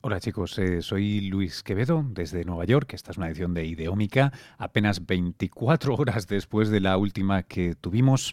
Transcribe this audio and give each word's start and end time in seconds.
Hola 0.00 0.20
chicos, 0.20 0.56
eh, 0.60 0.80
soy 0.80 1.22
Luis 1.22 1.64
Quevedo 1.64 2.04
desde 2.08 2.44
Nueva 2.44 2.64
York. 2.64 2.94
Esta 2.94 3.10
es 3.10 3.16
una 3.16 3.26
edición 3.26 3.52
de 3.52 3.64
Ideómica, 3.64 4.32
apenas 4.56 5.04
24 5.06 5.92
horas 5.98 6.28
después 6.28 6.68
de 6.68 6.78
la 6.78 6.96
última 6.96 7.42
que 7.42 7.74
tuvimos. 7.74 8.32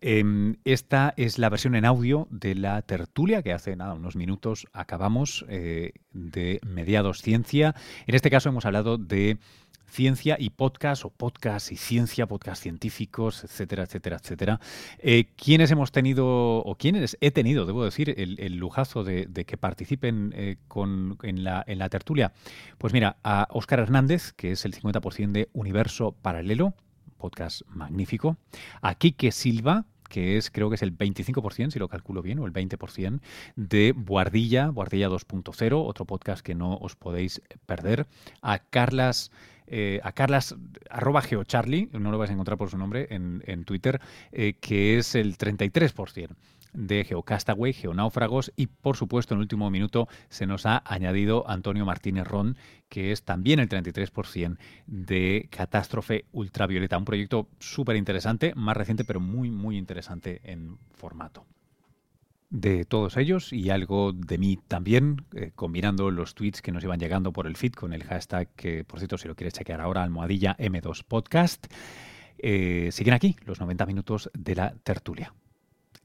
Em, 0.00 0.56
esta 0.64 1.14
es 1.16 1.38
la 1.38 1.48
versión 1.48 1.76
en 1.76 1.84
audio 1.84 2.26
de 2.30 2.56
la 2.56 2.82
tertulia 2.82 3.42
que 3.42 3.52
hace 3.52 3.76
nada, 3.76 3.94
unos 3.94 4.16
minutos 4.16 4.66
acabamos 4.72 5.46
eh, 5.48 5.92
de 6.12 6.58
Mediados 6.66 7.22
Ciencia. 7.22 7.76
En 8.08 8.16
este 8.16 8.28
caso 8.28 8.48
hemos 8.48 8.66
hablado 8.66 8.98
de 8.98 9.38
ciencia 9.86 10.36
y 10.38 10.50
podcast, 10.50 11.04
o 11.04 11.10
podcast 11.10 11.72
y 11.72 11.76
ciencia, 11.76 12.26
podcast 12.26 12.62
científicos, 12.62 13.44
etcétera, 13.44 13.84
etcétera, 13.84 14.16
etcétera. 14.16 14.60
Eh, 14.98 15.28
¿Quiénes 15.36 15.70
hemos 15.70 15.92
tenido, 15.92 16.26
o 16.26 16.74
quiénes 16.76 17.16
he 17.20 17.30
tenido, 17.30 17.66
debo 17.66 17.84
decir, 17.84 18.14
el, 18.16 18.56
lujazo 18.56 19.04
de, 19.04 19.26
que 19.46 19.56
participen 19.56 20.32
eh, 20.36 20.56
con, 20.68 21.18
en, 21.22 21.44
la, 21.44 21.64
en 21.66 21.78
la 21.78 21.88
tertulia? 21.88 22.32
Pues 22.78 22.92
mira, 22.92 23.16
a 23.22 23.48
Óscar 23.50 23.80
Hernández, 23.80 24.32
que 24.32 24.52
es 24.52 24.64
el 24.64 24.74
50% 24.74 25.32
de 25.32 25.48
Universo 25.52 26.12
Paralelo, 26.12 26.74
podcast 27.16 27.62
magnífico. 27.68 28.36
A 28.82 28.94
Quique 28.94 29.32
Silva, 29.32 29.86
que 30.08 30.36
es, 30.36 30.50
creo 30.50 30.68
que 30.68 30.76
es 30.76 30.82
el 30.82 30.96
25%, 30.96 31.70
si 31.70 31.78
lo 31.78 31.88
calculo 31.88 32.22
bien, 32.22 32.38
o 32.38 32.46
el 32.46 32.52
20%, 32.52 33.20
de 33.56 33.92
Guardilla, 33.96 34.68
Guardilla 34.68 35.08
2.0, 35.08 35.82
otro 35.86 36.04
podcast 36.04 36.44
que 36.44 36.54
no 36.54 36.76
os 36.76 36.96
podéis 36.96 37.42
perder. 37.66 38.06
A 38.42 38.58
Carlas 38.58 39.30
eh, 39.66 40.00
a 40.02 40.12
Carlas, 40.12 40.54
arroba 40.90 41.22
geocharlie, 41.22 41.88
no 41.92 42.10
lo 42.10 42.18
vais 42.18 42.30
a 42.30 42.34
encontrar 42.34 42.58
por 42.58 42.70
su 42.70 42.78
nombre 42.78 43.06
en, 43.10 43.64
Twitter, 43.64 44.00
eh, 44.32 44.54
que 44.60 44.98
es 44.98 45.14
el 45.14 45.36
33% 45.36 46.28
de 46.72 47.04
Geocastaway, 47.04 47.72
Geonáufragos 47.72 48.52
y 48.54 48.66
por 48.66 48.96
supuesto 48.96 49.34
en 49.34 49.40
último 49.40 49.70
minuto 49.70 50.08
se 50.28 50.46
nos 50.46 50.66
ha 50.66 50.82
añadido 50.84 51.48
Antonio 51.48 51.86
Martínez 51.86 52.26
Ron, 52.26 52.56
que 52.88 53.12
es 53.12 53.22
también 53.22 53.60
el 53.60 53.68
33% 53.68 54.58
de 54.86 55.48
Catástrofe 55.50 56.26
Ultravioleta, 56.32 56.98
un 56.98 57.06
proyecto 57.06 57.48
súper 57.58 57.96
interesante, 57.96 58.52
más 58.54 58.76
reciente 58.76 59.04
pero 59.04 59.20
muy 59.20 59.50
muy 59.50 59.78
interesante 59.78 60.40
en 60.44 60.76
formato 60.94 61.46
de 62.60 62.86
todos 62.86 63.18
ellos 63.18 63.52
y 63.52 63.68
algo 63.68 64.12
de 64.12 64.38
mí 64.38 64.58
también, 64.66 65.26
eh, 65.34 65.52
combinando 65.54 66.10
los 66.10 66.34
tweets 66.34 66.62
que 66.62 66.72
nos 66.72 66.82
iban 66.82 66.98
llegando 66.98 67.30
por 67.32 67.46
el 67.46 67.56
feed 67.56 67.74
con 67.74 67.92
el 67.92 68.02
hashtag 68.04 68.48
que, 68.56 68.82
por 68.82 68.98
cierto, 68.98 69.18
si 69.18 69.28
lo 69.28 69.34
quieres 69.34 69.52
chequear 69.52 69.82
ahora, 69.82 70.02
almohadilla 70.02 70.56
M2 70.56 71.04
Podcast. 71.04 71.66
Eh, 72.38 72.88
siguen 72.92 73.12
aquí 73.12 73.36
los 73.44 73.60
90 73.60 73.84
minutos 73.84 74.30
de 74.32 74.54
la 74.54 74.74
tertulia. 74.82 75.34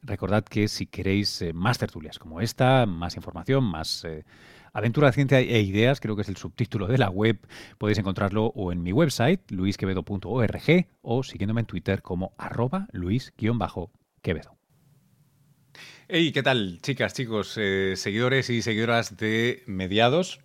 Recordad 0.04 0.44
que 0.44 0.68
si 0.68 0.88
queréis 0.88 1.42
eh, 1.42 1.54
más 1.54 1.78
tertulias 1.78 2.20
como 2.20 2.42
esta, 2.42 2.86
más 2.86 3.16
información, 3.16 3.64
más 3.64 4.06
aventura 4.74 5.08
de 5.08 5.14
ciencia 5.14 5.40
e 5.40 5.62
ideas, 5.62 6.02
creo 6.02 6.18
que 6.18 6.24
es 6.24 6.30
el 6.30 6.38
subtítulo 6.38 6.88
de 6.88 6.98
la 6.98 7.10
web, 7.10 7.40
podéis 7.78 8.00
encontrarlo 8.00 8.48
o 8.48 8.74
en 8.74 8.84
mi 8.84 8.92
website, 8.92 9.50
luisquevedo.org, 9.52 10.88
o 11.02 11.24
siguiéndome 11.24 11.62
en 11.62 11.68
Twitter 11.68 12.02
como 12.02 12.34
arroba 12.38 12.88
luis-quevedo. 12.92 14.61
Hey, 16.14 16.34
¿qué 16.34 16.44
tal, 16.44 16.80
chicas, 16.82 17.14
chicos, 17.14 17.54
eh, 17.56 17.94
seguidores 17.96 18.50
y 18.50 18.62
seguidoras 18.62 19.16
de 19.16 19.64
Mediados? 19.66 20.42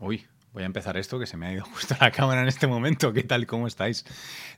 Uy, 0.00 0.26
voy 0.52 0.64
a 0.64 0.66
empezar 0.66 0.96
esto, 0.96 1.20
que 1.20 1.26
se 1.28 1.36
me 1.36 1.46
ha 1.46 1.52
ido 1.52 1.64
justo 1.72 1.94
la 2.00 2.10
cámara 2.10 2.42
en 2.42 2.48
este 2.48 2.66
momento. 2.66 3.12
¿Qué 3.12 3.22
tal? 3.22 3.46
¿Cómo 3.46 3.68
estáis? 3.68 4.04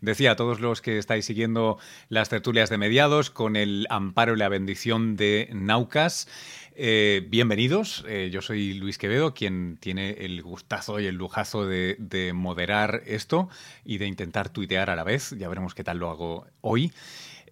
Decía 0.01 0.31
a 0.31 0.37
todos 0.37 0.61
los 0.61 0.81
que 0.81 0.97
estáis 0.97 1.27
siguiendo 1.27 1.77
las 2.09 2.31
tertulias 2.31 2.71
de 2.71 2.79
Mediados 2.79 3.29
con 3.29 3.55
el 3.55 3.87
amparo 3.91 4.33
y 4.33 4.39
la 4.39 4.49
bendición 4.49 5.17
de 5.17 5.51
Naucas. 5.53 6.27
Eh, 6.75 7.27
bienvenidos, 7.29 8.07
eh, 8.09 8.31
yo 8.33 8.41
soy 8.41 8.73
Luis 8.73 8.97
Quevedo, 8.97 9.35
quien 9.35 9.77
tiene 9.79 10.13
el 10.25 10.43
gustazo 10.43 11.01
y 11.01 11.07
el 11.07 11.17
lujazo 11.17 11.67
de, 11.67 11.97
de 11.99 12.33
moderar 12.33 13.03
esto 13.05 13.51
y 13.85 13.99
de 13.99 14.07
intentar 14.07 14.49
tuitear 14.49 14.89
a 14.89 14.97
la 14.97 15.05
vez. 15.05 15.35
Ya 15.37 15.51
veremos 15.51 15.75
qué 15.75 15.85
tal 15.85 15.99
lo 15.99 16.09
hago 16.09 16.47
hoy. 16.63 16.93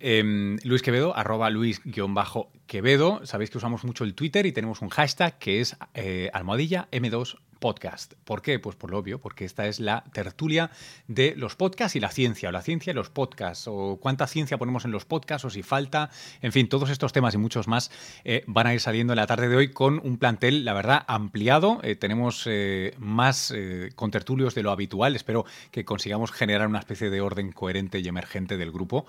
Em, 0.07 0.59
Luis 0.65 0.83
Quevedo, 0.83 1.17
arroba 1.17 1.49
Luis-Quevedo. 1.49 3.25
Sabéis 3.25 3.49
que 3.49 3.57
usamos 3.57 3.85
mucho 3.85 4.05
el 4.05 4.15
Twitter 4.15 4.45
y 4.45 4.53
tenemos 4.53 4.83
un 4.83 4.91
hashtag 4.91 5.39
que 5.39 5.63
es 5.63 5.79
eh, 5.95 6.29
almohadilla 6.35 6.89
M2 6.93 7.39
podcast. 7.65 8.13
¿Por 8.25 8.43
qué? 8.43 8.59
Pues 8.59 8.77
por 8.77 8.91
lo 8.91 8.99
obvio, 8.99 9.19
porque 9.19 9.47
esta 9.47 9.67
es 9.67 9.81
la 9.81 10.05
tertulia 10.13 10.71
de 11.09 11.33
los 11.35 11.57
podcasts 11.57 11.97
y 11.97 12.01
la 12.01 12.11
ciencia, 12.11 12.51
o 12.51 12.53
la 12.53 12.61
ciencia 12.61 12.91
y 12.91 12.95
los 12.95 13.09
podcasts, 13.09 13.65
o 13.67 13.99
cuánta 14.03 14.27
ciencia 14.27 14.59
ponemos 14.59 14.85
en 14.85 14.91
los 14.91 15.07
podcasts, 15.07 15.47
o 15.47 15.49
si 15.49 15.63
falta, 15.63 16.11
en 16.43 16.53
fin, 16.53 16.69
todos 16.69 16.91
estos 16.91 17.15
temas 17.15 17.33
y 17.33 17.39
muchos 17.39 17.67
más 17.67 17.91
eh, 18.23 18.45
van 18.47 18.67
a 18.67 18.75
ir 18.75 18.81
saliendo 18.81 19.15
en 19.15 19.17
la 19.17 19.27
tarde 19.27 19.49
de 19.49 19.57
hoy 19.57 19.73
con 19.73 19.99
un 20.05 20.19
plantel, 20.19 20.67
la 20.67 20.75
verdad, 20.75 21.05
ampliado. 21.09 21.81
Eh, 21.85 21.97
tenemos 21.97 22.43
eh, 22.45 22.93
más 22.99 23.55
contertulios 23.95 24.55
de 24.55 24.63
lo 24.63 24.71
habitual, 24.71 25.17
espero 25.17 25.47
que 25.71 25.87
consigamos 25.87 26.33
generar 26.33 26.69
una 26.69 26.81
especie 26.81 27.09
de 27.09 27.23
orden 27.23 27.51
coherente 27.51 27.99
y 27.99 28.07
emergente 28.07 28.59
del 28.59 28.73
grupo. 28.73 29.07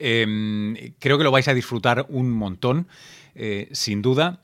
Em, 0.00 0.74
creo 0.98 1.18
que 1.18 1.24
lo 1.24 1.30
vais 1.30 1.46
a 1.46 1.54
disfrutar 1.54 2.06
un 2.08 2.32
montón, 2.32 2.88
sin 3.70 4.02
duda. 4.02 4.40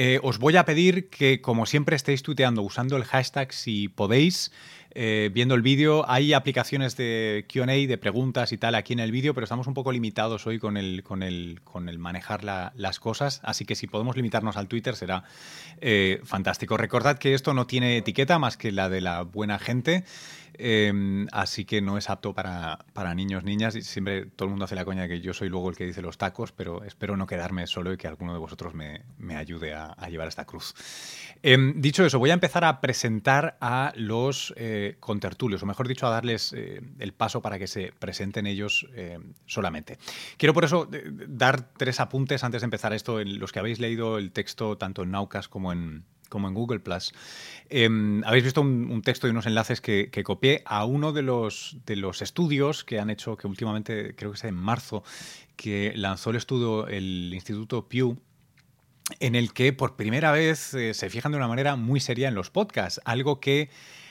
Eh, 0.00 0.20
os 0.22 0.38
voy 0.38 0.56
a 0.56 0.64
pedir 0.64 1.10
que, 1.10 1.40
como 1.40 1.66
siempre, 1.66 1.96
estéis 1.96 2.22
tuiteando 2.22 2.62
usando 2.62 2.96
el 2.96 3.02
hashtag 3.02 3.52
si 3.52 3.88
podéis. 3.88 4.52
Eh, 5.00 5.30
viendo 5.32 5.54
el 5.54 5.62
vídeo, 5.62 6.04
hay 6.10 6.32
aplicaciones 6.32 6.96
de 6.96 7.46
QA, 7.48 7.66
de 7.66 7.98
preguntas 7.98 8.50
y 8.50 8.58
tal 8.58 8.74
aquí 8.74 8.94
en 8.94 8.98
el 8.98 9.12
vídeo, 9.12 9.32
pero 9.32 9.44
estamos 9.44 9.68
un 9.68 9.74
poco 9.74 9.92
limitados 9.92 10.44
hoy 10.48 10.58
con 10.58 10.76
el, 10.76 11.04
con 11.04 11.22
el, 11.22 11.60
con 11.62 11.88
el 11.88 12.00
manejar 12.00 12.42
las 12.42 12.98
cosas. 12.98 13.40
Así 13.44 13.64
que 13.64 13.76
si 13.76 13.86
podemos 13.86 14.16
limitarnos 14.16 14.56
al 14.56 14.66
Twitter 14.66 14.96
será 14.96 15.22
eh, 15.80 16.20
fantástico. 16.24 16.76
Recordad 16.76 17.16
que 17.16 17.34
esto 17.34 17.54
no 17.54 17.68
tiene 17.68 17.96
etiqueta 17.96 18.40
más 18.40 18.56
que 18.56 18.72
la 18.72 18.88
de 18.88 19.00
la 19.00 19.22
buena 19.22 19.60
gente. 19.60 20.02
Em, 20.60 21.28
así 21.30 21.64
que 21.64 21.80
no 21.80 21.98
es 21.98 22.10
apto 22.10 22.34
para, 22.34 22.84
para, 22.92 23.14
niños, 23.14 23.44
niñas. 23.44 23.74
Siempre 23.74 24.26
todo 24.26 24.46
el 24.46 24.50
mundo 24.50 24.64
hace 24.64 24.74
la 24.74 24.84
coña 24.84 25.02
de 25.02 25.08
que 25.08 25.20
yo 25.20 25.32
soy 25.32 25.48
luego 25.48 25.70
el 25.70 25.76
que 25.76 25.86
dice 25.86 26.02
los 26.02 26.18
tacos, 26.18 26.50
pero 26.50 26.82
espero 26.82 27.16
no 27.16 27.28
quedarme 27.28 27.68
solo 27.68 27.92
y 27.92 27.96
que 27.96 28.08
alguno 28.08 28.32
de 28.32 28.40
vosotros 28.40 28.74
me, 28.74 29.02
me 29.18 29.36
ayude 29.36 29.74
a, 29.74 29.94
llevar 30.08 30.26
esta 30.26 30.44
cruz. 30.46 30.74
Em, 31.42 31.80
dicho 31.80 32.04
eso, 32.04 32.18
voy 32.18 32.30
a 32.30 32.34
empezar 32.34 32.64
a 32.64 32.80
presentar 32.80 33.56
a 33.60 33.92
los 33.94 34.52
eh, 34.56 34.87
contertulios, 34.96 35.62
o 35.62 35.66
mejor 35.66 35.88
dicho, 35.88 36.06
a 36.06 36.10
darles 36.10 36.52
eh, 36.52 36.80
el 36.98 37.12
paso 37.12 37.42
para 37.42 37.58
que 37.58 37.66
se 37.66 37.92
presenten 37.98 38.46
ellos 38.46 38.86
eh, 38.94 39.18
solamente. 39.46 39.98
Quiero 40.36 40.54
por 40.54 40.64
eso 40.64 40.88
dar 41.28 41.72
tres 41.74 42.00
apuntes 42.00 42.44
antes 42.44 42.62
de 42.62 42.66
empezar 42.66 42.92
esto, 42.92 43.20
en 43.20 43.38
los 43.38 43.52
que 43.52 43.58
habéis 43.58 43.78
leído 43.78 44.18
el 44.18 44.32
texto 44.32 44.76
tanto 44.78 45.02
en 45.02 45.10
Naucas 45.10 45.48
como 45.48 45.72
en 45.72 46.04
como 46.28 46.46
en 46.46 46.52
Google 46.52 46.80
Plus. 46.80 47.12
Em, 47.70 48.22
habéis 48.24 48.44
visto 48.44 48.60
un, 48.60 49.00
texto 49.02 49.26
y 49.26 49.30
unos 49.30 49.46
enlaces 49.46 49.80
que, 49.80 50.10
copié 50.24 50.62
a 50.66 50.84
uno 50.84 51.12
de 51.12 51.22
los, 51.22 51.78
de 51.86 51.96
los 51.96 52.20
estudios 52.20 52.84
que 52.84 53.00
han 53.00 53.08
hecho, 53.08 53.38
que 53.38 53.46
últimamente, 53.46 54.14
creo 54.14 54.32
que 54.32 54.36
es 54.36 54.44
en 54.44 54.54
marzo, 54.54 55.02
que 55.56 55.92
lanzó 55.96 56.30
el 56.30 56.36
estudio 56.36 56.86
el 56.86 57.32
Instituto 57.32 57.88
Pew 57.88 58.18
en 59.20 59.34
el 59.34 59.52
que 59.52 59.72
por 59.72 59.96
primera 59.96 60.32
vez 60.32 60.74
eh, 60.74 60.94
se 60.94 61.10
fijan 61.10 61.32
de 61.32 61.38
una 61.38 61.48
manera 61.48 61.76
muy 61.76 62.00
seria 62.00 62.28
en 62.28 62.34
los 62.34 62.50
podcasts, 62.50 63.00
algo 63.04 63.40
que 63.40 63.70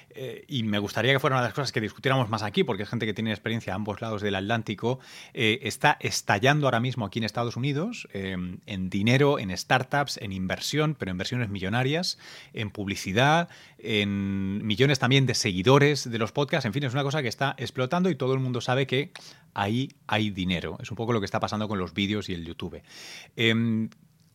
eh, 0.10 0.46
y 0.48 0.64
me 0.64 0.80
gustaría 0.80 1.14
que 1.14 1.20
fuera 1.20 1.36
una 1.36 1.44
de 1.44 1.50
las 1.50 1.54
cosas 1.54 1.72
que 1.72 1.82
discutiéramos 1.82 2.30
más 2.30 2.44
aquí, 2.44 2.64
porque 2.64 2.84
es 2.84 2.90
gente 2.90 3.06
que 3.06 3.14
tiene 3.14 3.32
experiencia 3.32 3.74
a 3.74 3.76
ambos 3.76 4.02
lados 4.02 4.22
del 4.22 4.36
Atlántico, 4.36 5.00
eh, 5.34 5.60
está 5.64 5.98
estallando 6.00 6.68
ahora 6.68 6.80
mismo 6.80 7.06
aquí 7.06 7.20
en 7.20 7.26
Estados 7.26 7.56
Unidos 7.56 8.08
em, 8.14 8.60
en 8.66 8.90
dinero, 8.90 9.40
en 9.40 9.56
startups, 9.56 10.18
en 10.18 10.32
inversión, 10.32 10.96
pero 10.98 11.12
inversiones 11.12 11.50
millonarias, 11.50 12.18
en 12.54 12.72
publicidad, 12.72 13.50
en 13.78 14.66
millones 14.66 15.00
también 15.00 15.26
de 15.26 15.36
seguidores 15.36 16.10
de 16.10 16.18
los 16.18 16.32
podcasts, 16.32 16.66
en 16.66 16.74
fin, 16.74 16.84
es 16.84 16.94
una 16.94 17.04
cosa 17.04 17.22
que 17.22 17.28
está 17.28 17.56
explotando 17.58 18.10
y 18.10 18.16
todo 18.16 18.34
el 18.34 18.40
mundo 18.40 18.62
sabe 18.62 18.88
que 18.88 19.12
ahí 19.54 19.90
hay 20.08 20.30
dinero. 20.30 20.78
Es 20.82 20.92
un 20.92 20.98
poco 20.98 21.14
lo 21.14 21.20
que 21.20 21.26
está 21.26 21.40
pasando 21.40 21.68
con 21.68 21.80
los 21.80 21.94
vídeos 21.94 22.30
y 22.30 22.34
el 22.34 22.46
YouTube. 22.46 22.82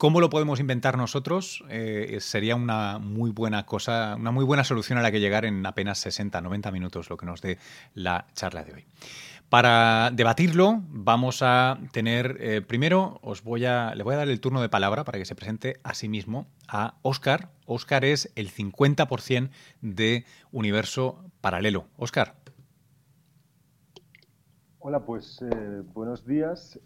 ¿Cómo 0.02 0.20
lo 0.20 0.30
podemos 0.30 0.58
inventar 0.58 0.98
nosotros? 0.98 1.62
Eh, 1.68 2.18
sería 2.18 2.56
una 2.56 2.98
muy 2.98 3.30
buena 3.30 3.66
cosa, 3.66 4.16
una 4.18 4.32
muy 4.32 4.44
buena 4.44 4.64
solución 4.64 4.98
a 4.98 5.00
la 5.00 5.12
que 5.12 5.20
llegar 5.20 5.44
en 5.44 5.64
apenas 5.64 5.98
60, 5.98 6.40
90 6.40 6.72
minutos, 6.72 7.08
lo 7.08 7.16
que 7.16 7.24
nos 7.24 7.40
dé 7.40 7.58
la 7.94 8.26
charla 8.34 8.64
de 8.64 8.72
hoy. 8.74 8.84
Para 9.48 10.10
debatirlo, 10.12 10.82
vamos 10.88 11.38
a 11.42 11.78
tener, 11.92 12.36
eh, 12.40 12.62
primero, 12.62 13.20
os 13.22 13.44
voy 13.44 13.64
a, 13.64 13.94
le 13.94 14.02
voy 14.02 14.14
a 14.14 14.16
dar 14.16 14.28
el 14.28 14.40
turno 14.40 14.60
de 14.60 14.68
palabra 14.68 15.04
para 15.04 15.18
que 15.18 15.24
se 15.24 15.36
presente 15.36 15.78
a 15.84 15.94
sí 15.94 16.08
mismo 16.08 16.48
a 16.66 16.96
Oscar. 17.02 17.50
Oscar 17.66 18.04
es 18.04 18.32
el 18.34 18.52
50% 18.52 19.50
de 19.82 20.24
Universo 20.50 21.24
Paralelo. 21.40 21.86
Oscar. 21.96 22.34
Hola, 24.80 25.04
pues 25.04 25.40
eh, 25.42 25.82
buenos 25.94 26.26
días. 26.26 26.80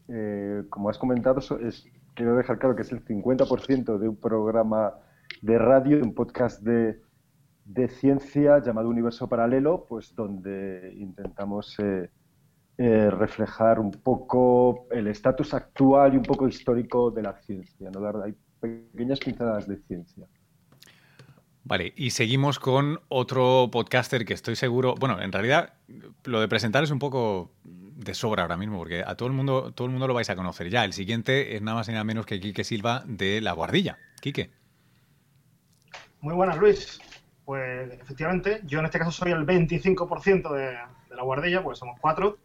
como 0.68 0.90
has 0.90 0.98
comentado, 0.98 1.40
es 1.66 1.86
quiero 2.16 2.34
dejar 2.34 2.58
claro 2.58 2.74
que 2.74 2.82
es 2.82 2.90
el 2.90 3.04
50% 3.04 3.98
de 3.98 4.08
un 4.08 4.16
programa 4.16 4.94
de 5.42 5.58
radio, 5.58 5.98
de 5.98 6.02
un 6.02 6.14
podcast 6.14 6.60
de, 6.62 6.98
ciencia 7.88 8.60
llamado 8.62 8.88
Universo 8.88 9.28
Paralelo, 9.28 9.86
pues 9.88 10.14
donde 10.14 10.94
intentamos 10.96 11.76
eh, 11.78 12.10
eh, 12.78 13.10
reflejar 13.10 13.78
un 13.78 13.90
poco 13.90 14.86
el 14.90 15.08
estatus 15.08 15.52
actual 15.52 16.14
y 16.14 16.16
un 16.16 16.22
poco 16.22 16.48
histórico 16.48 17.10
de 17.10 17.22
la 17.22 17.34
ciencia, 17.42 17.90
¿no? 17.90 18.22
Hay 18.22 18.34
pequeñas 18.60 19.20
pinceladas 19.20 19.68
de 19.68 19.76
ciencia. 19.76 20.26
Vale, 21.68 21.92
y 21.96 22.10
seguimos 22.10 22.60
con 22.60 23.00
otro 23.08 23.70
podcaster 23.72 24.24
que 24.24 24.34
estoy 24.34 24.54
seguro, 24.54 24.94
bueno, 25.00 25.20
en 25.20 25.32
realidad 25.32 25.74
lo 26.22 26.40
de 26.40 26.46
presentar 26.46 26.84
es 26.84 26.92
un 26.92 27.00
poco 27.00 27.50
de 27.64 28.14
sobra 28.14 28.42
ahora 28.42 28.56
mismo, 28.56 28.78
porque 28.78 29.02
a 29.04 29.16
todo 29.16 29.26
el 29.26 29.34
mundo, 29.34 29.72
todo 29.72 29.86
el 29.86 29.90
mundo 29.90 30.06
lo 30.06 30.14
vais 30.14 30.30
a 30.30 30.36
conocer 30.36 30.70
ya. 30.70 30.84
El 30.84 30.92
siguiente 30.92 31.56
es 31.56 31.62
nada 31.62 31.78
más 31.78 31.88
y 31.88 31.90
nada 31.90 32.04
menos 32.04 32.24
que 32.24 32.38
Quique 32.38 32.62
Silva 32.62 33.02
de 33.04 33.40
La 33.40 33.50
Guardilla. 33.50 33.98
Quique. 34.20 34.52
Muy 36.20 36.34
buenas, 36.34 36.56
Luis. 36.56 37.00
Pues 37.44 37.92
efectivamente, 37.94 38.60
yo 38.62 38.78
en 38.78 38.84
este 38.84 39.00
caso 39.00 39.10
soy 39.10 39.32
el 39.32 39.44
25% 39.44 40.52
de, 40.52 40.66
de, 40.66 41.16
La 41.16 41.24
Guardilla, 41.24 41.64
pues 41.64 41.80
somos 41.80 41.98
cuatro. 42.00 42.38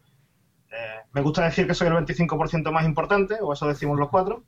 Eh, 0.72 1.02
me 1.12 1.20
gusta 1.20 1.44
decir 1.44 1.68
que 1.68 1.74
soy 1.74 1.86
el 1.86 1.94
25% 1.94 2.72
más 2.72 2.84
importante, 2.84 3.36
o 3.40 3.52
eso 3.52 3.68
decimos 3.68 3.96
los 4.00 4.08
cuatro. 4.08 4.42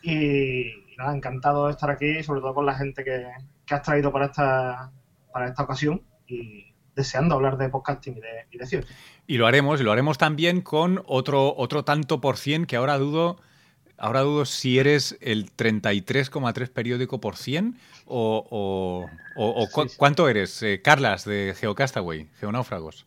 Y, 0.00 0.94
nada, 0.96 1.12
encantado 1.12 1.66
de 1.66 1.72
estar 1.72 1.90
aquí, 1.90 2.22
sobre 2.22 2.40
todo 2.40 2.54
con 2.54 2.66
la 2.66 2.74
gente 2.74 3.02
que, 3.02 3.26
que 3.66 3.74
has 3.74 3.82
traído 3.82 4.12
para 4.12 4.26
esta, 4.26 4.92
para 5.32 5.48
esta 5.48 5.64
ocasión 5.64 6.02
y 6.26 6.72
deseando 6.94 7.34
hablar 7.34 7.58
de 7.58 7.68
podcasting 7.68 8.16
y 8.16 8.20
de, 8.20 8.46
y 8.50 8.58
de 8.58 8.66
ciencia. 8.66 8.96
Y 9.26 9.36
lo 9.36 9.46
haremos, 9.46 9.80
y 9.80 9.84
lo 9.84 9.92
haremos 9.92 10.16
también 10.16 10.62
con 10.62 11.02
otro, 11.06 11.54
otro 11.56 11.84
tanto 11.84 12.20
por 12.20 12.38
cien 12.38 12.64
que 12.64 12.76
ahora 12.76 12.96
dudo, 12.96 13.38
ahora 13.98 14.20
dudo 14.20 14.44
si 14.44 14.78
eres 14.78 15.18
el 15.20 15.54
33,3 15.54 16.70
periódico 16.70 17.20
por 17.20 17.36
cien 17.36 17.76
o, 18.06 18.46
o, 18.48 19.10
o, 19.36 19.62
o 19.62 19.66
sí, 19.66 19.88
sí. 19.90 19.96
cuánto 19.98 20.28
eres, 20.28 20.62
eh, 20.62 20.80
Carlas 20.82 21.24
de 21.24 21.54
Geocastaway, 21.58 22.28
Geonáufragos. 22.38 23.04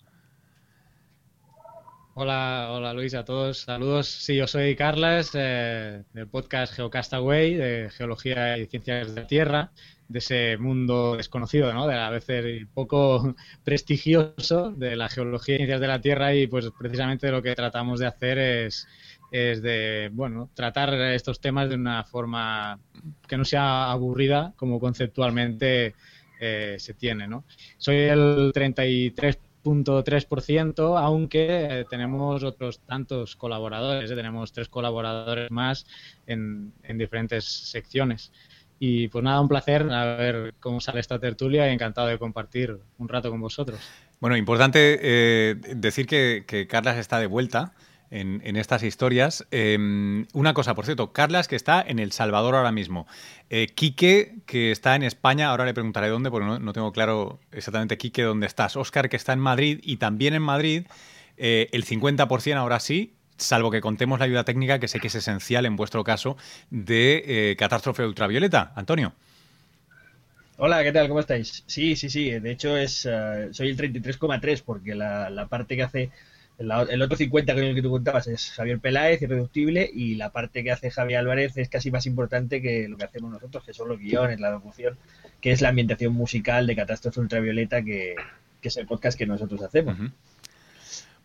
Hola, 2.15 2.67
hola 2.71 2.93
Luis, 2.93 3.13
a 3.13 3.23
todos. 3.23 3.59
Saludos. 3.59 4.07
Sí, 4.09 4.35
yo 4.35 4.45
soy 4.45 4.75
Carlas, 4.75 5.31
eh, 5.35 6.03
del 6.11 6.27
podcast 6.27 6.73
Geocastaway, 6.73 7.55
de 7.55 7.89
Geología 7.91 8.57
y 8.57 8.65
Ciencias 8.65 9.15
de 9.15 9.21
la 9.21 9.27
Tierra 9.27 9.71
de 10.09 10.19
ese 10.19 10.57
mundo 10.57 11.15
desconocido, 11.15 11.73
¿no? 11.73 11.87
De 11.87 11.95
a 11.95 12.09
veces 12.09 12.67
poco 12.73 13.35
prestigioso 13.63 14.71
de 14.71 14.95
la 14.95 15.07
geología 15.07 15.55
y 15.55 15.59
ciencias 15.59 15.79
de 15.79 15.87
la 15.87 16.01
Tierra 16.01 16.33
y 16.33 16.47
pues 16.47 16.69
precisamente 16.77 17.31
lo 17.31 17.41
que 17.41 17.55
tratamos 17.55 17.99
de 17.99 18.07
hacer 18.07 18.37
es, 18.39 18.87
de, 19.31 20.09
bueno, 20.11 20.49
tratar 20.55 20.93
estos 21.13 21.39
temas 21.39 21.69
de 21.69 21.75
una 21.75 22.03
forma 22.03 22.79
que 23.27 23.37
no 23.37 23.45
sea 23.45 23.91
aburrida 23.91 24.53
como 24.57 24.79
conceptualmente 24.79 25.93
eh, 26.41 26.77
se 26.79 26.95
tiene, 26.95 27.27
¿no? 27.27 27.43
Soy 27.77 27.97
el 27.97 28.51
33.3%, 28.51 30.99
aunque 30.99 31.81
eh, 31.81 31.85
tenemos 31.87 32.43
otros 32.43 32.79
tantos 32.79 33.35
colaboradores, 33.35 34.09
¿eh? 34.09 34.15
tenemos 34.15 34.51
tres 34.53 34.69
colaboradores 34.69 35.51
más 35.51 35.85
en, 36.25 36.73
en 36.81 36.97
diferentes 36.97 37.45
secciones. 37.45 38.31
Y 38.79 39.09
pues 39.09 39.23
nada, 39.23 39.41
un 39.41 39.49
placer 39.49 39.91
a 39.91 40.15
ver 40.15 40.53
cómo 40.59 40.79
sale 40.79 41.01
esta 41.01 41.19
tertulia 41.19 41.69
y 41.69 41.73
encantado 41.73 42.07
de 42.07 42.17
compartir 42.17 42.77
un 42.97 43.09
rato 43.09 43.29
con 43.29 43.41
vosotros. 43.41 43.79
Bueno, 44.19 44.37
importante 44.37 44.99
eh, 45.01 45.55
decir 45.75 46.07
que, 46.07 46.45
que, 46.47 46.67
Carlas 46.67 46.97
está 46.97 47.19
de 47.19 47.27
vuelta 47.27 47.73
en, 48.11 48.41
en 48.43 48.55
estas 48.55 48.83
historias. 48.83 49.45
Eh, 49.51 50.25
una 50.33 50.53
cosa, 50.53 50.75
por 50.75 50.85
cierto, 50.85 51.11
Carlas 51.11 51.47
que 51.47 51.55
está 51.55 51.81
en 51.81 51.99
El 51.99 52.11
Salvador 52.11 52.55
ahora 52.55 52.71
mismo. 52.71 53.07
Eh, 53.49 53.67
Quique, 53.67 54.35
que 54.45 54.71
está 54.71 54.95
en 54.95 55.03
España, 55.03 55.49
ahora 55.49 55.65
le 55.65 55.73
preguntaré 55.73 56.07
dónde, 56.09 56.31
porque 56.31 56.47
no, 56.47 56.59
no 56.59 56.73
tengo 56.73 56.91
claro 56.91 57.39
exactamente 57.51 57.97
Quique 57.97 58.23
dónde 58.23 58.47
estás. 58.47 58.75
Oscar, 58.75 59.09
que 59.09 59.17
está 59.17 59.33
en 59.33 59.39
Madrid, 59.39 59.79
y 59.83 59.97
también 59.97 60.33
en 60.33 60.41
Madrid, 60.41 60.85
eh, 61.37 61.69
el 61.71 61.85
50% 61.85 62.55
ahora 62.55 62.79
sí, 62.79 63.13
salvo 63.39 63.71
que 63.71 63.81
contemos 63.81 64.19
la 64.19 64.25
ayuda 64.25 64.43
técnica, 64.43 64.79
que 64.79 64.87
sé 64.87 64.99
que 64.99 65.07
es 65.07 65.15
esencial 65.15 65.65
en 65.65 65.75
vuestro 65.75 66.03
caso, 66.03 66.37
de 66.69 67.23
eh, 67.25 67.55
catástrofe 67.57 68.05
ultravioleta. 68.05 68.71
Antonio. 68.75 69.13
Hola, 70.57 70.83
¿qué 70.83 70.91
tal? 70.91 71.07
¿Cómo 71.07 71.21
estáis? 71.21 71.63
Sí, 71.67 71.95
sí, 71.95 72.09
sí. 72.09 72.31
De 72.31 72.51
hecho, 72.51 72.75
es 72.75 73.05
uh, 73.05 73.53
soy 73.53 73.69
el 73.69 73.77
33,3 73.77 74.61
porque 74.65 74.93
la, 74.93 75.29
la, 75.29 75.47
parte 75.47 75.77
que 75.77 75.83
hace 75.83 76.11
la, 76.57 76.81
el 76.81 77.01
otro 77.01 77.15
50 77.15 77.53
con 77.53 77.63
el 77.63 77.73
que 77.73 77.81
tú 77.81 77.89
contabas 77.89 78.27
es 78.27 78.51
Javier 78.51 78.79
Peláez, 78.79 79.21
irreductible, 79.21 79.89
y 79.91 80.15
la 80.15 80.31
parte 80.31 80.61
que 80.61 80.71
hace 80.71 80.91
Javier 80.91 81.19
Álvarez 81.19 81.55
es 81.55 81.69
casi 81.69 81.91
más 81.91 82.05
importante 82.05 82.61
que 82.61 82.89
lo 82.89 82.97
que 82.97 83.05
hacemos 83.05 83.31
nosotros, 83.31 83.63
que 83.63 83.73
son 83.73 83.87
los 83.87 83.99
guiones, 83.99 84.41
la 84.41 84.51
locución, 84.51 84.97
que 85.39 85.51
es 85.51 85.61
la 85.61 85.69
ambientación 85.69 86.11
musical 86.11 86.67
de 86.67 86.75
Catástrofe 86.75 87.21
Ultravioleta, 87.21 87.81
que, 87.81 88.15
que 88.61 88.67
es 88.67 88.75
el 88.75 88.85
podcast 88.85 89.17
que 89.17 89.25
nosotros 89.25 89.61
hacemos. 89.61 89.97
Uh 89.97 90.03
-huh. 90.03 90.11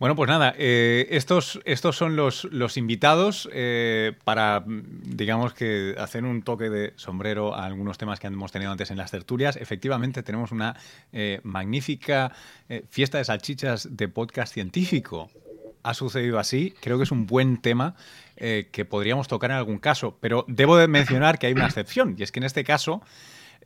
Bueno, 0.00 0.16
pues 0.16 0.28
nada, 0.28 0.54
eh, 0.58 1.06
estos, 1.10 1.60
estos 1.64 1.96
son 1.96 2.16
los, 2.16 2.44
los 2.44 2.76
invitados 2.76 3.48
eh, 3.52 4.12
para, 4.24 4.64
digamos 4.66 5.54
que, 5.54 5.94
hacer 5.98 6.24
un 6.24 6.42
toque 6.42 6.68
de 6.68 6.92
sombrero 6.96 7.54
a 7.54 7.64
algunos 7.64 7.96
temas 7.96 8.18
que 8.18 8.26
hemos 8.26 8.50
tenido 8.50 8.72
antes 8.72 8.90
en 8.90 8.96
las 8.96 9.12
tertulias. 9.12 9.56
Efectivamente, 9.56 10.24
tenemos 10.24 10.50
una 10.50 10.76
eh, 11.12 11.40
magnífica 11.44 12.32
fiesta 12.88 13.18
de 13.18 13.24
salchichas 13.24 13.96
de 13.96 14.08
podcast 14.08 14.52
científico. 14.52 15.30
Ha 15.84 15.94
sucedido 15.94 16.38
así, 16.38 16.74
creo 16.80 16.96
que 16.96 17.04
es 17.04 17.12
un 17.12 17.26
buen 17.26 17.58
tema 17.58 17.94
que 18.36 18.86
podríamos 18.88 19.28
tocar 19.28 19.52
en 19.52 19.58
algún 19.58 19.78
caso, 19.78 20.16
pero 20.20 20.44
debo 20.48 20.76
de 20.76 20.88
mencionar 20.88 21.38
que 21.38 21.46
hay 21.46 21.52
una 21.52 21.66
excepción, 21.66 22.16
y 22.18 22.24
es 22.24 22.32
que 22.32 22.40
en 22.40 22.44
este 22.44 22.64
caso... 22.64 23.00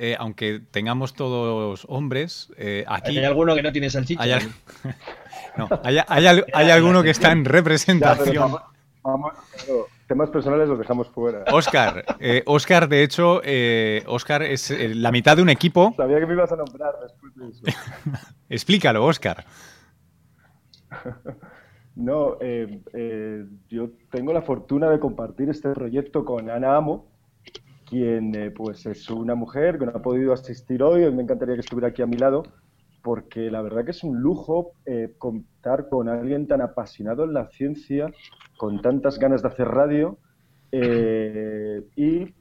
Eh, 0.01 0.15
aunque 0.19 0.61
tengamos 0.71 1.15
todos 1.15 1.85
hombres, 1.89 2.53
eh, 2.57 2.85
aquí... 2.87 3.19
Hay 3.19 3.25
alguno 3.25 3.57
que 3.57 3.63
no 3.63 3.73
tiene 3.73 3.91
salchicha. 3.91 4.23
Hay, 4.23 4.33
no, 5.57 5.69
hay, 5.83 5.99
hay, 6.07 6.43
hay 6.53 6.71
alguno 6.71 7.03
que 7.03 7.11
está 7.11 7.33
en 7.33 7.45
representación. 7.45 8.33
Ya, 8.35 8.41
vamos, 8.41 8.63
vamos, 9.03 9.33
claro, 9.65 9.87
temas 10.07 10.31
personales 10.31 10.69
los 10.69 10.79
dejamos 10.79 11.09
fuera. 11.09 11.43
Oscar, 11.53 12.05
eh, 12.21 12.45
Oscar, 12.47 12.89
de 12.89 13.03
hecho, 13.03 13.41
Oscar 14.07 14.45
es 14.45 14.71
la 14.71 15.11
mitad 15.11 15.37
de 15.37 15.43
un 15.43 15.51
equipo. 15.51 15.93
Sabía 15.97 16.21
que 16.21 16.27
me 16.27 16.35
ibas 16.35 16.53
a 16.53 16.57
nombrar 16.57 16.95
después 17.03 17.35
de 17.35 17.49
eso. 17.49 17.63
Explícalo, 18.49 19.05
Oscar. 19.05 19.45
No, 21.99 22.37
eh, 22.41 23.45
yo 23.69 23.91
tengo 24.13 24.33
la 24.33 24.43
fortuna 24.43 24.89
de 24.89 25.01
compartir 25.01 25.49
este 25.49 25.69
proyecto 25.71 26.25
con 26.25 26.49
Ana 26.49 26.77
Amo, 26.77 27.07
quien 27.89 28.35
eh, 28.35 28.51
pues 28.51 28.87
es 28.87 29.09
una 29.11 29.35
mujer 29.35 29.79
que 29.79 29.87
no 29.87 29.93
ha 29.93 30.03
podido 30.03 30.33
asistir 30.33 30.83
hoy. 30.83 31.11
Me 31.13 31.23
encantaría 31.23 31.55
que 31.55 31.61
estuviera 31.61 31.89
aquí 31.89 32.03
a 32.03 32.07
mi 32.07 32.17
lado, 32.17 32.43
porque 33.03 33.51
la 33.51 33.63
verdad 33.63 33.85
que 33.85 33.93
es 33.93 34.05
un 34.05 34.21
lujo 34.21 34.73
eh, 34.87 35.15
contar 35.19 35.89
con 35.89 36.09
alguien 36.09 36.47
tan 36.47 36.61
apasionado 36.61 37.25
en 37.25 37.35
la 37.35 37.49
ciencia, 37.49 38.13
con 38.57 38.81
tantas 38.83 39.19
ganas 39.19 39.43
de 39.43 39.49
hacer 39.49 39.69
radio, 39.69 40.19
eh, 40.73 41.83
y 41.97 42.35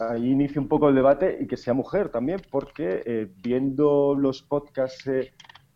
ahí 0.00 0.30
inicio 0.30 0.60
un 0.60 0.68
poco 0.68 0.88
el 0.88 0.94
debate 0.94 1.38
y 1.40 1.46
que 1.46 1.56
sea 1.56 1.74
mujer 1.74 2.10
también, 2.10 2.40
porque 2.50 3.02
eh, 3.04 3.28
viendo 3.42 4.14
los 4.14 4.42
podcasts 4.42 5.06
eh, 5.06 5.32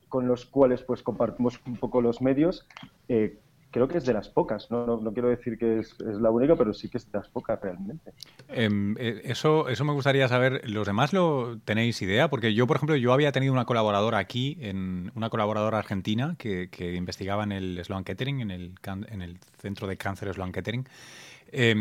con 0.09 0.27
los 0.27 0.47
cuales 0.47 0.83
pues 0.83 1.03
compartimos 1.03 1.61
un 1.67 1.77
poco 1.77 2.01
los 2.01 2.21
medios, 2.21 2.67
eh, 3.09 3.39
creo 3.73 3.89
que 3.89 3.99
es 3.99 4.05
de 4.05 4.13
las 4.13 4.29
pocas. 4.29 4.71
No, 4.71 4.87
no, 4.87 4.99
no 4.99 5.13
quiero 5.13 5.29
decir 5.29 5.59
que 5.59 5.81
es, 5.81 5.99
la 5.99 6.31
única, 6.31 6.55
pero 6.55 6.73
sí 6.73 6.89
que 6.89 6.99
es 6.99 7.11
de 7.11 7.19
las 7.19 7.29
pocas 7.29 7.61
realmente. 7.61 8.13
Eh, 8.49 9.23
eso, 9.25 9.69
eso 9.69 9.85
me 9.85 9.93
gustaría 9.93 10.29
saber. 10.29 10.63
¿Los 10.69 10.87
demás 10.87 11.13
lo 11.13 11.59
tenéis 11.65 12.01
idea? 12.03 12.31
Porque 12.31 12.55
yo, 12.55 12.67
por 12.69 12.77
ejemplo, 12.77 12.95
yo 12.95 13.13
había 13.13 13.33
tenido 13.33 13.53
una 13.53 13.65
colaboradora 13.65 14.19
aquí, 14.19 14.59
en 14.61 15.11
una 15.17 15.31
colaboradora 15.31 15.79
argentina 15.79 16.37
que, 16.39 16.69
que 16.71 16.95
investigaba 16.95 17.43
en 17.43 17.53
el 17.53 17.85
Sloan 17.85 18.05
Kettering, 18.05 18.41
en 18.41 18.51
el, 18.51 18.75
en 18.85 19.23
el 19.23 19.39
Centro 19.59 19.89
de 19.89 19.97
Cáncer 19.97 20.33
Sloan 20.33 20.53
Kettering. 20.53 20.87
Eh, 21.51 21.75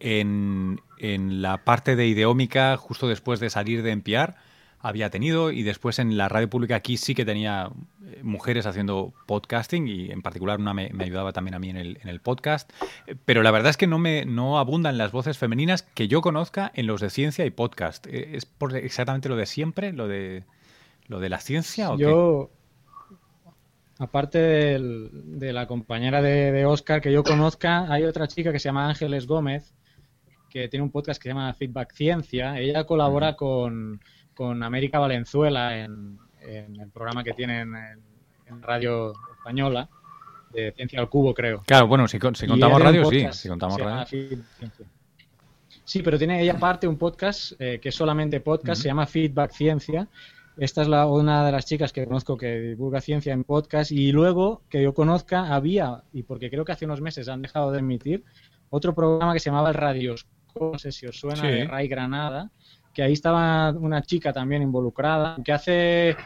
en, 0.00 0.80
en, 0.98 1.42
la 1.42 1.64
parte 1.64 1.96
de 1.96 2.06
ideómica, 2.06 2.76
justo 2.76 3.08
después 3.08 3.40
de 3.40 3.50
salir 3.50 3.82
de 3.82 3.92
NPR, 3.92 4.36
había 4.80 5.10
tenido 5.10 5.50
y 5.50 5.62
después 5.62 5.98
en 5.98 6.16
la 6.16 6.28
radio 6.28 6.48
pública 6.48 6.76
aquí 6.76 6.96
sí 6.96 7.14
que 7.14 7.24
tenía 7.24 7.70
eh, 8.04 8.20
mujeres 8.22 8.66
haciendo 8.66 9.12
podcasting 9.26 9.88
y 9.88 10.10
en 10.10 10.22
particular 10.22 10.60
una 10.60 10.72
me, 10.74 10.90
me 10.92 11.04
ayudaba 11.04 11.32
también 11.32 11.54
a 11.54 11.58
mí 11.58 11.70
en 11.70 11.76
el, 11.76 11.98
en 12.02 12.08
el, 12.08 12.20
podcast. 12.20 12.70
Pero 13.24 13.42
la 13.42 13.50
verdad 13.50 13.70
es 13.70 13.76
que 13.76 13.86
no, 13.86 13.98
me, 13.98 14.24
no 14.24 14.58
abundan 14.58 14.98
las 14.98 15.12
voces 15.12 15.38
femeninas 15.38 15.82
que 15.82 16.08
yo 16.08 16.20
conozca 16.20 16.70
en 16.74 16.86
los 16.86 17.00
de 17.00 17.10
ciencia 17.10 17.44
y 17.44 17.50
podcast. 17.50 18.06
Eh, 18.06 18.36
¿Es 18.36 18.46
por 18.46 18.76
exactamente 18.76 19.28
lo 19.28 19.36
de 19.36 19.46
siempre? 19.46 19.92
¿Lo 19.92 20.06
de, 20.06 20.44
lo 21.06 21.20
de 21.20 21.28
la 21.28 21.40
ciencia? 21.40 21.90
¿o 21.90 21.98
yo, 21.98 22.50
qué? 23.08 23.14
aparte 23.98 24.38
del, 24.38 25.10
de 25.38 25.52
la 25.52 25.66
compañera 25.66 26.22
de, 26.22 26.52
de 26.52 26.66
Oscar 26.66 27.00
que 27.00 27.12
yo 27.12 27.24
conozca, 27.24 27.92
hay 27.92 28.04
otra 28.04 28.28
chica 28.28 28.52
que 28.52 28.60
se 28.60 28.68
llama 28.68 28.88
Ángeles 28.88 29.26
Gómez 29.26 29.74
que 30.48 30.68
tiene 30.68 30.82
un 30.82 30.90
podcast 30.90 31.20
que 31.20 31.28
se 31.28 31.34
llama 31.34 31.52
Feedback 31.54 31.92
Ciencia. 31.92 32.58
Ella 32.58 32.84
colabora 32.84 33.36
con 33.36 34.00
con 34.38 34.62
América 34.62 35.00
Valenzuela 35.00 35.76
en, 35.76 36.16
en, 36.42 36.80
el 36.80 36.90
programa 36.90 37.24
que 37.24 37.32
tienen 37.32 37.74
en, 37.74 38.00
en, 38.46 38.62
Radio 38.62 39.12
Española, 39.36 39.88
de 40.52 40.70
Ciencia 40.76 41.00
al 41.00 41.08
Cubo, 41.08 41.34
creo. 41.34 41.64
Claro, 41.66 41.88
bueno, 41.88 42.06
si, 42.06 42.20
si 42.34 42.46
contamos 42.46 42.80
radio, 42.80 43.02
podcast, 43.02 43.34
sí. 43.34 43.42
Si 43.42 43.48
contamos 43.48 43.80
radio. 43.80 44.06
Sí, 45.84 46.02
pero 46.04 46.18
tiene 46.18 46.40
ella 46.40 46.52
aparte 46.52 46.86
un 46.86 46.96
podcast 46.98 47.60
eh, 47.60 47.80
que 47.82 47.88
es 47.88 47.94
solamente 47.96 48.38
podcast, 48.40 48.78
uh 48.78 48.80
-huh. 48.80 48.82
se 48.82 48.88
llama 48.88 49.06
Feedback 49.06 49.50
Ciencia. 49.50 50.06
Esta 50.56 50.82
es 50.82 50.88
la, 50.88 51.06
una 51.06 51.44
de 51.44 51.50
las 51.50 51.66
chicas 51.66 51.92
que 51.92 52.04
conozco 52.06 52.36
que 52.36 52.60
divulga 52.60 53.00
ciencia 53.00 53.32
en 53.32 53.42
podcast 53.42 53.90
y 53.90 54.12
luego 54.12 54.62
que 54.70 54.80
yo 54.80 54.94
conozca 54.94 55.52
había, 55.52 56.04
y 56.12 56.22
porque 56.22 56.48
creo 56.48 56.64
que 56.64 56.70
hace 56.70 56.84
unos 56.84 57.00
meses 57.00 57.28
han 57.28 57.42
dejado 57.42 57.72
de 57.72 57.80
emitir, 57.80 58.22
otro 58.70 58.94
programa 58.94 59.32
que 59.32 59.40
se 59.40 59.50
llamaba 59.50 59.70
el 59.70 59.74
Radioscopio, 59.74 60.70
no 60.74 60.78
sé 60.78 60.92
si 60.92 61.06
os 61.06 61.18
suena, 61.18 61.40
sí. 61.40 61.48
de 61.48 61.64
Ray 61.64 61.88
Granada, 61.88 62.52
que 62.98 63.04
ahí 63.04 63.12
estaba 63.12 63.70
una 63.70 64.02
chica 64.02 64.32
también 64.32 64.60
involucrada, 64.60 65.36
que 65.44 65.52
hace 65.52 66.16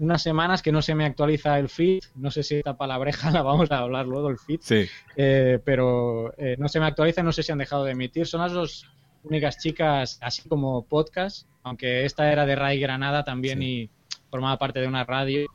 unas 0.00 0.20
semanas 0.20 0.60
que 0.60 0.72
no 0.72 0.82
se 0.82 0.92
me 0.92 1.04
actualiza 1.04 1.56
el 1.56 1.68
feed, 1.68 2.00
no 2.16 2.32
sé 2.32 2.42
si 2.42 2.56
esta 2.56 2.76
palabreja 2.76 3.30
la 3.30 3.42
vamos 3.42 3.70
a 3.70 3.78
hablar 3.78 4.06
luego, 4.06 4.28
el 4.30 4.36
feed, 4.36 4.58
Sí. 4.60 4.86
eh, 5.14 5.60
pero 5.64 6.34
eh, 6.36 6.56
no 6.58 6.66
se 6.66 6.80
me 6.80 6.86
actualiza, 6.86 7.22
no 7.22 7.30
sé 7.30 7.44
si 7.44 7.52
han 7.52 7.58
dejado 7.58 7.84
de 7.84 7.92
emitir, 7.92 8.26
son 8.26 8.40
las 8.40 8.50
dos 8.50 8.90
únicas 9.22 9.58
chicas 9.58 10.18
así 10.20 10.48
como 10.48 10.84
podcast, 10.84 11.46
aunque 11.62 12.04
esta 12.04 12.32
era 12.32 12.44
de 12.44 12.56
Ray 12.56 12.80
Granada 12.80 13.22
también 13.22 13.62
y 13.62 13.88
formaba 14.28 14.58
parte 14.58 14.80
de 14.80 14.88
una 14.88 15.04
radio, 15.04 15.46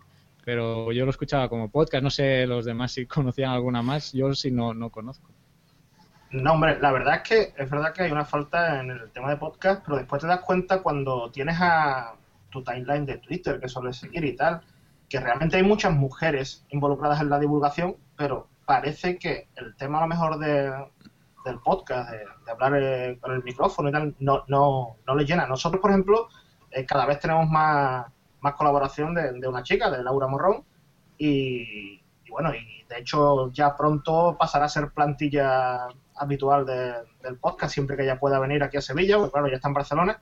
pero 0.46 0.94
yo 0.94 1.04
lo 1.04 1.12
escuchaba 1.12 1.50
como 1.50 1.70
podcast, 1.70 2.02
no 2.02 2.10
sé 2.12 2.48
los 2.48 2.64
demás 2.64 2.94
si 2.94 3.06
conocían 3.08 3.52
alguna 3.52 3.82
más, 3.82 4.14
yo 4.14 4.34
sí 4.36 4.52
no, 4.52 4.74
no 4.74 4.90
conozco. 4.90 5.32
No, 6.32 6.54
hombre, 6.54 6.80
la 6.80 6.92
verdad 6.92 7.16
es 7.16 7.22
que 7.24 7.54
es 7.62 7.70
verdad 7.70 7.94
que 7.94 8.04
hay 8.04 8.12
una 8.12 8.24
falta 8.24 8.80
en 8.80 8.90
el 8.90 9.12
tema 9.12 9.30
de 9.30 9.36
podcast, 9.38 9.84
pero 9.84 9.98
después 9.98 10.22
te 10.22 10.28
das 10.28 10.40
cuenta 10.40 10.82
cuando 10.82 11.30
tienes 11.30 11.58
a 11.60 12.14
tu 12.50 12.64
timeline 12.64 13.06
de 13.06 13.18
Twitter 13.18 13.60
que 13.60 13.68
sueles 13.68 13.98
seguir 13.98 14.24
y 14.24 14.36
tal, 14.36 14.62
que 15.10 15.20
realmente 15.20 15.58
hay 15.58 15.64
muchas 15.64 15.94
mujeres 15.94 16.66
involucradas 16.70 17.20
en 17.20 17.30
la 17.30 17.38
divulgación, 17.38 17.98
pero 18.16 18.48
parece 18.66 19.18
que 19.18 19.50
el 19.56 19.76
tema 19.76 19.98
a 19.98 20.02
lo 20.02 20.08
mejor 20.08 20.40
de, 20.40 20.72
del 21.44 21.60
podcast, 21.60 22.12
de, 22.12 22.20
de 22.20 22.52
hablar 22.52 22.74
eh, 22.82 23.18
con 23.20 23.34
el 23.34 23.44
micrófono 23.44 23.90
y 23.90 23.92
tal, 23.92 24.16
no, 24.20 24.46
no, 24.48 24.96
no 25.06 25.16
le 25.16 25.26
llena. 25.26 25.46
Nosotros, 25.48 25.82
por 25.82 25.92
ejemplo, 25.92 26.30
eh, 26.72 26.86
cada 26.86 27.06
vez 27.06 27.20
tenemos 27.20 27.50
más, 27.50 28.06
más 28.40 28.54
colaboración 28.54 29.14
de, 29.14 29.34
de 29.34 29.48
una 29.50 29.64
chica, 29.64 29.92
de 29.92 30.02
Laura 30.02 30.28
Morrón, 30.28 30.64
y 31.18 32.01
bueno, 32.32 32.54
y 32.56 32.84
de 32.90 32.98
hecho 33.00 33.52
ya 33.52 33.76
pronto 33.78 34.36
pasará 34.40 34.66
a 34.66 34.70
ser 34.70 34.90
plantilla 34.90 35.88
habitual 36.16 36.66
de- 36.66 36.96
del 37.24 37.38
podcast, 37.38 37.74
siempre 37.74 37.96
que 37.96 38.04
ella 38.04 38.20
pueda 38.20 38.40
venir 38.40 38.64
aquí 38.64 38.78
a 38.78 38.82
Sevilla, 38.82 39.18
porque 39.18 39.32
claro, 39.32 39.48
ya 39.48 39.56
está 39.56 39.68
en 39.68 39.74
Barcelona, 39.76 40.22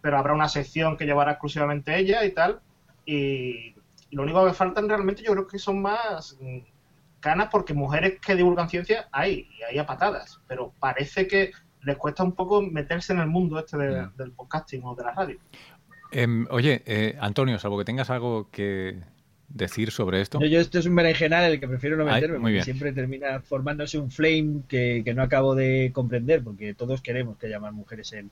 pero 0.00 0.16
habrá 0.18 0.32
una 0.32 0.48
sección 0.48 0.96
que 0.96 1.04
llevará 1.04 1.32
exclusivamente 1.32 1.96
ella 1.98 2.24
y 2.24 2.30
tal, 2.32 2.60
y, 3.04 3.74
y 4.10 4.16
lo 4.16 4.22
único 4.22 4.44
que 4.46 4.52
faltan 4.52 4.88
realmente 4.88 5.22
yo 5.22 5.32
creo 5.32 5.46
que 5.46 5.58
son 5.58 5.82
más 5.82 6.38
ganas, 7.20 7.48
porque 7.50 7.72
mujeres 7.74 8.18
que 8.20 8.34
divulgan 8.34 8.68
ciencia 8.68 9.08
hay, 9.12 9.48
y 9.58 9.62
hay 9.62 9.78
a 9.78 9.86
patadas, 9.86 10.40
pero 10.48 10.72
parece 10.80 11.26
que 11.28 11.52
les 11.82 11.96
cuesta 11.96 12.22
un 12.24 12.32
poco 12.32 12.62
meterse 12.62 13.12
en 13.12 13.20
el 13.20 13.26
mundo 13.28 13.58
este 13.58 13.76
de- 13.76 14.08
del 14.16 14.32
podcasting 14.32 14.82
o 14.84 14.94
de 14.94 15.04
la 15.04 15.12
radio. 15.12 15.38
Em, 16.10 16.46
oye, 16.50 16.82
eh, 16.84 17.16
Antonio, 17.20 17.58
salvo 17.58 17.78
que 17.78 17.84
tengas 17.84 18.10
algo 18.10 18.50
que 18.50 19.00
decir 19.54 19.90
sobre 19.90 20.20
esto. 20.20 20.40
Yo, 20.40 20.46
yo 20.46 20.60
esto 20.60 20.78
es 20.78 20.86
un 20.86 20.94
berenjenal 20.94 21.44
en 21.44 21.52
el 21.52 21.60
que 21.60 21.68
prefiero 21.68 21.96
no 21.96 22.04
meterme, 22.04 22.38
porque 22.38 22.52
bien. 22.52 22.64
siempre 22.64 22.92
termina 22.92 23.40
formándose 23.40 23.98
un 23.98 24.10
flame 24.10 24.60
que, 24.68 25.02
que 25.04 25.14
no 25.14 25.22
acabo 25.22 25.54
de 25.54 25.90
comprender, 25.92 26.42
porque 26.42 26.74
todos 26.74 27.00
queremos 27.02 27.36
que 27.38 27.46
haya 27.46 27.60
más 27.60 27.72
mujeres 27.72 28.12
en, 28.12 28.30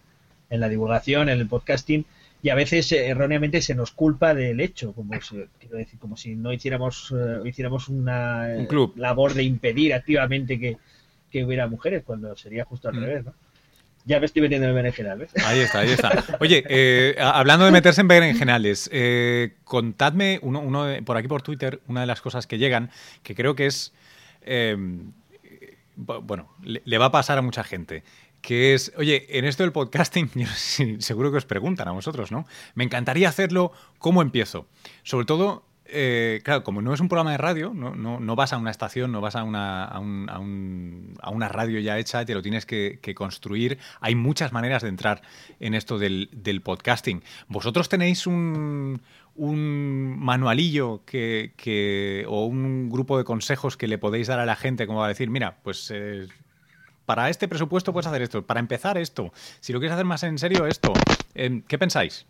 en 0.48 0.60
la 0.60 0.68
divulgación, 0.68 1.28
en 1.28 1.38
el 1.40 1.46
podcasting, 1.46 2.04
y 2.42 2.48
a 2.48 2.54
veces 2.54 2.90
eh, 2.92 3.06
erróneamente 3.08 3.60
se 3.60 3.74
nos 3.74 3.90
culpa 3.92 4.34
del 4.34 4.60
hecho, 4.60 4.92
como 4.94 5.12
si, 5.20 5.44
quiero 5.58 5.76
decir, 5.76 5.98
como 5.98 6.16
si 6.16 6.34
no 6.36 6.52
hiciéramos, 6.52 7.14
eh, 7.14 7.40
hiciéramos 7.48 7.88
una 7.88 8.52
eh, 8.54 8.58
Un 8.60 8.66
club. 8.66 8.94
labor 8.96 9.34
de 9.34 9.42
impedir 9.42 9.92
activamente 9.92 10.58
que, 10.58 10.78
que 11.30 11.44
hubiera 11.44 11.66
mujeres, 11.68 12.02
cuando 12.04 12.34
sería 12.36 12.64
justo 12.64 12.88
al 12.88 12.94
Mm. 12.96 13.00
revés, 13.00 13.24
¿no? 13.26 13.34
Ya 14.06 14.18
me 14.18 14.26
estoy 14.26 14.42
metiendo 14.42 14.64
en 14.66 14.70
el 14.70 14.74
berenjenal, 14.76 15.18
¿ves? 15.18 15.30
Ahí 15.44 15.60
está, 15.60 15.80
ahí 15.80 15.90
está. 15.90 16.24
Oye, 16.40 16.64
eh, 16.68 17.16
hablando 17.20 17.66
de 17.66 17.70
meterse 17.70 18.00
en 18.00 18.08
berenjenales, 18.08 18.88
eh, 18.92 19.54
contadme 19.64 20.38
uno, 20.42 20.60
uno 20.60 20.86
por 21.04 21.16
aquí 21.16 21.28
por 21.28 21.42
Twitter 21.42 21.80
una 21.86 22.00
de 22.00 22.06
las 22.06 22.20
cosas 22.20 22.46
que 22.46 22.58
llegan 22.58 22.90
que 23.22 23.34
creo 23.34 23.54
que 23.54 23.66
es 23.66 23.92
bu- 25.96 26.20
bueno 26.22 26.48
le, 26.62 26.98
va 26.98 27.06
a 27.06 27.10
pasar 27.10 27.38
a 27.38 27.42
mucha 27.42 27.62
gente 27.64 28.02
que 28.40 28.72
es 28.74 28.92
oye 28.96 29.26
en 29.38 29.44
esto 29.44 29.62
del 29.64 29.72
podcasting 29.72 30.30
yo 30.34 30.46
seguro 30.98 31.30
que 31.30 31.36
os 31.38 31.44
preguntan 31.44 31.88
a 31.88 31.92
vosotros 31.92 32.32
no 32.32 32.46
me 32.74 32.84
encantaría 32.84 33.28
hacerlo 33.28 33.72
cómo 33.98 34.22
empiezo 34.22 34.66
sobre 35.02 35.26
todo 35.26 35.62
eh, 35.92 36.40
claro, 36.44 36.64
como 36.64 36.82
no 36.82 36.94
es 36.94 37.00
un 37.00 37.08
programa 37.08 37.32
de 37.32 37.38
radio, 37.38 37.72
no, 37.74 38.36
vas 38.36 38.52
a 38.52 38.58
una 38.58 38.70
estación, 38.70 39.12
no 39.12 39.20
vas 39.20 39.36
a 39.36 39.44
una, 39.44 39.88
radio 41.48 41.80
ya 41.80 41.98
hecha, 41.98 42.24
te 42.24 42.34
lo 42.34 42.42
tienes 42.42 42.66
que, 42.66 43.14
construir. 43.14 43.78
Hay 44.00 44.14
muchas 44.14 44.52
maneras 44.52 44.82
de 44.82 44.88
entrar 44.88 45.22
en 45.58 45.74
esto 45.74 45.98
del, 45.98 46.62
podcasting. 46.64 47.22
¿Vosotros 47.48 47.88
tenéis 47.88 48.26
un, 48.26 49.02
un 49.34 50.18
manualillo 50.18 51.02
que, 51.04 52.24
o 52.28 52.46
un 52.46 52.88
grupo 52.90 53.18
de 53.18 53.24
consejos 53.24 53.76
que 53.76 53.88
le 53.88 53.98
podéis 53.98 54.28
dar 54.28 54.40
a 54.40 54.46
la 54.46 54.56
gente 54.56 54.86
como 54.86 55.04
a 55.04 55.08
decir, 55.08 55.30
mira, 55.30 55.58
pues... 55.62 55.90
eh, 55.94 56.26
para 57.06 57.28
este 57.28 57.48
presupuesto 57.48 57.92
puedes 57.92 58.06
hacer 58.06 58.22
esto, 58.22 58.46
para 58.46 58.60
empezar 58.60 58.96
esto, 58.96 59.32
si 59.58 59.72
lo 59.72 59.80
quieres 59.80 59.94
hacer 59.94 60.04
más 60.04 60.22
en 60.22 60.38
serio 60.38 60.64
esto, 60.66 60.92
Eh, 61.34 61.62
¿qué 61.66 61.78
pensáis? 61.78 62.26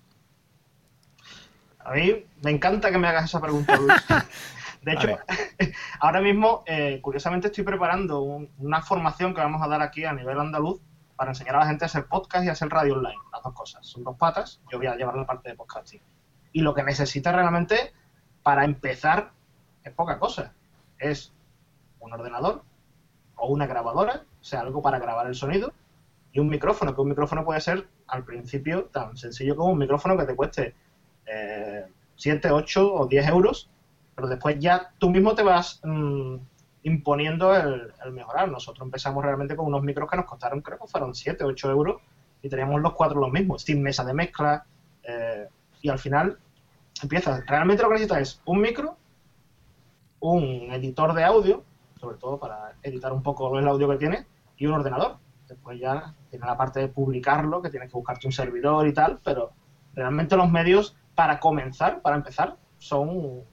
A 1.85 1.93
mí 1.93 2.25
me 2.43 2.51
encanta 2.51 2.91
que 2.91 2.99
me 2.99 3.09
hagas 3.09 3.25
esa 3.25 3.41
pregunta, 3.41 3.77
Luis. 3.77 3.93
De 4.83 4.93
hecho, 4.93 5.09
ahora 6.01 6.21
mismo, 6.23 6.63
eh, 6.67 7.01
curiosamente, 7.03 7.49
estoy 7.49 7.65
preparando 7.65 8.23
un- 8.23 8.49
una 8.59 8.81
formación 8.81 9.35
que 9.35 9.41
vamos 9.41 9.61
a 9.63 9.69
dar 9.69 9.83
aquí 9.83 10.05
a 10.05 10.13
nivel 10.13 10.39
andaluz 10.41 10.81
para 11.17 11.33
enseñar 11.33 11.57
a 11.57 11.59
la 11.61 11.67
gente 11.67 11.85
a 11.85 11.87
hacer 11.87 12.07
podcast 12.07 12.45
y 12.47 12.49
a 12.49 12.53
hacer 12.53 12.69
radio 12.71 12.95
online. 12.95 13.19
Las 13.33 13.43
dos 13.43 13.53
cosas. 13.53 13.87
Son 13.87 14.03
dos 14.05 14.17
patas. 14.17 14.61
Yo 14.73 14.79
voy 14.79 14.87
a 14.87 14.97
llevar 14.97 15.17
la 15.17 15.27
parte 15.27 15.51
de 15.51 15.55
podcasting. 15.55 16.01
Y 16.53 16.63
lo 16.63 16.75
que 16.75 16.83
necesita 16.83 17.31
realmente 17.31 17.93
para 18.43 18.65
empezar 18.65 19.33
es 19.85 19.93
poca 19.93 20.19
cosa. 20.19 20.55
Es 20.99 21.33
un 21.99 22.13
ordenador 22.15 22.63
o 23.37 23.49
una 23.49 23.67
grabadora, 23.67 24.23
o 24.41 24.45
sea, 24.45 24.61
algo 24.61 24.81
para 24.81 24.99
grabar 24.99 25.27
el 25.27 25.35
sonido, 25.35 25.75
y 26.33 26.41
un 26.41 26.49
micrófono, 26.49 26.95
que 26.95 27.01
un 27.03 27.09
micrófono 27.09 27.45
puede 27.45 27.61
ser 27.61 27.87
al 28.07 28.25
principio 28.25 28.85
tan 28.87 29.17
sencillo 29.17 29.57
como 29.57 29.73
un 29.73 29.79
micrófono 29.79 30.17
que 30.17 30.25
te 30.25 30.35
cueste 30.37 30.75
eh, 31.31 31.87
7, 32.17 32.51
8 32.51 32.95
o 32.95 33.07
10 33.07 33.29
euros, 33.29 33.71
pero 34.15 34.29
después 34.29 34.59
ya 34.59 34.93
tú 34.99 35.11
mismo 35.11 35.35
te 35.35 35.43
vas 35.43 35.81
mm, 35.85 36.37
imponiendo 36.83 37.55
el, 37.55 37.93
mejorar. 38.13 38.51
Nosotros 38.51 38.85
empezamos 38.85 39.25
realmente 39.25 39.57
con 39.57 39.67
unos 39.67 39.83
micros 39.83 40.11
que 40.11 40.17
nos 40.17 40.27
costaron, 40.27 40.61
creo 40.61 40.79
que 40.79 40.87
fueron 40.87 41.15
7, 41.15 41.45
8 41.45 41.71
euros, 41.71 42.03
y 42.43 42.49
teníamos 42.49 42.81
los 42.81 42.95
cuatro 42.95 43.21
los 43.21 43.31
mismos, 43.31 43.63
sin 43.63 43.83
mesa 43.83 44.05
de 44.05 44.15
mezcla, 44.15 44.65
eh, 45.03 45.49
y 45.83 45.89
al 45.89 45.99
final 45.99 46.39
empiezas. 47.03 47.47
Realmente 47.47 47.83
lo 47.83 47.89
que 47.89 47.95
necesitas 47.95 48.21
es 48.21 48.43
un 48.45 48.61
micro, 48.61 48.97
un 50.21 50.71
editor 50.73 51.15
de 51.15 51.25
audio, 51.25 51.65
sobre 51.99 52.17
todo 52.17 52.39
para 52.39 52.75
editar 52.83 53.13
un 53.13 53.23
poco 53.23 53.59
el 53.59 53.69
audio 53.69 53.89
que 53.89 53.97
tiene, 53.97 54.27
y 54.57 54.67
un 54.67 54.75
ordenador. 54.75 55.17
Después 55.49 55.81
ya 55.81 56.15
tiene 56.31 56.47
la 56.47 56.57
parte 56.57 56.81
de 56.81 56.89
publicarlo, 56.89 57.63
que 57.63 57.71
tienes 57.71 57.91
que 57.91 57.97
buscarte 57.97 58.27
un 58.27 58.33
servidor 58.33 58.87
y 58.87 58.93
tal, 58.93 59.21
pero 59.25 59.53
realmente 59.95 60.37
los 60.37 60.51
medios 60.51 60.97
para 61.21 61.39
comenzar, 61.39 62.01
para 62.01 62.17
empezar, 62.17 62.57
son 62.79 63.45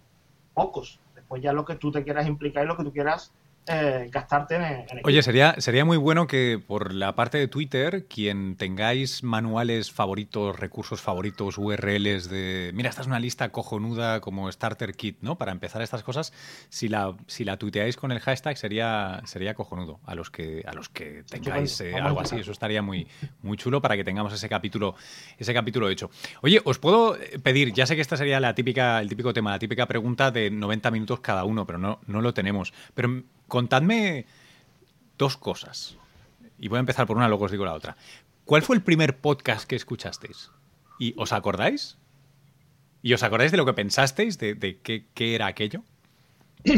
pocos. 0.54 1.02
Después 1.14 1.42
ya 1.42 1.52
lo 1.52 1.66
que 1.66 1.76
tú 1.76 1.92
te 1.92 2.02
quieras 2.02 2.26
implicar 2.26 2.64
y 2.64 2.68
lo 2.70 2.78
que 2.78 2.86
tú 2.86 2.94
quieras 2.94 3.34
eh, 3.68 4.08
gastarte 4.12 4.56
en, 4.56 4.64
en. 4.64 5.02
Oye, 5.04 5.22
sería, 5.24 5.56
sería 5.60 5.86
muy 5.86 5.98
bueno 5.98 6.28
que 6.28 6.62
por 6.66 6.94
la 6.94 7.16
parte 7.16 7.38
de 7.38 7.48
Twitter, 7.48 8.06
quien 8.08 8.56
tengáis 8.56 9.24
manuales 9.24 9.92
favoritos, 9.92 10.60
recursos 10.60 11.02
favoritos, 11.02 11.58
URLs 11.58 12.30
de. 12.30 12.72
Mira, 12.74 12.90
esta 12.90 13.02
es 13.02 13.08
una 13.08 13.20
lista 13.20 13.50
cojonuda 13.50 14.22
como 14.22 14.52
Starter 14.52 14.94
Kit, 14.94 15.18
¿no? 15.22 15.38
Para 15.38 15.52
empezar 15.52 15.82
estas 15.82 16.04
cosas, 16.04 16.34
si 16.70 16.88
la, 16.88 17.16
si 17.28 17.44
la 17.44 17.58
tuiteáis 17.58 17.98
con 17.98 18.12
el 18.12 18.20
hashtag 18.20 18.58
sería, 18.58 19.22
sería 19.26 19.54
cojonudo. 19.54 20.00
A 20.06 20.16
los 20.16 20.30
que, 20.30 20.64
a 20.66 20.74
los 20.74 20.90
que 20.90 21.24
tengáis 21.30 21.80
eh, 21.82 21.96
algo 21.96 22.22
así, 22.22 22.38
eso 22.38 22.52
estaría 22.52 22.82
muy, 22.82 23.08
muy 23.42 23.58
chulo 23.58 23.82
para 23.82 23.96
que 23.96 24.04
tengamos 24.04 24.34
ese 24.34 24.50
capítulo, 24.50 24.96
ese 25.38 25.54
capítulo 25.54 25.90
hecho. 25.90 26.10
Oye, 26.42 26.62
os 26.64 26.80
puedo 26.80 27.18
pedir, 27.44 27.74
ya 27.74 27.86
sé 27.86 27.96
que 27.96 28.02
esta 28.02 28.18
sería 28.18 28.40
la 28.40 28.56
típica, 28.56 29.02
el 29.02 29.10
típico 29.10 29.34
tema, 29.34 29.52
la 29.52 29.60
típica 29.60 29.86
pregunta 29.86 30.32
de 30.32 30.50
90 30.50 30.92
minutos 30.92 31.20
cada 31.20 31.44
uno, 31.44 31.66
pero 31.66 31.80
no, 31.80 32.00
no 32.08 32.22
lo 32.22 32.34
tenemos. 32.34 32.74
Pero 32.94 33.24
contadme 33.48 34.26
dos 35.18 35.38
cosas. 35.38 35.96
Y 36.60 36.68
voy 36.70 36.78
a 36.78 36.80
empezar 36.80 37.06
por 37.08 37.18
una, 37.18 37.28
luego 37.28 37.46
os 37.46 37.52
digo 37.52 37.66
la 37.66 37.74
otra. 37.74 37.96
¿Cuál 38.46 38.62
fue 38.62 38.76
el 38.76 38.82
primer 38.82 39.18
podcast 39.18 39.68
que 39.68 39.76
escuchasteis? 39.76 40.50
¿Y 41.00 41.14
os 41.18 41.34
acordáis? 41.34 41.98
¿Y 43.04 43.14
os 43.14 43.24
acordáis 43.24 43.52
de 43.52 43.58
lo 43.58 43.66
que 43.66 43.74
pensasteis? 43.74 44.38
¿De, 44.40 44.56
de 44.56 44.78
qué, 44.78 45.06
qué 45.14 45.36
era 45.36 45.48
aquello? 45.48 45.84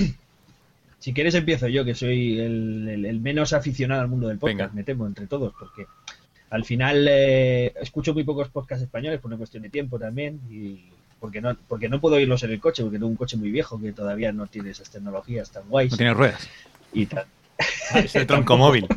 Si 0.99 1.13
quieres 1.13 1.33
empiezo 1.33 1.69
yo, 1.69 1.85
que 1.85 1.95
soy 1.95 2.39
el, 2.39 2.85
el- 2.89 3.05
el 3.05 3.19
menos 3.21 3.53
aficionado 3.53 4.01
al 4.01 4.09
mundo 4.09 4.27
del 4.27 4.37
podcast, 4.37 4.59
Venga. 4.59 4.73
me 4.73 4.83
temo, 4.83 5.07
entre 5.07 5.27
todos, 5.27 5.53
porque 5.57 5.85
al 6.49 6.65
final 6.65 7.07
eh, 7.09 7.73
escucho 7.81 8.13
muy 8.13 8.25
pocos 8.25 8.49
podcasts 8.49 8.83
españoles 8.83 9.21
por 9.21 9.29
una 9.29 9.37
cuestión 9.37 9.63
de 9.63 9.69
tiempo 9.69 9.97
también, 9.97 10.41
y 10.51 10.89
porque 11.19 11.41
no, 11.41 11.55
porque 11.67 11.89
no 11.89 11.99
puedo 12.01 12.15
oírlos 12.15 12.43
en 12.43 12.51
el 12.51 12.59
coche, 12.59 12.83
porque 12.83 12.97
tengo 12.97 13.09
un 13.09 13.15
coche 13.15 13.37
muy 13.37 13.51
viejo 13.51 13.79
que 13.79 13.91
todavía 13.91 14.31
no 14.31 14.47
tiene 14.47 14.69
esas 14.71 14.89
tecnologías 14.89 15.51
tan 15.51 15.67
guays 15.69 15.91
No 15.91 15.97
tiene 15.97 16.13
ruedas. 16.13 16.47
y 16.93 17.05
tal. 17.05 17.25
Es 17.95 18.15
el 18.15 18.25
tronco 18.25 18.55
móvil. 18.57 18.87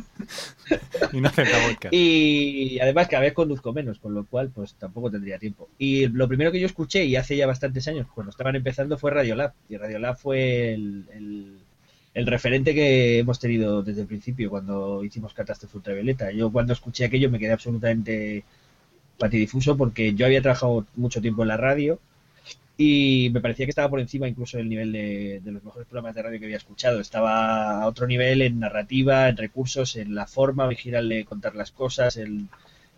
y 1.12 1.20
no 1.20 1.30
podcast. 1.32 1.92
Y 1.92 2.78
además 2.80 3.08
cada 3.08 3.22
vez 3.22 3.32
conduzco 3.32 3.72
menos, 3.72 3.98
con 3.98 4.14
lo 4.14 4.24
cual 4.24 4.50
pues 4.54 4.74
tampoco 4.74 5.10
tendría 5.10 5.38
tiempo. 5.38 5.68
Y 5.78 6.06
lo 6.08 6.28
primero 6.28 6.52
que 6.52 6.60
yo 6.60 6.66
escuché, 6.66 7.04
y 7.04 7.16
hace 7.16 7.36
ya 7.36 7.46
bastantes 7.48 7.88
años, 7.88 8.06
cuando 8.14 8.30
estaban 8.30 8.54
empezando, 8.54 8.96
fue 8.98 9.10
Radiolab. 9.10 9.52
Y 9.68 9.76
Radiolab 9.76 10.16
fue 10.16 10.74
el, 10.74 11.04
el, 11.12 11.56
el 12.14 12.26
referente 12.26 12.72
que 12.72 13.18
hemos 13.18 13.40
tenido 13.40 13.82
desde 13.82 14.02
el 14.02 14.06
principio, 14.06 14.48
cuando 14.48 15.02
hicimos 15.02 15.34
Catástrofe 15.34 15.78
Ultravioleta. 15.78 16.30
Yo 16.30 16.52
cuando 16.52 16.72
escuché 16.72 17.04
aquello 17.04 17.30
me 17.30 17.40
quedé 17.40 17.52
absolutamente 17.52 18.44
patidifuso 19.18 19.76
porque 19.76 20.14
yo 20.14 20.26
había 20.26 20.42
trabajado 20.42 20.86
mucho 20.96 21.20
tiempo 21.20 21.42
en 21.42 21.48
la 21.48 21.56
radio 21.56 21.98
y 22.76 23.30
me 23.32 23.40
parecía 23.40 23.66
que 23.66 23.70
estaba 23.70 23.90
por 23.90 24.00
encima 24.00 24.28
incluso 24.28 24.56
del 24.56 24.68
nivel 24.68 24.92
de, 24.92 25.40
los 25.44 25.62
mejores 25.62 25.86
programas 25.86 26.14
de 26.14 26.22
radio 26.22 26.38
que 26.38 26.46
había 26.46 26.56
escuchado. 26.56 27.00
Estaba 27.00 27.82
a 27.82 27.86
otro 27.86 28.06
nivel 28.06 28.42
en 28.42 28.60
narrativa, 28.60 29.28
en 29.28 29.36
recursos, 29.36 29.96
en 29.96 30.14
la 30.14 30.26
forma 30.26 30.64
original 30.64 31.08
de 31.08 31.24
contar 31.24 31.54
las 31.54 31.70
cosas, 31.70 32.16
en, 32.16 32.48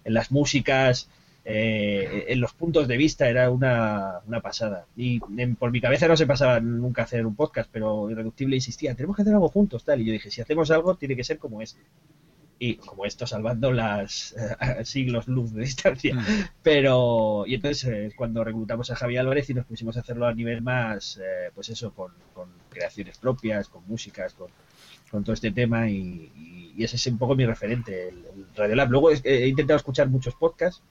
las 0.05 0.31
músicas, 0.31 1.09
eh, 1.45 2.27
en 2.29 2.41
los 2.41 2.53
puntos 2.53 2.87
de 2.89 2.97
vista, 2.97 3.29
era 3.29 3.51
una, 3.51 4.23
pasada. 4.43 4.87
Y 4.97 5.21
por 5.59 5.71
mi 5.73 5.81
cabeza 5.81 6.09
no 6.09 6.17
se 6.17 6.27
pasaba 6.27 6.61
nunca 6.61 7.03
hacer 7.03 7.27
un 7.27 7.35
podcast, 7.35 7.69
pero 7.73 8.11
Irreductible 8.11 8.57
insistía, 8.57 8.95
tenemos 8.95 9.17
que 9.17 9.23
hacer 9.23 9.35
algo 9.35 9.49
juntos, 9.49 9.85
tal. 9.85 10.01
Y 10.01 10.07
yo 10.07 10.13
dije, 10.13 10.31
si 10.31 10.41
hacemos 10.41 10.71
algo, 10.71 10.95
tiene 10.97 11.17
que 11.17 11.25
ser 11.25 11.39
como 11.39 11.61
este 11.63 11.81
y 12.59 12.77
como 12.77 13.05
esto 13.05 13.27
salvando 13.27 13.73
las 13.73 14.35
eh, 14.39 14.57
siglos 14.85 15.29
luz 15.29 15.53
de 15.53 15.63
distancia. 15.63 16.15
Mm. 16.15 16.25
Pero, 16.63 17.45
y 17.47 17.55
entonces 17.55 17.85
eh, 17.85 18.13
cuando 18.17 18.45
reclutamos 18.45 18.91
a 18.91 18.97
Javier 18.97 19.21
Álvarez 19.21 19.51
y 19.51 19.55
nos 19.55 19.67
pusimos 19.67 19.97
a 19.97 20.01
hacerlo 20.01 20.27
a 20.27 20.35
nivel 20.35 20.63
más, 20.63 21.19
eh, 21.19 21.51
pues 21.55 21.69
eso, 21.69 21.93
con, 21.93 22.13
creaciones 22.71 23.19
propias, 23.19 23.69
con 23.69 23.87
músicas, 23.87 24.35
con, 24.35 24.51
todo 25.23 25.33
este 25.33 25.53
tema 25.53 25.89
y, 25.89 26.75
ese 26.77 26.97
es 26.97 27.07
un 27.07 27.19
poco 27.19 27.37
mi 27.37 27.47
referente, 27.47 28.09
el, 28.09 28.47
Radio 28.57 28.75
Lab. 28.75 28.91
Luego 28.91 29.11
he 29.13 29.47
intentado 29.47 29.77
escuchar 29.77 30.09
muchos 30.09 30.35
podcasts, 30.35 30.83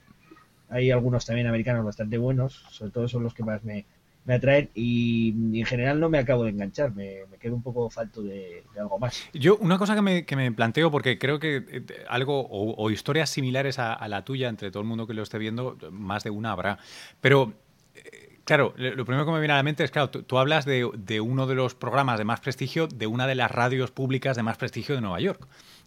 hay 0.70 0.90
algunos 0.90 1.26
también 1.26 1.46
americanos 1.46 1.84
bastante 1.84 2.16
buenos, 2.16 2.64
sobre 2.70 2.90
todo 2.90 3.06
son 3.06 3.22
los 3.22 3.34
que 3.34 3.42
más 3.42 3.62
me, 3.64 3.84
me 4.24 4.34
atraen 4.34 4.70
y, 4.74 5.58
en 5.60 5.66
general 5.66 6.00
no 6.00 6.08
me 6.08 6.18
acabo 6.18 6.44
de 6.44 6.50
enganchar, 6.50 6.94
me, 6.94 7.24
quedo 7.40 7.54
un 7.54 7.62
poco 7.62 7.90
falto 7.90 8.22
de, 8.22 8.64
algo 8.78 8.98
más. 8.98 9.28
Yo, 9.32 9.56
una 9.56 9.78
cosa 9.78 9.94
que 9.94 10.02
me, 10.02 10.24
que 10.24 10.36
me 10.36 10.50
planteo, 10.52 10.90
porque 10.90 11.18
creo 11.18 11.38
que 11.38 11.64
eh, 11.68 12.04
algo 12.08 12.46
o, 12.48 12.90
historias 12.90 13.30
similares 13.30 13.78
a, 13.78 14.08
la 14.08 14.24
tuya, 14.24 14.48
entre 14.48 14.70
todo 14.70 14.82
el 14.82 14.88
mundo 14.88 15.06
que 15.06 15.14
lo 15.14 15.22
esté 15.22 15.38
viendo, 15.38 15.76
más 15.90 16.24
de 16.24 16.30
una 16.30 16.52
habrá, 16.52 16.78
pero... 17.20 17.52
Eh, 17.94 18.40
claro, 18.44 18.74
lo 18.76 19.04
primero 19.04 19.24
que 19.24 19.32
me 19.32 19.38
viene 19.38 19.54
a 19.54 19.56
la 19.56 19.62
mente 19.62 19.84
es, 19.84 19.90
claro, 19.90 20.10
tú, 20.10 20.38
hablas 20.38 20.64
de, 20.64 20.90
de, 20.96 21.20
uno 21.20 21.46
de 21.46 21.54
los 21.54 21.74
programas 21.74 22.18
de 22.18 22.24
más 22.24 22.40
prestigio 22.40 22.86
de 22.86 23.06
una 23.06 23.26
de 23.26 23.34
las 23.34 23.50
radios 23.50 23.90
públicas 23.90 24.36
de 24.36 24.42
más 24.42 24.56
prestigio 24.56 24.94
de 24.94 25.00
Nueva 25.00 25.20
York. 25.20 25.46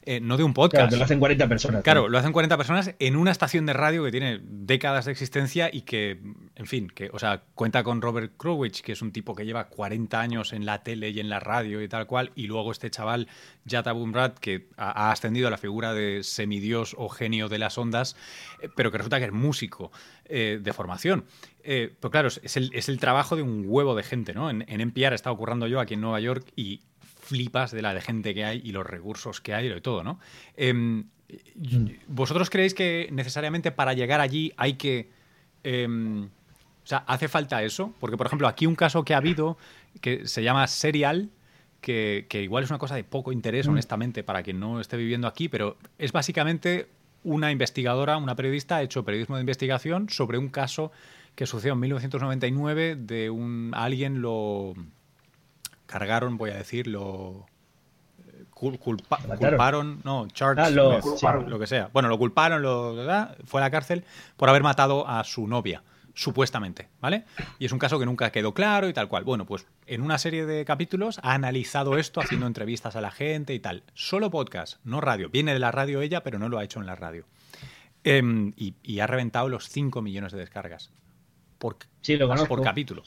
Eh, 0.10 0.22
no 0.22 0.38
de 0.38 0.46
un 0.46 0.54
podcast. 0.54 0.88
Claro, 0.88 0.96
lo 0.96 1.04
hacen 1.04 1.20
40 1.20 1.50
personas. 1.50 1.84
Claro, 1.84 2.08
lo 2.08 2.18
hacen 2.18 2.32
40 2.32 2.56
personas 2.56 2.96
en 2.98 3.18
una 3.18 3.30
estación 3.30 3.66
de 3.66 3.74
radio 3.74 4.06
que 4.06 4.12
tiene 4.12 4.40
décadas 4.42 5.04
de 5.04 5.12
existencia 5.12 5.70
y 5.70 5.82
que, 5.82 6.22
en 6.56 6.66
fin, 6.66 6.88
que, 6.88 7.10
o 7.12 7.20
sea, 7.20 7.44
cuenta 7.56 7.84
con 7.84 8.02
Robert 8.02 8.32
Krulwich, 8.38 8.84
que 8.84 8.94
es 8.94 9.02
un 9.02 9.12
tipo 9.12 9.36
que 9.36 9.46
lleva 9.46 9.68
40 9.68 10.18
años 10.18 10.54
en 10.54 10.66
la 10.66 10.82
tele 10.82 11.10
y 11.10 11.20
en 11.20 11.28
la 11.28 11.42
radio 11.42 11.82
y 11.82 11.90
tal 11.90 12.08
cual, 12.08 12.32
y 12.36 12.48
luego 12.48 12.72
este 12.72 12.90
chaval, 12.90 13.28
Jata 13.68 13.92
Bumrat, 13.92 14.40
que 14.40 14.70
ha, 14.78 15.12
ascendido 15.12 15.50
a 15.50 15.52
la 15.52 15.58
figura 15.58 15.94
de 15.94 16.24
semidios 16.24 16.96
o 16.98 17.10
genio 17.10 17.50
de 17.50 17.58
las 17.58 17.78
ondas, 17.78 18.16
eh, 18.62 18.70
pero 18.78 18.94
que 18.94 19.00
resulta 19.00 19.20
que 19.20 19.26
es 19.26 19.34
músico 19.34 19.92
eh, 20.24 20.58
de 20.64 20.72
formación. 20.72 21.26
pues 21.62 22.12
claro, 22.12 22.30
es 22.30 22.56
el, 22.56 22.72
es 22.74 22.88
el, 22.88 22.98
trabajo 22.98 23.36
de 23.36 23.42
un 23.42 23.66
huevo 23.68 23.94
de 23.94 24.04
gente, 24.04 24.34
¿no? 24.34 24.50
En, 24.50 24.64
en 24.70 24.80
NPR 24.80 25.14
está 25.14 25.32
ocurriendo 25.32 25.68
yo 25.68 25.82
aquí 25.82 25.96
en 25.96 26.02
Nueva 26.02 26.22
York 26.22 26.48
y 26.56 26.80
flipas 27.28 27.72
de 27.72 27.82
la 27.82 27.94
de 27.94 28.02
gente 28.02 28.34
que 28.34 28.46
hay 28.46 28.62
y 28.64 28.72
los 28.72 28.86
recursos 28.86 29.42
que 29.42 29.54
hay 29.54 29.66
y 29.66 29.70
de 29.70 29.82
todo, 29.82 30.04
¿no? 30.04 30.20
Em, 30.56 31.06
¿Vosotros 32.08 32.50
creéis 32.50 32.74
que 32.74 33.10
necesariamente 33.12 33.72
para 33.72 33.94
llegar 33.94 34.22
allí 34.22 34.54
hay 34.56 34.74
que... 34.74 35.10
Em, 35.64 36.26
o 36.26 36.90
sea, 36.90 37.00
¿hace 37.00 37.28
falta 37.28 37.62
eso? 37.64 37.94
Porque, 38.00 38.16
por 38.16 38.28
ejemplo, 38.28 38.48
aquí 38.48 38.66
un 38.66 38.76
caso 38.76 39.04
que 39.04 39.14
ha 39.14 39.18
habido 39.18 39.58
que 40.00 40.26
se 40.26 40.42
llama 40.42 40.66
Serial, 40.68 41.30
que, 41.82 42.26
igual 42.32 42.64
es 42.64 42.70
una 42.70 42.80
cosa 42.80 42.96
de 42.96 43.04
poco 43.04 43.34
interés, 43.34 43.68
mm. 43.68 43.72
honestamente, 43.72 44.24
para 44.24 44.42
quien 44.42 44.60
no 44.60 44.80
esté 44.80 44.96
viviendo 44.96 45.28
aquí, 45.28 45.50
pero 45.50 45.78
es 45.98 46.14
básicamente 46.14 46.88
una 47.26 47.52
investigadora, 47.52 48.16
una 48.16 48.36
periodista, 48.36 48.78
ha 48.78 48.84
hecho 48.84 49.04
periodismo 49.04 49.36
de 49.36 49.42
investigación 49.42 50.10
sobre 50.10 50.38
un 50.38 50.48
caso 50.48 50.94
que 51.36 51.46
sucedió 51.46 51.74
en 51.74 51.82
1999 51.82 52.96
de 52.96 53.30
un 53.30 53.72
alguien 53.76 54.22
lo 54.22 54.74
cargaron, 55.88 56.38
voy 56.38 56.52
a 56.52 56.56
decirlo, 56.56 57.48
eh, 58.28 58.46
culparon, 58.52 60.02
no, 60.04 60.28
charge, 60.28 60.62
ah, 60.62 60.70
lo, 60.70 61.60
que 61.60 61.66
sea. 61.66 61.90
Bueno, 61.92 62.10
lo 62.10 62.20
culparon, 62.20 62.62
lo, 62.62 62.96
fue 63.46 63.62
a 63.62 63.64
la 63.64 63.72
cárcel 63.72 64.04
por 64.36 64.50
haber 64.50 64.62
matado 64.62 65.08
a 65.08 65.24
su 65.24 65.48
novia, 65.48 65.82
supuestamente, 66.14 66.90
¿vale? 67.02 67.24
Y 67.58 67.66
es 67.66 67.72
un 67.72 67.80
caso 67.80 67.98
que 67.98 68.06
nunca 68.06 68.32
quedó 68.32 68.54
claro 68.54 68.90
y 68.90 68.94
tal 68.94 69.08
cual. 69.08 69.24
Bueno, 69.24 69.46
pues 69.46 69.66
en 69.88 70.02
una 70.02 70.18
serie 70.20 70.46
de 70.46 70.66
capítulos 70.66 71.20
ha 71.24 71.34
analizado 71.34 71.98
esto 71.98 72.20
haciendo 72.20 72.46
entrevistas 72.46 72.96
a 72.96 73.02
la 73.02 73.12
gente 73.12 73.54
y 73.54 73.60
tal. 73.60 73.84
Solo 73.94 74.30
podcast, 74.30 74.78
no 74.84 75.02
radio. 75.02 75.30
Viene 75.30 75.54
de 75.54 75.60
la 75.60 75.72
radio 75.72 76.02
ella, 76.02 76.22
pero 76.22 76.38
no 76.38 76.50
lo 76.50 76.60
ha 76.60 76.64
hecho 76.64 76.80
en 76.80 76.86
la 76.86 76.96
radio. 76.96 77.26
Em, 78.04 78.54
y, 78.56 79.00
ha 79.00 79.08
reventado 79.08 79.50
los 79.50 79.68
5 79.70 80.02
millones 80.02 80.32
de 80.32 80.40
descargas 80.40 80.92
por, 81.58 81.78
por 82.48 82.64
capítulo. 82.64 83.04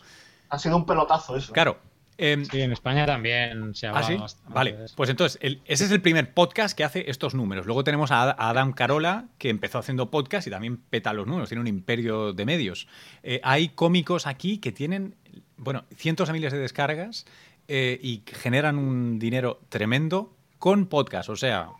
Ha 0.50 0.58
sido 0.58 0.76
un 0.76 0.84
pelotazo 0.84 1.36
eso. 1.36 1.52
Claro, 1.52 1.78
Em, 2.22 2.44
sí, 2.44 2.60
en 2.60 2.70
España 2.70 3.06
también 3.06 3.74
se 3.74 3.86
ha 3.86 3.92
¿Ah, 3.96 4.26
Vale, 4.48 4.76
pues 4.94 5.08
entonces, 5.08 5.38
ese 5.40 5.84
es 5.86 5.90
el 5.90 6.02
primer 6.02 6.34
podcast 6.34 6.76
que 6.76 6.84
hace 6.84 7.10
estos 7.10 7.34
números. 7.34 7.64
Luego 7.64 7.82
tenemos 7.82 8.10
a, 8.10 8.36
Adam 8.38 8.74
Carola, 8.74 9.28
que 9.38 9.48
empezó 9.48 9.78
haciendo 9.78 10.10
podcast 10.10 10.46
y 10.46 10.50
también 10.50 10.76
peta 10.76 11.14
los 11.14 11.26
números, 11.26 11.48
tiene 11.48 11.62
un 11.62 11.66
imperio 11.66 12.34
de 12.34 12.44
medios. 12.44 12.88
Eh, 13.22 13.40
hay 13.42 13.70
cómicos 13.70 14.26
aquí 14.26 14.58
que 14.58 14.70
tienen, 14.70 15.14
bueno, 15.56 15.84
cientos 15.96 16.28
de 16.28 16.34
miles 16.34 16.52
de 16.52 16.58
descargas 16.58 17.24
eh, 17.68 17.98
y 18.02 18.22
generan 18.26 18.76
un 18.76 19.18
dinero 19.18 19.58
tremendo 19.70 20.34
con 20.58 20.88
podcast, 20.88 21.30
o 21.30 21.36
sea, 21.36 21.70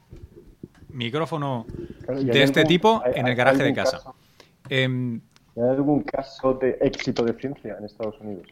micrófono 0.89 1.67
de 2.09 2.43
este 2.43 2.65
tipo 2.65 3.03
en 3.05 3.29
el 3.29 3.35
garaje 3.35 3.63
de 3.63 3.75
casa. 3.75 4.01
Em, 4.71 5.21
¿Hay 5.55 5.69
algún 5.69 6.01
caso 6.01 6.55
de 6.55 6.79
éxito 6.81 7.27
de 7.27 7.35
ciencia 7.35 7.77
en 7.79 7.85
Estados 7.85 8.19
Unidos? 8.21 8.47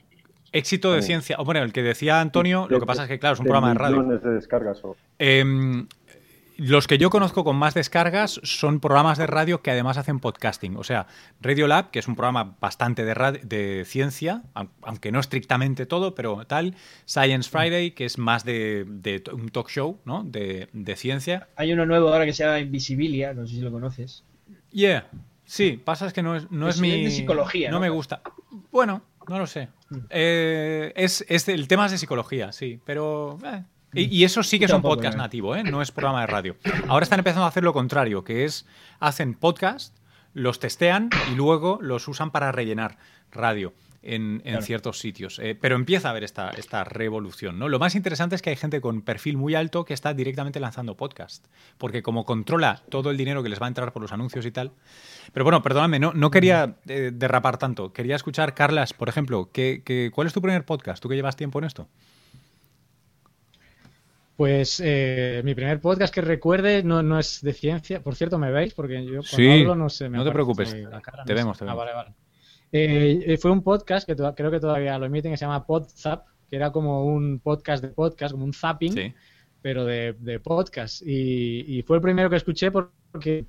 Éxito 0.52 0.92
de 0.92 1.02
ciencia. 1.02 1.36
Bueno, 1.38 1.62
el 1.62 1.72
que 1.72 1.82
decía 1.82 2.20
Antonio, 2.20 2.66
lo 2.70 2.80
que 2.80 2.86
pasa 2.86 3.02
es 3.02 3.08
que, 3.08 3.18
claro, 3.18 3.34
es 3.34 3.40
un 3.40 3.46
programa 3.46 3.68
de 3.68 3.74
radio. 3.74 4.02
de 4.02 4.30
descargas 4.30 4.82
em, 5.18 5.86
los 6.58 6.88
que 6.88 6.98
yo 6.98 7.08
conozco 7.08 7.44
con 7.44 7.54
más 7.54 7.74
descargas 7.74 8.40
son 8.42 8.80
programas 8.80 9.16
de 9.16 9.28
radio 9.28 9.62
que 9.62 9.70
además 9.70 9.96
hacen 9.96 10.18
podcasting. 10.18 10.76
O 10.76 10.82
sea, 10.82 11.06
Radio 11.40 11.68
Lab, 11.68 11.92
que 11.92 12.00
es 12.00 12.08
un 12.08 12.16
programa 12.16 12.56
bastante 12.60 13.04
de, 13.04 13.40
de 13.44 13.84
ciencia, 13.84 14.42
aunque 14.82 15.12
no 15.12 15.20
estrictamente 15.20 15.86
todo, 15.86 16.16
pero 16.16 16.44
tal. 16.46 16.74
Science 17.04 17.48
Friday, 17.48 17.92
que 17.92 18.06
es 18.06 18.18
más 18.18 18.44
de, 18.44 18.84
un 19.32 19.50
talk 19.50 19.68
show, 19.68 20.00
¿no? 20.04 20.24
De, 20.24 20.68
ciencia. 20.96 21.46
Hay 21.54 21.72
uno 21.72 21.86
nuevo 21.86 22.08
ahora 22.08 22.24
que 22.24 22.32
se 22.32 22.42
llama 22.42 22.58
Invisibilia, 22.58 23.34
no 23.34 23.46
sé 23.46 23.54
si 23.54 23.60
lo 23.60 23.70
conoces. 23.70 24.24
Yeah. 24.72 25.08
Sí, 25.44 25.80
pasa 25.82 26.08
es 26.08 26.12
que 26.12 26.22
no 26.22 26.34
es, 26.34 26.50
no 26.50 26.68
es, 26.68 26.80
mi. 26.80 27.04
de 27.04 27.10
psicología. 27.12 27.70
No, 27.70 27.78
me 27.78 27.88
gusta. 27.88 28.20
Bueno, 28.72 29.02
no 29.28 29.38
lo 29.38 29.46
sé. 29.46 29.68
Eh, 30.10 30.92
es, 30.96 31.48
el 31.48 31.68
tema 31.68 31.86
es 31.86 31.92
de 31.92 31.98
psicología, 31.98 32.52
sí, 32.52 32.80
pero... 32.84 33.38
Eh, 33.44 33.62
y, 33.94 34.24
eso 34.24 34.42
sí 34.42 34.58
que 34.58 34.66
es 34.66 34.72
un 34.72 34.82
podcast 34.82 35.16
nativo, 35.16 35.56
¿eh? 35.56 35.64
no 35.64 35.80
es 35.80 35.90
programa 35.90 36.20
de 36.20 36.26
radio. 36.26 36.56
Ahora 36.88 37.04
están 37.04 37.20
empezando 37.20 37.44
a 37.44 37.48
hacer 37.48 37.64
lo 37.64 37.72
contrario, 37.72 38.22
que 38.22 38.44
es 38.44 38.66
hacen 39.00 39.34
podcast, 39.34 39.96
los 40.34 40.60
testean 40.60 41.08
y 41.32 41.34
luego 41.34 41.78
los 41.80 42.06
usan 42.06 42.30
para 42.30 42.52
rellenar 42.52 42.98
radio 43.32 43.72
en, 44.02 44.62
ciertos 44.62 44.98
sitios. 44.98 45.38
Eh, 45.38 45.56
pero 45.60 45.76
empieza 45.76 46.08
a 46.08 46.10
haber 46.12 46.24
esta, 46.24 46.50
esta 46.50 46.84
revolución. 46.84 47.58
¿no? 47.58 47.68
Lo 47.68 47.78
más 47.78 47.94
interesante 47.94 48.36
es 48.36 48.42
que 48.42 48.50
hay 48.50 48.56
gente 48.56 48.80
con 48.80 49.02
perfil 49.02 49.36
muy 49.36 49.54
alto 49.54 49.84
que 49.84 49.94
está 49.94 50.14
directamente 50.14 50.60
lanzando 50.60 50.96
podcast, 50.96 51.46
porque 51.78 52.02
como 52.02 52.24
controla 52.24 52.82
todo 52.88 53.10
el 53.10 53.16
dinero 53.16 53.42
que 53.42 53.48
les 53.48 53.60
va 53.60 53.66
a 53.66 53.68
entrar 53.68 53.92
por 53.92 54.02
los 54.02 54.12
anuncios 54.12 54.46
y 54.46 54.50
tal. 54.50 54.72
Pero 55.32 55.44
bueno, 55.44 55.62
perdóname, 55.62 55.98
no, 55.98 56.12
no 56.14 56.30
quería 56.30 56.76
eh, 56.86 57.10
derrapar 57.12 57.58
tanto. 57.58 57.92
Quería 57.92 58.16
escuchar, 58.16 58.54
Carlas, 58.54 58.92
por 58.92 59.08
ejemplo, 59.08 59.50
¿qué, 59.52 60.10
cuál 60.14 60.26
es 60.26 60.32
tu 60.32 60.40
primer 60.40 60.64
podcast? 60.64 61.02
¿Tú 61.02 61.08
que 61.08 61.16
llevas 61.16 61.36
tiempo 61.36 61.58
en 61.58 61.64
esto? 61.64 61.88
Pues 64.36 64.80
eh, 64.84 65.42
mi 65.44 65.56
primer 65.56 65.80
podcast 65.80 66.14
que 66.14 66.20
recuerde 66.20 66.84
no, 66.84 67.02
no, 67.02 67.18
es 67.18 67.42
de 67.42 67.52
ciencia. 67.52 68.00
Por 68.00 68.14
cierto, 68.14 68.38
¿me 68.38 68.52
veis? 68.52 68.72
Porque 68.72 69.04
yo 69.04 69.20
cuando 69.28 69.52
hablo 69.52 69.74
no 69.74 69.88
sé. 69.88 70.08
no 70.08 70.24
te 70.24 70.30
preocupes. 70.30 70.70
te 70.70 71.34
vemos, 71.34 71.58
te 71.58 71.64
vemos. 71.64 71.72
Ah, 71.72 71.74
vale, 71.74 71.92
vale. 71.92 72.14
Eh, 72.70 73.24
eh, 73.26 73.38
fue 73.38 73.50
un 73.50 73.62
podcast 73.62 74.06
que 74.06 74.14
creo 74.14 74.50
que 74.50 74.60
todavía 74.60 74.98
lo 74.98 75.06
emiten, 75.06 75.32
que 75.32 75.38
se 75.38 75.46
llama 75.46 75.66
PodZap, 75.66 76.26
que 76.48 76.56
era 76.56 76.70
como 76.70 77.04
un 77.04 77.40
podcast 77.40 77.82
de 77.82 77.88
podcast, 77.88 78.32
como 78.32 78.44
un 78.44 78.52
zapping, 78.52 79.14
pero 79.62 79.84
de, 79.84 80.40
podcast. 80.42 81.02
Y, 81.04 81.82
fue 81.86 81.96
el 81.96 82.02
primero 82.02 82.28
que 82.28 82.36
escuché 82.36 82.70
porque 82.70 83.46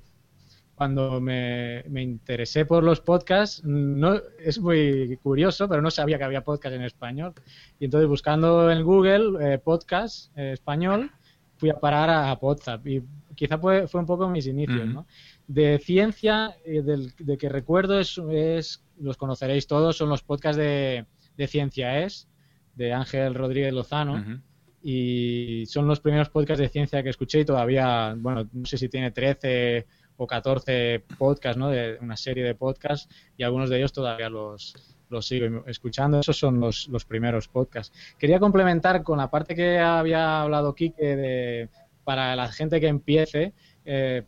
cuando 0.74 1.20
me, 1.20 1.84
interesé 1.94 2.64
por 2.64 2.82
los 2.82 3.00
podcasts, 3.00 3.62
no, 3.64 4.18
es 4.38 4.58
muy 4.58 5.18
curioso, 5.22 5.68
pero 5.68 5.82
no 5.82 5.90
sabía 5.90 6.16
que 6.16 6.24
había 6.24 6.42
podcast 6.42 6.74
en 6.74 6.82
español. 6.82 7.34
Y 7.78 7.84
entonces 7.86 8.08
buscando 8.08 8.70
en 8.70 8.82
Google 8.82 9.54
eh, 9.54 9.58
podcast 9.58 10.36
español, 10.36 11.10
fui 11.58 11.68
a 11.68 11.78
parar 11.78 12.08
a, 12.08 12.38
PodZap. 12.38 12.86
Y 12.86 13.02
quizá 13.34 13.58
fue, 13.58 13.86
fue 13.86 14.00
un 14.00 14.06
poco 14.06 14.30
mis 14.30 14.46
inicios, 14.46 14.86
¿no? 14.86 15.06
De 15.46 15.78
ciencia, 15.78 16.56
del, 16.64 17.12
de 17.18 17.36
que 17.36 17.50
recuerdo 17.50 17.98
es, 17.98 18.16
es 18.30 18.82
los 19.00 19.16
conoceréis 19.16 19.66
todos, 19.66 19.96
son 19.96 20.08
los 20.08 20.22
podcasts 20.22 20.58
de, 20.58 21.06
Ciencia 21.46 22.00
Es, 22.04 22.28
de 22.74 22.92
Ángel 22.92 23.34
Rodríguez 23.34 23.72
Lozano. 23.72 24.42
Y 24.82 25.64
son 25.66 25.86
los 25.86 26.00
primeros 26.00 26.30
podcasts 26.30 26.60
de 26.60 26.68
ciencia 26.68 27.02
que 27.02 27.10
escuché 27.10 27.40
y 27.40 27.44
todavía, 27.44 28.14
bueno, 28.16 28.48
no 28.52 28.64
sé 28.64 28.78
si 28.78 28.88
tiene 28.88 29.10
13 29.10 29.86
o 30.16 30.26
14 30.26 31.04
podcasts, 31.18 31.58
¿no? 31.58 31.68
De 31.68 31.98
una 32.00 32.16
serie 32.16 32.44
de 32.44 32.54
podcasts 32.54 33.08
y 33.36 33.42
algunos 33.42 33.68
de 33.68 33.78
ellos 33.78 33.92
todavía 33.92 34.30
los, 34.30 34.74
los 35.10 35.26
sigo 35.26 35.64
escuchando. 35.66 36.20
Esos 36.20 36.38
son 36.38 36.60
los, 36.60 36.88
los 36.88 37.04
primeros 37.04 37.48
podcasts. 37.48 37.94
Quería 38.18 38.38
complementar 38.38 39.02
con 39.02 39.18
la 39.18 39.30
parte 39.30 39.54
que 39.54 39.78
había 39.78 40.40
hablado 40.40 40.74
Kike 40.74 41.16
de 41.16 41.68
para 42.04 42.34
la 42.34 42.50
gente 42.50 42.80
que 42.80 42.88
empiece, 42.88 43.52
eh, 43.84 44.24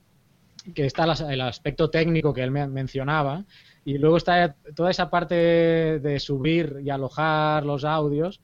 que 0.74 0.86
está 0.86 1.04
el 1.04 1.40
aspecto 1.40 1.90
técnico 1.90 2.32
que 2.32 2.42
él 2.42 2.50
mencionaba, 2.50 3.44
y 3.84 3.98
luego 3.98 4.16
está 4.16 4.54
toda 4.74 4.90
esa 4.90 5.10
parte 5.10 5.34
de 5.34 6.20
subir 6.20 6.80
y 6.84 6.90
alojar 6.90 7.64
los 7.64 7.84
audios, 7.84 8.40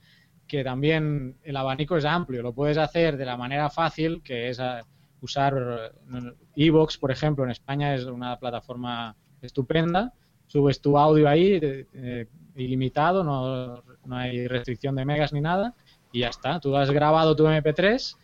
que 0.47 0.65
también 0.65 1.37
el 1.45 1.57
abanico 1.57 1.97
es 1.97 2.05
amplio. 2.05 2.43
Lo 2.43 2.55
puedes 2.55 2.79
hacer 2.79 3.17
de 3.17 3.27
la 3.27 3.37
manera 3.37 3.71
fácil, 3.71 4.23
que 4.23 4.49
es 4.49 4.59
eh, 4.59 4.81
usar 5.21 5.93
eh, 6.13 6.33
Evox, 6.57 6.99
por 6.99 7.13
ejemplo, 7.13 7.45
en 7.45 7.51
España 7.51 7.95
es 7.95 8.05
una 8.07 8.39
plataforma 8.39 9.15
estupenda. 9.43 10.13
Subes 10.47 10.81
tu 10.81 10.99
audio 10.99 11.29
ahí 11.29 11.61
eh, 11.63 12.27
ilimitado, 12.57 13.23
no, 13.23 13.83
no, 14.07 14.17
hay 14.17 14.49
restricción 14.49 14.97
de 14.97 15.05
megas 15.05 15.33
ni 15.33 15.43
nada, 15.43 15.75
y 16.11 16.21
ya 16.21 16.29
está. 16.29 16.59
Tú 16.59 16.75
has 16.75 16.91
grabado 16.91 17.37
tu 17.37 17.45
MP3 17.45 18.17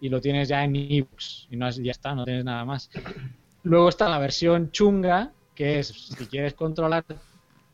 y 0.00 0.08
lo 0.08 0.20
tienes 0.20 0.48
ya 0.48 0.64
en 0.64 0.76
Evox, 0.76 1.48
y 1.50 1.56
no 1.56 1.68
ya 1.68 1.90
está, 1.90 2.14
no 2.14 2.24
tienes 2.24 2.44
nada 2.44 2.64
más. 2.64 2.88
Luego 3.64 3.88
está 3.88 4.08
la 4.08 4.18
versión 4.18 4.70
chunga, 4.70 5.32
que 5.54 5.78
es 5.78 5.88
si 5.88 6.26
quieres 6.26 6.54
controlar 6.54 7.04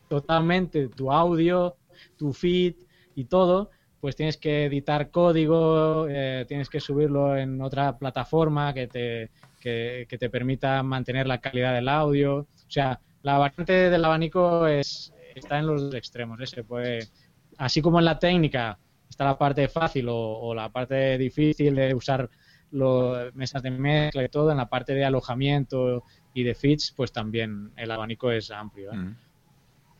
totalmente 0.08 0.88
tu 0.88 1.12
audio, 1.12 1.76
tu 2.16 2.32
feed 2.32 2.74
y 3.14 3.24
todo, 3.24 3.70
pues 4.00 4.16
tienes 4.16 4.36
que 4.36 4.66
editar 4.66 5.10
código, 5.10 6.06
eh, 6.08 6.44
tienes 6.46 6.68
que 6.68 6.80
subirlo 6.80 7.36
en 7.36 7.60
otra 7.60 7.98
plataforma 7.98 8.72
que 8.72 8.86
te, 8.86 9.30
que, 9.60 10.06
te 10.18 10.30
permita 10.30 10.82
mantener 10.82 11.26
la 11.26 11.38
calidad 11.38 11.74
del 11.74 11.88
audio. 11.88 12.38
O 12.38 12.70
sea, 12.70 13.00
la 13.22 13.38
variante 13.38 13.90
del 13.90 14.04
abanico 14.04 14.66
es, 14.66 15.12
está 15.34 15.58
en 15.58 15.66
los 15.66 15.94
extremos. 15.94 16.40
¿eh? 16.40 16.64
puede, 16.64 17.08
así 17.56 17.82
como 17.82 17.98
en 17.98 18.04
la 18.04 18.18
técnica 18.18 18.78
está 19.08 19.24
la 19.24 19.38
parte 19.38 19.68
fácil 19.68 20.06
o, 20.08 20.54
la 20.54 20.68
parte 20.70 21.18
difícil 21.18 21.74
de 21.74 21.94
usar 21.94 22.28
los 22.70 23.34
mesas 23.34 23.62
de 23.62 23.70
mezcla 23.70 24.22
y 24.22 24.28
todo, 24.28 24.50
en 24.50 24.58
la 24.58 24.68
parte 24.68 24.94
de 24.94 25.04
alojamiento 25.04 26.04
y 26.34 26.42
de 26.42 26.54
feeds, 26.54 26.92
pues 26.96 27.12
también 27.12 27.72
el 27.76 27.90
abanico 27.90 28.30
es 28.30 28.50
amplio. 28.50 28.92
¿eh? 28.92 28.96
Mm 28.96 29.16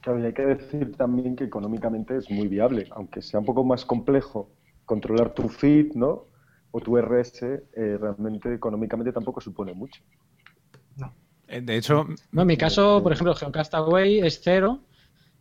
hay 0.07 0.33
que 0.33 0.47
decir 0.47 0.97
también 0.97 1.37
que 1.37 1.45
económicamente 1.45 2.17
es 2.17 2.31
muy 2.31 2.49
viable, 2.49 2.87
aunque 2.93 3.21
sea 3.23 3.41
un 3.41 3.47
poco 3.47 3.65
más 3.65 3.85
complejo 3.85 4.51
controlar 4.85 5.35
tu 5.35 5.49
feed, 5.49 5.95
¿no? 5.95 6.27
O 6.71 6.81
tu 6.81 6.97
RS, 6.97 7.43
eh, 7.43 7.99
realmente 8.01 8.55
económicamente 8.55 9.13
tampoco 9.13 9.41
supone 9.41 9.75
mucho. 9.75 10.03
No. 10.97 11.13
Eh, 11.47 11.61
de 11.61 11.77
hecho, 11.77 12.07
no, 12.33 12.43
en 12.43 12.47
mi 12.47 12.57
caso, 12.57 13.03
por 13.03 13.13
ejemplo, 13.13 13.35
Geocastaway 13.35 14.21
es 14.21 14.41
cero, 14.43 14.81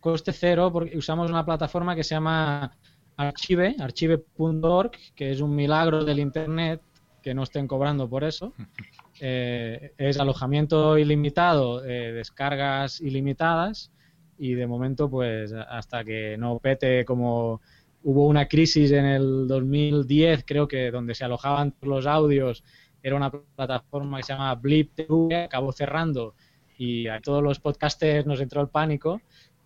coste 0.00 0.32
cero, 0.32 0.70
porque 0.72 0.96
usamos 0.96 1.30
una 1.30 1.44
plataforma 1.44 1.94
que 1.94 2.04
se 2.04 2.14
llama 2.14 2.76
Archive, 3.16 3.76
archive.org, 3.78 4.92
que 5.14 5.30
es 5.32 5.40
un 5.40 5.54
milagro 5.54 6.04
del 6.04 6.18
Internet 6.18 6.82
que 7.22 7.34
no 7.34 7.42
estén 7.42 7.66
cobrando 7.66 8.08
por 8.08 8.24
eso. 8.24 8.52
Eh, 9.20 9.92
es 9.98 10.18
alojamiento 10.18 10.96
ilimitado, 10.98 11.80
descargas 11.80 13.00
ilimitadas 13.00 13.90
y 14.38 14.54
de 14.54 14.66
momento 14.66 15.10
pues 15.10 15.52
hasta 15.52 16.04
que 16.04 16.36
no 16.38 16.58
pete 16.58 17.04
como 17.04 17.60
hubo 18.04 18.26
una 18.26 18.46
crisis 18.46 18.92
en 18.92 19.04
el 19.04 19.48
2010 19.48 20.44
creo 20.46 20.68
que 20.68 20.90
donde 20.90 21.14
se 21.14 21.24
alojaban 21.24 21.74
los 21.82 22.06
audios 22.06 22.62
era 23.02 23.16
una 23.16 23.30
plataforma 23.30 24.18
que 24.18 24.22
se 24.24 24.32
llama 24.32 24.54
Blip 24.54 24.94
TV, 24.94 25.44
acabó 25.44 25.72
cerrando 25.72 26.34
y 26.78 27.08
a 27.08 27.20
todos 27.20 27.42
los 27.42 27.58
podcasters 27.58 28.26
nos 28.26 28.40
entró 28.40 28.60
el 28.60 28.68
pánico 28.68 29.20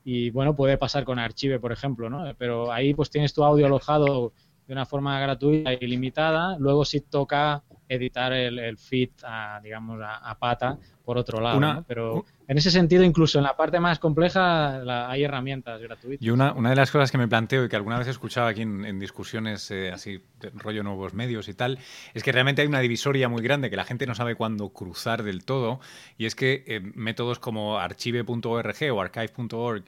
y 0.05 0.31
bueno 0.31 0.57
puede 0.57 0.79
pasar 0.79 1.05
con 1.05 1.19
Archive 1.19 1.61
por 1.61 1.73
ejemplo 1.73 2.09
¿no? 2.09 2.35
pero 2.39 2.73
ahí 2.73 2.95
pues 2.95 3.11
tienes 3.11 3.35
tu 3.35 3.45
audio 3.45 3.67
alojado 3.67 4.33
de 4.73 4.79
una 4.79 4.87
forma 4.87 5.21
gratuita 5.21 5.75
y 5.75 5.87
limitada 5.87 6.57
luego 6.59 6.87
si 6.87 7.03
toca 7.03 7.63
editar 7.87 8.33
el, 8.33 8.79
feed 8.79 9.11
a, 9.23 9.61
digamos 9.63 10.01
a, 10.03 10.35
pata 10.39 10.79
por 11.05 11.19
otro 11.19 11.43
lado 11.43 11.85
pero 11.87 12.25
en 12.53 12.59
ese 12.59 12.71
sentido, 12.71 13.03
incluso 13.03 13.39
en 13.39 13.45
la 13.45 13.57
parte 13.57 13.81
más 13.81 13.99
compleja 13.99 15.11
hay 15.11 15.25
herramientas 15.25 15.81
gratuitas. 15.81 16.23
Y 16.23 16.29
una, 16.29 16.53
una, 16.53 16.69
de 16.69 16.77
las 16.77 16.91
cosas 16.91 17.11
que 17.11 17.17
me 17.17 17.27
planteo 17.27 17.65
y 17.65 17.69
que 17.71 17.77
alguna 17.77 17.97
vez 17.97 18.09
he 18.09 18.11
escuchado 18.11 18.47
aquí 18.47 18.61
en, 18.61 18.99
discusiones 18.99 19.71
eh, 19.71 19.91
así, 19.91 20.23
rollo 20.55 20.83
nuevos 20.83 21.15
medios 21.15 21.49
y 21.49 21.55
tal, 21.55 21.79
es 22.13 22.23
que 22.23 22.31
realmente 22.31 22.61
hay 22.61 22.69
una 22.69 22.81
divisoria 22.81 23.31
muy 23.31 23.43
grande 23.43 23.71
que 23.71 23.77
la 23.77 23.85
gente 23.85 24.07
no 24.07 24.15
sabe 24.15 24.35
cuándo 24.35 24.69
cruzar 24.69 25.23
del 25.23 25.47
todo, 25.47 25.81
y 26.19 26.27
es 26.27 26.35
que 26.35 26.63
eh, 26.67 26.81
métodos 26.95 27.39
como 27.39 27.79
archive.org 27.79 28.93
o 28.93 29.01
archive.org 29.01 29.85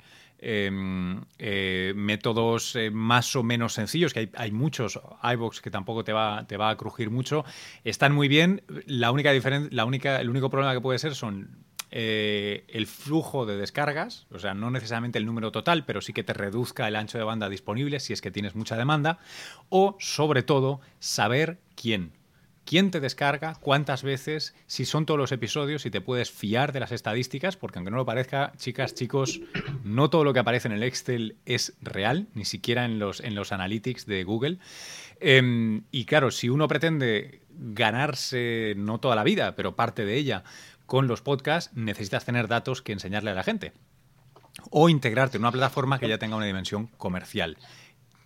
métodos 1.95 2.77
más 2.93 3.37
o 3.37 3.43
menos 3.43 3.73
sencillos, 3.73 4.13
que 4.13 4.21
hay, 4.21 4.31
hay, 4.35 4.53
muchos, 4.53 5.01
iVox 5.23 5.61
que 5.61 5.71
tampoco 5.71 6.05
te 6.05 6.13
va, 6.13 6.47
te 6.47 6.57
va 6.57 6.71
a 6.71 6.77
crujir 6.77 7.11
mucho, 7.11 7.45
están 7.85 8.13
muy 8.13 8.29
bien. 8.29 8.63
La 8.87 9.11
única 9.11 9.33
diferencia, 9.33 9.71
la 9.73 9.85
única, 9.85 10.21
el 10.21 10.29
único 10.29 10.51
problema 10.51 10.75
que 10.75 10.81
puede 10.81 10.99
ser 10.99 11.15
son 11.15 11.65
eh, 11.97 12.65
el 12.71 12.89
flujo 12.89 13.47
de 13.47 13.57
descargas, 13.57 14.27
o 14.33 14.41
sea, 14.41 14.53
no 14.53 14.69
necesariamente 14.69 15.17
el 15.17 15.27
número 15.27 15.53
total, 15.53 15.85
pero 15.85 16.01
sí 16.01 16.13
que 16.13 16.25
te 16.25 16.33
reduzca 16.33 16.89
el 16.89 16.97
ancho 16.97 17.19
de 17.19 17.25
banda 17.25 17.49
disponible 17.49 18.01
si 18.01 18.13
es 18.13 18.21
que 18.21 18.33
tienes 18.33 18.57
mucha 18.57 18.77
demanda, 18.77 19.21
o 19.69 19.97
sobre 20.01 20.43
todo 20.43 20.81
saber 20.99 21.61
quién. 21.77 22.11
¿Quién 22.65 22.91
te 22.91 23.01
descarga? 23.01 23.55
¿Cuántas 23.61 24.03
veces? 24.03 24.55
Si 24.67 24.87
son 24.87 25.05
todos 25.05 25.19
los 25.19 25.33
episodios, 25.33 25.83
si 25.83 25.91
te 25.91 26.01
puedes 26.01 26.31
fiar 26.31 26.73
de 26.73 26.81
las 26.81 26.93
estadísticas, 26.93 27.57
porque 27.57 27.79
aunque 27.79 27.91
no 27.91 27.99
lo 27.99 28.07
parezca, 28.07 28.53
chicas, 28.57 28.95
chicos, 28.95 29.41
no 29.85 30.09
todo 30.09 30.25
lo 30.25 30.33
que 30.33 30.41
aparece 30.41 30.69
en 30.69 30.75
el 30.75 30.83
Excel 30.83 31.37
es 31.45 31.75
real, 31.83 32.27
ni 32.35 32.47
siquiera 32.47 32.87
en 32.87 32.99
los, 32.99 33.21
en 33.21 33.35
los 33.35 33.53
analytics 33.53 34.07
de 34.07 34.25
Google. 34.25 34.59
Em, 35.21 35.83
y 35.91 36.07
claro, 36.07 36.31
si 36.31 36.49
uno 36.49 36.67
pretende 36.67 37.43
ganarse, 37.51 38.75
no 38.79 38.99
toda 38.99 39.15
la 39.15 39.25
vida, 39.25 39.55
pero 39.57 39.77
parte 39.77 40.07
de 40.07 40.17
ella, 40.17 40.43
con 40.87 41.07
los 41.07 41.21
podcasts 41.21 41.75
necesitas 41.77 42.25
tener 42.25 42.49
datos 42.49 42.81
que 42.81 42.93
enseñarle 42.93 43.31
a 43.31 43.35
la 43.35 43.43
gente 43.43 43.73
o 44.71 44.89
integrarte 44.89 45.37
en 45.37 45.43
una 45.43 45.53
plataforma 45.53 45.99
que 45.99 46.09
ya 46.09 46.19
tenga 46.19 46.37
una 46.37 46.47
dimensión 46.47 46.87
comercial. 46.97 47.59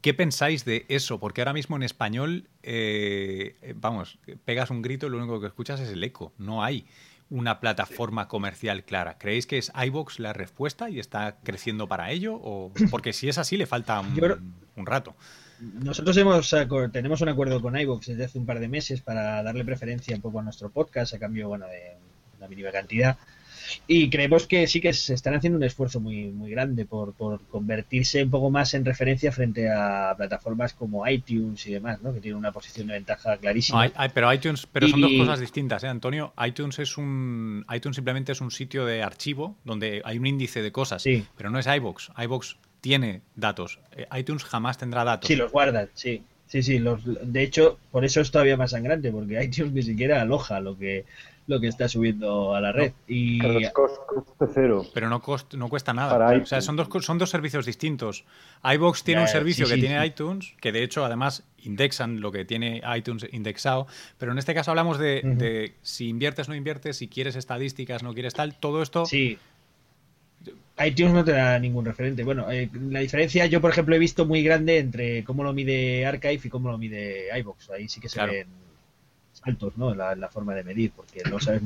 ¿Qué 0.00 0.14
pensáis 0.14 0.64
de 0.64 0.86
eso? 0.88 1.18
Porque 1.18 1.40
ahora 1.40 1.52
mismo 1.52 1.76
en 1.76 1.82
español, 1.82 2.48
eh, 2.62 3.74
vamos, 3.76 4.18
pegas 4.44 4.70
un 4.70 4.80
grito 4.80 5.06
y 5.06 5.10
lo 5.10 5.18
único 5.18 5.40
que 5.40 5.48
escuchas 5.48 5.80
es 5.80 5.90
el 5.90 6.04
eco. 6.04 6.32
No 6.38 6.62
hay 6.62 6.86
una 7.30 7.60
plataforma 7.60 8.28
comercial 8.28 8.84
clara. 8.84 9.18
¿Creéis 9.18 9.46
que 9.46 9.58
es 9.58 9.72
iVox 9.74 10.18
la 10.18 10.32
respuesta 10.32 10.88
y 10.88 10.98
está 10.98 11.38
creciendo 11.42 11.88
para 11.88 12.10
ello? 12.10 12.36
O, 12.36 12.72
porque 12.90 13.12
si 13.12 13.28
es 13.28 13.38
así, 13.38 13.56
le 13.56 13.66
falta 13.66 14.00
un, 14.00 14.86
rato. 14.86 15.16
Nosotros 15.60 16.16
hemos, 16.16 16.54
tenemos 16.92 17.20
un 17.20 17.28
acuerdo 17.28 17.60
con 17.60 17.76
iVox 17.76 18.06
desde 18.06 18.24
hace 18.24 18.38
un 18.38 18.46
par 18.46 18.60
de 18.60 18.68
meses 18.68 19.00
para 19.00 19.42
darle 19.42 19.64
preferencia 19.64 20.14
un 20.14 20.22
poco 20.22 20.38
a 20.38 20.42
nuestro 20.42 20.70
podcast 20.70 21.14
a 21.14 21.18
cambio 21.18 21.48
bueno, 21.48 21.66
de 21.66 21.96
una 22.38 22.48
mínima 22.48 22.70
cantidad. 22.70 23.18
Y 23.86 24.10
creemos 24.10 24.46
que 24.46 24.66
sí 24.66 24.80
que 24.80 24.92
se 24.92 25.14
están 25.14 25.34
haciendo 25.34 25.56
un 25.56 25.64
esfuerzo 25.64 26.00
muy, 26.00 26.28
muy 26.28 26.50
grande 26.50 26.84
por, 26.84 27.12
por 27.14 27.40
convertirse 27.46 28.22
un 28.22 28.30
poco 28.30 28.50
más 28.50 28.74
en 28.74 28.84
referencia 28.84 29.32
frente 29.32 29.70
a 29.70 30.14
plataformas 30.16 30.74
como 30.74 31.06
iTunes 31.08 31.66
y 31.66 31.72
demás, 31.72 32.02
¿no? 32.02 32.12
que 32.12 32.20
tienen 32.20 32.38
una 32.38 32.52
posición 32.52 32.86
de 32.88 32.94
ventaja 32.94 33.36
clarísima. 33.36 33.90
pero 34.12 34.32
iTunes, 34.32 34.66
pero 34.70 34.88
son 34.88 35.00
dos 35.00 35.12
cosas 35.18 35.40
distintas, 35.40 35.84
¿eh, 35.84 35.88
Antonio? 35.88 36.32
iTunes 36.44 36.78
es 36.78 36.96
un 36.98 37.64
iTunes 37.74 37.96
simplemente 37.96 38.32
es 38.32 38.40
un 38.40 38.50
sitio 38.50 38.86
de 38.86 39.02
archivo 39.02 39.56
donde 39.64 40.02
hay 40.04 40.18
un 40.18 40.26
índice 40.26 40.62
de 40.62 40.72
cosas, 40.72 41.02
sí. 41.02 41.24
pero 41.36 41.50
no 41.50 41.58
es 41.58 41.66
iBox. 41.66 42.10
iBox 42.16 42.56
tiene 42.80 43.22
datos. 43.34 43.78
Eh, 43.96 44.06
iTunes 44.16 44.44
jamás 44.44 44.78
tendrá 44.78 45.04
datos. 45.04 45.28
Sí, 45.28 45.36
los 45.36 45.50
guarda, 45.52 45.88
sí. 45.94 46.22
Sí, 46.46 46.62
sí, 46.62 46.78
los, 46.78 47.02
de 47.04 47.42
hecho, 47.42 47.78
por 47.90 48.06
eso 48.06 48.22
es 48.22 48.30
todavía 48.30 48.56
más 48.56 48.70
sangrante, 48.70 49.12
porque 49.12 49.42
iTunes 49.44 49.72
ni 49.72 49.82
siquiera 49.82 50.22
aloja 50.22 50.60
lo 50.60 50.78
que 50.78 51.04
lo 51.48 51.60
que 51.60 51.66
está 51.66 51.88
subiendo 51.88 52.54
a 52.54 52.60
la 52.60 52.72
red. 52.72 52.92
y... 53.08 53.40
coste 53.72 54.46
cero. 54.52 54.86
Pero 54.92 55.08
no, 55.08 55.22
no 55.56 55.68
cuesta 55.68 55.94
nada. 55.94 56.40
O 56.40 56.46
sea, 56.46 56.60
son 56.60 56.76
dos, 56.76 56.88
son 57.00 57.16
dos 57.16 57.30
servicios 57.30 57.64
distintos. 57.64 58.24
iBox 58.62 59.02
tiene 59.02 59.22
un 59.22 59.28
servicio 59.28 59.66
que 59.66 59.78
tiene 59.78 60.06
iTunes, 60.06 60.54
que 60.60 60.72
de 60.72 60.82
hecho 60.82 61.04
además 61.04 61.44
indexan 61.64 62.20
lo 62.20 62.30
que 62.30 62.44
tiene 62.44 62.82
iTunes 62.94 63.26
indexado, 63.32 63.86
pero 64.18 64.32
en 64.32 64.38
este 64.38 64.54
caso 64.54 64.70
hablamos 64.70 64.98
de, 64.98 65.74
si 65.82 66.08
inviertes, 66.08 66.48
no 66.48 66.54
inviertes, 66.54 66.98
si 66.98 67.08
quieres 67.08 67.34
estadísticas, 67.34 68.02
no 68.02 68.12
quieres 68.12 68.34
tal, 68.34 68.54
todo 68.54 68.82
esto... 68.82 69.06
Sí. 69.06 69.38
iTunes 70.84 71.14
no 71.14 71.24
te 71.24 71.32
da 71.32 71.58
ningún 71.58 71.86
referente. 71.86 72.24
Bueno, 72.24 72.52
eh, 72.52 72.68
la 72.90 73.00
diferencia 73.00 73.46
yo, 73.46 73.62
por 73.62 73.70
ejemplo, 73.70 73.96
he 73.96 73.98
visto 73.98 74.26
muy 74.26 74.42
grande 74.42 74.78
entre 74.78 75.24
cómo 75.24 75.44
lo 75.44 75.54
mide 75.54 76.04
Archive 76.04 76.40
y 76.44 76.48
cómo 76.50 76.70
lo 76.70 76.76
mide 76.76 77.28
iBox. 77.38 77.70
Ahí 77.70 77.88
sí 77.88 78.00
que 78.00 78.10
se 78.10 78.24
ven 78.26 78.67
altos, 79.42 79.76
¿no? 79.76 79.94
La, 79.94 80.14
la 80.14 80.28
forma 80.28 80.54
de 80.54 80.64
medir, 80.64 80.92
porque 80.92 81.22
no 81.30 81.40
sabes 81.40 81.62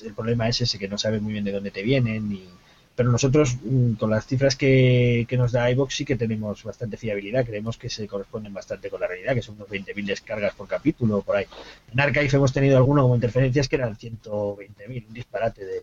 el 0.00 0.14
problema 0.14 0.48
es 0.48 0.60
ese 0.60 0.78
que 0.78 0.88
no 0.88 0.96
sabes 0.96 1.20
muy 1.20 1.32
bien 1.34 1.44
de 1.44 1.52
dónde 1.52 1.70
te 1.70 1.82
vienen 1.82 2.32
y, 2.32 2.48
pero 2.94 3.10
nosotros 3.10 3.56
mm, 3.62 3.94
con 3.94 4.10
las 4.10 4.26
cifras 4.26 4.56
que, 4.56 5.26
que 5.28 5.36
nos 5.36 5.52
da 5.52 5.70
iVox 5.70 5.94
sí 5.94 6.04
que 6.04 6.16
tenemos 6.16 6.62
bastante 6.64 6.96
fiabilidad, 6.96 7.44
creemos 7.44 7.78
que 7.78 7.88
se 7.88 8.06
corresponden 8.06 8.52
bastante 8.52 8.90
con 8.90 9.00
la 9.00 9.06
realidad, 9.06 9.34
que 9.34 9.42
son 9.42 9.56
unos 9.56 9.68
20.000 9.68 10.06
descargas 10.06 10.54
por 10.54 10.68
capítulo 10.68 11.22
por 11.22 11.36
ahí. 11.36 11.46
En 11.92 12.00
Archive 12.00 12.28
hemos 12.32 12.52
tenido 12.52 12.76
alguna 12.76 13.02
como 13.02 13.14
interferencias 13.14 13.68
que 13.68 13.76
eran 13.76 13.96
120.000, 13.96 15.06
un 15.08 15.14
disparate 15.14 15.64
de, 15.64 15.82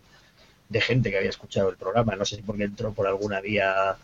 de 0.69 0.81
gente 0.81 1.09
que 1.09 1.17
había 1.17 1.29
escuchado 1.29 1.69
el 1.69 1.77
programa, 1.77 2.15
no 2.15 2.25
sé 2.25 2.35
si 2.35 2.41
porque 2.43 2.63
entró 2.63 2.93
por 2.93 3.07
alguna 3.07 3.41
vía 3.41 3.97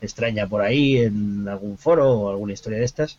extraña 0.00 0.48
por 0.48 0.62
ahí, 0.62 0.98
en 0.98 1.48
algún 1.48 1.78
foro 1.78 2.10
o 2.10 2.30
alguna 2.30 2.52
historia 2.52 2.78
de 2.78 2.84
estas. 2.84 3.16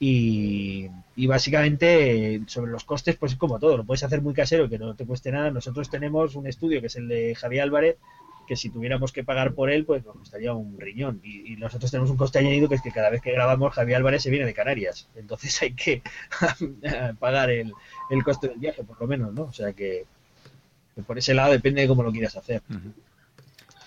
Y, 0.00 0.88
y, 1.16 1.26
básicamente 1.26 2.40
sobre 2.46 2.70
los 2.70 2.84
costes, 2.84 3.16
pues 3.16 3.32
es 3.32 3.38
como 3.38 3.58
todo, 3.58 3.76
lo 3.76 3.84
puedes 3.84 4.04
hacer 4.04 4.22
muy 4.22 4.32
casero 4.32 4.68
que 4.68 4.78
no 4.78 4.94
te 4.94 5.04
cueste 5.04 5.32
nada. 5.32 5.50
Nosotros 5.50 5.90
tenemos 5.90 6.36
un 6.36 6.46
estudio 6.46 6.80
que 6.80 6.86
es 6.86 6.96
el 6.96 7.08
de 7.08 7.34
Javier 7.34 7.64
Álvarez, 7.64 7.96
que 8.48 8.56
si 8.56 8.70
tuviéramos 8.70 9.12
que 9.12 9.22
pagar 9.22 9.52
por 9.52 9.70
él, 9.70 9.84
pues 9.84 10.04
nos 10.04 10.16
costaría 10.16 10.52
un 10.54 10.80
riñón. 10.80 11.20
Y, 11.22 11.56
nosotros 11.56 11.90
tenemos 11.90 12.10
un 12.10 12.16
coste 12.16 12.38
añadido 12.38 12.68
que 12.68 12.76
es 12.76 12.82
que 12.82 12.90
cada 12.90 13.10
vez 13.10 13.20
que 13.20 13.32
grabamos 13.32 13.74
Javier 13.74 13.98
Álvarez 13.98 14.22
se 14.22 14.30
viene 14.30 14.46
de 14.46 14.54
Canarias. 14.54 15.08
Entonces 15.14 15.60
hay 15.62 15.74
que 15.74 16.02
pagar 17.20 17.50
el, 17.50 17.72
el 18.10 18.24
coste 18.24 18.48
del 18.48 18.58
viaje, 18.58 18.82
por 18.82 19.00
lo 19.00 19.06
menos, 19.06 19.32
¿no? 19.34 19.42
O 19.42 19.52
sea 19.52 19.72
que, 19.72 20.06
por 21.06 21.18
ese 21.18 21.34
lado 21.34 21.52
depende 21.52 21.82
de 21.82 21.88
cómo 21.88 22.02
lo 22.02 22.10
quieras 22.10 22.36
hacer. 22.36 22.62
Uh. 22.70 23.07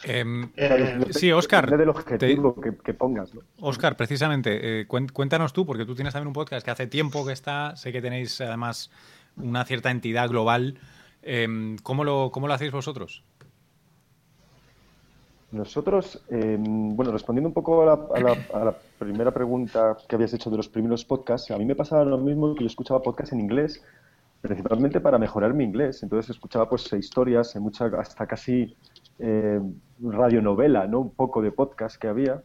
Eh, 0.03 0.23
eh, 0.55 0.99
sí, 1.11 1.31
Oscar. 1.31 1.77
del 1.77 1.89
objetivo 1.89 2.55
te... 2.55 2.71
que, 2.71 2.77
que, 2.77 2.93
pongas. 2.93 3.33
¿no? 3.33 3.41
Oscar, 3.59 3.95
precisamente, 3.95 4.81
eh, 4.81 4.87
cuéntanos 4.87 5.53
tú, 5.53 5.65
porque 5.65 5.85
tú 5.85 5.95
tienes 5.95 6.13
también 6.13 6.27
un 6.27 6.33
podcast 6.33 6.65
que 6.65 6.71
hace 6.71 6.87
tiempo 6.87 7.25
que 7.25 7.33
está, 7.33 7.75
sé 7.75 7.91
que 7.91 8.01
tenéis 8.01 8.41
además 8.41 8.89
una 9.37 9.63
cierta 9.65 9.91
entidad 9.91 10.29
global. 10.29 10.79
Em, 11.21 11.77
¿cómo, 11.83 12.03
lo, 12.03 12.31
¿Cómo 12.31 12.47
lo 12.47 12.53
hacéis 12.53 12.71
vosotros? 12.71 13.23
Nosotros, 15.51 16.23
em, 16.29 16.95
bueno, 16.95 17.11
respondiendo 17.11 17.49
un 17.49 17.53
poco 17.53 17.83
a 17.83 17.85
la, 17.85 17.93
a, 17.93 18.19
la, 18.19 18.37
a 18.53 18.65
la, 18.65 18.75
primera 18.97 19.31
pregunta 19.31 19.97
que 20.07 20.15
habías 20.15 20.33
hecho 20.33 20.49
de 20.49 20.57
los 20.57 20.69
primeros 20.69 21.03
podcasts, 21.03 21.51
a 21.51 21.57
mí 21.57 21.65
me 21.65 21.75
pasaba 21.75 22.05
lo 22.05 22.17
mismo 22.17 22.55
que 22.55 22.61
yo 22.61 22.67
escuchaba 22.67 23.01
podcasts 23.01 23.33
en 23.33 23.41
inglés, 23.41 23.83
principalmente 24.41 24.99
para 24.99 25.17
mejorar 25.17 25.53
mi 25.53 25.63
inglés. 25.63 26.03
Entonces 26.03 26.31
escuchaba 26.31 26.69
pues 26.69 26.91
historias, 26.93 27.55
mucha, 27.57 27.85
hasta 27.97 28.25
casi 28.27 28.75
eh, 29.21 29.61
radionovela, 30.01 30.87
¿no? 30.87 30.99
Un 30.99 31.11
poco 31.11 31.41
de 31.41 31.51
podcast 31.51 31.97
que 31.97 32.07
había. 32.07 32.43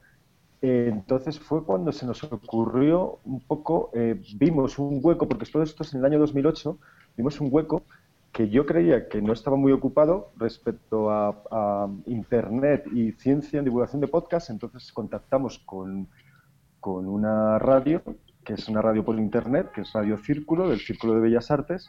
Eh, 0.62 0.88
entonces 0.92 1.38
fue 1.40 1.64
cuando 1.64 1.92
se 1.92 2.06
nos 2.06 2.22
ocurrió 2.24 3.18
un 3.24 3.40
poco, 3.40 3.90
eh, 3.94 4.20
vimos 4.36 4.78
un 4.78 5.00
hueco, 5.02 5.28
porque 5.28 5.46
todo 5.50 5.62
esto 5.62 5.82
es 5.82 5.94
en 5.94 6.00
el 6.00 6.06
año 6.06 6.18
2008, 6.18 6.78
vimos 7.16 7.40
un 7.40 7.48
hueco 7.50 7.82
que 8.32 8.48
yo 8.50 8.66
creía 8.66 9.08
que 9.08 9.22
no 9.22 9.32
estaba 9.32 9.56
muy 9.56 9.72
ocupado 9.72 10.32
respecto 10.36 11.10
a, 11.10 11.42
a 11.50 11.88
Internet 12.06 12.86
y 12.92 13.12
ciencia 13.12 13.58
en 13.58 13.64
divulgación 13.64 14.00
de 14.00 14.08
podcast, 14.08 14.50
entonces 14.50 14.92
contactamos 14.92 15.58
con, 15.60 16.08
con 16.80 17.06
una 17.06 17.58
radio, 17.58 18.02
que 18.44 18.54
es 18.54 18.68
una 18.68 18.82
radio 18.82 19.04
por 19.04 19.18
Internet, 19.18 19.70
que 19.74 19.80
es 19.82 19.92
Radio 19.92 20.18
Círculo, 20.18 20.68
del 20.68 20.80
Círculo 20.80 21.14
de 21.14 21.20
Bellas 21.20 21.50
Artes, 21.50 21.88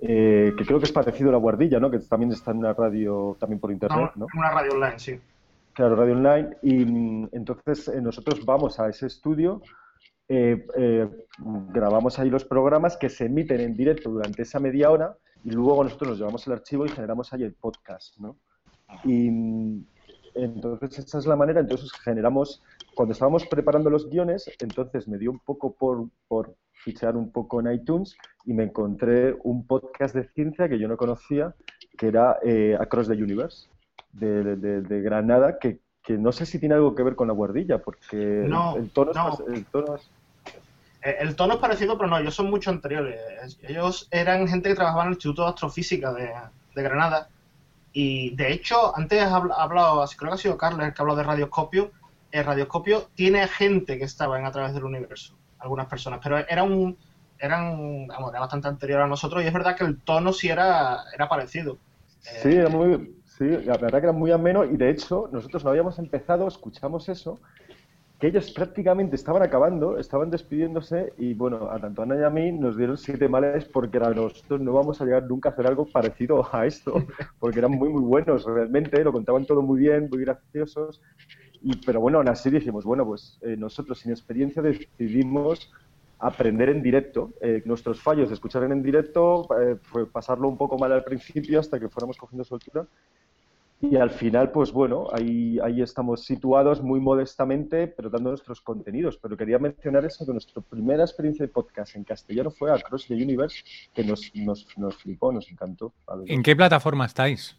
eh, 0.00 0.52
que 0.56 0.64
creo 0.64 0.78
que 0.78 0.84
es 0.84 0.92
parecido 0.92 1.30
a 1.30 1.32
La 1.32 1.38
Guardilla, 1.38 1.80
¿no? 1.80 1.90
Que 1.90 1.98
también 2.00 2.32
está 2.32 2.50
en 2.50 2.58
una 2.58 2.72
radio 2.72 3.36
también 3.40 3.60
por 3.60 3.72
internet, 3.72 4.12
¿no? 4.16 4.26
Una 4.34 4.50
radio 4.50 4.72
online, 4.72 4.98
sí. 4.98 5.18
Claro, 5.72 5.94
radio 5.94 6.14
online. 6.14 6.56
Y 6.62 6.84
mm, 6.84 7.28
entonces 7.32 7.88
eh, 7.88 8.00
nosotros 8.00 8.44
vamos 8.44 8.80
a 8.80 8.88
ese 8.88 9.06
estudio, 9.06 9.60
eh, 10.28 10.66
eh, 10.76 11.08
grabamos 11.38 12.18
ahí 12.18 12.30
los 12.30 12.44
programas 12.44 12.96
que 12.96 13.08
se 13.08 13.26
emiten 13.26 13.60
en 13.60 13.76
directo 13.76 14.10
durante 14.10 14.42
esa 14.42 14.58
media 14.58 14.90
hora 14.90 15.16
y 15.44 15.50
luego 15.50 15.84
nosotros 15.84 16.10
nos 16.10 16.18
llevamos 16.18 16.46
el 16.46 16.54
archivo 16.54 16.86
y 16.86 16.88
generamos 16.88 17.32
ahí 17.32 17.42
el 17.42 17.52
podcast, 17.52 18.18
¿no? 18.18 18.36
Y 19.04 19.30
mm, 19.30 19.86
entonces 20.36 20.98
esa 20.98 21.18
es 21.18 21.26
la 21.26 21.36
manera, 21.36 21.60
entonces 21.60 21.90
generamos, 21.92 22.62
cuando 22.94 23.12
estábamos 23.12 23.46
preparando 23.46 23.90
los 23.90 24.08
guiones, 24.08 24.50
entonces 24.60 25.08
me 25.08 25.18
dio 25.18 25.30
un 25.30 25.38
poco 25.38 25.74
por, 25.74 26.08
por 26.28 26.54
fichar 26.72 27.16
un 27.16 27.32
poco 27.32 27.60
en 27.60 27.72
iTunes 27.72 28.16
y 28.44 28.52
me 28.52 28.64
encontré 28.64 29.36
un 29.42 29.66
podcast 29.66 30.14
de 30.14 30.28
ciencia 30.28 30.68
que 30.68 30.78
yo 30.78 30.88
no 30.88 30.96
conocía, 30.96 31.54
que 31.96 32.08
era 32.08 32.38
eh, 32.44 32.76
Across 32.78 33.08
the 33.08 33.14
Universe, 33.14 33.68
de, 34.12 34.56
de, 34.56 34.82
de 34.82 35.02
Granada, 35.02 35.58
que, 35.58 35.80
que, 36.02 36.16
no 36.16 36.32
sé 36.32 36.46
si 36.46 36.58
tiene 36.58 36.74
algo 36.74 36.94
que 36.94 37.02
ver 37.02 37.16
con 37.16 37.28
la 37.28 37.34
guardilla, 37.34 37.78
porque 37.78 38.16
no, 38.46 38.76
el, 38.76 38.90
tono 38.90 39.12
no. 39.12 39.32
es, 39.32 39.40
el, 39.54 39.64
tono 39.66 39.96
es... 39.96 40.10
El 41.02 41.36
tono 41.36 41.54
es 41.54 41.60
parecido, 41.60 41.96
pero 41.96 42.10
no, 42.10 42.18
ellos 42.18 42.34
son 42.34 42.50
mucho 42.50 42.70
anteriores. 42.70 43.20
Ellos 43.62 44.08
eran 44.10 44.48
gente 44.48 44.68
que 44.68 44.74
trabajaba 44.74 45.02
en 45.02 45.08
el 45.08 45.14
Instituto 45.14 45.42
de 45.42 45.48
Astrofísica 45.50 46.12
de, 46.12 46.32
de 46.74 46.82
Granada. 46.82 47.28
Y 47.98 48.36
de 48.36 48.52
hecho, 48.52 48.94
antes 48.94 49.22
ha 49.22 49.36
hablado, 49.36 50.04
creo 50.18 50.30
que 50.30 50.34
ha 50.34 50.38
sido 50.38 50.58
Carlos 50.58 50.86
el 50.86 50.92
que 50.92 51.00
habló 51.00 51.16
de 51.16 51.22
radioscopio. 51.22 51.92
El 52.30 52.44
radioscopio 52.44 53.08
tiene 53.14 53.48
gente 53.48 53.96
que 53.96 54.04
estaba 54.04 54.38
en 54.38 54.44
A 54.44 54.52
través 54.52 54.74
del 54.74 54.84
universo 54.84 55.34
algunas 55.60 55.86
personas, 55.86 56.20
pero 56.22 56.36
era 56.36 56.62
un 56.62 56.98
eran 57.38 58.06
era 58.10 58.40
bastante 58.40 58.68
anterior 58.68 59.00
a 59.00 59.06
nosotros 59.06 59.42
y 59.42 59.46
es 59.46 59.52
verdad 59.52 59.74
que 59.74 59.84
el 59.84 59.98
tono 60.02 60.34
sí 60.34 60.50
era, 60.50 61.04
era 61.14 61.26
parecido. 61.26 61.78
Sí, 62.20 62.52
era 62.52 62.68
muy, 62.68 63.16
sí, 63.24 63.46
la 63.64 63.78
verdad 63.78 64.00
que 64.00 64.06
era 64.08 64.12
muy 64.12 64.30
ameno 64.30 64.66
y 64.66 64.76
de 64.76 64.90
hecho 64.90 65.30
nosotros 65.32 65.64
no 65.64 65.70
habíamos 65.70 65.98
empezado, 65.98 66.46
escuchamos 66.46 67.08
eso, 67.08 67.40
que 68.18 68.28
ellos 68.28 68.50
prácticamente 68.50 69.16
estaban 69.16 69.42
acabando, 69.42 69.98
estaban 69.98 70.30
despidiéndose 70.30 71.12
y 71.18 71.34
bueno, 71.34 71.70
a 71.70 71.78
tanto 71.78 72.02
Ana 72.02 72.18
y 72.18 72.22
a 72.22 72.30
mí 72.30 72.50
nos 72.50 72.76
dieron 72.76 72.96
siete 72.96 73.28
males 73.28 73.66
porque 73.66 73.98
era, 73.98 74.10
nosotros 74.10 74.60
no 74.60 74.72
vamos 74.72 75.00
a 75.00 75.04
llegar 75.04 75.24
nunca 75.24 75.50
a 75.50 75.52
hacer 75.52 75.66
algo 75.66 75.86
parecido 75.86 76.46
a 76.50 76.64
esto, 76.66 76.94
porque 77.38 77.58
eran 77.58 77.72
muy 77.72 77.90
muy 77.90 78.02
buenos 78.02 78.44
realmente, 78.44 79.04
lo 79.04 79.12
contaban 79.12 79.44
todo 79.44 79.60
muy 79.60 79.80
bien, 79.80 80.08
muy 80.10 80.22
graciosos 80.22 81.02
y, 81.62 81.76
pero 81.84 82.00
bueno, 82.00 82.18
aún 82.18 82.28
así 82.28 82.48
dijimos, 82.50 82.84
bueno, 82.84 83.04
pues 83.04 83.38
eh, 83.42 83.56
nosotros 83.56 83.98
sin 83.98 84.12
experiencia 84.12 84.62
decidimos 84.62 85.72
aprender 86.18 86.68
en 86.68 86.82
directo. 86.82 87.32
Eh, 87.40 87.62
nuestros 87.64 88.00
fallos 88.00 88.28
de 88.28 88.34
escuchar 88.34 88.62
en 88.64 88.82
directo 88.82 89.46
eh, 89.60 89.76
fue 89.82 90.06
pasarlo 90.06 90.48
un 90.48 90.56
poco 90.56 90.78
mal 90.78 90.92
al 90.92 91.04
principio 91.04 91.60
hasta 91.60 91.78
que 91.78 91.88
fuéramos 91.88 92.16
cogiendo 92.16 92.44
soltura. 92.44 92.86
Y 93.80 93.96
al 93.96 94.10
final, 94.10 94.52
pues 94.52 94.72
bueno, 94.72 95.08
ahí, 95.12 95.58
ahí 95.62 95.82
estamos 95.82 96.24
situados 96.24 96.82
muy 96.82 96.98
modestamente, 96.98 97.86
pero 97.86 98.08
dando 98.08 98.30
nuestros 98.30 98.60
contenidos. 98.62 99.18
Pero 99.18 99.36
quería 99.36 99.58
mencionar 99.58 100.04
eso, 100.04 100.24
que 100.24 100.32
nuestra 100.32 100.62
primera 100.62 101.04
experiencia 101.04 101.44
de 101.44 101.52
podcast 101.52 101.94
en 101.94 102.04
castellano 102.04 102.50
fue 102.50 102.72
Across 102.72 103.08
the 103.08 103.14
Universe, 103.14 103.62
que 103.94 104.02
nos, 104.02 104.34
nos, 104.34 104.66
nos 104.78 104.96
flipó, 104.96 105.30
nos 105.30 105.50
encantó. 105.50 105.92
¿En 106.26 106.42
qué 106.42 106.56
plataforma 106.56 107.04
estáis? 107.04 107.56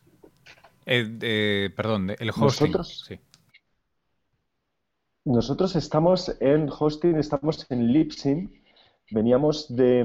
Eh, 0.88 1.70
perdón, 1.76 2.10
el 2.18 2.30
hosting. 2.30 2.72
Nosotros, 2.72 3.06
sí. 3.08 3.20
Nosotros 5.26 5.76
estamos 5.76 6.36
en 6.40 6.70
hosting, 6.70 7.18
estamos 7.18 7.70
en 7.70 7.92
Libsyn. 7.92 8.64
Veníamos 9.12 9.68
de, 9.76 10.04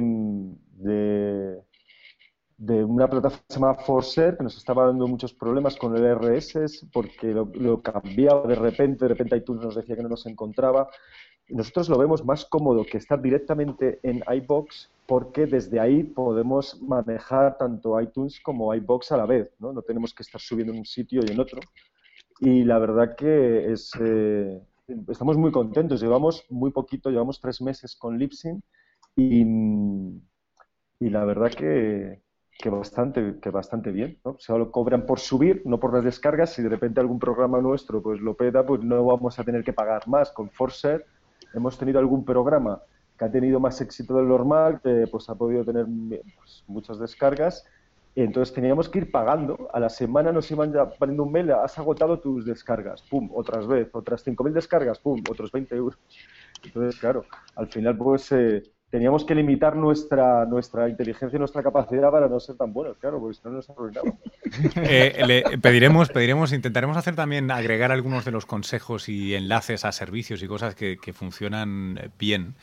de, 0.72 1.62
de 2.62 2.84
una 2.84 3.10
plataforma 3.10 3.74
Forcer 3.74 4.36
que 4.36 4.44
nos 4.44 4.56
estaba 4.56 4.86
dando 4.86 5.08
muchos 5.08 5.34
problemas 5.34 5.74
con 5.74 5.96
el 5.96 6.16
RSS 6.16 6.86
porque 6.92 7.34
lo, 7.34 7.82
cambiaba 7.82 8.46
de 8.46 8.54
repente, 8.54 9.04
de 9.04 9.08
repente 9.08 9.36
iTunes 9.36 9.64
nos 9.64 9.74
decía 9.74 9.96
que 9.96 10.02
no 10.02 10.08
nos 10.08 10.26
encontraba. 10.26 10.88
Nosotros 11.48 11.88
lo 11.88 11.98
vemos 11.98 12.24
más 12.24 12.44
cómodo 12.44 12.84
que 12.84 12.98
estar 12.98 13.20
directamente 13.20 13.98
en 14.04 14.22
iBox 14.32 14.92
porque 15.06 15.46
desde 15.46 15.80
ahí 15.80 16.04
podemos 16.04 16.80
manejar 16.80 17.58
tanto 17.58 18.00
iTunes 18.00 18.38
como 18.40 18.72
iBox 18.72 19.10
a 19.10 19.16
la 19.16 19.26
vez, 19.26 19.52
¿no? 19.58 19.72
No 19.72 19.82
tenemos 19.82 20.14
que 20.14 20.22
estar 20.22 20.40
subiendo 20.40 20.72
en 20.72 20.78
un 20.78 20.86
sitio 20.86 21.20
y 21.26 21.32
en 21.32 21.40
otro. 21.40 21.58
Y 22.38 22.62
la 22.62 22.78
verdad 22.78 23.16
que 23.16 23.72
es... 23.72 23.90
Eh, 24.00 24.62
estamos 25.08 25.36
muy 25.36 25.50
contentos. 25.50 26.00
Llevamos 26.00 26.44
muy 26.48 26.70
poquito, 26.70 27.10
llevamos 27.10 27.40
tres 27.40 27.60
meses 27.60 27.96
con 27.96 28.16
Lipsyn 28.18 28.62
y, 29.16 29.40
y 31.00 31.10
la 31.10 31.24
verdad 31.24 31.50
que, 31.50 32.22
que, 32.58 32.70
bastante, 32.70 33.38
que 33.40 33.50
bastante 33.50 33.90
bien. 33.90 34.18
¿no? 34.24 34.36
Solo 34.38 34.70
cobran 34.70 35.06
por 35.06 35.20
subir, 35.20 35.62
no 35.64 35.78
por 35.78 35.94
las 35.94 36.04
descargas. 36.04 36.52
Si 36.52 36.62
de 36.62 36.68
repente 36.68 37.00
algún 37.00 37.18
programa 37.18 37.60
nuestro 37.60 38.02
pues 38.02 38.20
lo 38.20 38.34
peda, 38.34 38.64
pues 38.64 38.82
no 38.82 39.04
vamos 39.04 39.38
a 39.38 39.44
tener 39.44 39.64
que 39.64 39.72
pagar 39.72 40.08
más. 40.08 40.30
Con 40.30 40.50
Forcer 40.50 41.06
hemos 41.54 41.78
tenido 41.78 41.98
algún 41.98 42.24
programa 42.24 42.80
que 43.18 43.24
ha 43.24 43.30
tenido 43.30 43.60
más 43.60 43.80
éxito 43.80 44.16
del 44.16 44.28
normal, 44.28 44.80
que 44.82 45.06
pues 45.10 45.28
ha 45.28 45.34
podido 45.34 45.64
tener 45.64 45.86
pues, 45.86 46.64
muchas 46.66 46.98
descargas 46.98 47.64
entonces 48.14 48.54
teníamos 48.54 48.88
que 48.88 48.98
ir 48.98 49.10
pagando. 49.10 49.68
A 49.72 49.80
la 49.80 49.88
semana 49.88 50.32
nos 50.32 50.50
iban 50.50 50.72
ya 50.72 50.88
poniendo 50.90 51.22
un 51.22 51.32
mail, 51.32 51.52
has 51.52 51.78
agotado 51.78 52.20
tus 52.20 52.44
descargas, 52.44 53.02
pum, 53.02 53.30
otras 53.34 53.66
vez, 53.66 53.88
otras 53.92 54.24
5.000 54.26 54.52
descargas, 54.52 54.98
pum, 54.98 55.22
otros 55.30 55.50
20 55.50 55.74
euros. 55.74 55.98
Entonces, 56.62 57.00
claro, 57.00 57.24
al 57.56 57.68
final 57.68 57.96
pues 57.96 58.30
eh, 58.32 58.62
teníamos 58.92 59.24
que 59.24 59.34
limitar 59.34 59.74
nuestra, 59.74 60.44
nuestra 60.44 60.86
inteligencia 60.86 61.36
y 61.36 61.38
nuestra 61.38 61.62
capacidad 61.62 62.10
para 62.10 62.28
no 62.28 62.38
ser 62.38 62.56
tan 62.56 62.74
buenos, 62.74 62.98
claro, 62.98 63.18
porque 63.18 63.38
si 63.38 63.40
no 63.44 63.52
nos 63.52 63.68
arruinamos. 63.70 64.14
Eh, 64.76 65.42
pediremos, 65.62 66.10
pediremos, 66.10 66.52
intentaremos 66.52 66.98
hacer 66.98 67.16
también, 67.16 67.50
agregar 67.50 67.90
algunos 67.90 68.26
de 68.26 68.32
los 68.32 68.44
consejos 68.44 69.08
y 69.08 69.34
enlaces 69.34 69.86
a 69.86 69.92
servicios 69.92 70.42
y 70.42 70.46
cosas 70.46 70.74
que, 70.74 70.98
que 70.98 71.14
funcionan 71.14 72.12
bien. 72.18 72.54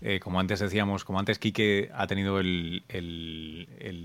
Eh, 0.00 0.20
como 0.20 0.40
antes 0.40 0.60
decíamos, 0.60 1.04
como 1.04 1.18
antes 1.18 1.38
Quique 1.38 1.90
ha 1.94 2.06
tenido 2.06 2.38
el, 2.38 2.84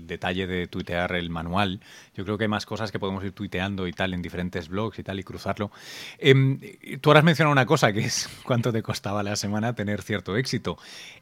detalle 0.06 0.46
de 0.46 0.66
tuitear 0.66 1.14
el 1.14 1.30
manual, 1.30 1.80
yo 2.14 2.24
creo 2.24 2.38
que 2.38 2.44
hay 2.44 2.48
más 2.48 2.66
cosas 2.66 2.90
que 2.90 2.98
podemos 2.98 3.24
ir 3.24 3.32
tuiteando 3.32 3.86
y 3.86 3.92
tal 3.92 4.14
en 4.14 4.22
diferentes 4.22 4.68
blogs 4.68 4.98
y 4.98 5.02
tal 5.02 5.20
y 5.20 5.22
cruzarlo. 5.22 5.70
Em, 6.18 6.60
tú 7.00 7.10
ahora 7.10 7.20
has 7.20 7.24
mencionado 7.24 7.52
una 7.52 7.66
cosa 7.66 7.92
que 7.92 8.00
es 8.00 8.28
cuánto 8.44 8.72
te 8.72 8.82
costaba 8.82 9.22
la 9.22 9.36
semana 9.36 9.74
tener 9.74 10.02
cierto 10.02 10.36
éxito. 10.36 10.78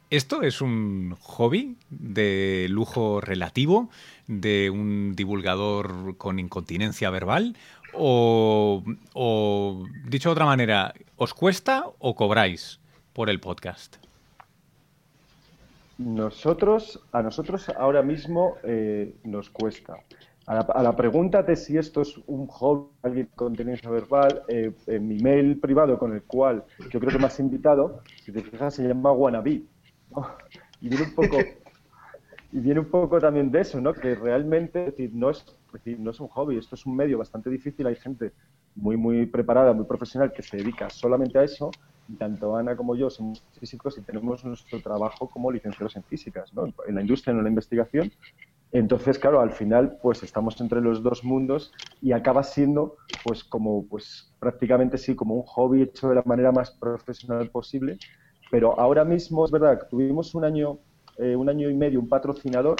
¿Esto 0.09 0.41
es 0.41 0.61
un 0.61 1.15
hobby 1.21 1.77
de 1.89 2.67
lujo 2.69 3.21
relativo 3.21 3.89
de 4.27 4.69
un 4.69 5.13
divulgador 5.15 6.17
con 6.17 6.39
incontinencia 6.39 7.09
verbal? 7.09 7.55
O, 7.93 8.83
o, 9.13 9.85
dicho 10.05 10.29
de 10.29 10.33
otra 10.33 10.45
manera, 10.45 10.93
¿os 11.17 11.33
cuesta 11.33 11.85
o 11.99 12.15
cobráis 12.15 12.79
por 13.13 13.29
el 13.29 13.41
podcast? 13.41 13.97
Nosotros, 16.03 16.99
a 17.11 17.21
nosotros 17.21 17.69
ahora 17.69 18.01
mismo 18.01 18.55
eh, 18.63 19.15
nos 19.23 19.49
cuesta. 19.49 19.97
A 20.47 20.83
la, 20.83 20.95
pregunta 20.95 21.43
de 21.43 21.55
si 21.55 21.77
esto 21.77 22.01
es 22.01 22.17
un 22.25 22.47
hobby, 22.47 22.89
alguien 23.03 23.29
con 23.35 23.53
incontinencia 23.53 23.89
verbal, 23.89 24.41
eh, 24.47 24.73
en 24.87 25.07
mi 25.07 25.17
mail 25.19 25.59
privado 25.59 25.97
con 25.99 26.13
el 26.13 26.23
cual 26.23 26.65
yo 26.89 26.99
creo 26.99 27.11
que 27.11 27.19
me 27.19 27.27
has 27.27 27.39
invitado, 27.39 28.01
si 28.23 28.31
te 28.31 28.41
fijas, 28.41 28.73
se 28.73 28.87
llama 28.87 29.11
Wannabe. 29.11 29.61
Y 30.81 30.89
viene 30.89 31.05
un 31.05 31.13
poco 31.13 31.37
y 32.51 32.59
viene 32.59 32.79
un 32.79 32.87
poco 32.87 33.19
también 33.19 33.51
de 33.51 33.61
eso, 33.61 33.79
¿no? 33.79 33.93
Que 33.93 34.15
realmente 34.15 34.93
no, 35.13 35.29
es, 35.29 35.45
decir, 35.71 35.99
no 35.99 36.11
es 36.11 36.19
un 36.19 36.27
hobby, 36.29 36.57
esto 36.57 36.75
es 36.75 36.85
un 36.85 36.95
medio 36.95 37.19
bastante 37.19 37.49
difícil. 37.49 37.85
Hay 37.87 37.95
gente 37.95 38.33
muy, 38.75 38.97
muy 38.97 39.27
preparada, 39.27 39.73
muy 39.73 39.85
profesional 39.85 40.33
que 40.33 40.41
se 40.41 40.57
dedica 40.57 40.89
solamente 40.89 41.37
a 41.37 41.43
eso. 41.43 41.71
Tanto 42.17 42.55
Ana 42.55 42.75
como 42.75 42.95
yo 42.95 43.09
somos 43.09 43.43
físicos 43.59 43.97
y 43.97 44.01
tenemos 44.01 44.43
nuestro 44.43 44.81
trabajo 44.81 45.29
como 45.29 45.51
licenciados 45.51 45.95
en 45.95 46.03
físicas, 46.03 46.53
¿no? 46.53 46.73
En 46.87 46.95
la 46.95 47.01
industria, 47.01 47.31
en 47.31 47.43
la 47.43 47.49
investigación. 47.49 48.11
Entonces, 48.73 49.19
claro, 49.19 49.41
al 49.41 49.51
final, 49.51 49.97
pues 50.01 50.23
estamos 50.23 50.59
entre 50.61 50.81
los 50.81 51.03
dos 51.03 51.23
mundos 51.23 51.73
y 52.01 52.13
acaba 52.13 52.43
siendo, 52.43 52.95
pues, 53.23 53.43
como, 53.43 53.85
pues, 53.85 54.33
prácticamente 54.39 54.97
sí, 54.97 55.15
como 55.15 55.35
un 55.35 55.43
hobby 55.43 55.81
hecho 55.81 56.09
de 56.09 56.15
la 56.15 56.23
manera 56.25 56.51
más 56.51 56.71
profesional 56.71 57.49
posible. 57.49 57.97
Pero 58.49 58.79
ahora 58.79 59.05
mismo 59.05 59.45
es 59.45 59.51
verdad 59.51 59.87
tuvimos 59.89 60.35
un 60.35 60.43
año 60.43 60.79
eh, 61.17 61.35
un 61.35 61.49
año 61.49 61.69
y 61.69 61.75
medio 61.75 61.99
un 61.99 62.09
patrocinador 62.09 62.77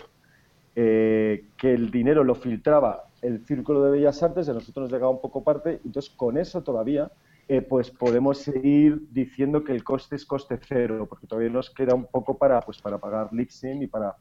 eh, 0.75 1.45
que 1.57 1.73
el 1.73 1.91
dinero 1.91 2.23
lo 2.23 2.34
filtraba 2.34 3.03
el 3.21 3.45
Círculo 3.45 3.84
de 3.84 3.91
Bellas 3.91 4.23
Artes, 4.23 4.49
a 4.49 4.53
nosotros 4.53 4.86
nos 4.86 4.91
llegaba 4.91 5.12
un 5.12 5.21
poco 5.21 5.43
parte, 5.43 5.79
entonces 5.86 6.12
con 6.15 6.38
eso 6.38 6.63
todavía 6.63 7.12
eh, 7.51 7.61
pues 7.61 7.91
podemos 7.91 8.37
seguir 8.37 9.09
diciendo 9.11 9.61
que 9.61 9.73
el 9.73 9.83
coste 9.83 10.15
es 10.15 10.25
coste 10.25 10.57
cero, 10.65 11.05
porque 11.09 11.27
todavía 11.27 11.49
nos 11.49 11.69
queda 11.69 11.93
un 11.93 12.05
poco 12.05 12.37
para 12.37 12.61
pues 12.61 12.81
para 12.81 12.97
pagar 12.97 13.27
Lipsin 13.33 13.83
y 13.83 13.87
para 13.87 14.15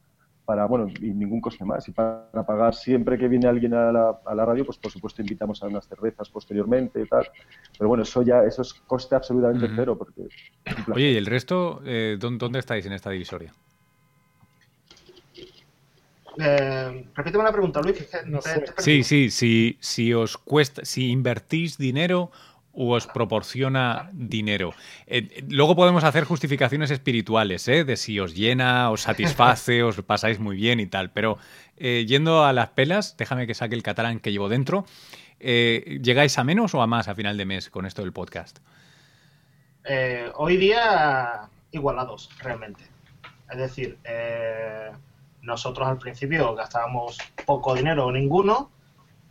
para 0.45 0.67
bueno 0.67 0.89
y 1.01 1.13
ningún 1.13 1.41
coste 1.41 1.65
más. 1.65 1.87
Y 1.87 1.93
para, 1.93 2.29
pagar 2.45 2.75
siempre 2.75 3.17
que 3.17 3.29
viene 3.29 3.47
alguien 3.47 3.73
a 3.75 3.93
la, 3.93 4.19
a 4.27 4.35
la, 4.35 4.45
radio 4.45 4.67
pues 4.67 4.79
por 4.79 4.91
supuesto 4.91 5.23
invitamos 5.23 5.63
a 5.63 5.69
unas 5.69 5.87
cervezas 5.87 6.29
posteriormente 6.29 7.01
y 7.01 7.07
tal. 7.07 7.25
Pero 7.79 7.87
bueno 7.87 8.03
eso 8.03 8.21
ya 8.23 8.43
eso 8.43 8.63
es 8.63 8.75
coste 8.75 9.15
absolutamente 9.15 9.69
cero 9.77 9.97
porque 9.97 10.27
oye 10.93 11.13
y 11.13 11.17
el 11.17 11.27
resto 11.27 11.81
¿dónde 12.19 12.59
estáis 12.59 12.85
en 12.87 12.95
esta 12.95 13.11
divisoria 13.11 13.55
eh, 16.39 17.07
repíteme 17.15 17.45
la 17.45 17.53
pregunta, 17.53 17.81
Luis. 17.83 18.09
sí, 18.79 19.03
sí, 19.03 19.31
sí, 19.31 19.77
si 19.81 20.15
os 20.15 20.37
cuesta, 20.39 20.85
si 20.85 21.11
invertís 21.11 21.77
dinero 21.77 22.31
os 22.73 23.07
proporciona 23.07 24.11
dinero. 24.13 24.73
Eh, 25.07 25.45
luego 25.49 25.75
podemos 25.75 26.05
hacer 26.05 26.25
justificaciones 26.25 26.91
espirituales, 26.91 27.67
¿eh? 27.69 27.85
de 27.85 27.97
si 27.97 28.21
os 28.21 28.35
llena, 28.35 28.91
os 28.91 29.03
satisface, 29.03 29.83
os 29.85 30.01
pasáis 30.03 30.39
muy 30.39 30.57
bien 30.57 30.81
y 30.81 30.87
tal. 30.87 31.11
Pero 31.11 31.39
eh, 31.77 32.05
yendo 32.07 32.45
a 32.45 32.53
las 32.53 32.71
pelas, 32.71 33.17
déjame 33.17 33.47
que 33.47 33.55
saque 33.55 33.75
el 33.75 33.83
catalán 33.83 34.21
que 34.21 34.33
llevo 34.33 34.49
dentro. 34.49 34.85
¿Llegáis 35.41 36.37
a 36.37 36.45
menos 36.45 36.75
o 36.75 36.83
a 36.83 36.87
más 36.87 37.09
a 37.09 37.15
final 37.15 37.39
de 37.39 37.47
mes 37.47 37.71
con 37.71 37.87
esto 37.87 38.03
del 38.03 38.13
podcast? 38.13 38.59
hoy 40.35 40.59
día 40.59 41.49
igualados, 41.73 42.29
realmente. 42.43 42.85
Es 43.51 43.57
decir, 43.57 43.97
nosotros 45.41 45.89
al 45.89 45.97
principio 45.97 46.55
gastábamos 46.55 47.17
poco 47.47 47.75
dinero 47.75 48.07
o 48.07 48.13
ninguno. 48.13 48.71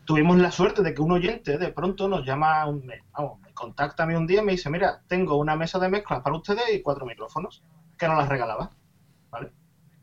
Tuvimos 0.09 0.39
la 0.39 0.49
suerte 0.51 0.81
de 0.81 0.95
que 0.95 1.03
un 1.03 1.11
oyente 1.11 1.59
de 1.59 1.71
pronto 1.71 2.07
nos 2.07 2.25
llama, 2.25 2.65
me, 2.71 3.03
vamos, 3.15 3.39
me 3.41 3.53
contacta 3.53 4.01
a 4.01 4.05
mí 4.07 4.15
un 4.15 4.25
día 4.25 4.41
y 4.41 4.43
me 4.43 4.53
dice, 4.53 4.67
mira, 4.67 5.03
tengo 5.07 5.35
una 5.35 5.55
mesa 5.55 5.77
de 5.77 5.87
mezclas 5.87 6.23
para 6.23 6.35
ustedes 6.35 6.63
y 6.73 6.81
cuatro 6.81 7.05
micrófonos, 7.05 7.61
que 7.95 8.07
nos 8.07 8.17
las 8.17 8.27
regalaba. 8.27 8.71
¿Vale? 9.29 9.51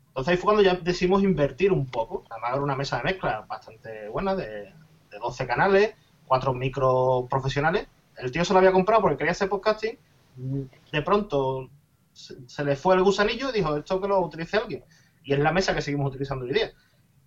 Entonces 0.07 0.31
ahí 0.31 0.37
fue 0.37 0.45
cuando 0.45 0.61
ya 0.61 0.75
decidimos 0.75 1.23
invertir 1.23 1.73
un 1.73 1.87
poco. 1.87 2.23
Además 2.29 2.51
era 2.53 2.61
una 2.61 2.77
mesa 2.77 2.99
de 2.99 3.03
mezclas 3.03 3.45
bastante 3.49 4.07
buena, 4.07 4.33
de, 4.33 4.73
de 5.11 5.19
12 5.19 5.45
canales, 5.45 5.93
cuatro 6.25 6.53
micros 6.53 7.27
profesionales. 7.29 7.89
El 8.17 8.31
tío 8.31 8.45
se 8.45 8.53
lo 8.53 8.59
había 8.59 8.71
comprado 8.71 9.01
porque 9.01 9.17
quería 9.17 9.33
hacer 9.33 9.49
podcasting. 9.49 9.99
De 10.37 11.01
pronto 11.01 11.69
se, 12.13 12.63
le 12.63 12.77
fue 12.77 12.95
el 12.95 13.03
gusanillo 13.03 13.49
y 13.49 13.55
dijo, 13.55 13.75
esto 13.75 13.99
que 13.99 14.07
lo 14.07 14.21
utilice 14.21 14.55
alguien 14.55 14.85
y 15.25 15.33
es 15.33 15.39
la 15.39 15.51
mesa 15.51 15.75
que 15.75 15.81
seguimos 15.81 16.11
utilizando 16.11 16.45
hoy 16.45 16.53
día. 16.53 16.71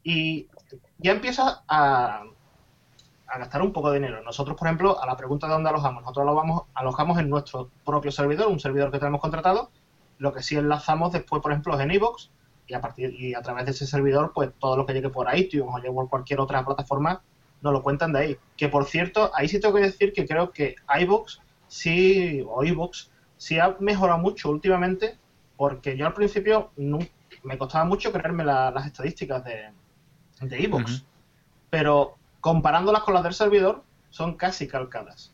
Y 0.03 0.49
ya 0.97 1.13
empieza 1.13 1.63
a, 1.69 2.25
a 3.31 3.39
gastar 3.39 3.63
un 3.63 3.73
poco 3.73 3.91
de 3.91 3.99
dinero. 3.99 4.23
Nosotros, 4.23 4.57
por 4.57 4.67
ejemplo, 4.67 5.01
a 5.03 5.07
la 5.07 5.17
pregunta 5.17 5.47
de 5.47 5.53
dónde 5.53 5.71
alojamos, 5.71 6.03
nosotros 6.03 6.27
lo 6.27 6.35
vamos, 6.35 6.63
alojamos 6.75 7.19
en 7.19 7.31
nuestro 7.31 7.71
propio 7.85 8.11
servidor, 8.11 8.49
un 8.49 8.61
servidor 8.61 8.91
que 8.91 8.99
tenemos 8.99 9.21
contratado. 9.21 9.71
Lo 10.19 10.33
que 10.33 10.43
sí 10.43 10.57
enlazamos 10.57 11.13
después, 11.13 11.41
por 11.43 11.53
ejemplo, 11.53 11.75
es 11.75 11.81
en 11.81 11.91
iVoox 11.93 12.29
y 12.67 12.75
a 12.75 12.81
partir 12.81 13.15
y 13.19 13.35
a 13.35 13.43
través 13.43 13.65
de 13.65 13.71
ese 13.73 13.87
servidor, 13.87 14.33
pues 14.35 14.51
todo 14.59 14.77
lo 14.77 14.87
que 14.87 14.93
llegue 14.93 15.09
por 15.09 15.27
iTunes 15.35 15.69
o 15.73 15.79
llegue 15.79 15.93
por 15.93 16.09
cualquier 16.09 16.41
otra 16.41 16.65
plataforma 16.65 17.23
nos 17.63 17.73
lo 17.73 17.83
cuentan 17.83 18.13
de 18.13 18.19
ahí. 18.19 18.39
Que 18.57 18.69
por 18.69 18.87
cierto, 18.87 19.31
ahí 19.35 19.49
sí 19.49 19.61
tengo 19.61 19.75
que 19.75 19.83
decir 19.83 20.13
que 20.13 20.27
creo 20.27 20.51
que 20.51 20.77
iVoox 21.01 21.41
sí 21.69 22.45
o 22.49 22.65
iVoox 22.65 23.11
sí 23.37 23.59
ha 23.59 23.77
mejorado 23.81 24.19
mucho 24.19 24.51
últimamente 24.51 25.19
porque 25.57 25.97
yo 25.97 26.07
al 26.07 26.15
principio 26.15 26.71
me 26.77 27.59
costaba 27.59 27.85
mucho 27.85 28.13
creerme 28.13 28.45
las 28.45 28.87
estadísticas 28.87 29.45
de 29.45 29.71
de 30.49 30.65
Evox, 30.65 31.05
pero 31.69 32.17
comparándolas 32.41 33.03
con 33.03 33.15
las 33.15 33.23
del 33.23 33.35
servidor, 33.35 33.85
son 34.11 34.37
casi 34.37 34.67
calcadas. 34.69 35.33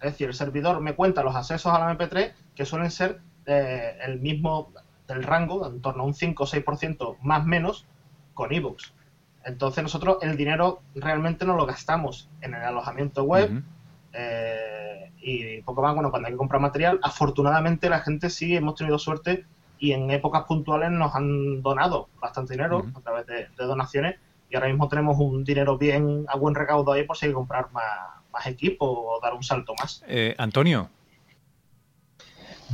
Es 0.00 0.12
decir, 0.12 0.28
el 0.28 0.34
servidor 0.34 0.80
me 0.80 0.94
cuenta 0.94 1.22
los 1.22 1.36
accesos 1.36 1.72
a 1.72 1.78
la 1.78 1.96
MP3 1.96 2.32
que 2.54 2.64
suelen 2.64 2.90
ser 2.90 3.20
eh, 3.46 3.98
el 4.04 4.20
mismo 4.20 4.72
del 5.06 5.22
rango, 5.22 5.66
en 5.66 5.80
torno 5.80 6.02
a 6.02 6.06
un 6.06 6.14
5 6.14 6.42
o 6.42 6.46
6% 6.46 7.16
más 7.22 7.44
menos 7.44 7.86
con 8.34 8.52
Evox. 8.52 8.92
Entonces 9.44 9.82
nosotros 9.82 10.18
el 10.22 10.36
dinero 10.36 10.82
realmente 10.94 11.44
no 11.44 11.56
lo 11.56 11.66
gastamos 11.66 12.28
en 12.40 12.54
el 12.54 12.62
alojamiento 12.62 13.24
web 13.24 13.62
eh, 14.12 15.12
y 15.20 15.60
poco 15.62 15.82
más, 15.82 15.94
bueno, 15.94 16.10
cuando 16.10 16.28
hay 16.28 16.34
que 16.34 16.38
comprar 16.38 16.60
material, 16.60 17.00
afortunadamente 17.02 17.88
la 17.88 18.00
gente 18.00 18.30
sí 18.30 18.56
hemos 18.56 18.76
tenido 18.76 18.98
suerte 18.98 19.44
y 19.78 19.92
en 19.92 20.10
épocas 20.10 20.44
puntuales 20.44 20.90
nos 20.90 21.14
han 21.14 21.62
donado 21.62 22.08
bastante 22.20 22.54
dinero 22.54 22.84
a 22.94 23.00
través 23.00 23.26
de, 23.26 23.48
donaciones 23.56 24.16
y 24.52 24.54
ahora 24.54 24.68
mismo 24.68 24.86
tenemos 24.86 25.16
un 25.18 25.44
dinero 25.44 25.78
bien 25.78 26.26
a 26.28 26.36
buen 26.36 26.54
recaudo 26.54 26.92
ahí 26.92 27.04
por 27.04 27.16
si 27.16 27.24
hay 27.24 27.30
que 27.30 27.36
comprar 27.36 27.72
más, 27.72 27.84
más 28.30 28.46
equipo 28.46 28.84
o 28.84 29.18
dar 29.20 29.32
un 29.32 29.42
salto 29.42 29.74
más. 29.78 30.04
Eh, 30.06 30.34
Antonio. 30.36 30.90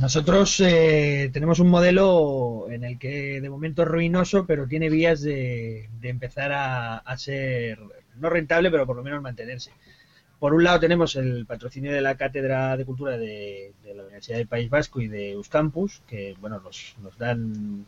Nosotros 0.01 0.59
eh, 0.59 1.29
tenemos 1.31 1.59
un 1.59 1.69
modelo 1.69 2.67
en 2.69 2.83
el 2.83 2.99
que 2.99 3.39
de 3.39 3.49
momento 3.49 3.83
es 3.83 3.87
ruinoso, 3.87 4.45
pero 4.45 4.67
tiene 4.67 4.89
vías 4.89 5.21
de, 5.21 5.89
empezar 6.01 6.51
a, 6.53 7.17
ser 7.17 7.79
no 8.15 8.29
rentable, 8.29 8.71
pero 8.71 8.85
por 8.85 8.97
lo 8.97 9.03
menos 9.03 9.21
mantenerse 9.21 9.71
por 10.37 10.53
un 10.53 10.63
lado 10.63 10.79
tenemos 10.79 11.17
el 11.17 11.45
patrocinio 11.45 11.91
de 11.91 11.99
la 11.99 12.15
Cátedra 12.15 12.77
de 12.77 12.85
Cultura 12.85 13.17
de, 13.17 13.73
la 13.93 14.03
Universidad 14.03 14.37
del 14.37 14.47
País 14.47 14.69
Vasco 14.69 15.01
y 15.01 15.09
de 15.09 15.31
Euskampus, 15.31 16.01
que 16.07 16.33
bueno 16.39 16.61
nos, 16.61 16.95
nos, 17.01 17.17
dan 17.17 17.85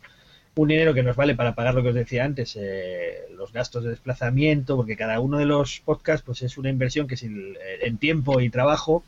un 0.54 0.68
dinero 0.68 0.94
que 0.94 1.02
nos 1.02 1.16
vale 1.16 1.34
para 1.34 1.54
pagar 1.54 1.74
lo 1.74 1.82
que 1.82 1.90
os 1.90 1.94
decía 1.94 2.24
antes, 2.24 2.56
eh, 2.60 3.26
los 3.36 3.52
gastos 3.52 3.84
de 3.84 3.90
desplazamiento, 3.90 4.76
porque 4.76 4.96
cada 4.96 5.20
uno 5.20 5.38
de 5.38 5.46
los 5.46 5.80
podcasts 5.80 6.24
pues 6.24 6.42
es 6.42 6.58
una 6.58 6.68
inversión 6.68 7.06
que 7.06 7.16
si, 7.16 7.26
eh, 7.26 7.78
en 7.82 7.96
tiempo 7.96 8.40
y 8.40 8.50
trabajo, 8.50 9.02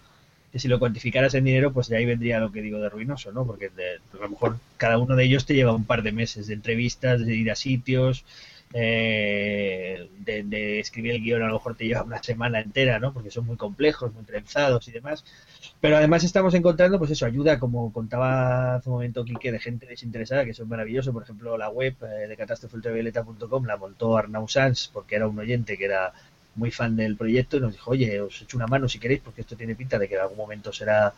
que 0.52 0.58
si 0.58 0.68
lo 0.68 0.78
cuantificaras 0.78 1.34
en 1.34 1.44
dinero, 1.44 1.72
pues 1.72 1.88
de 1.88 1.96
ahí 1.96 2.06
vendría 2.06 2.38
lo 2.38 2.52
que 2.52 2.62
digo 2.62 2.78
de 2.78 2.88
ruinoso, 2.88 3.32
¿no? 3.32 3.44
Porque 3.44 3.66
a 3.66 4.16
lo 4.16 4.28
mejor 4.28 4.56
cada 4.76 4.98
uno 4.98 5.16
de 5.16 5.24
ellos 5.24 5.44
te 5.44 5.54
lleva 5.54 5.72
un 5.72 5.84
par 5.84 6.02
de 6.02 6.12
meses 6.12 6.46
de 6.46 6.54
entrevistas, 6.54 7.24
de 7.26 7.34
ir 7.34 7.50
a 7.50 7.56
sitios, 7.56 8.24
eh, 8.76 10.08
de, 10.18 10.80
escribir 10.80 11.12
el 11.12 11.22
guion 11.22 11.42
a 11.42 11.46
lo 11.46 11.54
mejor 11.54 11.76
te 11.76 11.86
lleva 11.86 12.02
una 12.02 12.22
semana 12.22 12.60
entera, 12.60 12.98
¿no? 12.98 13.12
Porque 13.12 13.30
son 13.30 13.46
muy 13.46 13.56
complejos, 13.56 14.12
muy 14.12 14.24
trenzados 14.24 14.88
y 14.88 14.92
demás. 14.92 15.24
Pero 15.84 15.98
además 15.98 16.24
estamos 16.24 16.54
encontrando, 16.54 16.98
pues 16.98 17.10
eso, 17.10 17.26
ayuda, 17.26 17.58
como 17.58 17.92
contaba 17.92 18.76
hace 18.76 18.88
un 18.88 18.94
momento 18.94 19.22
Quique, 19.22 19.52
de 19.52 19.58
gente 19.58 19.84
desinteresada, 19.84 20.46
que 20.46 20.52
es 20.52 20.60
maravilloso. 20.60 21.12
Por 21.12 21.24
ejemplo, 21.24 21.58
la 21.58 21.68
web 21.68 21.94
eh, 22.00 22.26
de 22.26 22.36
catástrofeultravioleta.com 22.38 23.66
la 23.66 23.76
montó 23.76 24.16
Arnau 24.16 24.48
Sanz 24.48 24.88
porque 24.90 25.16
era 25.16 25.28
un 25.28 25.38
oyente 25.38 25.76
que 25.76 25.84
era 25.84 26.14
muy 26.54 26.70
fan 26.70 26.96
del 26.96 27.18
proyecto 27.18 27.58
y 27.58 27.60
nos 27.60 27.72
dijo, 27.72 27.90
oye, 27.90 28.18
os 28.22 28.40
echo 28.40 28.56
una 28.56 28.66
mano 28.66 28.88
si 28.88 28.98
queréis, 28.98 29.20
porque 29.20 29.42
esto 29.42 29.56
tiene 29.56 29.74
pinta 29.74 29.98
de 29.98 30.08
que 30.08 30.14
en 30.14 30.22
algún 30.22 30.38
momento 30.38 30.72
será 30.72 31.12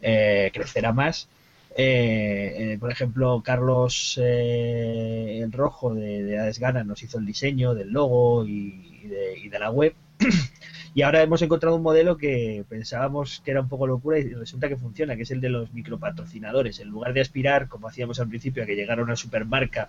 eh, 0.00 0.50
crecerá 0.52 0.92
más. 0.92 1.28
Eh, 1.76 2.76
por 2.80 2.90
ejemplo, 2.90 3.40
Carlos 3.44 4.18
el 4.18 5.52
Rojo 5.52 5.94
de, 5.94 6.24
de 6.24 6.40
Adesgana 6.40 6.82
nos 6.82 7.04
hizo 7.04 7.18
el 7.18 7.26
diseño 7.26 7.72
del 7.72 7.92
logo 7.92 8.44
y 8.44 9.06
de 9.48 9.58
la 9.60 9.70
web. 9.70 9.94
Y 10.94 11.02
ahora 11.02 11.22
hemos 11.22 11.40
encontrado 11.40 11.76
un 11.76 11.82
modelo 11.82 12.18
que 12.18 12.64
pensábamos 12.68 13.40
que 13.42 13.50
era 13.50 13.62
un 13.62 13.68
poco 13.68 13.86
locura 13.86 14.18
y 14.18 14.28
resulta 14.34 14.68
que 14.68 14.76
funciona, 14.76 15.16
que 15.16 15.22
es 15.22 15.30
el 15.30 15.40
de 15.40 15.48
los 15.48 15.72
micropatrocinadores. 15.72 16.80
En 16.80 16.88
lugar 16.88 17.14
de 17.14 17.22
aspirar, 17.22 17.68
como 17.68 17.88
hacíamos 17.88 18.20
al 18.20 18.28
principio, 18.28 18.62
a 18.62 18.66
que 18.66 18.76
llegara 18.76 19.02
una 19.02 19.16
supermarca 19.16 19.88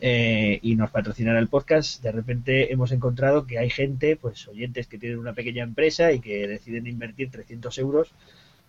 eh, 0.00 0.58
y 0.62 0.76
nos 0.76 0.90
patrocinara 0.90 1.38
el 1.38 1.48
podcast, 1.48 2.02
de 2.02 2.12
repente 2.12 2.72
hemos 2.72 2.90
encontrado 2.90 3.46
que 3.46 3.58
hay 3.58 3.68
gente, 3.68 4.16
pues 4.16 4.48
oyentes 4.48 4.86
que 4.86 4.98
tienen 4.98 5.18
una 5.18 5.34
pequeña 5.34 5.62
empresa 5.62 6.10
y 6.12 6.20
que 6.20 6.48
deciden 6.48 6.86
invertir 6.86 7.30
300 7.30 7.76
euros 7.78 8.14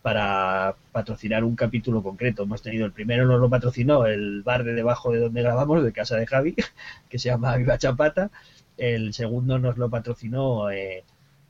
para 0.01 0.75
patrocinar 0.91 1.45
un 1.45 1.55
capítulo 1.55 2.03
concreto. 2.03 2.43
Hemos 2.43 2.61
tenido 2.61 2.85
el 2.85 2.91
primero, 2.91 3.25
nos 3.25 3.39
lo 3.39 3.49
patrocinó 3.49 4.05
el 4.07 4.41
bar 4.43 4.65
de 4.65 4.73
debajo 4.73 5.11
de 5.11 5.19
donde 5.19 5.41
grabamos, 5.41 5.83
de 5.83 5.93
casa 5.93 6.17
de 6.17 6.27
Javi, 6.27 6.55
que 7.09 7.17
se 7.17 7.29
llama 7.29 7.55
Viva 7.55 7.77
Chapata. 7.77 8.29
El 8.77 9.13
segundo 9.13 9.57
nos 9.57 9.77
lo 9.77 9.89
patrocinó 9.89 10.69
eh, 10.69 11.03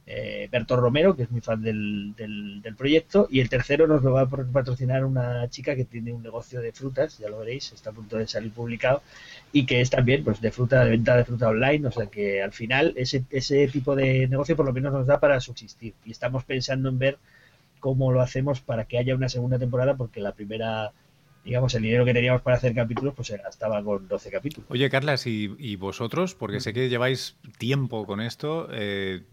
eh, 0.07 0.47
Berto 0.51 0.75
Romero, 0.75 1.15
que 1.15 1.23
es 1.23 1.31
muy 1.31 1.41
fan 1.41 1.61
del, 1.61 2.13
del, 2.15 2.75
proyecto, 2.75 3.27
y 3.29 3.39
el 3.39 3.49
tercero 3.49 3.87
nos 3.87 4.01
lo 4.01 4.13
va 4.13 4.21
a 4.21 4.27
patrocinar 4.27 5.05
una 5.05 5.47
chica 5.49 5.75
que 5.75 5.85
tiene 5.85 6.11
un 6.11 6.23
negocio 6.23 6.61
de 6.61 6.71
frutas, 6.71 7.17
ya 7.19 7.29
lo 7.29 7.39
veréis, 7.39 7.71
está 7.71 7.91
a 7.91 7.93
punto 7.93 8.17
de 8.17 8.27
salir 8.27 8.51
publicado, 8.51 9.03
y 9.51 9.65
que 9.65 9.81
es 9.81 9.89
también 9.89 10.23
pues 10.23 10.41
de 10.41 10.51
fruta, 10.51 10.83
de 10.83 10.91
venta 10.91 11.15
de 11.15 11.25
fruta 11.25 11.49
online, 11.49 11.87
o 11.87 11.91
sea 11.91 12.07
que 12.07 12.41
al 12.41 12.51
final 12.51 12.93
ese, 12.95 13.23
ese 13.29 13.67
tipo 13.67 13.95
de 13.95 14.27
negocio 14.27 14.55
por 14.55 14.65
lo 14.65 14.73
menos 14.73 14.91
nos 14.93 15.05
da 15.05 15.19
para 15.19 15.39
subsistir, 15.39 15.93
y 16.05 16.11
estamos 16.11 16.43
pensando 16.43 16.89
en 16.89 16.97
ver 16.97 17.17
cómo 17.79 18.11
lo 18.11 18.21
hacemos 18.21 18.61
para 18.61 18.85
que 18.85 18.97
haya 18.97 19.15
una 19.15 19.29
segunda 19.29 19.59
temporada, 19.59 19.95
porque 19.95 20.19
la 20.21 20.33
primera 20.33 20.91
digamos, 21.43 21.73
el 21.73 21.83
dinero 21.83 22.05
que 22.05 22.13
teníamos 22.13 22.41
para 22.41 22.57
hacer 22.57 22.75
capítulos, 22.75 23.13
pues 23.15 23.29
se 23.29 23.37
gastaba 23.37 23.83
con 23.83 24.07
12 24.07 24.29
capítulos. 24.29 24.69
Oye, 24.69 24.89
Carlas, 24.89 25.25
¿y, 25.25 25.75
vosotros? 25.75 26.35
Porque 26.35 26.59
sé 26.59 26.73
que 26.73 26.89
lleváis 26.89 27.35
tiempo 27.57 28.05
con 28.05 28.21
esto. 28.21 28.67
Eh, 28.71 29.23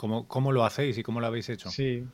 ¿cómo, 0.00 0.52
lo 0.52 0.64
hacéis 0.64 0.96
y 0.98 1.02
cómo 1.02 1.20
lo 1.20 1.26
habéis 1.26 1.48
hecho? 1.50 1.68
Sí. 1.68 2.04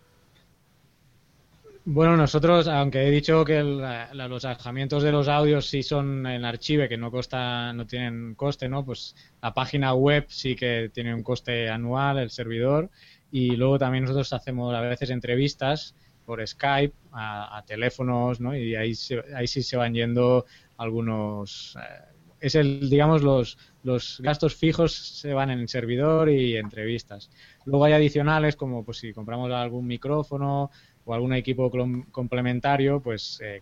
Bueno, 1.84 2.16
nosotros, 2.16 2.66
aunque 2.66 3.06
he 3.06 3.10
dicho 3.12 3.44
que 3.44 3.62
los 3.62 4.44
alojamientos 4.44 5.04
de 5.04 5.12
los 5.12 5.28
audios 5.28 5.66
sí 5.66 5.84
son 5.84 6.26
en 6.26 6.44
archive, 6.44 6.88
que 6.88 6.96
no 6.96 7.12
costa, 7.12 7.72
no 7.72 7.86
tienen 7.86 8.34
coste, 8.34 8.68
¿no? 8.68 8.84
Pues 8.84 9.14
la 9.40 9.54
página 9.54 9.94
web 9.94 10.24
sí 10.28 10.56
que 10.56 10.90
tiene 10.92 11.14
un 11.14 11.22
coste 11.22 11.70
anual, 11.70 12.18
el 12.18 12.30
servidor, 12.30 12.90
y 13.30 13.54
luego 13.54 13.78
también 13.78 14.02
nosotros 14.02 14.32
hacemos 14.32 14.74
a 14.74 14.80
veces 14.80 15.10
entrevistas 15.10 15.94
por 16.24 16.44
Skype 16.44 16.94
a, 17.12 17.62
teléfonos, 17.68 18.40
¿no? 18.40 18.56
Y 18.56 18.74
ahí, 18.74 18.92
ahí 19.36 19.46
sí 19.46 19.62
se 19.62 19.76
van 19.76 19.94
yendo 19.94 20.44
algunos... 20.76 21.76
Eh, 21.80 22.16
es 22.40 22.54
el, 22.54 22.90
digamos, 22.90 23.22
los, 23.22 23.58
los 23.82 24.20
gastos 24.20 24.54
fijos 24.54 24.92
se 24.92 25.32
van 25.32 25.50
en 25.50 25.60
el 25.60 25.68
servidor 25.68 26.28
y 26.28 26.56
entrevistas. 26.56 27.30
Luego 27.66 27.84
hay 27.84 27.92
adicionales 27.92 28.56
como 28.56 28.84
pues 28.84 28.98
si 28.98 29.12
compramos 29.12 29.52
algún 29.52 29.86
micrófono 29.86 30.70
o 31.04 31.14
algún 31.14 31.34
equipo 31.34 31.70
complementario, 32.10 33.00
pues 33.00 33.40
eh, 33.42 33.60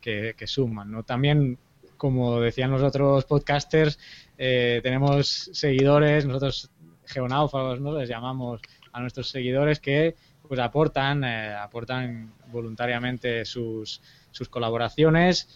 que, 0.00 0.34
que, 0.36 0.46
suman, 0.46 0.90
¿no? 0.90 1.02
También 1.02 1.58
como 1.96 2.40
decían 2.40 2.70
los 2.70 2.82
otros 2.82 3.24
podcasters, 3.24 3.98
eh, 4.38 4.80
tenemos 4.82 5.50
seguidores, 5.52 6.26
nosotros 6.26 6.70
geonáufagos, 7.04 7.80
¿no? 7.80 7.98
Les 7.98 8.08
llamamos 8.08 8.60
a 8.92 9.00
nuestros 9.00 9.28
seguidores 9.28 9.80
que 9.80 10.14
pues 10.48 10.60
aportan, 10.60 11.24
eh, 11.24 11.54
aportan 11.54 12.32
voluntariamente 12.50 13.44
sus, 13.44 14.02
sus 14.30 14.48
colaboraciones, 14.48 15.48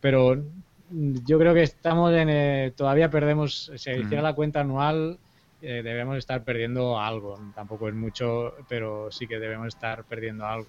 pero 0.00 0.44
yo 0.90 1.38
creo 1.38 1.54
que 1.54 1.62
estamos 1.62 2.12
en, 2.12 2.28
eh, 2.28 2.72
todavía 2.76 3.10
perdemos, 3.10 3.72
si 3.76 3.90
hiciera 3.90 4.22
la 4.22 4.34
cuenta 4.34 4.60
anual, 4.60 5.18
eh, 5.64 5.82
debemos 5.82 6.18
estar 6.18 6.44
perdiendo 6.44 7.00
algo. 7.00 7.38
Tampoco 7.54 7.88
es 7.88 7.94
mucho, 7.94 8.54
pero 8.68 9.10
sí 9.10 9.26
que 9.26 9.38
debemos 9.38 9.68
estar 9.68 10.04
perdiendo 10.04 10.44
algo. 10.46 10.68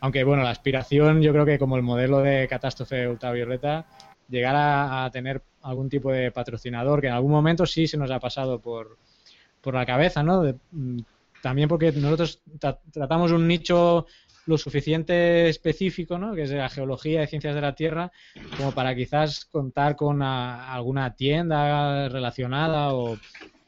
Aunque, 0.00 0.22
bueno, 0.22 0.44
la 0.44 0.50
aspiración, 0.50 1.20
yo 1.20 1.32
creo 1.32 1.44
que 1.44 1.58
como 1.58 1.76
el 1.76 1.82
modelo 1.82 2.20
de 2.20 2.46
catástrofe 2.46 3.08
ultravioleta, 3.08 3.86
llegar 4.28 4.54
a, 4.56 5.10
tener 5.10 5.42
algún 5.62 5.88
tipo 5.88 6.12
de 6.12 6.30
patrocinador, 6.30 7.00
que 7.00 7.08
en 7.08 7.14
algún 7.14 7.32
momento 7.32 7.66
sí 7.66 7.88
se 7.88 7.96
nos 7.96 8.10
ha 8.12 8.20
pasado 8.20 8.60
por, 8.60 8.98
por 9.60 9.74
la 9.74 9.84
cabeza, 9.84 10.22
¿no? 10.22 10.42
Mm, 10.70 10.98
también 11.42 11.68
porque 11.68 11.90
nosotros 11.92 12.40
tratamos 12.92 13.32
un 13.32 13.48
nicho 13.48 14.06
lo 14.46 14.56
suficiente 14.56 15.48
específico, 15.48 16.18
¿no? 16.18 16.34
que 16.34 16.42
es 16.42 16.50
la 16.50 16.68
geología 16.68 17.22
y 17.22 17.26
ciencias 17.26 17.54
de 17.54 17.60
la 17.60 17.74
Tierra, 17.74 18.12
como 18.56 18.72
para 18.72 18.94
quizás 18.94 19.44
contar 19.44 19.96
con 19.96 20.22
alguna 20.22 21.14
tienda 21.14 22.08
relacionada 22.08 22.94
o, 22.94 23.18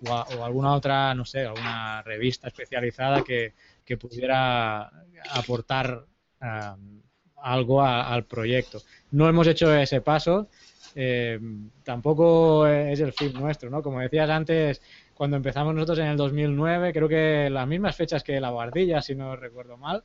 alguna 0.06 0.74
otra, 0.74 1.14
no 1.14 1.24
sé, 1.24 1.46
alguna 1.46 2.02
revista 2.02 2.48
especializada 2.48 3.22
que, 3.22 3.54
pudiera 3.98 4.90
aportar 5.30 6.04
um, 6.42 7.00
algo 7.36 7.82
al 7.82 8.24
proyecto. 8.24 8.82
No 9.12 9.26
hemos 9.28 9.46
hecho 9.46 9.74
ese 9.74 10.02
paso, 10.02 10.48
eh, 10.94 11.38
tampoco 11.84 12.66
es 12.66 13.00
el 13.00 13.12
fin 13.12 13.32
nuestro, 13.32 13.70
¿no? 13.70 13.82
Como 13.82 14.00
decías 14.00 14.28
antes, 14.28 14.82
cuando 15.14 15.36
empezamos 15.36 15.74
nosotros 15.74 16.00
en 16.00 16.06
el 16.06 16.16
2009, 16.16 16.92
creo 16.92 17.08
que 17.08 17.48
las 17.50 17.66
mismas 17.66 17.96
fechas 17.96 18.22
que 18.22 18.40
la 18.40 18.50
Guardilla, 18.50 19.00
si 19.00 19.14
no 19.14 19.36
recuerdo 19.36 19.76
mal, 19.76 20.02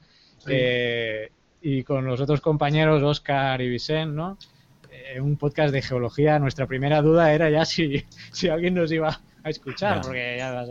eh, 0.48 1.30
y 1.62 1.84
con 1.84 2.06
los 2.06 2.22
otros 2.22 2.42
compañeros, 2.42 3.04
Oscar 3.04 3.62
y 3.62 3.70
Vicente, 3.70 4.16
¿no? 4.16 4.38
Eh, 4.92 5.20
un 5.20 5.38
podcast 5.38 5.74
de 5.74 5.82
geología, 5.82 6.40
nuestra 6.40 6.68
primera 6.68 7.02
duda 7.02 7.34
era 7.34 7.50
ya 7.50 7.66
si, 7.66 8.06
si 8.32 8.50
alguien 8.50 8.76
nos 8.76 8.92
iba 8.92 9.20
a 9.44 9.50
escuchar, 9.50 10.02
porque 10.02 10.38
ya 10.38 10.66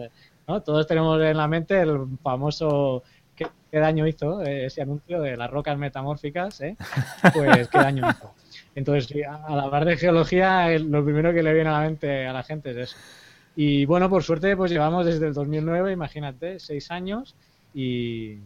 ¿no? 0.48 0.62
Todos 0.62 0.86
tenemos 0.86 1.20
en 1.22 1.36
la 1.36 1.46
mente 1.46 1.80
el 1.80 2.06
famoso 2.22 3.02
¿qué, 3.36 3.46
daño 3.72 4.06
hizo 4.06 4.42
ese 4.42 4.82
anuncio 4.82 5.20
de 5.20 5.36
las 5.36 5.50
rocas 5.50 5.78
metamórficas? 5.78 6.60
¿eh? 6.60 6.76
Pues 7.34 7.68
qué 7.68 7.78
daño 7.78 8.08
hizo. 8.10 8.34
Entonces, 8.74 9.14
al 9.26 9.60
hablar 9.60 9.84
de 9.84 9.96
geología, 9.96 10.68
lo 10.78 11.04
primero 11.04 11.32
que 11.32 11.42
le 11.42 11.52
viene 11.52 11.70
a 11.70 11.72
la 11.72 11.80
mente 11.80 12.26
a 12.26 12.32
la 12.32 12.42
gente 12.42 12.70
es 12.70 12.76
eso. 12.76 12.96
Y 13.54 13.84
bueno, 13.84 14.08
por 14.08 14.22
suerte, 14.22 14.56
pues 14.56 14.70
llevamos 14.70 15.04
desde 15.04 15.26
el 15.26 15.34
2009, 15.34 15.92
imagínate, 15.92 16.58
seis 16.58 16.90
años 16.90 17.34
y 17.74 18.38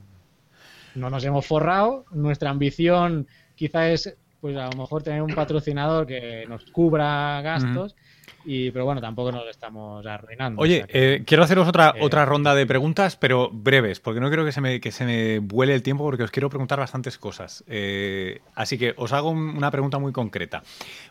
no 0.97 1.11
nos 1.11 1.25
hemos 1.25 1.47
forrado. 1.47 2.05
Nuestra 2.11 2.51
ambición 2.51 3.29
quizá 3.55 3.89
es, 3.91 4.17
pues 4.47 4.57
a 4.59 4.71
lo 4.71 4.79
mejor 4.79 5.03
tener 5.03 5.23
un 5.23 5.35
patrocinador 5.35 6.07
que 6.07 6.47
nos 6.49 6.65
cubra 6.67 7.41
gastos. 7.43 7.97
Y, 8.45 8.71
pero 8.71 8.85
bueno, 8.85 9.01
tampoco 9.01 9.33
nos 9.33 9.49
estamos 9.49 10.07
arruinando. 10.07 10.63
Oye, 10.63 10.85
eh, 10.91 11.25
quiero 11.27 11.43
haceros 11.43 11.67
otra, 11.67 11.95
otra 12.01 12.25
ronda 12.25 12.55
de 12.55 12.65
preguntas, 12.65 13.17
pero 13.17 13.51
breves, 13.53 13.99
porque 13.99 14.21
no 14.21 14.29
quiero 14.29 14.45
que 14.45 14.53
se 14.53 14.61
me, 14.61 14.81
que 14.81 14.93
se 14.93 15.05
me 15.05 15.41
vuele 15.41 15.75
el 15.75 15.83
tiempo, 15.83 16.05
porque 16.05 16.23
os 16.23 16.31
quiero 16.31 16.49
preguntar 16.49 16.79
bastantes 16.79 17.19
cosas. 17.19 17.65
Eh, 17.67 18.41
así 18.55 18.79
que 18.79 18.95
os 18.97 19.13
hago 19.13 19.31
una 19.31 19.73
pregunta 19.73 19.99
muy 19.99 20.13
concreta. 20.13 20.63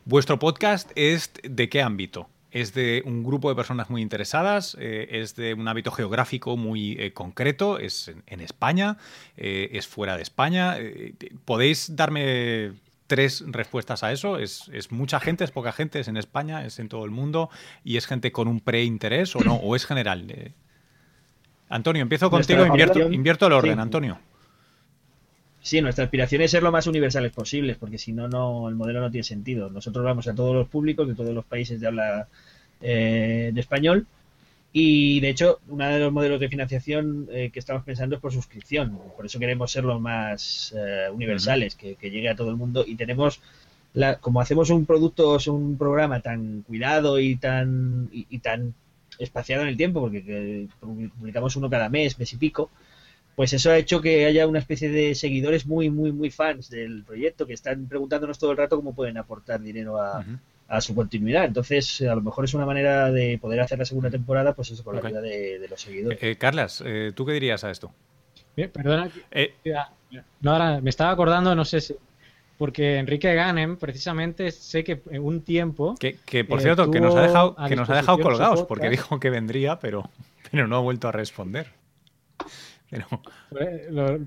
¿Vuestro 0.06 0.40
podcast 0.40 0.90
es 0.96 1.34
de 1.44 1.68
qué 1.68 1.82
ámbito? 1.82 2.30
es 2.56 2.74
de 2.74 3.04
un 3.06 3.22
grupo 3.22 3.50
de 3.50 3.56
personas 3.56 3.90
muy 3.90 4.02
interesadas, 4.02 4.78
eh, 4.80 5.10
es 5.12 5.36
de 5.36 5.54
un 5.54 5.68
hábito 5.68 5.92
geográfico 5.92 6.56
muy 6.56 6.94
eh, 6.94 7.12
concreto, 7.12 7.80
es 7.80 8.10
en, 8.28 8.40
España, 8.40 8.96
eh, 9.36 9.72
es 9.74 9.88
fuera 9.88 10.16
de 10.16 10.24
España. 10.24 10.78
¿Podéis 11.44 11.98
darme 11.98 12.72
tres 13.08 13.44
respuestas 13.48 14.04
a 14.04 14.12
eso? 14.12 14.38
¿Es, 14.38 14.70
mucha 14.92 15.20
gente, 15.20 15.44
es 15.44 15.52
poca 15.52 15.72
gente, 15.72 16.00
es 16.00 16.08
en 16.08 16.18
España, 16.18 16.66
es 16.66 16.80
en 16.80 16.90
todo 16.90 17.06
el 17.06 17.12
mundo 17.12 17.50
y 17.84 17.98
es 17.98 18.08
gente 18.08 18.32
con 18.32 18.48
un 18.48 18.60
preinterés 18.60 19.36
o 19.36 19.40
no? 19.40 19.56
¿O 19.56 19.76
es 19.76 19.86
general? 19.86 20.54
Antonio, 21.70 22.02
empiezo 22.02 22.30
contigo, 22.30 22.66
invierto, 22.66 23.12
invierto 23.12 23.48
el 23.48 23.54
orden, 23.54 23.80
Antonio. 23.80 24.20
Sí, 25.66 25.82
nuestra 25.82 26.04
aspiración 26.04 26.44
es 26.44 26.52
ser 26.52 26.62
lo 26.62 26.72
más 26.72 26.86
universales 26.86 27.32
posibles, 27.32 27.76
porque 27.78 27.98
si 27.98 28.14
no, 28.14 28.28
no, 28.28 28.70
el 28.70 28.76
modelo 28.76 29.02
no 29.02 29.10
tiene 29.10 29.24
sentido. 29.24 29.72
Nosotros 29.72 30.06
vamos 30.06 30.28
a 30.28 30.36
todos 30.36 30.54
los 30.54 30.68
públicos 30.68 31.08
de 31.08 31.16
todos 31.16 31.34
los 31.34 31.44
países 31.44 31.82
de 31.82 31.88
habla 31.88 32.28
eh, 32.82 33.50
de 33.52 33.62
español. 33.62 34.06
Y 34.78 35.22
de 35.22 35.30
hecho, 35.30 35.62
uno 35.70 35.88
de 35.88 36.00
los 36.00 36.12
modelos 36.12 36.38
de 36.38 36.50
financiación 36.50 37.30
eh, 37.32 37.50
que 37.50 37.60
estamos 37.60 37.86
pensando 37.86 38.18
es 38.18 38.22
por 38.22 38.34
suscripción. 38.34 39.00
Por 39.16 39.26
eso 39.26 39.40
queremos 39.40 39.72
ser 39.72 39.86
los 39.86 40.02
más 40.02 40.76
eh, 40.76 41.08
universales, 41.14 41.76
que, 41.76 41.96
llegue 42.02 42.28
a 42.28 42.36
todo 42.36 42.50
el 42.50 42.58
mundo. 42.58 42.84
Y 42.86 42.96
tenemos, 42.96 43.40
la, 43.94 44.18
como 44.18 44.42
hacemos 44.42 44.70
un 44.72 44.86
producto, 44.86 45.38
un 45.48 45.78
programa 45.78 46.20
tan 46.20 46.64
cuidado 46.64 47.20
y 47.20 47.38
tan, 47.38 48.10
y, 48.12 48.40
tan 48.40 48.74
espaciado 49.18 49.62
en 49.62 49.70
el 49.70 49.78
tiempo, 49.78 50.02
porque 50.02 50.68
publicamos 50.82 51.56
uno 51.56 51.70
cada 51.70 51.88
mes, 51.88 52.20
mes 52.20 52.34
y 52.34 52.36
pico, 52.36 52.70
pues 53.38 53.54
eso 53.54 53.72
ha 53.72 53.78
hecho 53.78 54.02
que 54.02 54.26
haya 54.26 54.46
una 54.46 54.60
especie 54.60 54.90
de 54.90 55.16
seguidores 55.16 55.66
muy, 55.66 55.90
muy, 55.90 56.12
muy 56.12 56.32
fans 56.32 56.70
del 56.70 57.06
proyecto 57.06 57.48
que 57.48 57.54
están 57.54 57.88
preguntándonos 57.88 58.38
todo 58.38 58.52
el 58.52 58.58
rato 58.58 58.76
cómo 58.76 58.94
pueden 58.94 59.18
aportar 59.18 59.62
dinero 59.62 60.02
a, 60.02 60.26
a 60.68 60.82
su 60.82 60.96
continuidad. 60.96 61.46
Entonces, 61.46 62.02
a 62.02 62.16
lo 62.16 62.22
mejor 62.22 62.46
es 62.46 62.54
una 62.54 62.66
manera 62.66 63.12
de 63.12 63.38
poder 63.40 63.62
hacer 63.62 63.80
la 63.80 63.86
segunda 63.86 64.10
temporada, 64.10 64.54
pues 64.54 64.72
eso, 64.72 64.84
con 64.84 64.96
la 64.96 65.08
ayuda 65.08 65.22
de, 65.22 65.66
los 65.70 65.82
seguidores. 65.82 66.22
Eh, 66.22 66.38
Carlas, 66.38 66.84
eh, 66.86 67.12
¿tú 67.16 67.26
qué 67.26 67.34
dirías 67.34 67.64
a 67.64 67.72
esto? 67.72 67.92
Bien, 68.56 68.70
perdona. 68.72 69.10
Eh, 69.32 69.54
no, 70.42 70.52
ahora 70.52 70.82
me 70.82 70.90
estaba 70.90 71.12
acordando, 71.12 71.54
no 71.56 71.66
sé 71.66 71.82
si. 71.82 71.96
porque 72.58 72.98
Enrique 72.98 73.34
Ganem, 73.34 73.78
precisamente, 73.78 74.52
sé 74.52 74.84
que 74.84 75.02
en 75.12 75.24
un 75.24 75.42
tiempo. 75.42 75.96
Que, 76.00 76.44
por 76.46 76.62
cierto, 76.62 76.90
que 76.90 77.00
nos 77.00 77.16
ha 77.16 77.22
dejado, 77.22 77.56
que 77.68 77.76
nos 77.76 77.90
ha 77.90 77.96
dejado 77.96 78.20
colgados, 78.20 78.64
porque 78.64 78.90
dijo 78.90 79.20
que 79.20 79.30
vendría, 79.30 79.80
pero, 79.80 80.10
pero 80.52 80.68
no 80.68 80.78
ha 80.78 80.82
vuelto 80.82 81.08
a 81.08 81.12
responder. 81.12 81.68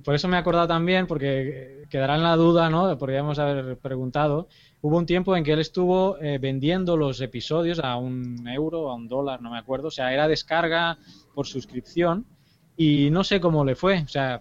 Por 0.05 0.15
eso 0.15 0.29
me 0.29 0.37
he 0.37 0.41
acordado 0.41 0.69
también, 0.69 1.07
porque 1.07 1.85
quedará 1.91 2.17
en 2.17 2.23
la 2.23 2.37
duda, 2.37 2.69
¿no? 2.71 2.97
Podríamos 2.99 3.39
haber 3.39 3.77
preguntado. 3.79 4.49
Hubo 4.81 4.97
un 4.97 5.07
tiempo 5.07 5.37
en 5.37 5.43
que 5.43 5.53
él 5.53 5.59
estuvo 5.59 6.19
eh, 6.19 6.39
vendiendo 6.39 6.97
los 6.97 7.21
episodios 7.21 7.81
a 7.81 7.97
un 7.97 8.47
euro, 8.47 8.91
a 8.91 8.95
un 8.95 9.09
dólar, 9.09 9.43
no 9.43 9.51
me 9.51 9.59
acuerdo. 9.59 9.89
O 9.89 9.91
sea, 9.91 10.13
era 10.13 10.29
descarga 10.29 10.99
por 11.35 11.47
suscripción 11.47 12.25
y 12.77 13.11
no 13.11 13.25
sé 13.25 13.41
cómo 13.41 13.65
le 13.65 13.75
fue. 13.75 14.03
O 14.03 14.09
sea, 14.09 14.41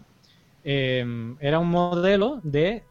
em, 0.63 1.35
era 1.39 1.57
un 1.57 1.69
modelo 1.69 2.39
de 2.43 2.83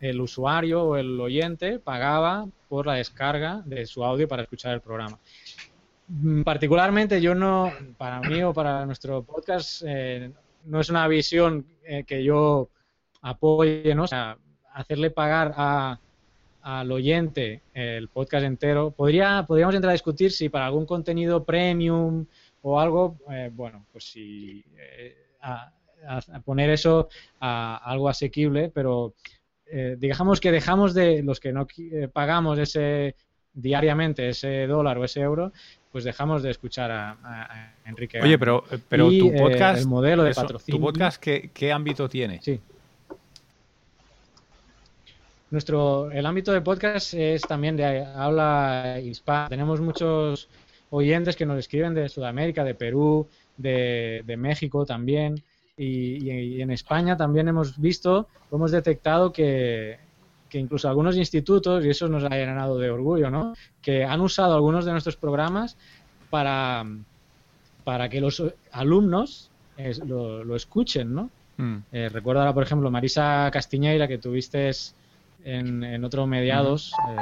el 0.00 0.20
usuario 0.20 0.82
o 0.82 0.96
el 0.96 1.18
oyente 1.20 1.78
pagaba 1.78 2.46
por 2.68 2.86
la 2.86 2.94
descarga 2.94 3.62
de 3.64 3.86
su 3.86 4.04
audio 4.04 4.28
para 4.28 4.42
escuchar 4.42 4.74
el 4.74 4.80
programa. 4.82 5.18
Mm, 6.08 6.42
particularmente 6.42 7.20
yo 7.20 7.34
no, 7.34 7.72
para 7.96 8.20
mí 8.20 8.42
o 8.42 8.52
para 8.52 8.84
nuestro 8.84 9.22
podcast, 9.22 9.82
eh, 9.86 10.30
no 10.66 10.80
es 10.80 10.90
una 10.90 11.08
visión 11.08 11.64
eh, 11.84 12.04
que 12.04 12.22
yo 12.22 12.68
apoye. 13.22 13.98
O 13.98 14.06
sea, 14.06 14.36
hacerle 14.74 15.10
pagar 15.10 15.54
a, 15.56 15.98
al 16.62 16.90
oyente 16.92 17.62
el 17.74 18.08
podcast 18.08 18.44
entero. 18.44 18.90
Podría, 18.90 19.44
podríamos 19.46 19.74
entrar 19.74 19.90
a 19.90 19.92
discutir 19.92 20.32
si 20.32 20.48
para 20.48 20.66
algún 20.66 20.86
contenido 20.86 21.44
premium 21.44 22.26
o 22.62 22.80
algo, 22.80 23.16
eh, 23.30 23.50
bueno, 23.52 23.86
pues 23.92 24.04
si 24.04 24.64
eh, 24.78 25.16
a, 25.42 25.72
poner 26.44 26.70
eso 26.70 27.08
a 27.40 27.76
algo 27.84 28.08
asequible, 28.08 28.70
pero 28.72 29.14
digamos 29.98 30.40
que 30.40 30.50
dejamos 30.50 30.94
de 30.94 31.22
los 31.22 31.38
que 31.38 31.52
no 31.52 31.64
pagamos 32.12 32.58
ese 32.58 33.14
diariamente 33.52 34.28
ese 34.28 34.66
dólar 34.66 34.98
o 34.98 35.04
ese 35.04 35.20
euro, 35.20 35.52
pues 35.90 36.04
dejamos 36.04 36.42
de 36.42 36.50
escuchar 36.50 36.90
a, 36.90 37.74
Enrique. 37.84 38.20
Oye, 38.20 38.38
pero, 38.38 38.64
pero 38.88 39.08
tu 39.08 39.28
eh, 39.28 39.36
podcast, 39.36 39.80
el 39.80 39.88
modelo 39.88 40.22
de 40.22 40.32
patrocinio. 40.32 40.78
¿Tu 40.78 40.84
podcast 40.84 41.22
qué, 41.22 41.72
ámbito 41.72 42.08
tiene? 42.08 42.40
Sí. 42.42 42.60
Nuestro, 45.50 46.10
el 46.10 46.24
ámbito 46.26 46.52
de 46.52 46.60
podcast 46.60 47.14
es 47.14 47.42
también 47.42 47.76
de 47.76 48.04
habla 48.04 49.00
hispana. 49.02 49.48
Tenemos 49.48 49.80
muchos 49.80 50.48
oyentes 50.90 51.36
que 51.36 51.46
nos 51.46 51.58
escriben 51.58 51.94
de 51.94 52.08
Sudamérica, 52.08 52.64
de 52.64 52.74
Perú, 52.74 53.28
de, 53.56 54.36
México 54.38 54.86
también. 54.86 55.42
y, 55.76 56.60
en 56.60 56.70
España 56.70 57.16
también 57.16 57.48
hemos 57.48 57.78
visto, 57.80 58.28
hemos 58.52 58.70
detectado 58.70 59.32
que, 59.32 59.98
que 60.50 60.58
incluso 60.58 60.88
algunos 60.88 61.16
institutos, 61.16 61.82
y 61.84 61.90
eso 61.90 62.08
nos 62.08 62.24
ha 62.24 62.36
llenado 62.36 62.76
de 62.76 62.90
orgullo, 62.90 63.30
¿no? 63.30 63.54
que 63.80 64.04
han 64.04 64.20
usado 64.20 64.54
algunos 64.54 64.84
de 64.84 64.92
nuestros 64.92 65.16
programas 65.16 65.78
para, 66.28 66.84
para 67.84 68.08
que 68.10 68.20
los 68.20 68.42
alumnos 68.72 69.50
lo, 70.04 70.54
escuchen, 70.54 71.14
¿no? 71.14 71.30
Mm. 71.56 71.76
Eh, 71.92 72.08
recuerdo 72.10 72.40
ahora, 72.40 72.52
por 72.52 72.64
ejemplo, 72.64 72.90
Marisa 72.90 73.48
Castiñeira, 73.50 74.06
que 74.06 74.18
tuviste 74.18 74.68
en, 75.44 75.84
en 75.84 76.04
otro 76.04 76.26
mediados. 76.26 76.92
Eh, 77.08 77.16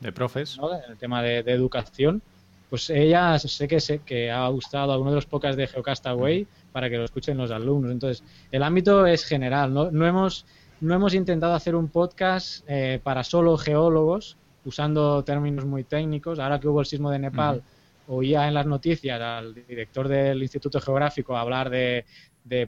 de 0.00 0.12
profes. 0.12 0.58
En 0.58 0.92
el 0.92 0.98
tema 0.98 1.22
de, 1.22 1.38
educación. 1.38 2.22
Pues 2.70 2.90
ella 2.90 3.38
sé 3.38 3.68
que, 3.68 3.80
sé 3.80 4.00
que 4.00 4.30
ha 4.30 4.48
gustado 4.48 4.92
alguno 4.92 5.10
de 5.10 5.16
los 5.16 5.26
podcasts 5.26 5.56
de 5.56 5.66
Geocastaway 5.66 6.46
para 6.72 6.90
que 6.90 6.96
lo 6.96 7.04
escuchen 7.04 7.36
los 7.36 7.50
alumnos. 7.50 7.92
Entonces, 7.92 8.24
el 8.50 8.62
ámbito 8.62 9.06
es 9.06 9.24
general. 9.24 9.72
No, 9.72 9.90
no 9.90 10.06
hemos 10.06 10.44
no 10.80 10.94
hemos 10.94 11.14
intentado 11.14 11.54
hacer 11.54 11.74
un 11.74 11.88
podcast 11.88 12.64
eh, 12.68 13.00
para 13.02 13.24
solo 13.24 13.56
geólogos, 13.56 14.36
usando 14.64 15.22
términos 15.24 15.64
muy 15.64 15.84
técnicos. 15.84 16.38
Ahora 16.38 16.60
que 16.60 16.68
hubo 16.68 16.80
el 16.80 16.86
sismo 16.86 17.10
de 17.10 17.18
Nepal, 17.18 17.62
oía 18.08 18.46
en 18.48 18.54
las 18.54 18.66
noticias 18.66 19.18
al 19.20 19.54
director 19.54 20.08
del 20.08 20.42
Instituto 20.42 20.80
Geográfico 20.80 21.36
hablar 21.36 21.70
de, 21.70 22.04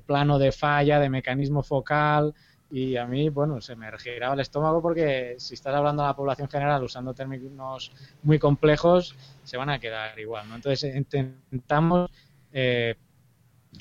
plano 0.06 0.38
de 0.38 0.52
falla, 0.52 0.98
de 0.98 1.10
mecanismo 1.10 1.62
focal, 1.62 2.32
y 2.70 2.96
a 2.96 3.06
mí, 3.06 3.28
bueno, 3.28 3.60
se 3.60 3.76
me 3.76 3.86
giraba 3.98 4.34
el 4.34 4.40
estómago 4.40 4.82
porque 4.82 5.36
si 5.38 5.54
estás 5.54 5.74
hablando 5.74 6.02
a 6.02 6.08
la 6.08 6.16
población 6.16 6.48
general 6.48 6.82
usando 6.82 7.14
términos 7.14 7.92
muy 8.22 8.38
complejos, 8.38 9.14
se 9.44 9.56
van 9.56 9.70
a 9.70 9.78
quedar 9.78 10.18
igual, 10.18 10.48
¿no? 10.48 10.56
Entonces 10.56 10.94
intentamos 10.94 12.10
eh, 12.52 12.96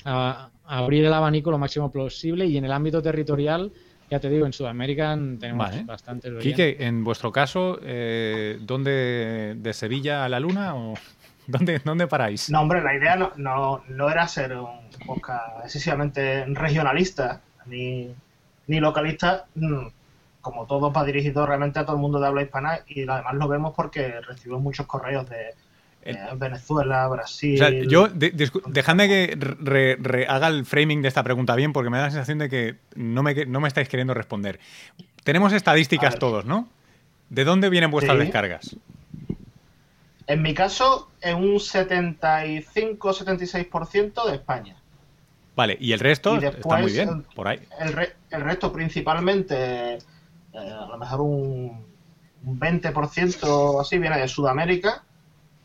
abrir 0.04 1.04
el 1.04 1.12
abanico 1.12 1.50
lo 1.50 1.58
máximo 1.58 1.90
posible 1.90 2.46
y 2.46 2.56
en 2.56 2.64
el 2.64 2.72
ámbito 2.72 3.02
territorial 3.02 3.72
ya 4.08 4.20
te 4.20 4.28
digo, 4.28 4.46
en 4.46 4.52
Sudamérica 4.52 5.18
tenemos 5.40 5.66
bastante 5.66 6.30
bastantes. 6.30 6.34
Quique, 6.40 6.76
en 6.78 7.02
vuestro 7.02 7.32
caso, 7.32 7.80
eh, 7.82 8.56
¿dónde 8.60 9.56
de 9.56 9.72
Sevilla 9.72 10.24
a 10.24 10.28
la 10.28 10.38
Luna 10.38 10.76
o 10.76 10.94
dónde, 11.48 11.80
dónde 11.84 12.06
paráis? 12.06 12.48
No, 12.50 12.60
hombre, 12.60 12.82
la 12.82 12.94
idea 12.94 13.16
no, 13.16 13.32
no, 13.36 13.82
no 13.88 14.08
era 14.08 14.28
ser 14.28 14.56
un 14.56 14.88
podcast 15.04 15.64
excesivamente 15.64 16.44
regionalista 16.46 17.40
ni, 17.66 18.14
ni 18.66 18.80
localista, 18.80 19.46
mm, 19.54 19.86
como 20.40 20.66
todo 20.66 20.92
para 20.92 21.06
dirigido 21.06 21.46
realmente 21.46 21.78
a 21.78 21.84
todo 21.84 21.96
el 21.96 22.02
mundo 22.02 22.20
de 22.20 22.26
habla 22.26 22.42
hispana 22.42 22.80
y 22.86 23.08
además 23.08 23.34
lo 23.34 23.48
vemos 23.48 23.74
porque 23.74 24.20
recibimos 24.20 24.62
muchos 24.62 24.86
correos 24.86 25.28
de 25.28 25.54
eh, 26.02 26.16
Venezuela, 26.36 27.08
Brasil. 27.08 27.88
yo, 27.88 28.08
dejadme 28.08 29.08
que 29.08 30.26
haga 30.28 30.48
el 30.48 30.64
framing 30.64 31.02
de 31.02 31.08
esta 31.08 31.24
pregunta 31.24 31.56
bien, 31.56 31.72
porque 31.72 31.90
me 31.90 31.98
da 31.98 32.04
la 32.04 32.10
sensación 32.10 32.38
de 32.38 32.48
que 32.48 32.76
no 32.94 33.24
me, 33.24 33.34
no 33.46 33.60
me 33.60 33.66
estáis 33.66 33.88
queriendo 33.88 34.14
responder. 34.14 34.60
Tenemos 35.24 35.52
estadísticas 35.52 36.16
todos, 36.16 36.44
¿no? 36.44 36.68
¿De 37.28 37.42
dónde 37.42 37.70
vienen 37.70 37.90
vuestras 37.90 38.16
descargas? 38.18 38.76
En 40.28 40.42
mi 40.42 40.54
caso, 40.54 41.10
en 41.20 41.38
un 41.38 41.56
75-76% 41.56 44.28
de 44.28 44.36
España. 44.36 44.75
Vale, 45.56 45.76
¿y 45.80 45.92
el 45.92 46.00
resto? 46.00 46.36
está 46.36 46.78
muy 46.78 46.92
bien, 46.92 47.22
por 47.34 47.48
ahí. 47.48 47.60
El, 47.80 48.12
el 48.30 48.40
resto, 48.42 48.70
principalmente, 48.72 49.94
eh, 49.94 50.00
a 50.52 50.86
lo 50.86 50.98
mejor 50.98 51.22
un, 51.22 51.86
un 52.44 52.60
20% 52.60 53.80
así, 53.80 53.98
viene 53.98 54.18
de 54.18 54.28
Sudamérica 54.28 55.02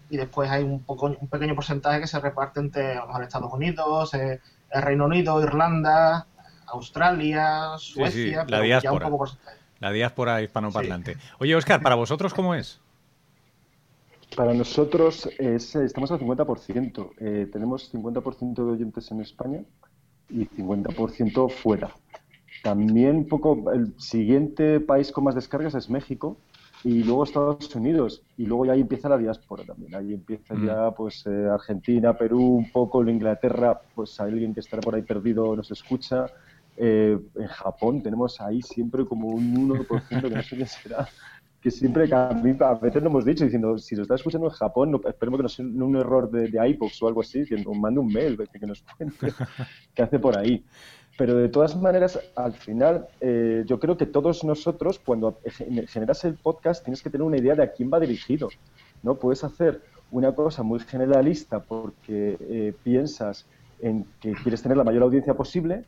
y 0.09 0.17
después 0.17 0.49
hay 0.49 0.63
un, 0.63 0.81
poco, 0.81 1.07
un 1.07 1.27
pequeño 1.27 1.55
porcentaje 1.55 2.01
que 2.01 2.07
se 2.07 2.19
reparte 2.19 2.59
entre 2.59 2.99
Estados 3.21 3.51
Unidos, 3.53 4.13
eh, 4.13 4.39
el 4.71 4.81
Reino 4.81 5.05
Unido, 5.05 5.41
Irlanda, 5.41 6.25
Australia, 6.67 7.71
Suecia, 7.77 8.45
la 8.47 8.61
diáspora. 8.61 9.09
la 9.79 9.91
diáspora 9.91 10.41
hispanoparlante. 10.41 11.17
Oye, 11.39 11.55
Oscar, 11.55 11.81
¿para 11.81 11.95
vosotros 11.95 12.33
cómo 12.33 12.55
es? 12.55 12.79
Para 14.35 14.53
nosotros 14.53 15.29
es, 15.37 15.75
estamos 15.75 16.11
al 16.11 16.19
50%. 16.19 17.09
Eh, 17.19 17.49
tenemos 17.51 17.93
50% 17.93 18.53
de 18.55 18.71
oyentes 18.71 19.11
en 19.11 19.21
España 19.21 19.63
y 20.29 20.45
50% 20.45 21.49
fuera. 21.51 21.95
También 22.63 23.17
un 23.17 23.27
poco 23.27 23.71
el 23.71 23.99
siguiente 23.99 24.79
país 24.79 25.11
con 25.11 25.23
más 25.23 25.35
descargas 25.35 25.75
es 25.75 25.89
México, 25.89 26.37
y 26.83 27.03
luego 27.03 27.23
Estados 27.23 27.75
Unidos 27.75 28.23
y 28.37 28.45
luego 28.45 28.65
ya 28.65 28.73
ahí 28.73 28.81
empieza 28.81 29.09
la 29.09 29.17
diáspora 29.17 29.63
también 29.63 29.93
ahí 29.95 30.13
empieza 30.13 30.55
mm. 30.55 30.65
ya 30.65 30.91
pues 30.91 31.25
eh, 31.27 31.47
Argentina 31.51 32.17
Perú 32.17 32.41
un 32.41 32.71
poco 32.71 33.07
Inglaterra 33.07 33.79
pues 33.93 34.19
alguien 34.19 34.53
que 34.53 34.61
estará 34.61 34.81
por 34.81 34.95
ahí 34.95 35.03
perdido 35.03 35.55
nos 35.55 35.69
escucha 35.71 36.25
eh, 36.77 37.19
en 37.35 37.47
Japón 37.47 38.01
tenemos 38.01 38.41
ahí 38.41 38.61
siempre 38.61 39.05
como 39.05 39.27
un 39.27 39.69
1% 39.69 40.21
que 40.21 40.29
no 40.29 40.41
sé 40.41 40.57
qué 40.57 40.65
será 40.65 41.07
que 41.61 41.71
siempre 41.71 42.07
que 42.07 42.15
a, 42.15 42.73
veces 42.81 43.03
lo 43.03 43.09
hemos 43.09 43.25
dicho 43.25 43.43
diciendo 43.43 43.77
si 43.77 43.95
lo 43.95 44.01
está 44.01 44.15
escuchando 44.15 44.47
en 44.47 44.53
Japón 44.53 45.01
esperemos 45.07 45.37
que 45.37 45.43
no 45.43 45.49
sea 45.49 45.65
un 45.65 45.95
error 45.95 46.29
de, 46.31 46.47
de 46.49 46.69
iPods 46.69 47.03
o 47.03 47.07
algo 47.07 47.21
así 47.21 47.41
diciendo 47.41 47.73
mande 47.73 47.99
un 47.99 48.07
mail 48.07 48.37
que 48.51 48.65
nos 48.65 48.81
cuente 48.97 49.27
qué 49.93 50.01
hace 50.01 50.19
por 50.19 50.37
ahí 50.37 50.63
pero 51.17 51.35
de 51.35 51.49
todas 51.49 51.75
maneras, 51.75 52.19
al 52.35 52.53
final, 52.53 53.07
eh, 53.19 53.63
yo 53.67 53.79
creo 53.79 53.95
que 53.95 54.05
todos 54.07 54.43
nosotros, 54.43 54.97
cuando 54.97 55.37
generas 55.87 56.23
el 56.25 56.35
podcast, 56.35 56.83
tienes 56.83 57.03
que 57.03 57.09
tener 57.09 57.23
una 57.23 57.37
idea 57.37 57.53
de 57.53 57.61
a 57.61 57.71
quién 57.71 57.91
va 57.93 57.99
dirigido. 57.99 58.49
¿no? 59.03 59.15
Puedes 59.15 59.43
hacer 59.43 59.81
una 60.09 60.33
cosa 60.33 60.63
muy 60.63 60.79
generalista 60.79 61.59
porque 61.59 62.37
eh, 62.39 62.73
piensas 62.83 63.45
en 63.81 64.05
que 64.19 64.33
quieres 64.33 64.61
tener 64.61 64.77
la 64.77 64.83
mayor 64.83 65.03
audiencia 65.03 65.35
posible, 65.35 65.85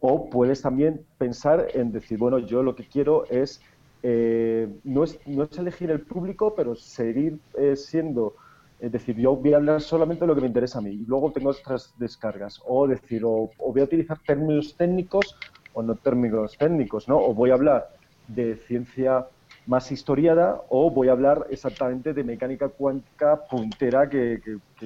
o 0.00 0.30
puedes 0.30 0.62
también 0.62 1.04
pensar 1.18 1.68
en 1.74 1.92
decir, 1.92 2.18
bueno, 2.18 2.38
yo 2.38 2.62
lo 2.62 2.74
que 2.74 2.88
quiero 2.88 3.24
es, 3.26 3.60
eh, 4.02 4.68
no, 4.84 5.04
es 5.04 5.18
no 5.26 5.44
es 5.44 5.58
elegir 5.58 5.90
el 5.90 6.00
público, 6.00 6.54
pero 6.54 6.74
seguir 6.74 7.38
siendo 7.74 8.34
es 8.82 8.90
decir, 8.90 9.16
yo 9.16 9.36
voy 9.36 9.52
a 9.52 9.58
hablar 9.58 9.80
solamente 9.80 10.22
de 10.22 10.26
lo 10.26 10.34
que 10.34 10.40
me 10.40 10.48
interesa 10.48 10.80
a 10.80 10.82
mí 10.82 10.90
y 10.90 11.06
luego 11.06 11.30
tengo 11.30 11.50
otras 11.50 11.94
descargas. 11.98 12.60
O 12.66 12.88
decir, 12.88 13.22
o, 13.24 13.48
voy 13.56 13.80
a 13.80 13.84
utilizar 13.84 14.18
términos 14.26 14.74
técnicos 14.76 15.36
o 15.72 15.84
no 15.84 15.94
términos 15.94 16.58
técnicos, 16.58 17.06
¿no? 17.06 17.16
O 17.16 17.32
voy 17.32 17.50
a 17.50 17.54
hablar 17.54 17.90
de 18.26 18.56
ciencia 18.56 19.28
más 19.66 19.92
historiada 19.92 20.62
o 20.68 20.90
voy 20.90 21.10
a 21.10 21.12
hablar 21.12 21.46
exactamente 21.48 22.12
de 22.12 22.24
mecánica 22.24 22.70
cuántica 22.70 23.44
puntera 23.48 24.10
que, 24.10 24.40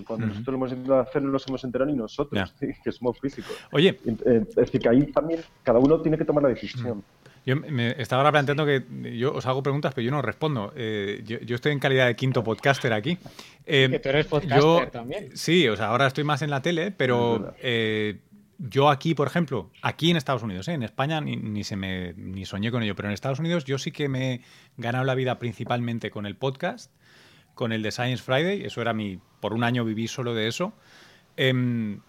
cuando 0.07 0.27
nosotros 0.27 0.49
lo 0.49 0.57
hemos 0.57 0.73
intentado 0.73 1.01
hacer 1.01 1.23
no 1.23 1.31
nos 1.31 1.49
hemos 1.49 1.65
enterado 1.65 1.91
ni 1.91 1.97
nosotros, 1.97 2.55
que 2.85 2.93
somos 2.93 3.19
físicos. 3.19 3.57
Oye. 3.73 3.99
Eh, 4.05 4.45
es 4.47 4.55
decir, 4.57 4.79
que 4.79 4.91
ahí 4.91 5.07
también 5.07 5.41
cada 5.63 5.79
uno 5.79 6.03
tiene 6.03 6.19
que 6.19 6.27
tomar 6.27 6.43
la 6.43 6.51
decisión. 6.51 7.03
Yo 7.47 7.55
me 7.55 7.95
estaba 8.03 8.23
ahora 8.23 8.33
planteando 8.33 8.67
que 8.67 8.83
yo 9.17 9.33
os 9.33 9.47
hago 9.47 9.63
preguntas, 9.63 9.95
pero 9.95 10.05
yo 10.05 10.11
no 10.11 10.21
respondo. 10.21 10.73
Eh, 10.75 11.23
yo, 11.25 11.55
estoy 11.55 11.71
en 11.71 11.79
calidad 11.79 12.09
de 12.09 12.17
quinto 12.17 12.43
podcaster 12.43 12.93
aquí. 12.93 13.19
Eh, 13.65 13.89
que 13.89 14.01
tú 14.01 14.09
eres 14.09 14.27
podcaster 14.27 14.91
también. 14.91 15.31
Sí, 15.37 15.69
o 15.69 15.77
sea, 15.77 15.87
ahora 15.87 16.09
estoy 16.09 16.25
más 16.25 16.43
en 16.43 16.51
la 16.51 16.61
tele, 16.61 16.91
pero 16.91 17.55
eh, 17.63 18.19
yo 18.59 18.91
aquí, 18.91 19.15
por 19.15 19.29
ejemplo, 19.29 19.71
aquí 19.81 20.11
en 20.11 20.17
Estados 20.17 20.43
Unidos, 20.43 20.67
en 20.67 20.83
España 20.83 21.21
ni, 21.21 21.63
se 21.63 21.77
me 21.77 22.15
ni 22.15 22.45
soñé 22.47 22.73
con 22.73 22.83
ello, 22.83 22.97
pero 22.97 23.07
en 23.07 23.15
Estados 23.15 23.39
Unidos 23.39 23.65
yo 23.65 23.79
sí 23.79 23.93
que 23.93 24.09
me 24.09 24.35
he 24.35 24.41
ganado 24.77 25.05
la 25.05 25.15
vida 25.15 25.39
principalmente 25.39 26.11
con 26.11 26.27
el 26.27 26.35
podcast, 26.35 26.91
con 27.55 27.71
el 27.71 27.81
de 27.83 27.93
Science 27.93 28.25
Friday. 28.25 28.65
Eso 28.65 28.81
era 28.81 28.93
mi. 28.93 29.21
Por 29.39 29.53
un 29.53 29.63
año 29.63 29.85
viví 29.85 30.09
solo 30.09 30.35
de 30.35 30.49
eso. 30.49 30.73
Em, 31.37 32.01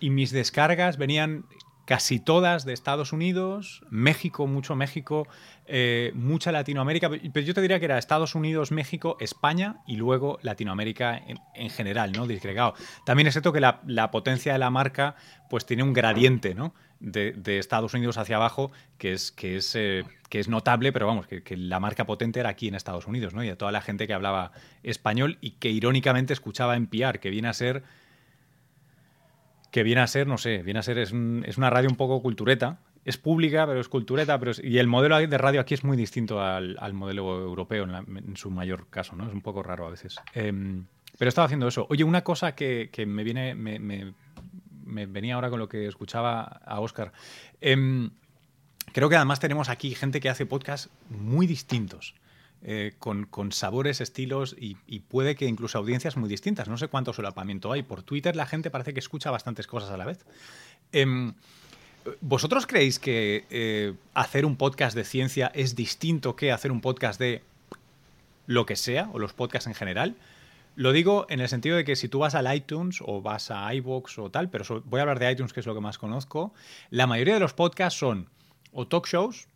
y 0.00 0.10
mis 0.10 0.32
descargas 0.32 0.98
venían 0.98 1.46
casi 1.84 2.20
todas 2.20 2.64
de 2.64 2.72
Estados 2.72 3.12
Unidos, 3.12 3.82
México, 3.90 4.46
mucho 4.46 4.76
México, 4.76 5.26
eh, 5.66 6.12
mucha 6.14 6.52
Latinoamérica, 6.52 7.10
pero 7.10 7.46
yo 7.46 7.54
te 7.54 7.60
diría 7.60 7.78
que 7.78 7.86
era 7.86 7.98
Estados 7.98 8.34
Unidos, 8.34 8.70
México, 8.70 9.16
España 9.20 9.76
y 9.86 9.96
luego 9.96 10.38
Latinoamérica 10.42 11.20
en, 11.54 11.70
general, 11.70 12.12
¿no? 12.12 12.26
Disgregado. 12.26 12.74
También 13.04 13.26
es 13.26 13.34
cierto 13.34 13.52
que 13.52 13.60
la, 13.60 14.10
potencia 14.10 14.52
de 14.52 14.58
la 14.58 14.70
marca 14.70 15.16
pues 15.50 15.66
tiene 15.66 15.82
un 15.82 15.92
gradiente, 15.92 16.54
¿no? 16.54 16.74
De, 17.00 17.58
Estados 17.58 17.94
Unidos 17.94 18.16
hacia 18.16 18.36
abajo 18.36 18.70
que 18.96 19.12
es, 19.12 19.32
que 19.32 19.56
es, 19.56 19.74
eh, 19.74 20.04
que 20.28 20.38
es 20.38 20.48
notable, 20.48 20.92
pero 20.92 21.06
vamos, 21.06 21.26
que, 21.26 21.56
la 21.56 21.80
marca 21.80 22.06
potente 22.06 22.40
era 22.40 22.50
aquí 22.50 22.68
en 22.68 22.74
Estados 22.74 23.06
Unidos, 23.06 23.34
¿no? 23.34 23.42
Y 23.42 23.48
a 23.48 23.58
toda 23.58 23.72
la 23.72 23.82
gente 23.82 24.06
que 24.06 24.14
hablaba 24.14 24.52
español 24.82 25.38
y 25.40 25.52
que 25.52 25.70
irónicamente 25.70 26.32
escuchaba 26.32 26.76
en 26.76 26.86
PR, 26.86 27.18
que 27.18 27.30
viene 27.30 27.48
a 27.48 27.52
ser 27.52 27.82
que 29.72 29.82
viene 29.82 30.02
a 30.02 30.06
ser, 30.06 30.28
no 30.28 30.38
sé, 30.38 30.62
viene 30.62 30.78
a 30.78 30.82
ser, 30.82 30.98
es, 30.98 31.12
una 31.12 31.70
radio 31.70 31.88
un 31.88 31.96
poco 31.96 32.20
cultureta, 32.22 32.78
es 33.06 33.16
pública, 33.16 33.66
pero 33.66 33.80
es 33.80 33.88
cultureta, 33.88 34.38
pero 34.38 34.52
y 34.62 34.78
el 34.78 34.86
modelo 34.86 35.18
de 35.18 35.38
radio 35.38 35.62
aquí 35.62 35.74
es 35.74 35.82
muy 35.82 35.96
distinto 35.96 36.40
al, 36.40 36.76
modelo 36.92 37.40
europeo 37.40 37.84
en, 37.84 38.36
su 38.36 38.50
mayor 38.50 38.86
caso, 38.88 39.16
¿no? 39.16 39.26
Es 39.26 39.32
un 39.32 39.40
poco 39.40 39.62
raro 39.62 39.86
a 39.86 39.90
veces. 39.90 40.16
Em, 40.34 40.84
pero 41.18 41.30
estaba 41.30 41.46
haciendo 41.46 41.66
eso. 41.66 41.86
Oye, 41.88 42.04
una 42.04 42.22
cosa 42.22 42.54
que, 42.54 42.90
me 43.06 43.24
viene, 43.24 43.54
me, 43.54 43.78
me, 43.78 45.06
venía 45.06 45.36
ahora 45.36 45.48
con 45.48 45.58
lo 45.58 45.70
que 45.70 45.86
escuchaba 45.86 46.42
a 46.42 46.78
Oscar. 46.80 47.12
Em, 47.62 48.10
creo 48.92 49.08
que 49.08 49.16
además 49.16 49.40
tenemos 49.40 49.70
aquí 49.70 49.94
gente 49.94 50.20
que 50.20 50.28
hace 50.28 50.44
podcasts 50.44 50.90
muy 51.08 51.46
distintos. 51.46 52.14
Eh, 52.64 52.92
con, 53.00 53.50
sabores, 53.50 54.00
estilos 54.00 54.54
y, 54.56 54.76
puede 55.00 55.34
que 55.34 55.46
incluso 55.46 55.78
audiencias 55.78 56.16
muy 56.16 56.28
distintas. 56.28 56.68
No 56.68 56.78
sé 56.78 56.86
cuánto 56.86 57.12
solapamiento 57.12 57.72
hay. 57.72 57.82
Por 57.82 58.04
Twitter 58.04 58.36
la 58.36 58.46
gente 58.46 58.70
parece 58.70 58.94
que 58.94 59.00
escucha 59.00 59.32
bastantes 59.32 59.66
cosas 59.66 59.90
a 59.90 59.96
la 59.96 60.04
vez. 60.04 60.24
Em, 60.92 61.34
¿Vosotros 62.20 62.66
creéis 62.66 63.00
que 63.00 63.46
eh, 63.50 63.94
hacer 64.14 64.44
un 64.44 64.56
podcast 64.56 64.94
de 64.94 65.04
ciencia 65.04 65.50
es 65.54 65.74
distinto 65.74 66.36
que 66.36 66.52
hacer 66.52 66.70
un 66.70 66.80
podcast 66.80 67.18
de 67.18 67.42
lo 68.46 68.64
que 68.64 68.76
sea, 68.76 69.08
o 69.12 69.18
los 69.18 69.32
podcasts 69.32 69.66
en 69.66 69.74
general? 69.74 70.14
Lo 70.76 70.92
digo 70.92 71.26
en 71.28 71.40
el 71.40 71.48
sentido 71.48 71.76
de 71.76 71.84
que 71.84 71.96
si 71.96 72.08
tú 72.08 72.20
vas 72.20 72.34
al 72.36 72.52
iTunes 72.54 73.00
o 73.04 73.22
vas 73.22 73.50
a 73.50 73.74
iVoox 73.74 74.18
o 74.18 74.30
tal, 74.30 74.50
pero 74.50 74.82
voy 74.84 75.00
a 75.00 75.02
hablar 75.02 75.18
de 75.18 75.32
iTunes, 75.32 75.52
que 75.52 75.60
es 75.60 75.66
lo 75.66 75.74
que 75.74 75.80
más 75.80 75.98
conozco, 75.98 76.54
la 76.90 77.08
mayoría 77.08 77.34
de 77.34 77.40
los 77.40 77.54
podcasts 77.54 77.98
son 77.98 78.28
o 78.72 78.86
talk 78.86 79.06
shows 79.06 79.48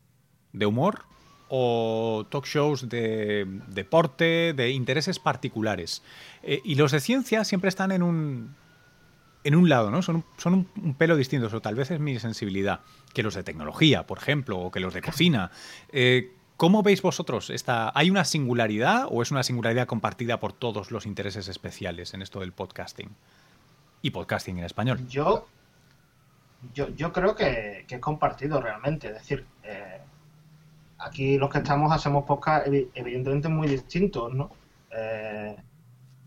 de 0.53 0.67
humor 0.67 1.05
o 1.49 2.27
talk 2.29 2.47
shows 2.47 2.89
de 2.89 3.47
deporte, 3.69 4.53
de 4.55 4.71
intereses 4.71 5.19
particulares. 5.19 6.03
Eh, 6.43 6.61
y 6.65 6.75
los 6.75 6.93
de 6.93 7.01
ciencia 7.01 7.45
siempre 7.45 7.69
están 7.69 7.93
en 7.93 8.03
un, 8.03 8.55
en 9.45 9.55
un 9.55 9.69
lado, 9.69 9.91
¿no? 9.91 10.03
Son, 10.03 10.25
son 10.39 10.69
un, 10.77 10.95
pelo 10.95 11.17
distintos, 11.17 11.55
o 11.55 11.61
tal 11.61 11.75
vez 11.75 11.91
es 11.91 12.01
mi 12.01 12.19
sensibilidad, 12.19 12.81
que 13.15 13.23
los 13.23 13.35
de 13.35 13.45
tecnología, 13.45 14.07
por 14.07 14.19
ejemplo, 14.19 14.59
o 14.59 14.71
que 14.71 14.81
los 14.81 14.93
de 14.93 15.03
cocina. 15.03 15.51
Eh, 15.93 16.33
¿Cómo 16.57 16.83
veis 16.83 17.03
vosotros? 17.03 17.51
Esta, 17.51 17.93
¿Hay 17.95 18.11
una 18.11 18.25
singularidad 18.25 19.07
o 19.11 19.23
es 19.23 19.31
una 19.31 19.43
singularidad 19.43 19.87
compartida 19.87 20.41
por 20.41 20.53
todos 20.53 20.91
los 20.91 21.05
intereses 21.07 21.49
especiales 21.49 22.15
en 22.15 22.23
esto 22.23 22.41
del 22.41 22.53
podcasting? 22.53 23.11
Y 24.03 24.11
podcasting 24.11 24.59
en 24.59 24.65
español. 24.65 25.07
Yo, 25.07 25.47
yo, 26.75 26.89
yo 26.97 27.13
creo 27.13 27.37
que, 27.37 27.85
que 27.87 27.97
es 27.97 28.01
compartido 28.01 28.61
realmente. 28.61 29.09
Es 29.09 29.15
decir, 29.15 29.47
eh, 29.65 30.01
aquí 30.99 31.39
los 31.39 31.51
que 31.51 31.59
estamos 31.59 31.93
hacemos 31.93 32.25
podcast 32.25 32.67
evidentemente 32.67 33.49
muy 33.49 33.69
distintos, 33.69 34.33
¿no? 34.33 34.51
Eh, 34.91 35.57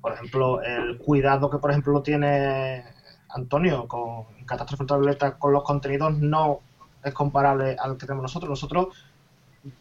por 0.02 0.14
ejemplo, 0.14 0.62
el 0.62 0.98
cuidado 0.98 1.50
que, 1.50 1.58
por 1.58 1.72
ejemplo, 1.72 2.02
tiene 2.02 2.84
Antonio 3.30 3.88
con 3.88 4.26
Catástrofe 4.46 4.84
Ultravioleta 4.84 5.38
con 5.38 5.54
los 5.54 5.64
contenidos 5.64 6.18
no 6.18 6.60
es 7.04 7.14
comparable 7.14 7.76
al 7.80 7.98
que 7.98 8.06
tenemos 8.06 8.24
nosotros. 8.24 8.50
Nosotros 8.50 8.88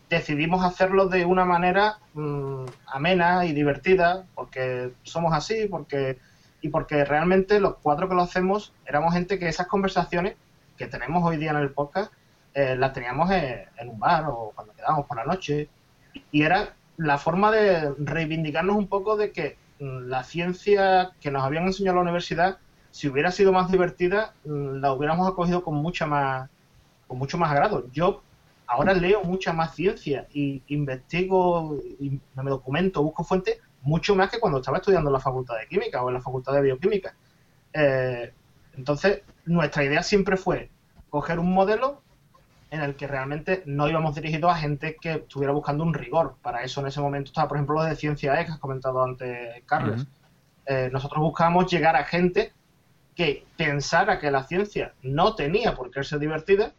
decidimos 0.09 0.64
hacerlo 0.64 1.09
de 1.09 1.24
una 1.24 1.45
manera 1.45 1.99
mm, 2.14 2.64
amena 2.86 3.45
y 3.45 3.53
divertida, 3.53 4.24
porque 4.34 4.93
somos 5.03 5.32
así, 5.32 5.66
porque 5.68 6.18
y 6.61 6.68
porque 6.68 7.05
realmente 7.05 7.61
los 7.61 7.76
cuatro 7.76 8.09
que 8.09 8.14
lo 8.14 8.22
hacemos 8.22 8.72
éramos 8.84 9.14
gente 9.14 9.39
que 9.39 9.49
esas 9.49 9.66
conversaciones 9.68 10.36
que 10.76 10.86
tenemos 10.86 11.24
hoy 11.24 11.36
día 11.36 11.51
en 11.51 11.59
el 11.59 11.70
podcast 11.70 12.12
eh, 12.55 12.76
las 12.76 12.92
teníamos 12.92 13.30
en, 13.30 13.88
un 13.88 13.99
bar 13.99 14.24
o 14.28 14.53
cuando 14.55 14.74
quedábamos 14.74 15.07
por 15.07 15.16
la 15.16 15.24
noche. 15.24 15.68
Y 16.30 16.42
era 16.42 16.74
la 16.96 17.18
forma 17.18 17.51
de 17.51 17.92
reivindicarnos 17.99 18.76
un 18.76 18.88
poco 18.88 19.16
de 19.16 19.32
que 19.32 19.57
mm, 19.80 20.09
la 20.09 20.24
ciencia 20.24 21.11
que 21.20 21.30
nos 21.30 21.44
habían 21.44 21.64
enseñado 21.64 21.99
en 21.99 22.05
la 22.05 22.11
universidad, 22.11 22.59
si 22.90 23.09
hubiera 23.09 23.30
sido 23.30 23.53
más 23.53 23.70
divertida, 23.70 24.34
mm, 24.44 24.80
la 24.80 24.92
hubiéramos 24.92 25.28
acogido 25.28 25.62
con 25.62 25.74
mucha 25.76 26.07
más 26.07 26.49
con 27.07 27.18
mucho 27.18 27.38
más 27.38 27.51
agrado. 27.51 27.86
Yo 27.92 28.22
ahora 28.66 28.92
leo 28.92 29.22
mucha 29.24 29.53
más 29.53 29.74
ciencia 29.74 30.26
y 30.32 30.62
investigo 30.68 31.76
y 31.99 32.20
me 32.34 32.51
documento, 32.51 33.03
busco 33.03 33.24
fuentes 33.24 33.59
mucho 33.82 34.14
más 34.14 34.30
que 34.30 34.38
cuando 34.38 34.59
estaba 34.59 34.78
estudiando 34.78 35.09
en 35.09 35.14
la 35.14 35.20
Facultad 35.20 35.57
de 35.59 35.66
Química 35.66 36.03
o 36.03 36.09
en 36.09 36.14
la 36.14 36.20
Facultad 36.20 36.53
de 36.53 36.62
Bioquímica. 36.62 37.14
Eh, 37.72 38.32
entonces, 38.76 39.22
nuestra 39.44 39.84
idea 39.84 40.03
siempre 40.03 40.36
fue 40.36 40.70
coger 41.11 41.38
un 41.38 41.53
modelo 41.53 42.03
en 42.71 42.81
el 42.83 42.97
que 42.97 43.07
realmente 43.07 43.62
no 43.66 43.89
íbamos 43.89 44.14
dirigidos 44.14 44.53
a 44.53 44.57
gente 44.57 44.97
que 45.01 45.12
estuviera 45.12 45.53
buscando 45.53 45.85
un 45.85 45.95
rigor. 45.95 46.37
Para 46.43 46.62
eso 46.62 46.81
en 46.81 46.89
ese 46.89 47.01
momento 47.01 47.29
estaba, 47.29 47.49
por 47.49 47.57
ejemplo, 47.57 47.77
lo 47.77 47.85
de 47.85 47.97
Ciencia 47.97 48.41
E, 48.41 48.45
que 48.45 48.53
has 48.53 48.59
comentado 48.59 49.03
antes, 49.03 49.62
Carlos. 49.64 50.07
Eh, 50.66 50.91
nosotros 50.93 51.23
buscábamos 51.23 51.71
llegar 51.71 51.97
a 51.97 52.05
gente 52.05 52.53
que 53.14 53.45
pensara 53.57 54.19
que 54.19 54.31
la 54.31 54.45
ciencia 54.45 54.93
no 55.03 55.35
tenía 55.35 55.75
por 55.75 55.91
qué 55.91 56.05
ser 56.05 56.19
divertida 56.19 56.73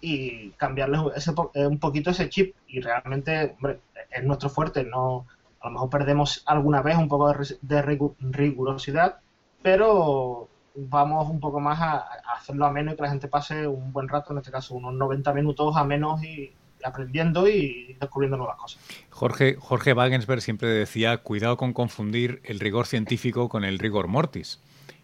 y 0.00 0.50
cambiarles 0.50 1.00
ese, 1.16 1.32
eh, 1.54 1.66
un 1.66 1.78
poquito 1.78 2.10
ese 2.10 2.28
chip. 2.28 2.54
Y 2.68 2.80
realmente, 2.80 3.56
hombre, 3.56 3.80
es 4.10 4.24
nuestro 4.24 4.48
fuerte. 4.48 4.84
No, 4.84 5.26
a 5.60 5.66
lo 5.66 5.72
mejor 5.72 5.90
perdemos 5.90 6.42
alguna 6.46 6.80
vez 6.80 6.96
un 6.96 7.08
poco 7.08 7.32
de, 7.32 7.58
de 7.60 7.82
rigurosidad, 7.82 9.18
pero 9.60 10.48
vamos 10.88 11.28
un 11.28 11.40
poco 11.40 11.60
más 11.60 11.80
a, 11.80 11.98
hacerlo 12.36 12.66
a 12.66 12.72
menos 12.72 12.94
y 12.94 12.96
que 12.96 13.02
la 13.02 13.10
gente 13.10 13.28
pase 13.28 13.66
un 13.66 13.92
buen 13.92 14.08
rato, 14.08 14.32
en 14.32 14.38
este 14.38 14.50
caso 14.50 14.74
unos 14.74 14.94
90 14.94 15.32
minutos 15.34 15.76
a 15.76 15.84
menos 15.84 16.22
y, 16.22 16.52
aprendiendo 16.84 17.48
y 17.48 17.96
descubriendo 17.98 18.36
nuevas 18.36 18.56
cosas. 18.56 18.80
Jorge, 19.10 19.56
Jorge 19.58 19.92
Wagensberg 19.92 20.40
siempre 20.40 20.68
decía, 20.68 21.18
cuidado 21.18 21.56
con 21.56 21.72
confundir 21.72 22.40
el 22.44 22.60
rigor 22.60 22.86
científico 22.86 23.48
con 23.48 23.64
el 23.64 23.78
rigor 23.78 24.06
mortis. 24.06 24.60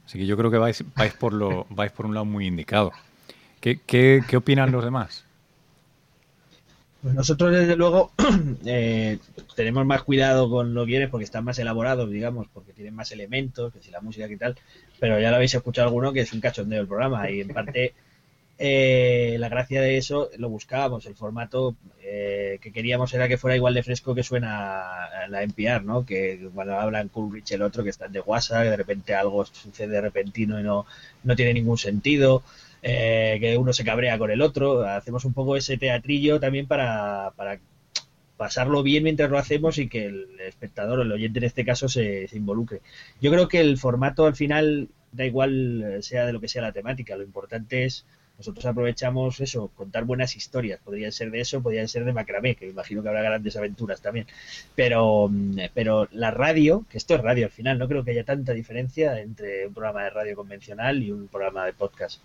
Así 0.07 0.19
que 0.19 0.27
yo 0.27 0.37
creo 0.37 0.51
que 0.51 0.59
vais, 0.59 0.85
vais, 0.95 1.15
por, 1.15 1.33
lo, 1.33 1.67
vais 1.71 1.91
por 1.91 2.07
un 2.07 2.15
lado 2.15 2.27
muy 2.27 2.47
indicado. 2.47 2.93
¿Qué, 3.61 3.81
qué, 3.85 4.23
qué 4.29 4.37
opinan 4.37 4.71
los 4.71 4.85
demás? 4.85 5.24
Pues 7.05 7.15
nosotros, 7.15 7.53
desde 7.53 7.77
luego, 7.77 8.13
eh, 8.65 9.19
tenemos 9.55 9.85
más 9.85 10.05
cuidado 10.05 10.49
con 10.49 10.73
lo 10.73 10.87
que 10.87 10.93
viene 10.93 11.09
porque 11.09 11.25
están 11.25 11.45
más 11.45 11.59
elaborados, 11.59 12.11
digamos, 12.11 12.47
porque 12.51 12.73
tienen 12.73 12.95
más 12.95 13.13
elementos, 13.13 13.75
que 13.75 13.83
si 13.83 13.91
la 13.91 14.01
música 14.01 14.27
y 14.27 14.39
tal, 14.39 14.57
pero 14.99 15.21
ya 15.21 15.29
lo 15.29 15.37
habéis 15.37 15.55
escuchado 15.55 15.89
alguno 15.89 16.15
que 16.15 16.21
es 16.21 16.33
un 16.33 16.41
cachondeo 16.41 16.81
el 16.81 16.89
programa 16.89 17.31
y 17.31 17.43
en 17.43 17.49
parte 17.49 17.93
eh, 18.57 19.37
la 19.39 19.51
gracia 19.51 19.83
de 19.83 19.99
eso 19.99 20.31
lo 20.39 20.49
buscábamos, 20.49 21.05
el 21.05 21.15
formato 21.15 21.77
eh, 22.03 22.59
que 22.63 22.73
queríamos 22.73 23.13
era 23.13 23.29
que 23.29 23.37
fuera 23.37 23.55
igual 23.55 23.75
de 23.75 23.83
fresco 23.83 24.15
que 24.15 24.23
suena 24.23 25.11
la 25.29 25.43
NPR, 25.43 25.85
¿no? 25.85 26.07
Que 26.07 26.49
cuando 26.55 26.81
hablan 26.81 27.11
Coolrich 27.11 27.53
el 27.53 27.61
otro 27.61 27.85
que 27.85 27.91
están 27.91 28.13
de 28.13 28.21
WhatsApp, 28.21 28.65
de 28.65 28.77
repente 28.79 29.15
algo 29.15 29.45
sucede 29.45 30.01
repentino 30.01 30.59
y 30.59 30.63
no, 30.63 30.87
no 31.23 31.37
tiene 31.37 31.53
ningún 31.53 31.77
sentido. 31.77 32.43
Eh, 32.87 33.39
que 33.41 33.57
uno 33.57 33.73
se 33.73 33.83
cabrea 33.83 34.19
con 34.19 34.31
el 34.31 34.43
otro. 34.43 34.83
Hacemos 34.87 35.25
un 35.25 35.33
poco 35.33 35.57
ese 35.57 35.79
teatrillo 35.79 36.39
también 36.39 36.67
para, 36.67 37.33
para 37.35 37.59
pasarlo 38.37 38.83
bien 38.83 39.05
mientras 39.05 39.31
lo 39.31 39.39
hacemos 39.39 39.79
y 39.79 39.89
que 39.89 40.05
el 40.05 40.39
espectador 40.41 40.99
o 40.99 41.03
el 41.03 41.13
oyente 41.13 41.39
en 41.39 41.47
este 41.47 41.65
caso 41.65 41.89
se, 41.89 42.29
involucre. 42.35 42.83
Yo 43.23 43.31
creo 43.31 43.49
que 43.49 43.61
el 43.61 43.79
formato 43.79 44.27
al 44.27 44.37
final 44.37 44.89
da 45.13 45.25
igual 45.25 45.83
eh, 45.83 46.03
sea 46.03 46.27
de 46.27 46.35
lo 46.35 46.43
que 46.43 46.49
sea 46.49 46.61
la 46.61 46.73
temática, 46.73 47.17
lo 47.17 47.23
importante 47.23 47.85
es 47.85 48.05
nosotros 48.37 48.67
aprovechamos 48.67 49.41
eso, 49.41 49.69
contar 49.77 50.05
buenas 50.05 50.35
historias. 50.35 50.81
Podrían 50.85 51.13
ser 51.13 51.31
de 51.31 51.41
eso, 51.41 51.63
podrían 51.63 51.87
ser 51.87 52.05
de 52.05 52.13
macramé, 52.13 52.57
que 52.57 52.69
imagino 52.69 53.03
que 53.03 53.09
habrá 53.09 53.23
grandes 53.23 53.57
aventuras 53.57 54.01
también. 54.01 54.27
Pero, 54.75 55.29
mm, 55.31 55.59
pero 55.73 56.09
la 56.11 56.33
radio, 56.33 56.85
que 56.91 56.99
esto 56.99 57.15
es 57.15 57.21
radio 57.21 57.47
al 57.47 57.53
final, 57.53 57.79
no 57.79 57.89
creo 57.89 58.05
que 58.05 58.11
haya 58.11 58.25
tanta 58.25 58.53
diferencia 58.53 59.21
entre 59.21 59.69
un 59.69 59.75
programa 59.75 60.03
de 60.05 60.11
radio 60.11 60.37
convencional 60.37 61.03
y 61.03 61.13
un 61.13 61.29
programa 61.29 61.65
de 61.65 61.75
podcast. 61.75 62.21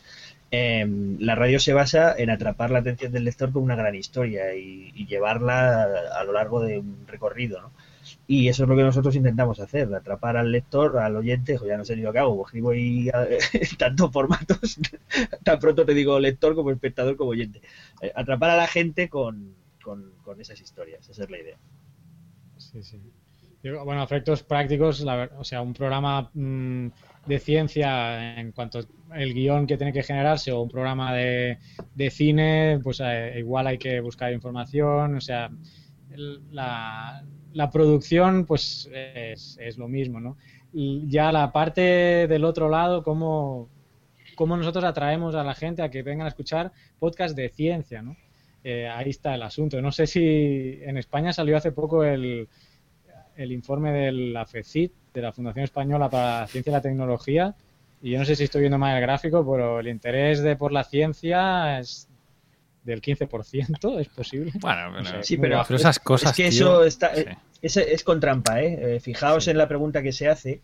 Em, 0.52 1.18
la 1.20 1.36
radio 1.36 1.60
se 1.60 1.74
basa 1.74 2.16
en 2.18 2.32
atrapar 2.32 2.72
la 2.72 2.80
atención 2.80 3.12
del 3.12 3.24
lector 3.24 3.52
con 3.52 3.62
una 3.62 3.76
gran 3.76 3.94
historia 3.94 4.56
y, 4.56 5.06
llevarla 5.06 5.84
a, 5.84 6.24
lo 6.24 6.34
largo 6.34 6.60
de 6.62 6.80
un 6.80 7.06
recorrido, 7.08 7.62
¿no? 7.62 7.72
Y 8.28 8.48
eso 8.48 8.64
es 8.64 8.70
lo 8.70 8.76
que 8.76 8.84
nosotros 8.84 9.16
intentamos 9.16 9.60
hacer, 9.60 9.94
atrapar 9.94 10.38
al 10.38 10.52
lector, 10.52 10.98
al 10.98 11.16
oyente, 11.16 11.58
ya 11.68 11.78
no 11.78 11.86
sé 11.86 11.96
ni 11.96 12.02
lo 12.02 12.12
que 12.12 12.20
hago, 12.20 12.46
escribo 12.46 12.74
y 12.74 13.12
tantos 13.78 14.12
formatos, 14.12 14.80
tan 15.44 15.60
pronto 15.60 15.86
te 15.86 15.94
digo 15.94 16.20
lector 16.20 16.56
como 16.56 16.72
espectador 16.72 17.16
como 17.16 17.32
oyente. 17.32 17.62
Eh, 18.02 18.12
atrapar 18.16 18.52
a 18.52 18.58
la 18.58 18.68
gente 18.68 19.10
con, 19.10 19.54
con, 19.82 20.12
esas 20.40 20.62
historias, 20.62 21.10
esa 21.10 21.24
es 21.24 21.30
la 21.30 21.40
idea. 21.40 21.58
Sí, 22.58 22.84
sí. 22.84 23.00
Bueno, 23.64 24.04
efectos 24.04 24.44
prácticos, 24.44 25.04
o 25.38 25.44
sea, 25.44 25.62
un 25.62 25.74
programa 25.74 26.30
mm, 26.34 26.88
de 27.26 27.40
ciencia 27.40 28.40
en 28.40 28.52
cuanto 28.52 28.80
el 29.14 29.34
guion 29.34 29.68
que 29.68 29.78
tiene 29.78 29.94
que 29.94 30.04
generarse 30.04 30.52
o 30.52 30.62
un 30.62 30.70
programa 30.70 31.14
de, 31.14 31.58
de 31.96 32.10
cine, 32.10 32.80
pues 32.84 33.02
eh, 33.04 33.36
igual 33.38 33.68
hay 33.68 33.78
que 33.78 34.00
buscar 34.00 34.34
información, 34.34 35.16
o 35.16 35.22
sea, 35.22 35.50
la, 36.52 37.24
la, 37.54 37.70
producción 37.70 38.46
pues 38.46 38.90
es, 38.94 39.58
es, 39.60 39.78
lo 39.78 39.88
mismo, 39.88 40.20
¿no? 40.20 40.38
Y 40.74 41.08
ya 41.08 41.32
la 41.32 41.52
parte 41.52 42.28
del 42.28 42.46
otro 42.46 42.70
lado, 42.70 43.04
cómo, 43.04 43.70
cómo 44.36 44.58
nosotros 44.58 44.84
atraemos 44.84 45.36
a 45.36 45.44
la 45.44 45.56
gente 45.56 45.82
a 45.82 45.90
que 45.90 46.04
vengan 46.04 46.26
a 46.26 46.30
escuchar 46.30 46.72
podcast 47.00 47.36
de 47.36 47.50
ciencia, 47.50 48.02
¿no? 48.02 48.16
Eh, 48.64 48.88
ahí 48.88 49.10
está 49.10 49.36
el 49.36 49.44
asunto. 49.44 49.82
No 49.82 49.92
sé 49.92 50.06
si 50.06 50.80
en 50.82 50.98
España 50.98 51.32
salió 51.32 51.58
hace 51.58 51.72
poco 51.72 52.04
el, 52.04 52.48
el 53.36 53.52
informe 53.52 53.92
de 53.92 54.12
la 54.12 54.46
FECIT, 54.46 54.94
de 55.14 55.22
la 55.22 55.32
Fundación 55.32 55.64
Española 55.64 56.10
para 56.10 56.42
la 56.42 56.48
Ciencia 56.48 56.72
y 56.72 56.74
la 56.74 56.82
Tecnología, 56.82 57.56
y 58.02 58.12
yo 58.12 58.20
no 58.20 58.26
sé 58.26 58.36
si 58.36 58.46
estoy 58.46 58.62
viendo 58.62 58.78
mal 58.78 58.96
el 58.96 59.02
gráfico, 59.02 59.46
pero 59.50 59.80
el 59.80 59.88
interés 59.88 60.42
de 60.42 60.56
por 60.56 60.72
la 60.72 60.84
ciencia 60.84 61.80
es 61.80 62.08
del 62.84 63.02
15%, 63.02 64.00
¿es 64.00 64.08
posible? 64.10 64.52
Bueno, 64.60 65.04
sí, 65.22 65.38
pero, 65.38 65.62
esas 65.62 66.00
cosas. 66.00 66.32
Es 66.32 66.38
que 66.38 66.48
eso 66.48 66.84
está, 66.84 67.12
es, 67.62 68.04
con 68.04 68.20
trampa, 68.20 68.62
¿eh? 68.62 68.96
eh 68.96 69.00
fijaos 69.00 69.48
en 69.48 69.58
la 69.58 69.68
pregunta 69.68 70.02
que 70.02 70.14
se 70.14 70.30
hace 70.30 70.62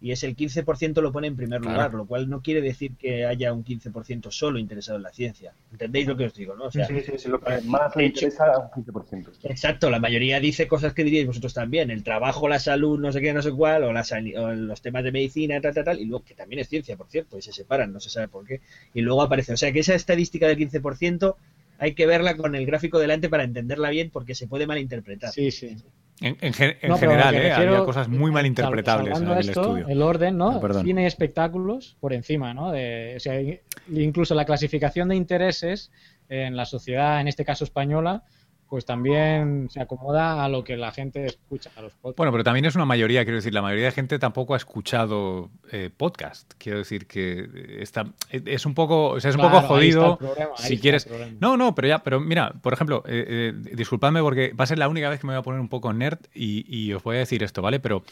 y 0.00 0.12
es 0.12 0.22
el 0.22 0.36
15% 0.36 1.00
lo 1.02 1.10
pone 1.10 1.26
en 1.26 1.36
primer 1.36 1.60
lugar, 1.60 1.92
lo 1.92 2.06
cual 2.06 2.28
no 2.30 2.40
quiere 2.40 2.60
decir 2.60 2.94
que 2.96 3.26
haya 3.26 3.52
un 3.52 3.64
15% 3.64 4.30
solo 4.30 4.58
interesado 4.58 4.96
en 4.96 5.02
la 5.02 5.12
ciencia. 5.12 5.52
¿Entendéis 5.72 6.06
lo 6.06 6.16
que 6.16 6.26
os 6.26 6.34
digo? 6.34 6.54
¿no? 6.54 6.70
sí, 6.70 6.80
sí, 6.86 7.12
sí, 7.18 7.28
lo 7.28 7.40
que 7.40 7.60
más 7.62 7.96
le 7.96 8.06
interesa 8.06 8.44
a 8.52 8.58
un 8.58 8.84
15%. 8.84 9.30
Exacto, 9.42 9.90
la 9.90 9.98
mayoría 9.98 10.38
dice 10.38 10.68
cosas 10.68 10.94
que 10.94 11.02
diríais 11.02 11.26
vosotros 11.26 11.52
también, 11.52 11.90
el 11.90 12.04
trabajo, 12.04 12.48
la 12.48 12.60
salud, 12.60 12.98
no 13.00 13.12
sé 13.12 13.20
qué, 13.20 13.32
no 13.32 13.42
sé 13.42 13.50
cuál, 13.50 13.82
o, 13.84 13.92
los 13.92 14.82
temas 14.82 15.02
de 15.02 15.12
medicina, 15.12 15.60
tal, 15.60 15.74
tal, 15.74 15.84
tal, 15.84 16.00
y 16.00 16.04
luego, 16.04 16.24
que 16.24 16.34
también 16.34 16.60
es 16.60 16.68
ciencia, 16.68 16.96
por 16.96 17.08
cierto, 17.08 17.36
y 17.36 17.42
se 17.42 17.52
separan, 17.52 17.92
no 17.92 17.98
se 17.98 18.10
sabe 18.10 18.28
por 18.28 18.46
qué, 18.46 18.60
y 18.94 19.00
luego 19.00 19.22
aparece. 19.22 19.52
O 19.52 19.56
sea 19.56 19.72
que 19.72 19.80
esa 19.80 19.94
estadística 19.94 20.46
del 20.46 20.58
15% 20.58 21.34
hay 21.78 21.94
que 21.94 22.06
verla 22.06 22.36
con 22.36 22.54
el 22.54 22.66
gráfico 22.66 22.98
delante 22.98 23.28
para 23.28 23.44
entenderla 23.44 23.90
bien 23.90 24.10
porque 24.10 24.34
se 24.34 24.46
puede 24.46 24.66
malinterpretar. 24.66 25.32
Sí, 25.32 25.50
sí. 25.50 25.76
En, 26.20 26.52
general, 26.52 27.34
¿eh? 27.34 27.52
había 27.52 27.84
cosas 27.84 28.08
muy 28.08 28.32
mal 28.32 28.44
interpretables 28.44 29.20
en 29.20 29.28
el 29.28 29.38
estudio. 29.38 29.86
El 29.86 30.02
orden, 30.02 30.36
¿no? 30.36 30.60
Ah, 30.62 30.82
Cine 30.82 31.04
y 31.04 31.06
espectáculos 31.06 31.96
por 32.00 32.12
encima, 32.12 32.54
¿no? 32.54 32.72
De, 32.72 33.14
o 33.16 33.20
sea, 33.20 33.40
incluso 33.88 34.34
la 34.34 34.44
clasificación 34.44 35.08
de 35.08 35.16
intereses 35.16 35.92
en 36.28 36.56
la 36.56 36.64
sociedad, 36.64 37.20
en 37.20 37.28
este 37.28 37.44
caso 37.44 37.64
española, 37.64 38.24
pues 38.68 38.84
también 38.84 39.68
se 39.70 39.80
acomoda 39.80 40.44
a 40.44 40.48
lo 40.48 40.62
que 40.62 40.76
la 40.76 40.92
gente 40.92 41.24
escucha, 41.24 41.70
a 41.76 41.80
los 41.80 41.92
podcasts. 41.94 42.16
Bueno, 42.18 42.32
pero 42.32 42.44
también 42.44 42.66
es 42.66 42.74
una 42.74 42.84
mayoría, 42.84 43.24
quiero 43.24 43.36
decir, 43.36 43.54
la 43.54 43.62
mayoría 43.62 43.86
de 43.86 43.92
gente 43.92 44.18
tampoco 44.18 44.54
ha 44.54 44.58
escuchado 44.58 45.50
eh, 45.72 45.90
podcast. 45.96 46.52
Quiero 46.58 46.78
decir 46.78 47.06
que 47.06 47.78
está, 47.80 48.06
es 48.30 48.66
un 48.66 48.74
poco, 48.74 49.10
o 49.10 49.20
sea, 49.20 49.30
es 49.30 49.36
un 49.36 49.42
poco 49.42 49.62
jodido 49.62 50.18
si 50.56 50.78
quieres. 50.78 51.08
No, 51.40 51.56
no, 51.56 51.74
pero 51.74 51.88
ya, 51.88 52.00
pero 52.00 52.20
mira, 52.20 52.52
por 52.60 52.74
ejemplo, 52.74 53.02
eh, 53.06 53.52
eh, 53.54 53.74
disculpadme 53.74 54.20
porque 54.20 54.52
va 54.52 54.64
a 54.64 54.66
ser 54.66 54.78
la 54.78 54.88
única 54.88 55.08
vez 55.08 55.20
que 55.20 55.26
me 55.26 55.32
voy 55.32 55.40
a 55.40 55.42
poner 55.42 55.60
un 55.60 55.68
poco 55.68 55.92
nerd 55.92 56.18
y, 56.34 56.92
os 56.92 57.02
voy 57.02 57.16
a 57.16 57.20
decir 57.20 57.42
esto, 57.42 57.62
¿vale? 57.62 57.80
Pero 57.80 58.02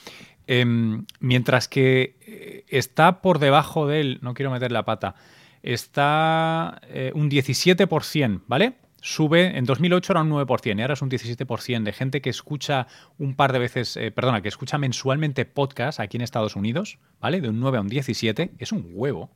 em, 0.47 1.05
mientras 1.21 1.69
que 1.69 2.65
está 2.69 3.21
por 3.21 3.39
debajo 3.39 3.87
de 3.87 4.01
él, 4.01 4.19
no 4.23 4.35
quiero 4.35 4.51
meter 4.51 4.73
la 4.73 4.85
pata, 4.85 5.15
está 5.63 6.81
un 7.15 7.31
17%, 7.31 8.43
¿vale? 8.47 8.75
Sube, 9.01 9.57
en 9.57 9.65
2008 9.65 10.13
era 10.13 10.23
un 10.23 10.31
9% 10.31 10.79
y 10.79 10.83
ahora 10.83 10.95
es 10.95 11.03
un 11.03 11.11
17% 11.11 11.83
de 11.83 11.93
gente 11.93 12.21
que 12.21 12.31
escucha 12.31 12.87
un 13.19 13.35
par 13.35 13.53
de 13.53 13.59
veces, 13.59 13.97
eh, 13.97 14.11
perdona, 14.11 14.43
que 14.43 14.49
escucha 14.49 14.79
mensualmente 14.79 15.45
podcast 15.45 16.01
aquí 16.01 16.17
en 16.17 16.23
Estados 16.23 16.57
Unidos, 16.57 16.99
¿vale? 17.21 17.41
De 17.41 17.49
un 17.49 17.61
9 17.61 17.79
a 17.79 17.81
un 17.81 17.89
17, 17.89 18.53
es 18.59 18.73
un 18.73 18.91
huevo, 18.93 19.31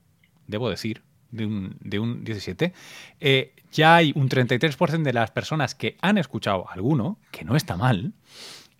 debo 0.46 0.68
decir, 0.70 1.02
de 1.30 1.46
un, 1.46 1.76
de 1.80 1.98
un 1.98 2.24
17. 2.24 2.72
Eh, 3.20 3.54
ya 3.72 3.96
hay 3.96 4.12
un 4.14 4.28
33% 4.28 5.02
de 5.02 5.12
las 5.12 5.30
personas 5.30 5.74
que 5.74 5.96
han 6.00 6.18
escuchado 6.18 6.68
alguno, 6.70 7.18
que 7.30 7.44
no 7.44 7.56
está 7.56 7.76
mal, 7.76 8.12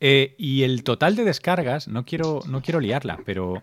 eh, 0.00 0.34
y 0.38 0.62
el 0.62 0.82
total 0.82 1.14
de 1.14 1.24
descargas, 1.24 1.86
no 1.86 2.04
quiero, 2.04 2.40
no 2.48 2.62
quiero 2.62 2.80
liarla, 2.80 3.20
pero 3.24 3.62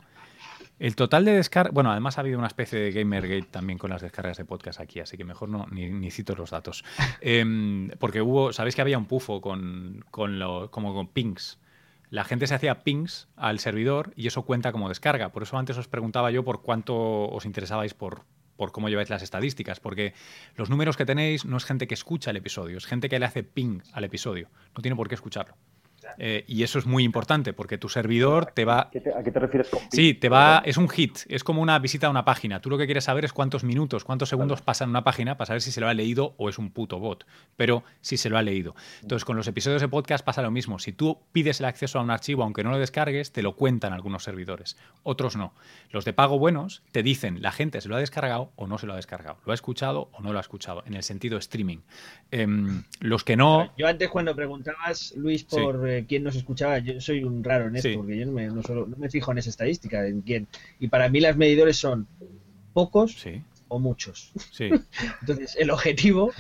el 0.80 0.96
total 0.96 1.26
de 1.26 1.34
descargas. 1.34 1.74
Bueno, 1.74 1.92
además 1.92 2.18
ha 2.18 2.22
habido 2.22 2.38
una 2.38 2.48
especie 2.48 2.80
de 2.80 2.92
Gamergate 2.92 3.48
también 3.50 3.80
con 3.80 3.90
las 3.90 4.02
descargas 4.02 4.38
de 4.38 4.46
podcast 4.46 4.80
aquí, 4.80 5.00
así 5.00 5.18
que 5.18 5.24
mejor 5.24 5.50
no 5.50 5.66
ni, 5.72 6.12
cito 6.12 6.36
los 6.36 6.52
datos. 6.52 6.84
Em, 7.22 7.90
porque 8.00 8.22
hubo. 8.22 8.54
Sabéis 8.54 8.76
que 8.76 8.82
había 8.82 8.98
un 8.98 9.06
pufo 9.06 9.42
con, 9.42 10.06
con 10.12 10.40
lo, 10.40 10.70
como 10.72 10.94
con 10.94 11.08
pings. 11.08 11.60
La 12.10 12.24
gente 12.24 12.48
se 12.48 12.56
hacía 12.56 12.84
pings 12.84 13.28
al 13.36 13.60
servidor 13.60 14.14
y 14.16 14.28
eso 14.28 14.44
cuenta 14.44 14.72
como 14.72 14.88
descarga. 14.88 15.30
Por 15.30 15.44
eso 15.44 15.58
antes 15.58 15.78
os 15.78 15.88
preguntaba 15.88 16.32
yo 16.32 16.44
por 16.44 16.62
cuánto 16.62 16.96
os 17.28 17.46
interesabais 17.46 17.94
por, 17.94 18.24
por 18.58 18.72
cómo 18.72 18.90
lleváis 18.90 19.10
las 19.10 19.24
estadísticas, 19.24 19.80
porque 19.80 20.14
los 20.56 20.70
números 20.70 20.98
que 20.98 21.06
tenéis 21.06 21.46
no 21.46 21.58
es 21.58 21.66
gente 21.66 21.88
que 21.88 21.94
escucha 21.94 22.32
el 22.32 22.38
episodio, 22.38 22.78
es 22.78 22.86
gente 22.86 23.08
que 23.08 23.20
le 23.20 23.26
hace 23.26 23.44
ping 23.44 23.82
al 23.94 24.04
episodio. 24.04 24.50
No 24.76 24.82
tiene 24.82 24.96
por 24.96 25.08
qué 25.08 25.16
escucharlo. 25.16 25.56
Eh, 26.18 26.44
y 26.48 26.64
eso 26.64 26.80
es 26.80 26.86
muy 26.86 27.04
importante 27.04 27.54
porque 27.54 27.78
tu 27.78 27.90
servidor 27.90 28.52
te 28.54 28.66
va. 28.66 28.80
¿A 28.80 28.90
qué 28.92 29.32
te, 29.32 29.40
refieres 29.40 29.70
con 29.70 29.80
Sí, 29.92 30.14
te 30.14 30.30
va. 30.30 30.62
Es 30.66 30.78
un 30.78 30.90
hit, 30.90 31.20
es 31.28 31.44
como 31.44 31.62
una 31.62 31.78
visita 31.80 32.08
a 32.08 32.10
una 32.10 32.26
página. 32.26 32.62
Tú 32.62 32.70
lo 32.70 32.78
que 32.78 32.86
quieres 32.86 33.04
saber 33.04 33.26
es 33.26 33.34
cuántos 33.34 33.64
minutos, 33.64 34.04
cuántos 34.04 34.30
segundos 34.30 34.62
pasan 34.62 34.88
en 34.88 34.90
una 34.92 35.04
página 35.04 35.38
para 35.38 35.48
saber 35.48 35.62
si 35.62 35.72
se 35.72 35.82
lo 35.82 35.88
ha 35.88 35.94
leído 35.94 36.34
o 36.38 36.50
es 36.50 36.58
un 36.58 36.72
puto 36.72 37.00
bot. 37.00 37.26
Pero 37.56 37.84
si 38.02 38.18
se 38.18 38.30
lo 38.30 38.38
ha 38.38 38.42
leído. 38.42 38.76
Entonces, 39.02 39.26
con 39.26 39.36
los 39.36 39.48
episodios 39.48 39.82
de 39.82 39.88
podcast 39.88 40.26
pasa 40.26 40.42
lo 40.42 40.52
mismo. 40.52 40.80
Si 40.80 40.92
tú 40.92 41.20
pides 41.32 41.60
el 41.60 41.66
acceso 41.66 42.00
a 42.00 42.02
un 42.02 42.12
archivo, 42.12 42.44
aunque 42.44 42.64
no 42.64 42.72
lo 42.72 42.80
descargues, 42.80 43.32
te 43.32 43.42
lo 43.42 43.56
cuentan 43.56 43.94
algunos 43.94 44.24
servidores. 44.24 44.78
Otros 45.04 45.36
no. 45.36 45.54
Los 45.92 46.06
de 46.06 46.14
pago 46.14 46.40
buenos 46.40 46.84
te 46.92 47.04
dicen 47.04 47.42
la 47.42 47.52
gente 47.52 47.82
se 47.82 47.90
lo 47.90 47.96
ha 47.96 48.00
descargado 48.00 48.52
o 48.56 48.68
no 48.68 48.78
se 48.78 48.88
lo 48.88 48.94
ha 48.94 48.96
descargado. 48.96 49.38
Lo 49.46 49.52
ha 49.52 49.56
escuchado 49.56 50.10
o 50.12 50.22
no 50.22 50.32
lo 50.32 50.38
ha 50.38 50.42
escuchado. 50.42 50.84
En 50.86 50.94
el 50.94 51.04
sentido 51.04 51.38
streaming. 51.38 51.80
Em, 52.32 52.84
los 53.00 53.24
que 53.24 53.36
no. 53.36 53.72
Yo 53.78 53.88
antes, 53.88 54.10
cuando 54.10 54.36
preguntabas, 54.36 55.14
Luis, 55.16 55.44
por. 55.44 55.88
Eh, 55.98 56.06
quién 56.08 56.24
nos 56.24 56.36
escuchaba, 56.36 56.80
yo 56.80 57.00
soy 57.02 57.24
un 57.24 57.44
raro 57.44 57.68
en 57.68 57.76
esto, 57.76 57.90
porque 57.96 58.18
yo 58.18 58.26
no 58.26 58.32
me, 58.32 58.48
no, 58.48 58.62
solo, 58.62 58.86
no 58.88 58.96
me, 58.98 59.10
fijo 59.10 59.32
en 59.32 59.40
esa 59.40 59.50
estadística, 59.50 60.06
en 60.06 60.22
quién. 60.22 60.48
Y 60.80 60.88
para 60.88 61.10
mí 61.10 61.20
las 61.20 61.38
medidores 61.38 61.78
son 61.78 62.08
pocos 62.74 63.26
o 63.68 63.80
muchos. 63.80 64.32
Entonces, 65.22 65.56
el 65.60 65.72
objetivo, 65.72 66.32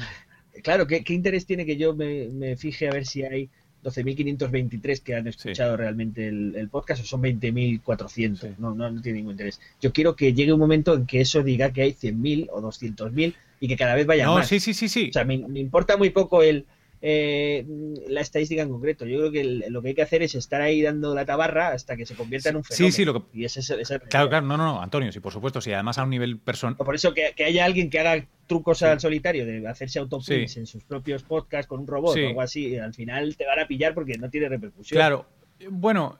claro, 0.63 0.87
¿qué, 0.87 1.03
interés 1.09 1.45
tiene 1.45 1.65
que 1.65 1.77
yo 1.77 1.95
me, 1.95 2.55
fije 2.55 2.87
a 2.87 2.91
ver 2.91 3.05
si 3.05 3.23
hay 3.23 3.49
12.523 3.83 5.01
que 5.01 5.15
han 5.15 5.27
escuchado 5.27 5.77
realmente 5.77 6.27
el, 6.27 6.69
podcast 6.69 7.03
o 7.03 7.05
son 7.05 7.23
20.400? 7.23 8.57
No, 8.57 8.75
no, 8.75 8.91
no 8.91 9.01
tiene 9.01 9.19
ningún 9.19 9.33
interés. 9.33 9.59
Yo 9.81 9.91
quiero 9.91 10.15
que 10.15 10.33
llegue 10.33 10.53
un 10.53 10.59
momento 10.59 10.93
en 10.93 11.05
que 11.05 11.21
eso 11.21 11.41
diga 11.41 11.71
que 11.71 11.81
hay 11.81 11.93
100.000 11.93 12.49
o 12.51 12.61
200.000 12.61 13.33
y 13.59 13.67
que 13.67 13.75
cada 13.75 13.95
vez 13.95 14.05
vaya 14.05 14.29
más. 14.29 14.47
Sí, 14.47 14.59
sí, 14.59 14.73
sí, 14.73 14.87
sí. 14.87 15.09
O 15.09 15.13
sea, 15.13 15.25
me 15.25 15.35
importa 15.59 15.97
muy 15.97 16.11
poco 16.11 16.43
el 16.43 16.65
eh, 17.01 17.65
la 18.07 18.21
estadística 18.21 18.61
en 18.61 18.69
concreto. 18.69 19.05
Yo 19.05 19.17
creo 19.19 19.31
que 19.31 19.43
lo 19.69 19.81
que 19.81 19.89
hay 19.89 19.95
que 19.95 20.01
hacer 20.01 20.23
es 20.23 20.35
estar 20.35 20.61
ahí 20.61 20.81
dando 20.81 21.13
la 21.13 21.25
tabarra 21.25 21.69
hasta 21.69 21.95
que 21.95 22.05
se 22.05 22.15
convierta 22.15 22.49
en 22.49 22.57
un 22.57 22.63
fenómeno. 22.63 22.91
Sí, 22.91 22.95
sí, 22.95 23.05
lo 23.05 23.13
que... 23.13 23.39
Y 23.39 23.45
ese, 23.45 23.59
ese, 23.59 23.99
claro, 23.99 24.29
claro, 24.29 24.45
no, 24.45 24.57
no, 24.57 24.65
no, 24.65 24.81
Antonio, 24.81 25.11
sí, 25.11 25.19
por 25.19 25.33
supuesto, 25.33 25.61
sí, 25.61 25.71
además 25.71 25.97
a 25.97 26.03
un 26.03 26.09
nivel 26.09 26.39
personal. 26.39 26.75
Por 26.77 26.95
eso 26.95 27.13
que, 27.13 27.33
haya 27.43 27.65
alguien 27.65 27.89
que 27.89 27.99
haga 27.99 28.25
trucos 28.47 28.81
al 28.83 28.99
solitario 28.99 29.45
de 29.45 29.67
hacerse 29.67 29.99
autopills 29.99 30.57
en 30.57 30.65
sus 30.65 30.83
propios 30.83 31.23
podcasts 31.23 31.67
con 31.67 31.81
un 31.81 31.87
robot 31.87 32.17
o 32.17 32.27
algo 32.27 32.41
así, 32.41 32.77
al 32.77 32.93
final 32.93 33.35
te 33.35 33.45
van 33.45 33.59
a 33.59 33.67
pillar 33.67 33.93
porque 33.93 34.17
no 34.17 34.29
tiene 34.29 34.49
repercusión. 34.49 34.97
Claro, 34.97 35.25
bueno, 35.69 36.19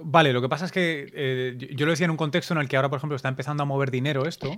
Vale, 0.00 0.32
lo 0.32 0.40
que 0.40 0.48
pasa 0.48 0.64
es 0.64 0.72
que 0.72 1.10
eh, 1.12 1.68
yo 1.74 1.84
lo 1.84 1.92
decía 1.92 2.06
en 2.06 2.10
un 2.10 2.16
contexto 2.16 2.54
en 2.54 2.60
el 2.60 2.68
que 2.68 2.76
ahora, 2.76 2.88
por 2.88 2.96
ejemplo, 2.96 3.14
está 3.14 3.28
empezando 3.28 3.62
a 3.62 3.66
mover 3.66 3.90
dinero 3.90 4.26
esto. 4.26 4.50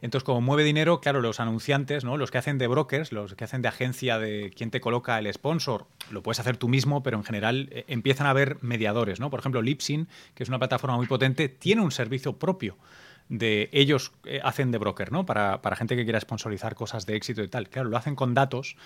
Entonces, 0.00 0.24
como 0.24 0.40
mueve 0.40 0.62
dinero, 0.62 1.00
claro, 1.00 1.20
los 1.20 1.40
anunciantes, 1.40 2.04
¿no? 2.04 2.16
Los 2.16 2.30
que 2.30 2.38
hacen 2.38 2.56
de 2.58 2.68
brokers, 2.68 3.10
los 3.10 3.34
que 3.34 3.44
hacen 3.44 3.62
de 3.62 3.68
agencia 3.68 4.18
de 4.18 4.52
quién 4.54 4.70
te 4.70 4.80
coloca 4.80 5.18
el 5.18 5.32
sponsor, 5.32 5.86
lo 6.10 6.22
puedes 6.22 6.38
hacer 6.38 6.56
tú 6.56 6.68
mismo, 6.68 7.02
pero 7.02 7.16
en 7.16 7.24
general 7.24 7.68
eh, 7.72 7.84
empiezan 7.88 8.28
a 8.28 8.30
haber 8.30 8.62
mediadores, 8.62 9.18
¿no? 9.18 9.28
Por 9.28 9.40
ejemplo, 9.40 9.60
Lipsin, 9.60 10.08
que 10.34 10.44
es 10.44 10.48
una 10.48 10.58
plataforma 10.58 10.96
muy 10.96 11.06
potente, 11.06 11.48
tiene 11.48 11.82
un 11.82 11.90
servicio 11.90 12.38
propio 12.38 12.76
de 13.28 13.68
ellos 13.72 14.12
eh, 14.24 14.40
hacen 14.42 14.70
de 14.70 14.78
broker, 14.78 15.10
¿no? 15.10 15.26
Para, 15.26 15.60
para, 15.62 15.76
gente 15.76 15.96
que 15.96 16.04
quiera 16.04 16.20
sponsorizar 16.20 16.74
cosas 16.74 17.06
de 17.06 17.16
éxito 17.16 17.42
y 17.42 17.48
tal. 17.48 17.68
Claro, 17.68 17.88
lo 17.88 17.96
hacen 17.96 18.14
con 18.14 18.34
datos 18.34 18.76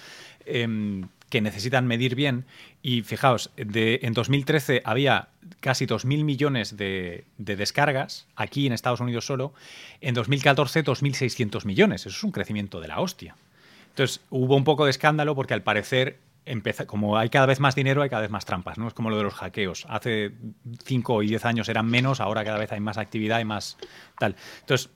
em, 0.46 1.08
que 1.28 1.40
necesitan 1.40 1.86
medir 1.86 2.14
bien. 2.14 2.46
Y 2.82 3.02
fijaos, 3.02 3.50
de, 3.56 4.00
en 4.02 4.14
2013 4.14 4.82
había 4.84 5.28
casi 5.60 5.86
2.000 5.86 6.24
millones 6.24 6.76
de, 6.76 7.24
de, 7.38 7.56
descargas, 7.56 8.26
aquí 8.36 8.66
en 8.66 8.72
Estados 8.72 9.00
Unidos 9.00 9.26
solo. 9.26 9.52
En 10.00 10.14
2014, 10.14 10.84
2.600 10.84 11.64
millones. 11.66 12.02
Eso 12.06 12.16
es 12.16 12.24
un 12.24 12.32
crecimiento 12.32 12.80
de 12.80 12.88
la 12.88 13.00
hostia. 13.00 13.36
Entonces, 13.90 14.20
hubo 14.30 14.56
un 14.56 14.64
poco 14.64 14.84
de 14.84 14.90
escándalo 14.90 15.34
porque 15.34 15.52
al 15.52 15.62
parecer 15.62 16.18
como 16.86 17.16
hay 17.16 17.28
cada 17.28 17.46
vez 17.46 17.60
más 17.60 17.74
dinero, 17.74 18.02
hay 18.02 18.10
cada 18.10 18.22
vez 18.22 18.30
más 18.30 18.44
trampas, 18.44 18.78
¿no? 18.78 18.88
Es 18.88 18.94
como 18.94 19.10
lo 19.10 19.16
de 19.16 19.22
los 19.22 19.34
hackeos. 19.34 19.86
Hace 19.88 20.32
5 20.84 21.22
y 21.22 21.28
10 21.28 21.44
años 21.44 21.68
eran 21.68 21.86
menos, 21.86 22.20
ahora 22.20 22.44
cada 22.44 22.58
vez 22.58 22.72
hay 22.72 22.80
más 22.80 22.98
actividad 22.98 23.40
y 23.40 23.44
más 23.44 23.76
tal. 24.18 24.36
Entonces, 24.60 24.90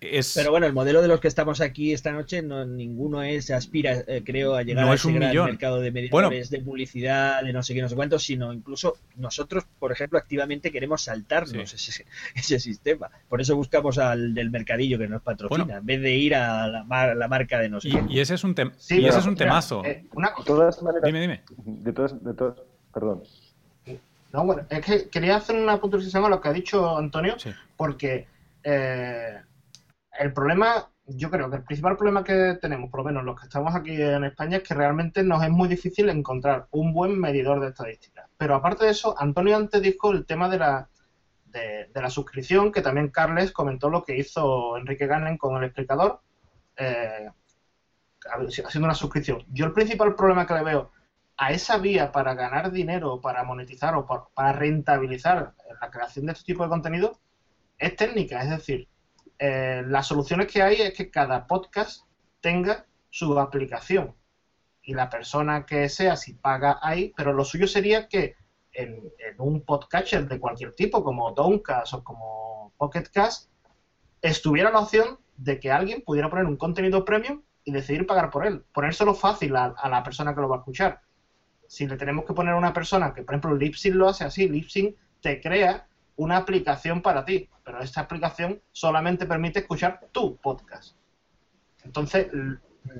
pero 0.00 0.50
bueno, 0.50 0.66
el 0.66 0.72
modelo 0.72 1.02
de 1.02 1.08
los 1.08 1.18
que 1.18 1.26
estamos 1.26 1.60
aquí 1.60 1.92
esta 1.92 2.12
noche, 2.12 2.40
no 2.40 2.64
ninguno 2.64 3.22
es 3.22 3.50
aspira, 3.50 4.04
eh, 4.06 4.22
creo, 4.24 4.54
a 4.54 4.62
llegar 4.62 4.88
a 4.88 4.94
ese 4.94 5.12
gran 5.12 5.34
mercado 5.34 5.80
de 5.80 5.90
medidores, 5.90 6.50
de 6.50 6.60
publicidad, 6.60 7.42
de 7.42 7.52
no 7.52 7.64
sé 7.64 7.74
qué, 7.74 7.82
no 7.82 7.88
sé 7.88 7.96
cuántos, 7.96 8.22
sino 8.22 8.52
incluso 8.52 8.96
nosotros, 9.16 9.64
por 9.78 9.90
ejemplo, 9.90 10.18
activamente 10.18 10.70
queremos 10.70 11.02
saltarnos 11.02 11.74
ese, 11.74 12.04
ese, 12.36 12.60
sistema. 12.60 13.10
Por 13.28 13.40
eso 13.40 13.56
buscamos 13.56 13.98
al 13.98 14.34
del 14.34 14.50
mercadillo 14.50 14.98
que 14.98 15.08
nos 15.08 15.22
patrocina, 15.22 15.78
en 15.78 15.86
vez 15.86 16.00
de 16.00 16.14
ir 16.14 16.34
a 16.36 16.68
la, 16.68 16.84
marca 17.28 17.58
de 17.58 17.68
nosotros. 17.68 18.04
Y, 18.08 18.20
ese 18.20 18.34
es 18.34 18.44
un, 18.44 18.54
y 18.90 19.04
ese 19.04 19.18
es 19.18 19.26
un 19.26 19.34
temazo. 19.34 19.84
Eh, 19.84 20.04
una, 20.14 20.28
de 20.28 20.44
todas 20.44 20.80
maneras, 20.82 21.04
dime, 21.04 21.20
dime. 21.20 21.42
De 21.64 21.92
todas, 21.92 22.22
de 22.22 22.34
todas, 22.34 22.56
perdón. 22.94 23.22
No, 24.32 24.44
bueno, 24.44 24.62
es 24.68 24.84
que 24.84 25.08
quería 25.08 25.36
hacer 25.36 25.56
una 25.56 25.80
puntualización 25.80 26.24
a 26.24 26.28
lo 26.28 26.40
que 26.40 26.48
ha 26.48 26.52
dicho 26.52 26.96
Antonio, 26.96 27.36
porque 27.76 28.26
eh, 28.62 29.38
el 30.18 30.32
problema, 30.32 30.90
yo 31.06 31.30
creo 31.30 31.48
que 31.48 31.56
el 31.56 31.62
principal 31.62 31.96
problema 31.96 32.24
que 32.24 32.58
tenemos, 32.60 32.90
por 32.90 33.00
lo 33.00 33.04
menos 33.04 33.24
los 33.24 33.40
que 33.40 33.46
estamos 33.46 33.74
aquí 33.74 34.00
en 34.00 34.24
España, 34.24 34.58
es 34.58 34.62
que 34.64 34.74
realmente 34.74 35.22
nos 35.22 35.42
es 35.42 35.50
muy 35.50 35.68
difícil 35.68 36.08
encontrar 36.08 36.66
un 36.72 36.92
buen 36.92 37.18
medidor 37.18 37.60
de 37.60 37.68
estadísticas. 37.68 38.28
Pero 38.36 38.56
aparte 38.56 38.84
de 38.84 38.90
eso, 38.90 39.14
Antonio 39.18 39.56
antes 39.56 39.80
dijo 39.80 40.10
el 40.10 40.26
tema 40.26 40.48
de 40.48 40.58
la, 40.58 40.88
de, 41.46 41.88
la 41.94 42.10
suscripción, 42.10 42.72
que 42.72 42.82
también 42.82 43.08
Carles 43.10 43.52
comentó 43.52 43.90
lo 43.90 44.04
que 44.04 44.18
hizo 44.18 44.76
Enrique 44.76 45.06
Gannen 45.06 45.38
con 45.38 45.56
el 45.56 45.64
explicador, 45.64 46.20
eh, 46.76 47.30
haciendo 48.64 48.86
una 48.86 48.94
suscripción. 48.94 49.44
Yo 49.50 49.66
el 49.66 49.72
principal 49.72 50.14
problema 50.16 50.46
que 50.46 50.54
le 50.54 50.64
veo 50.64 50.90
a 51.36 51.52
esa 51.52 51.78
vía 51.78 52.10
para 52.10 52.34
ganar 52.34 52.72
dinero, 52.72 53.20
para 53.20 53.44
monetizar 53.44 53.94
o 53.94 54.04
para 54.34 54.52
rentabilizar 54.52 55.54
la 55.80 55.90
creación 55.90 56.26
de 56.26 56.32
este 56.32 56.44
tipo 56.44 56.64
de 56.64 56.68
contenido 56.68 57.20
es 57.78 57.94
técnica, 57.94 58.42
es 58.42 58.50
decir, 58.50 58.88
eh, 59.38 59.82
las 59.86 60.06
soluciones 60.06 60.46
que 60.46 60.62
hay 60.62 60.76
es 60.82 60.94
que 60.94 61.10
cada 61.10 61.46
podcast 61.46 62.02
tenga 62.40 62.86
su 63.10 63.38
aplicación 63.38 64.14
y 64.82 64.94
la 64.94 65.10
persona 65.10 65.66
que 65.66 65.88
sea 65.88 66.16
si 66.16 66.34
paga 66.34 66.78
ahí, 66.82 67.12
pero 67.16 67.32
lo 67.32 67.44
suyo 67.44 67.66
sería 67.66 68.08
que 68.08 68.36
en, 68.72 69.12
un 69.38 69.60
podcatcher 69.60 70.26
de 70.26 70.40
cualquier 70.40 70.72
tipo, 70.72 71.02
como 71.02 71.32
Downcast 71.32 71.94
o 71.94 72.04
como 72.04 72.72
Pocketcast, 72.76 73.50
estuviera 74.22 74.70
la 74.70 74.80
opción 74.80 75.18
de 75.36 75.60
que 75.60 75.70
alguien 75.70 76.02
pudiera 76.02 76.30
poner 76.30 76.46
un 76.46 76.56
contenido 76.56 77.04
premium 77.04 77.42
y 77.64 77.72
decidir 77.72 78.06
pagar 78.06 78.30
por 78.30 78.46
él. 78.46 78.64
Ponérselo 78.72 79.14
fácil 79.14 79.56
a, 79.56 79.74
la 79.88 80.02
persona 80.02 80.34
que 80.34 80.40
lo 80.40 80.48
va 80.48 80.56
a 80.56 80.58
escuchar. 80.60 81.00
Si 81.66 81.86
le 81.86 81.96
tenemos 81.96 82.24
que 82.24 82.32
poner 82.32 82.54
a 82.54 82.58
una 82.58 82.72
persona 82.72 83.12
que, 83.12 83.22
por 83.22 83.34
ejemplo, 83.34 83.54
Lipsync 83.54 83.94
lo 83.94 84.08
hace 84.08 84.24
así, 84.24 84.48
Lipsync 84.48 84.96
te 85.20 85.40
crea 85.40 85.86
una 86.18 86.36
aplicación 86.36 87.00
para 87.00 87.24
ti, 87.24 87.48
pero 87.64 87.80
esta 87.80 88.02
aplicación 88.02 88.60
solamente 88.72 89.24
permite 89.24 89.60
escuchar 89.60 90.08
tu 90.12 90.36
podcast. 90.36 90.96
Entonces, 91.84 92.28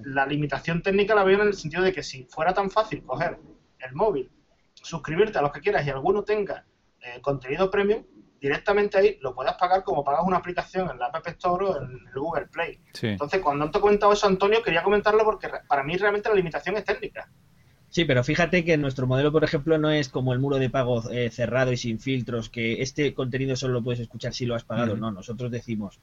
la 0.05 0.25
limitación 0.25 0.83
técnica 0.83 1.17
la 1.17 1.25
veo 1.25 1.43
en 1.43 1.49
el 1.49 1.55
sentido 1.55 1.83
de 1.83 1.93
que 1.93 2.05
si 2.05 2.25
fuera 2.25 2.55
tan 2.55 2.71
fácil 2.71 3.03
coger 3.03 3.39
el 3.81 3.95
móvil, 3.95 4.31
suscribirte 4.75 5.37
a 5.39 5.43
los 5.43 5.53
que 5.53 5.61
quieras 5.61 5.85
y 5.85 5.91
alguno 5.91 6.23
tenga 6.23 6.65
eh, 7.01 7.21
contenido 7.21 7.71
premium, 7.73 8.05
directamente 8.41 8.99
ahí 8.99 9.19
lo 9.21 9.35
puedas 9.35 9.55
pagar 9.55 9.83
como 9.83 10.05
pagas 10.05 10.23
una 10.25 10.37
aplicación 10.37 10.89
en 10.89 10.99
la 11.01 11.07
App 11.07 11.27
Store 11.27 11.65
o 11.67 11.83
en 11.83 11.91
el 11.91 12.15
Google 12.15 12.47
Play. 12.47 12.81
Entonces, 13.03 13.41
cuando 13.41 13.69
te 13.69 13.79
he 13.79 13.81
comentado 13.81 14.13
eso, 14.13 14.29
Antonio, 14.29 14.63
quería 14.63 14.85
comentarlo 14.85 15.25
porque 15.25 15.51
para 15.67 15.83
mí 15.83 15.97
realmente 15.97 16.29
la 16.29 16.37
limitación 16.37 16.77
es 16.77 16.85
técnica. 16.85 17.29
Sí, 17.91 18.05
pero 18.05 18.23
fíjate 18.23 18.65
que 18.65 18.77
nuestro 18.77 19.07
modelo, 19.07 19.33
por 19.33 19.45
ejemplo, 19.45 19.79
no 19.79 19.91
es 19.91 20.09
como 20.09 20.33
el 20.33 20.39
muro 20.39 20.59
de 20.59 20.69
pago 20.69 21.11
eh, 21.11 21.31
cerrado 21.31 21.73
y 21.73 21.77
sin 21.77 21.99
filtros, 21.99 22.51
que 22.51 22.83
este 22.83 23.15
contenido 23.15 23.57
solo 23.57 23.75
lo 23.75 23.83
puedes 23.83 24.01
escuchar 24.01 24.35
si 24.35 24.45
lo 24.45 24.55
has 24.55 24.65
pagado. 24.65 24.97
No, 24.97 25.11
nosotros 25.11 25.51
decimos, 25.51 25.99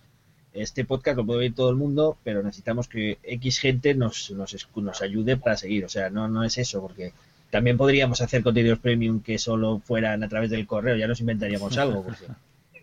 este 0.54 0.86
podcast 0.86 1.18
lo 1.18 1.26
puede 1.26 1.42
ver 1.42 1.54
todo 1.54 1.70
el 1.70 1.76
mundo, 1.76 2.18
pero 2.24 2.42
necesitamos 2.42 2.88
que 2.88 3.20
X 3.22 3.60
gente 3.60 3.94
nos, 3.94 4.32
nos, 4.32 4.56
nos 4.76 5.02
ayude 5.02 5.38
para 5.38 5.58
seguir. 5.58 5.86
O 5.86 5.90
sea, 5.90 6.10
no, 6.10 6.28
no 6.28 6.44
es 6.44 6.58
eso, 6.58 6.82
porque 6.82 7.14
también 7.52 7.78
podríamos 7.78 8.20
hacer 8.22 8.42
contenidos 8.42 8.80
premium 8.80 9.22
que 9.22 9.38
solo 9.38 9.80
fueran 9.80 10.24
a 10.24 10.28
través 10.28 10.50
del 10.50 10.66
correo, 10.66 10.96
ya 10.96 11.08
nos 11.08 11.20
inventaríamos 11.20 11.78
algo, 11.78 12.04
porque 12.04 12.26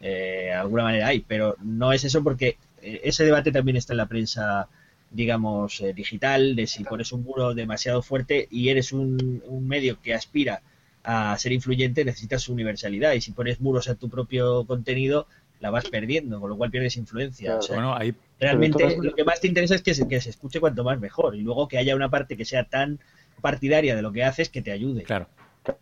eh, 0.00 0.52
alguna 0.52 0.84
manera 0.84 1.08
hay, 1.08 1.20
pero 1.20 1.56
no 1.62 1.92
es 1.92 2.04
eso 2.04 2.22
porque 2.22 2.56
eh, 2.80 3.00
ese 3.04 3.24
debate 3.24 3.52
también 3.52 3.76
está 3.76 3.92
en 3.92 3.98
la 3.98 4.06
prensa 4.06 4.68
digamos, 5.12 5.80
eh, 5.80 5.92
digital, 5.92 6.56
de 6.56 6.66
si 6.66 6.84
pones 6.84 7.12
un 7.12 7.22
muro 7.22 7.54
demasiado 7.54 8.02
fuerte 8.02 8.48
y 8.50 8.70
eres 8.70 8.92
un, 8.92 9.42
medio 9.66 10.00
que 10.00 10.14
aspira 10.14 10.62
a 11.04 11.36
ser 11.38 11.52
influyente, 11.52 12.04
necesitas 12.04 12.48
universalidad. 12.48 13.12
Y 13.12 13.20
si 13.20 13.32
pones 13.32 13.60
muros 13.60 13.88
a 13.88 13.94
tu 13.94 14.08
propio 14.08 14.64
contenido, 14.64 15.26
la 15.60 15.70
vas 15.70 15.88
perdiendo, 15.88 16.40
con 16.40 16.50
lo 16.50 16.56
cual 16.56 16.70
pierdes 16.70 16.96
influencia. 16.96 17.58
bueno, 17.68 17.96
Realmente 18.40 18.96
lo 19.00 19.14
que 19.14 19.24
más 19.24 19.40
te 19.40 19.46
interesa 19.46 19.76
es 19.76 19.82
que 19.82 19.94
se, 19.94 20.08
que 20.08 20.20
se 20.20 20.30
escuche 20.30 20.58
cuanto 20.58 20.82
más 20.82 20.98
mejor 20.98 21.36
y 21.36 21.42
luego 21.42 21.68
que 21.68 21.78
haya 21.78 21.94
una 21.94 22.10
parte 22.10 22.36
que 22.36 22.44
sea 22.44 22.64
tan 22.64 22.98
partidaria 23.40 23.94
de 23.94 24.02
lo 24.02 24.12
que 24.12 24.24
haces 24.24 24.48
que 24.48 24.62
te 24.62 24.72
ayude. 24.72 25.02
Claro. 25.02 25.28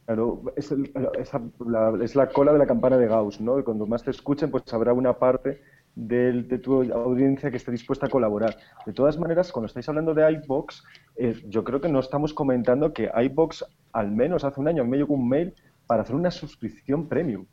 Claro, 0.04 0.42
es, 0.56 0.74
la, 1.66 1.94
es 2.02 2.14
la 2.14 2.28
cola 2.28 2.52
de 2.52 2.58
la 2.58 2.66
campana 2.66 2.98
de 2.98 3.06
Gauss, 3.06 3.40
¿no? 3.40 3.58
Y 3.58 3.62
cuando 3.62 3.86
más 3.86 4.02
te 4.02 4.10
escuchen, 4.10 4.50
pues 4.50 4.70
habrá 4.74 4.92
una 4.92 5.14
parte 5.14 5.62
de, 5.94 6.42
tu 6.58 6.82
audiencia 6.92 7.50
que 7.50 7.56
esté 7.56 7.70
dispuesta 7.70 8.06
a 8.06 8.08
colaborar. 8.08 8.56
De 8.86 8.92
todas 8.92 9.18
maneras, 9.18 9.52
cuando 9.52 9.66
estáis 9.66 9.88
hablando 9.88 10.14
de 10.14 10.30
iBox, 10.32 10.84
eh, 11.16 11.42
yo 11.48 11.64
creo 11.64 11.80
que 11.80 11.88
no 11.88 12.00
estamos 12.00 12.32
comentando 12.32 12.92
que 12.92 13.10
iBox 13.14 13.64
al 13.92 14.10
menos 14.10 14.44
hace 14.44 14.60
un 14.60 14.68
año 14.68 14.84
me 14.84 14.96
llegó 14.96 15.14
un 15.14 15.28
mail 15.28 15.54
para 15.86 16.02
hacer 16.02 16.14
una 16.14 16.30
suscripción 16.30 17.08
premium. 17.08 17.46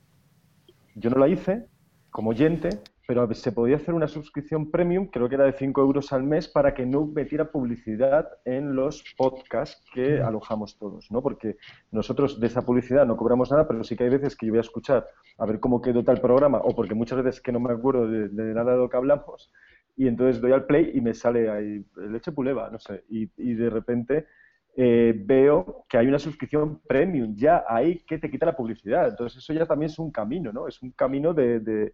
Yo 0.95 1.09
no 1.09 1.17
la 1.17 1.27
hice 1.27 1.65
como 2.11 2.31
oyente, 2.31 2.69
pero 3.07 3.33
se 3.33 3.53
podía 3.53 3.77
hacer 3.77 3.93
una 3.93 4.09
suscripción 4.09 4.69
premium, 4.69 5.07
creo 5.07 5.29
que 5.29 5.35
era 5.35 5.45
de 5.45 5.53
5 5.53 5.81
euros 5.81 6.11
al 6.11 6.23
mes, 6.23 6.49
para 6.49 6.73
que 6.73 6.85
no 6.85 7.05
metiera 7.05 7.49
publicidad 7.49 8.27
en 8.43 8.75
los 8.75 9.01
podcasts 9.17 9.81
que 9.93 10.19
alojamos 10.19 10.77
todos, 10.77 11.09
¿no? 11.09 11.21
Porque 11.21 11.55
nosotros 11.89 12.37
de 12.37 12.47
esa 12.47 12.63
publicidad 12.63 13.05
no 13.05 13.15
cobramos 13.15 13.49
nada, 13.49 13.65
pero 13.65 13.81
sí 13.85 13.95
que 13.95 14.03
hay 14.03 14.09
veces 14.09 14.35
que 14.35 14.45
yo 14.45 14.51
voy 14.51 14.57
a 14.57 14.61
escuchar 14.61 15.07
a 15.37 15.45
ver 15.45 15.61
cómo 15.61 15.81
quedó 15.81 16.03
tal 16.03 16.19
programa, 16.19 16.57
o 16.57 16.75
porque 16.75 16.95
muchas 16.95 17.23
veces 17.23 17.39
que 17.39 17.53
no 17.53 17.61
me 17.61 17.71
acuerdo 17.71 18.09
de, 18.09 18.27
nada 18.53 18.73
de 18.73 18.77
lo 18.77 18.89
que 18.89 18.97
hablamos, 18.97 19.53
y 19.95 20.09
entonces 20.09 20.41
doy 20.41 20.51
al 20.51 20.65
play 20.65 20.91
y 20.93 20.99
me 20.99 21.13
sale 21.13 21.49
ahí 21.49 21.85
leche 21.95 22.33
puleva, 22.33 22.69
no 22.69 22.77
sé, 22.77 23.05
y, 23.07 23.53
de 23.53 23.69
repente 23.69 24.27
eh, 24.75 25.13
veo 25.17 25.85
que 25.87 25.97
hay 25.97 26.07
una 26.07 26.19
suscripción 26.19 26.81
premium 26.85 27.33
ya 27.37 27.63
ahí 27.69 28.03
que 28.05 28.19
te 28.19 28.29
quita 28.29 28.45
la 28.45 28.55
publicidad. 28.55 29.07
Entonces 29.07 29.39
eso 29.39 29.53
ya 29.53 29.65
también 29.65 29.89
es 29.89 29.97
un 29.97 30.11
camino, 30.11 30.51
¿no? 30.51 30.67
Es 30.67 30.83
un 30.83 30.91
camino 30.91 31.33
de 31.33 31.61
de 31.61 31.93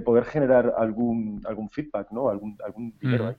poder 0.00 0.24
generar 0.24 0.74
algún, 0.76 1.42
algún 1.46 1.70
feedback, 1.70 2.10
¿no? 2.10 2.28
Algún, 2.28 2.58
algún 2.64 2.94
dinero 3.00 3.28
ahí. 3.28 3.36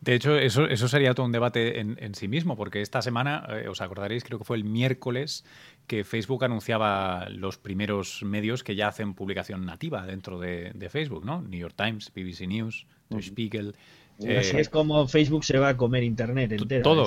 De 0.00 0.14
hecho, 0.14 0.36
eso, 0.36 0.64
eso 0.66 0.88
sería 0.88 1.14
todo 1.14 1.26
un 1.26 1.32
debate 1.32 1.80
en, 1.80 2.14
sí 2.14 2.28
mismo, 2.28 2.56
porque 2.56 2.80
esta 2.80 3.02
semana, 3.02 3.46
eh, 3.50 3.68
os 3.68 3.80
acordaréis, 3.80 4.24
creo 4.24 4.38
que 4.38 4.44
fue 4.44 4.56
el 4.56 4.64
miércoles, 4.64 5.44
que 5.86 6.04
Facebook 6.04 6.44
anunciaba 6.44 7.28
los 7.28 7.58
primeros 7.58 8.22
medios 8.22 8.64
que 8.64 8.76
ya 8.76 8.88
hacen 8.88 9.14
publicación 9.14 9.66
nativa 9.66 10.06
dentro 10.06 10.38
de, 10.38 10.88
Facebook, 10.90 11.24
¿no? 11.24 11.42
New 11.42 11.60
York 11.60 11.74
Times, 11.76 12.12
BBC 12.14 12.46
News, 12.46 12.86
The 13.08 13.22
Spiegel, 13.22 13.74
Así 14.22 14.56
eh, 14.56 14.60
es 14.60 14.68
como 14.68 15.06
Facebook 15.08 15.44
se 15.44 15.58
va 15.58 15.68
a 15.68 15.76
comer 15.76 16.02
Internet 16.02 16.52
entero. 16.52 16.82
Todo. 16.82 17.06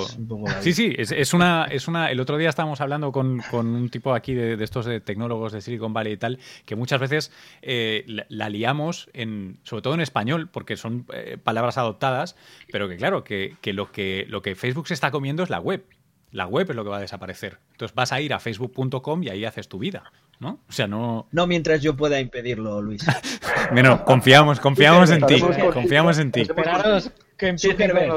sí, 0.60 0.72
sí, 0.72 0.94
es, 0.96 1.32
una, 1.32 1.66
es 1.70 1.86
una. 1.86 2.10
El 2.10 2.20
otro 2.20 2.36
día 2.36 2.48
estábamos 2.48 2.80
hablando 2.80 3.12
con, 3.12 3.40
un 3.52 3.88
tipo 3.88 4.14
aquí 4.14 4.34
de, 4.34 4.62
estos 4.62 4.86
de 4.86 5.00
tecnólogos 5.00 5.52
de 5.52 5.60
Silicon 5.60 5.92
Valley 5.92 6.14
y 6.14 6.16
tal, 6.16 6.38
que 6.64 6.76
muchas 6.76 7.00
veces 7.00 7.32
eh, 7.62 8.04
la, 8.28 8.48
liamos, 8.48 9.08
en, 9.12 9.58
sobre 9.62 9.82
todo 9.82 9.94
en 9.94 10.00
español, 10.00 10.48
porque 10.50 10.76
son 10.76 11.06
eh, 11.12 11.38
palabras 11.42 11.78
adoptadas, 11.78 12.36
pero 12.72 12.88
que 12.88 12.96
claro, 12.96 13.22
que, 13.22 13.56
lo 13.66 13.92
que 13.92 14.26
lo 14.28 14.42
que 14.42 14.54
Facebook 14.54 14.88
se 14.88 14.94
está 14.94 15.10
comiendo 15.10 15.42
es 15.42 15.50
la 15.50 15.60
web. 15.60 15.84
La 16.32 16.46
web 16.46 16.68
es 16.68 16.74
lo 16.74 16.82
que 16.82 16.90
va 16.90 16.96
a 16.96 17.00
desaparecer. 17.00 17.58
Entonces 17.72 17.94
vas 17.94 18.12
a 18.12 18.20
ir 18.20 18.34
a 18.34 18.40
facebook.com 18.40 19.22
y 19.22 19.28
ahí 19.28 19.44
haces 19.44 19.68
tu 19.68 19.78
vida. 19.78 20.12
¿No? 20.44 20.60
O 20.68 20.72
sea, 20.72 20.86
no. 20.86 21.26
No 21.32 21.46
mientras 21.46 21.82
yo 21.82 21.96
pueda 21.96 22.20
impedirlo, 22.20 22.80
Luis. 22.80 23.04
bueno, 23.72 24.04
confiamos, 24.04 24.60
confiamos 24.60 25.10
en 25.10 25.22
ti. 25.22 25.40
Confiamos 25.72 26.18
en 26.18 26.30
ti. 26.30 26.46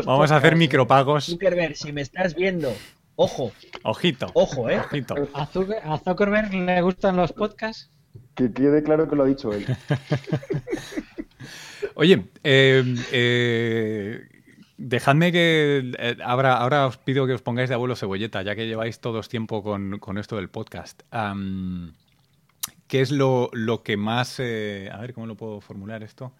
Vamos 0.05 0.31
a 0.31 0.35
hacer 0.35 0.55
micropagos. 0.55 1.25
Zuckerberg, 1.25 1.75
si 1.75 1.91
me 1.91 2.01
estás 2.01 2.35
viendo, 2.35 2.71
ojo. 3.15 3.51
Ojito. 3.83 4.27
Ojo, 4.33 4.69
¿eh? 4.69 4.79
Ojito. 4.79 5.15
¿A 5.33 5.97
Zuckerberg 5.97 6.53
le 6.53 6.81
gustan 6.81 7.15
los 7.15 7.31
podcasts? 7.31 7.89
Que 8.35 8.51
quede 8.51 8.83
claro 8.83 9.09
que 9.09 9.15
lo 9.15 9.23
ha 9.23 9.27
dicho 9.27 9.51
él. 9.53 9.65
Oye, 11.95 12.25
eh, 12.43 12.95
eh 13.11 14.27
Dejadme 14.77 15.31
que 15.31 15.91
eh, 15.97 16.17
ahora, 16.23 16.57
ahora 16.57 16.85
os 16.85 16.97
pido 16.97 17.25
que 17.25 17.33
os 17.33 17.41
pongáis 17.41 17.67
de 17.67 17.73
abuelo 17.73 17.95
cebolleta, 17.95 18.43
ya 18.43 18.55
que 18.55 18.67
lleváis 18.67 18.99
todos 18.99 19.27
tiempo 19.27 19.63
con, 19.63 20.17
esto 20.19 20.35
del 20.35 20.49
podcast. 20.49 21.01
¿Qué 22.87 23.01
es 23.01 23.11
lo, 23.11 23.51
que 23.83 23.97
más... 23.97 24.39
Eh, 24.39 24.89
a 24.91 24.97
ver, 24.99 25.13
¿cómo 25.13 25.27
lo 25.27 25.35
puedo 25.35 25.61
formular 25.61 26.03
esto? 26.03 26.33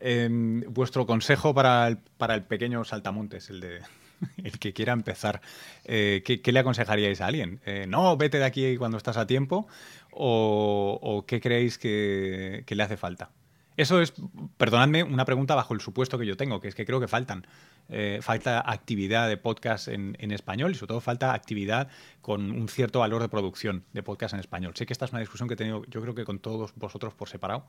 Em, 0.00 0.62
vuestro 0.72 1.06
consejo 1.06 1.54
para 1.54 1.88
el, 1.88 1.98
para 1.98 2.34
el 2.34 2.44
pequeño 2.44 2.84
saltamontes, 2.84 3.50
el 3.50 3.60
de 3.60 3.80
el 4.44 4.58
que 4.58 4.72
quiera 4.72 4.92
empezar, 4.92 5.40
eh, 5.84 6.22
¿qué, 6.24 6.52
le 6.52 6.60
aconsejaríais 6.60 7.20
a 7.20 7.26
alguien? 7.26 7.60
no, 7.88 8.16
vete 8.16 8.38
de 8.38 8.44
aquí 8.44 8.76
cuando 8.76 8.96
estás 8.96 9.16
a 9.16 9.26
tiempo 9.26 9.66
o, 10.10 11.24
qué 11.26 11.40
creéis 11.40 11.78
que, 11.78 12.64
le 12.68 12.82
hace 12.82 12.96
falta? 12.96 13.30
Eso 13.78 14.00
es, 14.00 14.12
perdonadme, 14.56 15.04
una 15.04 15.24
pregunta 15.24 15.54
bajo 15.54 15.72
el 15.72 15.80
supuesto 15.80 16.18
que 16.18 16.26
yo 16.26 16.36
tengo, 16.36 16.60
que 16.60 16.66
es 16.66 16.74
que 16.74 16.84
creo 16.84 16.98
que 16.98 17.06
faltan. 17.06 17.46
Eh, 17.88 18.18
falta 18.22 18.60
actividad 18.68 19.28
de 19.28 19.36
podcast 19.36 19.86
en, 19.86 20.16
español 20.32 20.72
y 20.72 20.74
sobre 20.74 20.88
todo 20.88 21.00
falta 21.00 21.32
actividad 21.32 21.88
con 22.20 22.50
un 22.50 22.68
cierto 22.68 22.98
valor 22.98 23.22
de 23.22 23.28
producción 23.28 23.84
de 23.92 24.02
podcast 24.02 24.34
en 24.34 24.40
español. 24.40 24.72
Sé 24.74 24.84
que 24.84 24.92
esta 24.92 25.04
es 25.04 25.12
una 25.12 25.20
discusión 25.20 25.46
que 25.48 25.54
he 25.54 25.56
tenido 25.56 25.84
yo 25.84 26.02
creo 26.02 26.12
que 26.12 26.24
con 26.24 26.40
todos 26.40 26.74
vosotros 26.74 27.14
por 27.14 27.28
separado, 27.28 27.66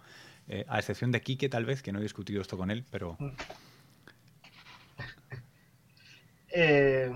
eh, 0.48 0.66
a 0.68 0.80
excepción 0.80 1.12
de 1.12 1.22
Quique 1.22 1.48
tal 1.48 1.66
vez, 1.66 1.84
que 1.84 1.92
no 1.92 2.00
he 2.00 2.02
discutido 2.02 2.42
esto 2.42 2.58
con 2.58 2.72
él, 2.72 2.86
pero... 2.90 3.16
Eh, 6.52 7.12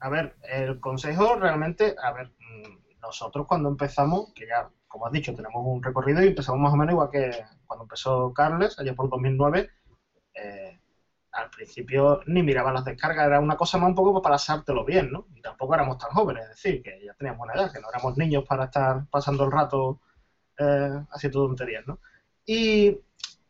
a 0.00 0.08
ver, 0.08 0.34
el 0.42 0.80
consejo 0.80 1.36
realmente, 1.36 1.94
a 2.02 2.10
ver, 2.10 2.32
mm, 2.40 3.00
nosotros 3.00 3.46
cuando 3.46 3.68
empezamos, 3.68 4.32
que 4.34 4.48
ya 4.48 4.68
como 4.94 5.06
has 5.06 5.12
dicho, 5.12 5.34
tenemos 5.34 5.60
un 5.66 5.82
recorrido 5.82 6.22
y 6.22 6.28
empezamos 6.28 6.60
más 6.60 6.72
o 6.72 6.76
menos 6.76 6.92
igual 6.92 7.10
que 7.10 7.44
cuando 7.66 7.82
empezó 7.82 8.32
Carles, 8.32 8.78
allá 8.78 8.94
por 8.94 9.10
2009. 9.10 9.68
Eh, 10.36 10.78
al 11.32 11.50
principio 11.50 12.20
ni 12.26 12.44
miraban 12.44 12.74
las 12.74 12.84
descargas, 12.84 13.26
era 13.26 13.40
una 13.40 13.56
cosa 13.56 13.76
más 13.76 13.88
un 13.88 13.96
poco 13.96 14.22
para 14.22 14.34
pasártelo 14.34 14.84
bien, 14.84 15.10
¿no? 15.10 15.26
Y 15.34 15.42
tampoco 15.42 15.74
éramos 15.74 15.98
tan 15.98 16.10
jóvenes, 16.10 16.44
es 16.44 16.50
decir, 16.50 16.80
que 16.80 17.04
ya 17.04 17.12
teníamos 17.14 17.42
una 17.42 17.54
edad, 17.54 17.72
que 17.72 17.80
no 17.80 17.88
éramos 17.90 18.16
niños 18.16 18.44
para 18.48 18.66
estar 18.66 19.04
pasando 19.10 19.42
el 19.46 19.50
rato 19.50 20.00
eh, 20.58 20.92
haciendo 21.10 21.48
tonterías, 21.48 21.84
¿no? 21.88 21.98
Y, 22.46 22.96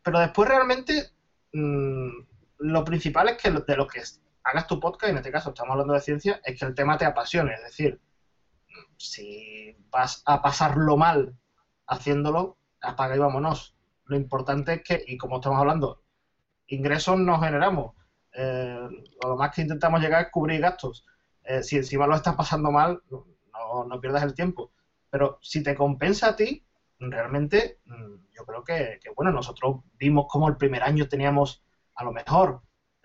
pero 0.01 0.17
después 0.17 0.49
realmente 0.49 1.11
mm, 1.53 2.09
lo 2.57 2.83
principal 2.83 3.29
es 3.29 3.37
que 3.37 3.51
de 3.51 3.77
lo 3.77 3.87
que 3.87 4.01
hagas 4.45 4.65
tu 4.65 4.79
podcast, 4.79 5.11
en 5.11 5.17
este 5.17 5.31
caso 5.31 5.49
estamos 5.49 5.73
hablando 5.73 5.93
de 5.93 6.01
ciencia, 6.01 6.41
es 6.43 6.59
que 6.59 6.65
el 6.65 6.73
tema 6.73 6.97
te 6.97 7.05
apasione, 7.05 7.53
es 7.53 7.61
decir, 7.61 8.01
si 8.97 9.75
vas 9.89 10.21
a 10.25 10.41
pasarlo 10.41 10.97
mal 10.97 11.35
haciéndolo, 11.87 12.57
apaga 12.81 13.15
y 13.15 13.19
vámonos. 13.19 13.75
Lo 14.05 14.15
importante 14.15 14.73
es 14.73 14.83
que, 14.83 15.03
y 15.07 15.17
como 15.17 15.37
estamos 15.37 15.59
hablando, 15.59 16.03
ingresos 16.67 17.17
no 17.19 17.39
generamos. 17.39 17.95
Eh, 18.33 18.87
lo 19.23 19.35
más 19.37 19.53
que 19.53 19.61
intentamos 19.61 20.01
llegar 20.01 20.25
es 20.25 20.31
cubrir 20.31 20.61
gastos. 20.61 21.05
Eh, 21.43 21.63
si 21.63 21.77
encima 21.77 22.07
lo 22.07 22.15
estás 22.15 22.35
pasando 22.35 22.71
mal, 22.71 23.01
no, 23.09 24.01
pierdas 24.01 24.23
el 24.23 24.33
tiempo. 24.33 24.71
Pero 25.09 25.39
si 25.41 25.63
te 25.63 25.75
compensa 25.75 26.29
a 26.29 26.35
ti, 26.35 26.65
realmente 26.99 27.79
mm, 27.85 28.15
yo 28.35 28.45
creo 28.45 28.63
que, 28.63 28.99
bueno, 29.15 29.31
nosotros 29.31 29.81
vimos 29.93 30.25
como 30.29 30.47
el 30.49 30.57
primer 30.57 30.83
año 30.83 31.07
teníamos, 31.07 31.63
a 31.95 32.03
lo 32.03 32.11
mejor, 32.11 32.61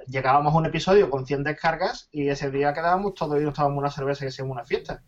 llegábamos 0.07 0.55
a 0.55 0.59
un 0.59 0.67
episodio 0.67 1.11
con 1.11 1.27
100 1.27 1.45
descargas 1.45 2.09
y 2.11 2.29
ese 2.29 2.51
día 2.51 2.73
quedábamos 2.73 3.15
todos 3.15 3.39
y 3.39 3.45
nos 3.45 3.53
estábamos 3.53 3.79
una 3.79 3.91
cerveza 3.91 4.25
y 4.25 4.29
hacíamos 4.29 4.55
una 4.55 4.65
fiesta 4.65 5.03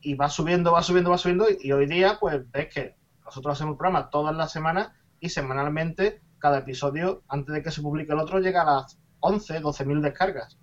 y 0.00 0.14
va 0.14 0.28
subiendo, 0.28 0.72
va 0.72 0.82
subiendo, 0.82 1.10
va 1.10 1.18
subiendo 1.18 1.46
y, 1.60 1.72
hoy 1.72 1.86
día 1.86 2.18
pues 2.20 2.50
ves 2.50 2.68
que 2.72 2.96
nosotros 3.24 3.54
hacemos 3.54 3.72
el 3.72 3.78
programa 3.78 4.10
todas 4.10 4.34
las 4.34 4.52
semanas 4.52 4.90
y 5.20 5.28
semanalmente 5.28 6.20
cada 6.38 6.58
episodio 6.58 7.22
antes 7.28 7.54
de 7.54 7.62
que 7.62 7.70
se 7.70 7.82
publique 7.82 8.12
el 8.12 8.20
otro 8.20 8.40
llega 8.40 8.62
a 8.62 8.64
las 8.64 8.98
11, 9.20 9.60
12 9.60 9.84
mil 9.84 10.02
descargas. 10.02 10.58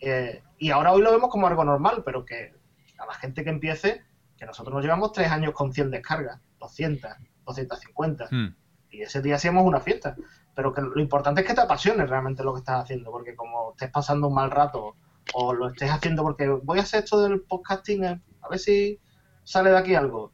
Eh, 0.00 0.42
y 0.58 0.70
ahora 0.70 0.92
hoy 0.92 1.02
lo 1.02 1.10
vemos 1.10 1.30
como 1.30 1.46
algo 1.46 1.64
normal, 1.64 2.02
pero 2.04 2.24
que 2.24 2.54
a 2.98 3.06
la 3.06 3.14
gente 3.14 3.44
que 3.44 3.50
empiece, 3.50 4.04
que 4.38 4.46
nosotros 4.46 4.74
nos 4.74 4.84
llevamos 4.84 5.12
tres 5.12 5.30
años 5.30 5.52
con 5.52 5.72
100 5.72 5.90
descargas, 5.90 6.40
200, 6.60 7.10
250. 7.44 8.28
Hmm. 8.30 8.54
Y 8.90 9.02
ese 9.02 9.20
día 9.20 9.36
hacíamos 9.36 9.64
una 9.64 9.80
fiesta. 9.80 10.16
Pero 10.54 10.72
que 10.72 10.80
lo 10.80 11.00
importante 11.00 11.42
es 11.42 11.46
que 11.46 11.54
te 11.54 11.60
apasione 11.60 12.06
realmente 12.06 12.42
lo 12.42 12.54
que 12.54 12.60
estás 12.60 12.84
haciendo, 12.84 13.10
porque 13.10 13.36
como 13.36 13.72
estés 13.72 13.90
pasando 13.90 14.28
un 14.28 14.34
mal 14.34 14.50
rato 14.50 14.94
o 15.34 15.52
lo 15.52 15.68
estés 15.68 15.90
haciendo 15.90 16.22
porque 16.22 16.48
voy 16.48 16.78
a 16.78 16.82
hacer 16.82 17.04
esto 17.04 17.20
del 17.22 17.40
podcasting 17.42 18.04
eh, 18.04 18.20
a 18.46 18.48
ver 18.50 18.58
si 18.58 18.98
sale 19.44 19.70
de 19.70 19.78
aquí 19.78 19.94
algo. 19.94 20.32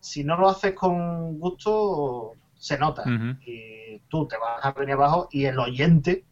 Si 0.00 0.24
no 0.24 0.36
lo 0.36 0.48
haces 0.48 0.74
con 0.74 1.38
gusto, 1.38 2.32
se 2.54 2.78
nota. 2.78 3.04
Y 3.44 3.98
tú 4.08 4.26
te 4.26 4.36
vas 4.36 4.64
a 4.64 4.72
venir 4.72 4.94
abajo 4.94 5.28
y 5.30 5.44
el 5.44 5.58
oyente 5.58 6.24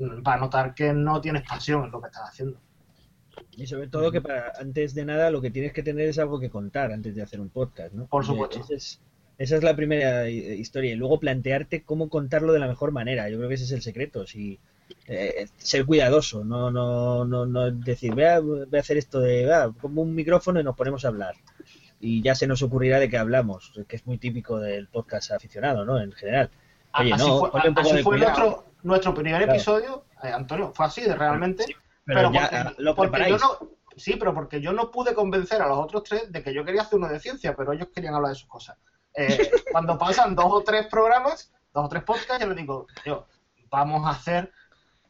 va 0.00 0.34
a 0.34 0.38
notar 0.38 0.74
que 0.74 0.92
no 0.92 1.20
tienes 1.20 1.42
pasión 1.42 1.84
en 1.84 1.90
lo 1.90 2.00
que 2.00 2.06
estás 2.06 2.28
haciendo. 2.28 2.60
Y 3.52 3.66
sobre 3.66 3.88
todo 3.88 4.12
que 4.12 4.20
para, 4.20 4.52
antes 4.60 4.94
de 4.94 5.04
nada 5.04 5.30
lo 5.30 5.40
que 5.40 5.50
tienes 5.50 5.72
que 5.72 5.82
tener 5.82 6.08
es 6.08 6.18
algo 6.18 6.38
que 6.38 6.50
contar 6.50 6.92
antes 6.92 7.14
de 7.14 7.22
hacer 7.22 7.40
un 7.40 7.48
podcast, 7.48 7.92
¿no? 7.92 8.06
Por 8.06 8.24
supuesto. 8.24 8.60
Esa 9.38 9.56
es, 9.56 9.62
la 9.62 9.76
primera 9.76 10.28
historia. 10.28 10.92
Y 10.92 10.96
luego 10.96 11.20
plantearte 11.20 11.82
cómo 11.82 12.08
contarlo 12.08 12.52
de 12.52 12.58
la 12.58 12.66
mejor 12.66 12.92
manera. 12.92 13.28
Yo 13.28 13.36
creo 13.36 13.48
que 13.48 13.54
ese 13.54 13.64
es 13.64 13.72
el 13.72 13.82
secreto. 13.82 14.26
Si, 14.26 14.58
eh, 15.06 15.48
ser 15.56 15.86
cuidadoso, 15.86 16.44
no, 16.44 16.70
no, 16.70 17.24
no, 17.24 17.46
no 17.46 17.70
decir, 17.70 18.14
voy 18.14 18.24
a, 18.24 18.40
voy 18.40 18.66
a 18.74 18.80
hacer 18.80 18.98
esto 18.98 19.20
de, 19.20 19.72
como 19.80 20.02
un 20.02 20.14
micrófono 20.14 20.60
y 20.60 20.64
nos 20.64 20.76
ponemos 20.76 21.04
a 21.04 21.08
hablar. 21.08 21.34
Y 22.00 22.22
ya 22.22 22.34
se 22.34 22.46
nos 22.46 22.62
ocurrirá 22.62 22.98
de 22.98 23.08
qué 23.08 23.18
hablamos, 23.18 23.72
que 23.88 23.96
es 23.96 24.06
muy 24.06 24.18
típico 24.18 24.58
del 24.60 24.86
podcast 24.88 25.32
aficionado, 25.32 25.84
¿no? 25.84 26.00
En 26.00 26.12
general. 26.12 26.50
Oye, 26.98 27.12
así 27.12 27.26
no, 27.26 27.38
fue, 27.38 27.50
así 27.76 28.02
fue 28.02 28.18
nuestro, 28.18 28.64
nuestro 28.82 29.14
primer 29.14 29.42
episodio, 29.42 30.04
eh, 30.22 30.28
Antonio, 30.28 30.72
fue 30.74 30.86
así 30.86 31.02
de 31.02 31.14
realmente. 31.14 31.64
pero, 32.04 32.32
ya 32.32 32.74
lo 32.78 32.94
porque 32.94 33.28
yo 33.28 33.38
no, 33.38 33.70
sí, 33.96 34.16
pero 34.18 34.34
porque 34.34 34.60
yo 34.60 34.72
no 34.72 34.90
pude 34.90 35.14
convencer 35.14 35.60
a 35.62 35.68
los 35.68 35.78
otros 35.78 36.04
tres 36.04 36.30
de 36.30 36.42
que 36.42 36.54
yo 36.54 36.64
quería 36.64 36.82
hacer 36.82 36.98
uno 36.98 37.08
de 37.08 37.20
ciencia, 37.20 37.54
pero 37.56 37.72
ellos 37.72 37.88
querían 37.94 38.14
hablar 38.14 38.32
de 38.32 38.38
sus 38.38 38.48
cosas. 38.48 38.76
Eh, 39.14 39.50
cuando 39.72 39.98
pasan 39.98 40.34
dos 40.34 40.48
o 40.48 40.62
tres 40.62 40.86
programas, 40.86 41.52
dos 41.72 41.86
o 41.86 41.88
tres 41.88 42.04
podcasts, 42.04 42.40
yo 42.40 42.46
les 42.46 42.56
digo, 42.56 42.86
yo, 43.04 43.26
vamos 43.70 44.06
a 44.06 44.10
hacer 44.10 44.52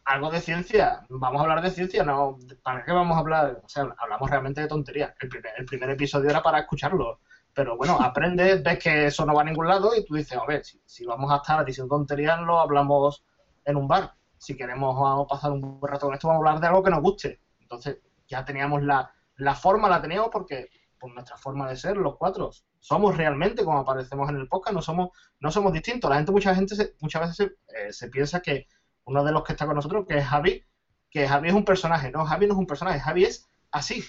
algo 0.09 0.31
de 0.31 0.41
ciencia, 0.41 1.05
vamos 1.11 1.39
a 1.39 1.43
hablar 1.43 1.61
de 1.61 1.71
ciencia, 1.71 2.03
no, 2.03 2.39
¿para 2.63 2.83
qué 2.83 2.93
vamos 2.93 3.15
a 3.15 3.21
hablar? 3.21 3.61
O 3.63 3.69
sea, 3.69 3.95
hablamos 3.99 4.31
realmente 4.31 4.63
de 4.63 4.67
tonterías. 4.67 5.13
El 5.21 5.29
primer, 5.29 5.53
el 5.59 5.67
primer 5.67 5.91
episodio 5.91 6.31
era 6.31 6.43
para 6.43 6.61
escucharlo, 6.61 7.21
pero 7.53 7.77
bueno, 7.77 7.99
aprendes, 8.01 8.63
ves 8.63 8.79
que 8.79 9.07
eso 9.07 9.27
no 9.27 9.35
va 9.35 9.43
a 9.43 9.45
ningún 9.45 9.69
lado 9.69 9.95
y 9.95 10.07
tú 10.07 10.15
dices, 10.15 10.39
a 10.39 10.47
ver, 10.47 10.63
si, 10.65 11.05
vamos 11.05 11.31
a 11.31 11.37
estar 11.37 11.63
diciendo 11.63 11.95
tonterías, 11.95 12.41
lo 12.41 12.59
hablamos 12.59 13.23
en 13.67 13.77
un 13.77 13.87
bar. 13.87 14.15
Si 14.39 14.57
queremos 14.57 15.27
pasar 15.29 15.53
un 15.53 15.79
buen 15.79 15.93
rato 15.93 16.07
con 16.07 16.15
esto, 16.15 16.29
vamos 16.29 16.43
a 16.43 16.49
hablar 16.49 16.63
de 16.63 16.69
algo 16.69 16.83
que 16.83 16.91
nos 16.91 17.03
guste. 17.03 17.41
Entonces, 17.61 17.99
ya 18.27 18.47
teníamos 18.47 18.83
la, 18.83 19.13
la 19.37 19.55
forma, 19.55 19.91
la 19.91 20.01
teníamos 20.01 20.31
porque 20.33 20.71
por 20.99 21.13
nuestra 21.13 21.37
forma 21.37 21.69
de 21.69 21.77
ser, 21.77 21.99
los 21.99 22.17
cuatro, 22.17 22.51
somos 22.79 23.15
realmente 23.15 23.63
como 23.63 23.81
aparecemos 23.81 24.31
en 24.31 24.37
el 24.37 24.49
podcast, 24.49 24.75
no 24.75 24.81
somos, 24.81 25.11
no 25.39 25.51
somos 25.51 25.71
distintos. 25.73 26.09
La 26.09 26.17
gente, 26.17 26.33
mucha 26.33 26.55
gente, 26.55 26.95
muchas 27.01 27.29
veces 27.29 27.53
eh, 27.69 27.93
se 27.93 28.09
piensa 28.09 28.41
que 28.41 28.67
uno 29.09 29.25
de 29.25 29.33
los 29.33 29.43
que 29.43 29.53
está 29.53 29.67
con 29.67 29.75
nosotros, 29.75 30.07
que 30.07 30.19
es 30.19 30.25
Javi, 30.27 30.63
que 31.11 31.27
Javi 31.27 31.49
es 31.49 31.55
un 31.55 31.65
personaje. 31.65 32.11
No, 32.11 32.27
Javi 32.27 32.47
no 32.47 32.53
es 32.53 32.59
un 32.59 32.67
personaje, 32.67 33.01
Javi 33.01 33.25
es 33.25 33.49
así. 33.71 34.05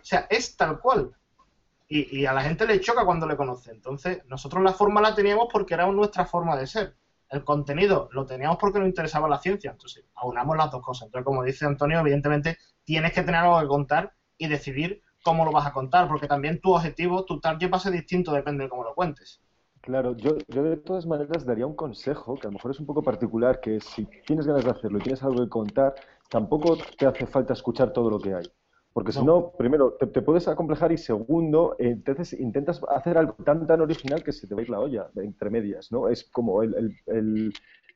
O 0.00 0.04
sea, 0.04 0.26
es 0.30 0.56
tal 0.56 0.80
cual. 0.80 1.12
Y, 1.88 2.24
a 2.24 2.32
la 2.32 2.42
gente 2.42 2.66
le 2.66 2.80
choca 2.80 3.04
cuando 3.04 3.26
le 3.26 3.36
conoce. 3.36 3.70
Entonces, 3.70 4.22
nosotros 4.26 4.62
la 4.62 4.72
forma 4.72 5.00
la 5.00 5.14
teníamos 5.14 5.48
porque 5.52 5.74
era 5.74 5.86
nuestra 5.86 6.24
forma 6.24 6.56
de 6.56 6.66
ser. 6.66 6.96
El 7.28 7.44
contenido 7.44 8.08
lo 8.12 8.26
teníamos 8.26 8.56
porque 8.58 8.78
nos 8.78 8.88
interesaba 8.88 9.28
la 9.28 9.38
ciencia. 9.38 9.72
Entonces, 9.72 10.04
aunamos 10.14 10.56
las 10.56 10.70
dos 10.70 10.82
cosas. 10.82 11.06
Entonces, 11.06 11.24
como 11.24 11.42
dice 11.42 11.66
Antonio, 11.66 12.00
evidentemente 12.00 12.58
tienes 12.84 13.12
que 13.12 13.22
tener 13.22 13.40
algo 13.40 13.60
que 13.60 13.66
contar 13.66 14.14
y 14.38 14.48
decidir 14.48 15.02
cómo 15.22 15.44
lo 15.44 15.52
vas 15.52 15.66
a 15.66 15.72
contar, 15.72 16.06
porque 16.06 16.28
también 16.28 16.60
tu 16.60 16.74
objetivo, 16.74 17.24
tu 17.24 17.40
target 17.40 17.72
va 17.72 17.78
a 17.78 17.80
ser 17.80 17.92
distinto, 17.92 18.32
depende 18.32 18.64
de 18.64 18.70
cómo 18.70 18.84
lo 18.84 18.94
cuentes. 18.94 19.40
Claro, 19.84 20.16
yo, 20.16 20.38
yo 20.48 20.62
de 20.62 20.78
todas 20.78 21.04
maneras 21.04 21.44
daría 21.44 21.66
un 21.66 21.76
consejo, 21.76 22.36
que 22.36 22.46
a 22.46 22.50
lo 22.50 22.54
mejor 22.54 22.70
es 22.70 22.80
un 22.80 22.86
poco 22.86 23.02
particular, 23.02 23.60
que 23.60 23.80
si 23.80 24.08
tienes 24.26 24.46
ganas 24.46 24.64
de 24.64 24.70
hacerlo 24.70 24.96
y 24.96 25.02
tienes 25.02 25.22
algo 25.22 25.44
que 25.44 25.50
contar, 25.50 25.94
tampoco 26.30 26.78
te 26.98 27.04
hace 27.04 27.26
falta 27.26 27.52
escuchar 27.52 27.92
todo 27.92 28.08
lo 28.08 28.18
que 28.18 28.32
hay. 28.32 28.44
Porque 28.94 29.12
si 29.12 29.22
no, 29.22 29.52
primero, 29.58 29.92
te, 29.92 30.22
puedes 30.22 30.48
acomplejar 30.48 30.90
y 30.90 30.96
segundo, 30.96 31.76
entonces 31.78 32.32
intentas 32.32 32.80
hacer 32.88 33.18
algo 33.18 33.34
tan 33.44 33.66
tan 33.66 33.82
original 33.82 34.24
que 34.24 34.32
se 34.32 34.46
te 34.46 34.54
va 34.54 34.62
a 34.62 34.64
ir 34.64 34.70
la 34.70 34.80
olla, 34.80 35.10
entre 35.16 35.50
medias, 35.50 35.92
¿no? 35.92 36.08
Es 36.08 36.24
como 36.30 36.62
el... 36.62 36.96
el, 37.06 37.52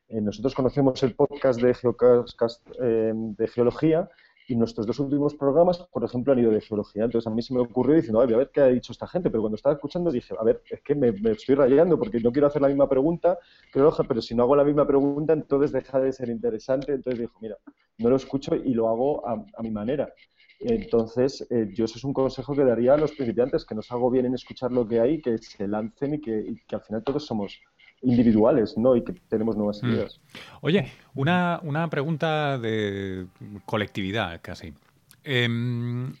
eh, 0.09 0.21
nosotros 0.21 0.53
conocemos 0.53 1.01
el 1.01 1.15
podcast 1.15 1.59
de, 1.59 1.73
Geocast, 1.73 2.67
eh, 2.81 3.13
de 3.15 3.47
geología 3.47 4.09
y 4.49 4.55
nuestros 4.55 4.87
dos 4.87 4.99
últimos 4.99 5.35
programas, 5.35 5.77
por 5.77 6.03
ejemplo, 6.03 6.33
han 6.33 6.39
ido 6.39 6.51
de 6.51 6.59
geología. 6.59 7.03
Entonces 7.03 7.27
a 7.27 7.29
mí 7.29 7.43
se 7.43 7.53
me 7.53 7.59
ocurrió 7.59 7.95
diciendo, 7.95 8.19
a 8.19 8.25
ver 8.25 8.49
qué 8.51 8.61
ha 8.61 8.65
dicho 8.65 8.91
esta 8.91 9.07
gente. 9.07 9.29
Pero 9.29 9.43
cuando 9.43 9.57
estaba 9.57 9.75
escuchando 9.75 10.11
dije, 10.11 10.33
a 10.39 10.43
ver, 10.43 10.63
es 10.71 10.81
que 10.81 10.95
me, 10.95 11.09
estoy 11.31 11.53
rayando 11.53 11.99
porque 11.99 12.19
no 12.19 12.31
quiero 12.31 12.47
hacer 12.47 12.63
la 12.63 12.67
misma 12.67 12.89
pregunta, 12.89 13.37
pero, 13.71 13.95
pero 14.07 14.21
si 14.23 14.33
no 14.33 14.43
hago 14.43 14.55
la 14.55 14.63
misma 14.63 14.87
pregunta, 14.87 15.33
entonces 15.33 15.71
deja 15.71 15.99
de 15.99 16.11
ser 16.11 16.29
interesante. 16.29 16.93
Entonces 16.93 17.19
dijo, 17.19 17.37
mira, 17.41 17.57
no 17.99 18.09
lo 18.09 18.15
escucho 18.15 18.55
y 18.55 18.73
lo 18.73 18.89
hago 18.89 19.27
a, 19.27 19.61
mi 19.61 19.69
manera. 19.69 20.11
Entonces, 20.59 21.45
eh, 21.51 21.69
yo 21.71 21.85
eso 21.85 21.99
es 21.99 22.03
un 22.03 22.13
consejo 22.13 22.55
que 22.55 22.63
daría 22.63 22.95
a 22.95 22.97
los 22.97 23.11
principiantes, 23.11 23.65
que 23.65 23.75
no 23.75 23.83
salgo 23.83 24.09
bien 24.09 24.25
en 24.25 24.33
escuchar 24.33 24.71
lo 24.71 24.87
que 24.87 24.99
hay, 24.99 25.21
que 25.21 25.37
se 25.37 25.67
lancen 25.67 26.15
y 26.15 26.21
que, 26.21 26.37
y 26.39 26.55
que 26.67 26.75
al 26.75 26.81
final 26.81 27.03
todos 27.03 27.23
somos 27.23 27.61
individuales, 28.01 28.77
¿no? 28.77 28.95
Y 28.95 29.03
que 29.03 29.13
tenemos 29.27 29.55
nuevas 29.55 29.81
mm. 29.83 29.89
ideas. 29.89 30.19
Oye, 30.61 30.91
una, 31.15 31.59
una 31.63 31.89
pregunta 31.89 32.57
de 32.57 33.27
colectividad 33.65 34.39
casi. 34.41 34.73
Em, 35.23 36.13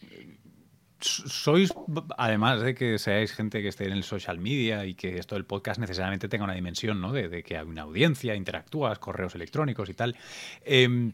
sois, 0.99 1.73
además 2.17 2.61
de 2.61 2.75
que 2.75 2.97
seáis 2.99 3.31
gente 3.31 3.61
que 3.61 3.69
esté 3.69 3.85
en 3.85 3.93
el 3.93 4.03
social 4.03 4.39
media 4.39 4.85
y 4.85 4.93
que 4.93 5.17
esto 5.17 5.35
del 5.35 5.45
podcast 5.45 5.79
necesariamente 5.79 6.27
tenga 6.27 6.43
una 6.43 6.53
dimensión, 6.53 6.99
¿no? 6.99 7.13
De, 7.13 7.43
que 7.43 7.57
hay 7.57 7.65
una 7.65 7.83
audiencia, 7.83 8.35
interactúas, 8.35 8.99
correos 8.99 9.35
electrónicos 9.35 9.89
y 9.89 9.93
tal. 9.93 10.17
Em, 10.65 11.13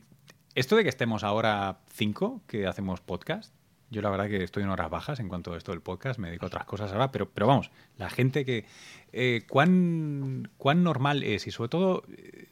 esto 0.56 0.76
de 0.76 0.84
que 0.84 0.90
estemos 0.90 1.24
ahora 1.24 1.80
cinco 1.94 2.42
que 2.48 2.66
hacemos 2.66 3.02
podcast, 3.02 3.54
yo 3.90 4.02
la 4.02 4.10
verdad 4.10 4.28
que 4.28 4.44
estoy 4.44 4.64
en 4.64 4.70
horas 4.70 4.90
bajas 4.90 5.20
en 5.20 5.30
cuanto 5.30 5.54
a 5.54 5.58
esto 5.58 5.72
del 5.72 5.82
podcast, 5.82 6.20
me 6.20 6.28
dedico 6.28 6.46
a 6.46 6.48
otras 6.48 6.66
cosas 6.66 6.92
ahora, 6.92 7.12
pero, 7.12 7.30
pero 7.30 7.48
vamos, 7.48 7.72
la 7.98 8.10
gente 8.10 8.46
que... 8.46 8.66
Eh, 9.14 9.44
¿cuán, 9.48 10.52
¿Cuán 10.58 10.84
normal 10.84 11.24
es? 11.24 11.48
Y 11.48 11.52
sobre 11.52 11.70
todo, 11.70 12.04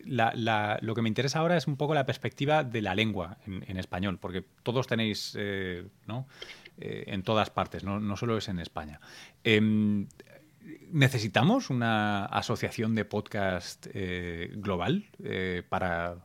lo 0.05 0.95
que 0.95 1.01
me 1.01 1.09
interesa 1.09 1.39
ahora 1.39 1.57
es 1.57 1.67
un 1.67 1.75
poco 1.75 1.93
la 1.93 2.05
perspectiva 2.05 2.63
de 2.63 2.81
la 2.81 2.95
lengua 2.95 3.37
en, 3.45 3.77
español, 3.77 4.17
porque 4.17 4.45
todos 4.63 4.87
tenéis, 4.87 5.35
eh, 5.37 5.85
¿no? 6.07 6.25
Eh, 6.77 7.03
en 7.07 7.23
todas 7.23 7.49
partes, 7.49 7.83
no, 7.83 8.15
solo 8.15 8.37
es 8.37 8.47
en 8.47 8.59
España. 8.59 9.01
Em, 9.43 10.07
¿Necesitamos 10.91 11.69
una 11.69 12.25
asociación 12.25 12.95
de 12.95 13.03
podcast 13.03 13.87
global 14.55 15.09
para 15.67 16.15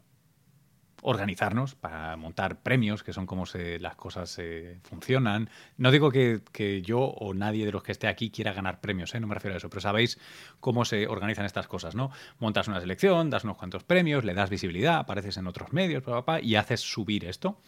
organizarnos 1.03 1.75
para 1.75 2.17
montar 2.17 2.61
premios, 2.61 3.03
que 3.03 3.13
son 3.13 3.27
como 3.27 3.47
se, 3.47 3.79
las 3.79 3.97
cosas 3.97 4.39
eh, 4.39 4.79
funcionan. 4.83 5.51
No 5.77 5.91
digo 5.91 6.11
que, 6.11 6.83
yo 6.85 7.01
o 7.01 7.35
nadie 7.35 7.67
de 7.67 7.73
los 7.73 7.83
que 7.83 7.93
esté 7.93 8.09
aquí 8.09 8.31
quiera 8.31 8.53
ganar 8.53 8.81
premios, 8.81 9.15
¿eh? 9.15 9.21
no 9.21 9.27
me 9.27 9.35
refiero 9.35 9.55
a 9.55 9.59
eso, 9.59 9.71
pero 9.71 9.81
sabéis 9.81 10.19
cómo 10.61 10.85
se 10.85 11.07
organizan 11.07 11.45
estas 11.45 11.69
cosas, 11.69 11.95
¿no? 11.95 12.11
Montas 12.39 12.69
una 12.69 12.81
selección, 12.81 13.31
das 13.31 13.45
unos 13.45 13.57
cuantos 13.57 13.85
premios, 13.85 14.25
le 14.25 14.35
das 14.35 14.51
visibilidad, 14.51 14.97
apareces 14.97 15.37
en 15.37 15.47
otros 15.47 15.73
medios, 15.73 16.05
y 16.43 16.55
haces 16.57 16.81
subir 16.81 17.25
esto. 17.25 17.61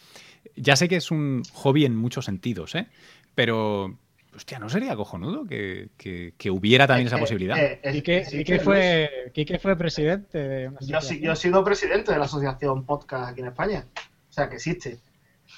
Ya 0.56 0.76
sé 0.76 0.88
que 0.88 0.96
es 0.96 1.10
un 1.10 1.42
hobby 1.52 1.84
en 1.84 1.96
muchos 1.96 2.24
sentidos, 2.24 2.74
¿eh? 2.74 2.88
pero 3.34 3.96
Hostia, 4.34 4.58
¿no 4.58 4.68
sería 4.68 4.94
cojonudo 4.94 5.44
que, 5.44 5.90
que, 5.96 6.50
hubiera 6.50 6.86
también 6.86 7.08
esa 7.08 7.18
posibilidad? 7.18 7.56
¿Y 7.92 8.02
qué, 8.02 8.60
fue, 8.62 9.32
fue 9.60 9.76
presidente 9.76 10.38
de 10.38 10.70
yo, 10.80 11.00
yo, 11.00 11.32
he 11.32 11.36
sido 11.36 11.64
presidente 11.64 12.12
de 12.12 12.18
la 12.18 12.26
asociación 12.26 12.84
podcast 12.84 13.30
aquí 13.30 13.40
en 13.40 13.48
España. 13.48 13.86
O 14.28 14.32
sea, 14.32 14.48
que 14.48 14.56
existe. 14.56 15.00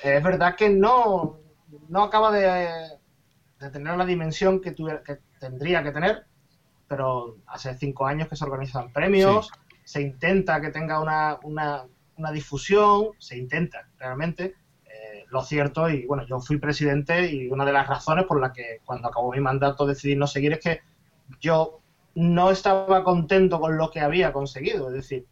Es 0.02 0.22
verdad 0.22 0.56
que 0.56 0.70
no, 0.70 1.38
no 1.88 2.02
acaba 2.02 2.32
de, 2.32 2.98
tener 3.70 3.96
la 3.96 4.06
dimensión 4.06 4.60
que, 4.60 4.74
que 4.74 5.18
tendría 5.38 5.82
que 5.82 5.92
tener, 5.92 6.24
pero 6.88 7.36
hace 7.46 7.74
cinco 7.76 8.06
años 8.06 8.28
que 8.28 8.36
se 8.36 8.44
organizan 8.44 8.92
premios, 8.92 9.50
se 9.84 10.00
intenta 10.00 10.60
que 10.60 10.70
tenga 10.70 11.00
una, 11.00 11.38
una, 11.42 11.84
una 12.16 12.32
difusión, 12.32 13.10
se 13.18 13.36
intenta 13.36 13.88
realmente, 13.98 14.54
lo 15.32 15.42
cierto, 15.42 15.88
y 15.88 16.04
bueno, 16.04 16.26
yo 16.26 16.40
fui 16.40 16.58
presidente 16.58 17.32
y 17.32 17.48
una 17.48 17.64
de 17.64 17.72
las 17.72 17.88
razones 17.88 18.26
por 18.26 18.38
la 18.38 18.52
que 18.52 18.80
cuando 18.84 19.08
acabó 19.08 19.32
mi 19.32 19.40
mandato 19.40 19.86
decidí 19.86 20.14
no 20.14 20.26
seguir 20.26 20.52
es 20.52 20.60
que 20.60 20.80
yo 21.40 21.80
no 22.14 22.50
estaba 22.50 23.02
contento 23.02 23.58
con 23.58 23.78
lo 23.78 23.90
que 23.90 24.00
había 24.00 24.30
conseguido. 24.30 24.88
Es 24.88 24.94
decir, 24.94 25.24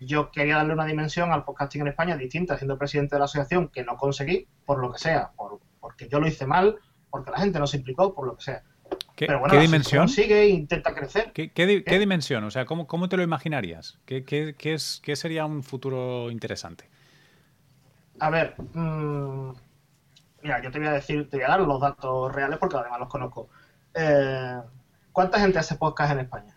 yo 0.00 0.32
quería 0.32 0.56
darle 0.56 0.72
una 0.72 0.86
dimensión 0.86 1.30
al 1.30 1.44
podcasting 1.44 1.82
en 1.82 1.88
España 1.88 2.16
distinta 2.16 2.58
siendo 2.58 2.76
presidente 2.76 3.14
de 3.14 3.20
la 3.20 3.26
asociación 3.26 3.68
que 3.68 3.84
no 3.84 3.96
conseguí, 3.96 4.48
por 4.66 4.80
lo 4.80 4.90
que 4.90 4.98
sea, 4.98 5.30
por, 5.36 5.60
porque 5.78 6.08
yo 6.08 6.18
lo 6.18 6.26
hice 6.26 6.46
mal, 6.46 6.76
porque 7.08 7.30
la 7.30 7.38
gente 7.38 7.60
no 7.60 7.68
se 7.68 7.76
implicó, 7.76 8.12
por 8.12 8.26
lo 8.26 8.36
que 8.36 8.42
sea. 8.42 8.64
¿Qué, 9.14 9.26
Pero 9.26 9.38
bueno, 9.38 9.54
¿qué 9.54 9.60
dimensión? 9.60 10.08
Sigue 10.08 10.42
e 10.42 10.48
intenta 10.48 10.92
crecer. 10.92 11.30
¿Qué, 11.32 11.52
qué, 11.52 11.98
dimensión? 12.00 12.42
O 12.42 12.50
sea, 12.50 12.64
¿cómo, 12.64 12.88
cómo 12.88 13.08
te 13.08 13.16
lo 13.16 13.22
imaginarías? 13.22 14.00
¿Qué, 14.04 14.24
es, 14.58 15.00
¿Qué 15.00 15.14
sería 15.14 15.46
un 15.46 15.62
futuro 15.62 16.28
interesante? 16.32 16.88
A 18.20 18.30
ver, 18.30 18.54
mmm, 18.74 19.52
mira, 20.42 20.62
yo 20.62 20.70
te 20.70 20.78
voy 20.78 20.88
a 20.88 20.92
decir, 20.92 21.28
te 21.28 21.36
voy 21.38 21.44
a 21.44 21.48
dar 21.48 21.60
los 21.60 21.80
datos 21.80 22.32
reales 22.32 22.58
porque 22.58 22.76
además 22.76 23.00
los 23.00 23.08
conozco. 23.08 23.48
Eh, 23.94 24.60
¿Cuánta 25.12 25.40
gente 25.40 25.58
hace 25.58 25.76
podcast 25.76 26.12
en 26.12 26.20
España? 26.20 26.56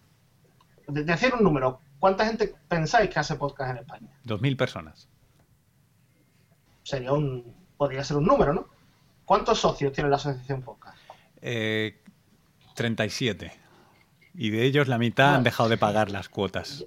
De, 0.88 1.03
decir 1.03 1.34
un 1.34 1.43
número, 1.43 1.82
¿cuánta 1.99 2.26
gente 2.26 2.55
pensáis 2.68 3.10
que 3.10 3.20
hace 3.20 3.36
podcast 3.36 3.72
en 3.72 3.78
España? 3.78 4.08
Dos 4.24 4.41
mil 4.41 4.58
personas. 4.58 5.10
Sería 6.84 7.12
un, 7.14 7.55
podría 7.78 8.03
ser 8.03 8.18
un 8.18 8.26
número, 8.26 8.53
¿no? 8.53 8.68
¿Cuántos 9.26 9.60
socios 9.60 9.91
tiene 9.91 10.10
la 10.10 10.16
asociación 10.16 10.62
podcast? 10.62 10.97
Eh, 11.41 12.01
37. 12.76 13.51
Y 14.36 14.51
de 14.51 14.64
ellos 14.64 14.88
la 14.88 14.97
mitad 14.97 15.36
han 15.36 15.43
dejado 15.43 15.68
de 15.68 15.78
pagar 15.78 16.10
las 16.12 16.30
cuotas. 16.30 16.86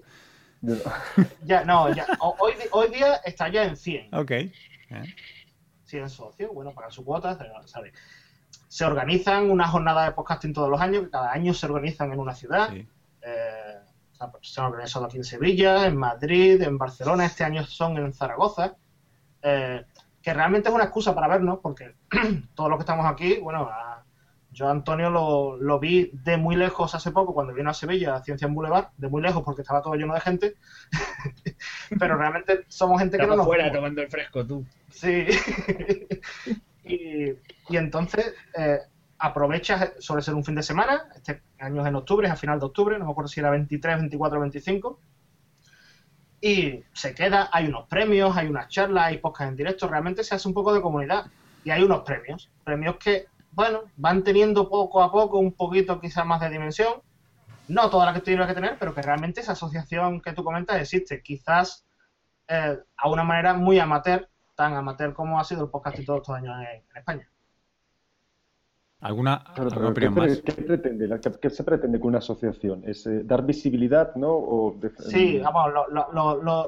ya, 1.45 1.65
no, 1.65 1.93
ya. 1.95 2.07
Hoy, 2.21 2.53
hoy 2.73 2.91
día 2.91 3.17
está 3.25 3.49
ya 3.49 3.65
en 3.65 3.77
100. 3.77 4.15
Ok. 4.15 4.33
100 5.85 6.11
socios, 6.11 6.51
bueno, 6.53 6.73
pagan 6.73 6.93
su 6.93 7.05
cuota, 7.05 7.37
¿sabes? 7.67 7.93
Se 8.69 8.85
organizan 8.85 9.51
una 9.51 9.67
jornada 9.67 10.05
de 10.05 10.13
podcasting 10.13 10.53
todos 10.53 10.69
los 10.69 10.81
años, 10.81 11.05
que 11.05 11.11
cada 11.11 11.33
año 11.33 11.53
se 11.55 11.67
organizan 11.67 12.13
en 12.13 12.21
una 12.21 12.35
ciudad. 12.35 12.73
Eh, 12.73 13.79
se 14.43 14.61
han 14.61 14.67
organizado 14.67 15.07
aquí 15.07 15.17
en 15.17 15.25
Sevilla, 15.25 15.87
en 15.87 15.97
Madrid, 15.97 16.63
en 16.63 16.79
Barcelona, 16.79 17.25
este 17.25 17.43
año 17.43 17.65
son 17.65 17.97
en 17.97 18.13
Zaragoza. 18.13 18.77
Eh, 19.43 19.85
que 20.23 20.35
realmente 20.35 20.69
es 20.69 20.75
una 20.75 20.85
excusa 20.85 21.15
para 21.15 21.29
vernos, 21.29 21.59
porque 21.63 21.95
todos 22.55 22.69
los 22.69 22.79
que 22.79 22.83
estamos 22.83 23.07
aquí, 23.07 23.39
bueno, 23.39 23.71
yo 24.53 24.69
Antonio 24.69 25.11
lo, 25.11 25.57
lo, 25.57 25.79
vi 25.79 26.11
de 26.13 26.37
muy 26.37 26.57
lejos 26.57 26.95
hace 26.95 27.13
poco 27.13 27.33
cuando 27.33 27.55
vino 27.55 27.71
a 27.71 27.75
Sevilla, 27.75 28.17
a 28.17 28.25
Ciencia 28.25 28.47
en 28.47 28.55
Boulevard, 28.55 28.89
de 28.97 29.09
muy 29.09 29.23
lejos 29.23 29.43
porque 29.45 29.63
estaba 29.63 29.81
todo 29.81 29.95
lleno 29.95 30.15
de 30.15 30.21
gente, 30.21 30.57
pero 31.99 32.17
realmente 32.17 32.65
somos 32.69 33.01
gente 33.01 33.17
que 33.17 33.27
no 33.27 33.37
nos... 33.37 33.47
fuera 33.47 33.71
tomando 33.71 34.03
el 34.03 34.11
fresco 34.11 34.45
tú. 34.45 34.67
Sí. 34.91 35.27
y, 36.85 37.37
entonces 37.77 38.35
eh, 38.57 38.81
aprovechas, 39.19 39.93
suele 40.01 40.23
ser 40.23 40.35
un 40.35 40.45
fin 40.45 40.57
de 40.57 40.63
semana, 40.63 41.05
este 41.15 41.43
año 41.61 41.83
es 41.83 41.89
en 41.89 41.95
octubre, 41.95 42.27
es 42.27 42.33
a 42.33 42.37
final 42.37 42.59
de 42.59 42.67
octubre, 42.67 42.99
no 42.99 43.05
me 43.05 43.13
acuerdo 43.13 43.29
si 43.29 43.39
era 43.39 43.51
23, 43.51 43.99
24 43.99 44.41
25, 44.41 44.99
y 46.41 46.83
se 46.93 47.15
queda, 47.15 47.51
hay 47.53 47.67
unos 47.69 47.87
premios, 47.87 48.37
hay 48.37 48.49
unas 48.49 48.69
charlas, 48.69 49.05
hay 49.05 49.19
podcast 49.19 49.51
en 49.51 49.57
directo, 49.57 49.87
realmente 49.87 50.25
se 50.25 50.35
hace 50.35 50.49
un 50.49 50.55
poco 50.55 50.73
de 50.73 50.81
comunidad 50.81 51.27
y 51.65 51.71
hay 51.71 51.83
unos 51.83 52.01
premios, 52.01 52.51
premios 52.65 52.97
que 52.97 53.27
bueno, 53.53 53.83
van 53.97 54.23
teniendo 54.23 54.69
poco 54.69 55.03
a 55.03 55.11
poco 55.11 55.39
un 55.39 55.53
poquito 55.53 56.01
quizás 56.01 56.25
más 56.27 56.41
de 56.41 56.51
dimensión. 56.51 56.95
No 57.69 57.89
toda 57.89 58.07
la 58.07 58.13
que 58.13 58.21
tuviera 58.21 58.47
que 58.47 58.55
tener, 58.55 58.77
pero 58.79 58.95
que 58.95 59.03
realmente 59.03 59.41
esa 59.41 59.53
asociación 59.53 60.21
que 60.21 60.33
tú 60.33 60.43
comentas 60.43 60.81
existe. 60.81 61.23
Quizás 61.23 61.87
eh, 62.49 62.79
a 62.97 63.09
una 63.09 63.23
manera 63.23 63.55
muy 63.55 63.79
amateur, 63.79 64.29
tan 64.57 64.75
amateur 64.75 65.15
como 65.15 65.39
ha 65.39 65.45
sido 65.45 65.65
el 65.65 65.71
podcast 65.71 65.99
y 65.99 66.05
todos 66.05 66.21
estos 66.21 66.37
años 66.37 66.57
en, 66.59 66.83
España. 66.99 67.29
¿Alguna, 69.01 69.45
¿qué, 69.55 70.11
más? 70.11 70.43
¿qué, 70.43 70.53
pretende, 70.53 71.21
¿Qué 71.41 71.49
se 71.49 71.65
pretende 71.65 71.99
con 71.99 72.09
una 72.09 72.19
asociación? 72.19 72.83
¿Es 72.85 73.07
eh, 73.07 73.23
dar 73.25 73.47
visibilidad, 73.47 74.15
no? 74.17 74.75
sí, 74.99 75.39
vamos, 75.39 75.73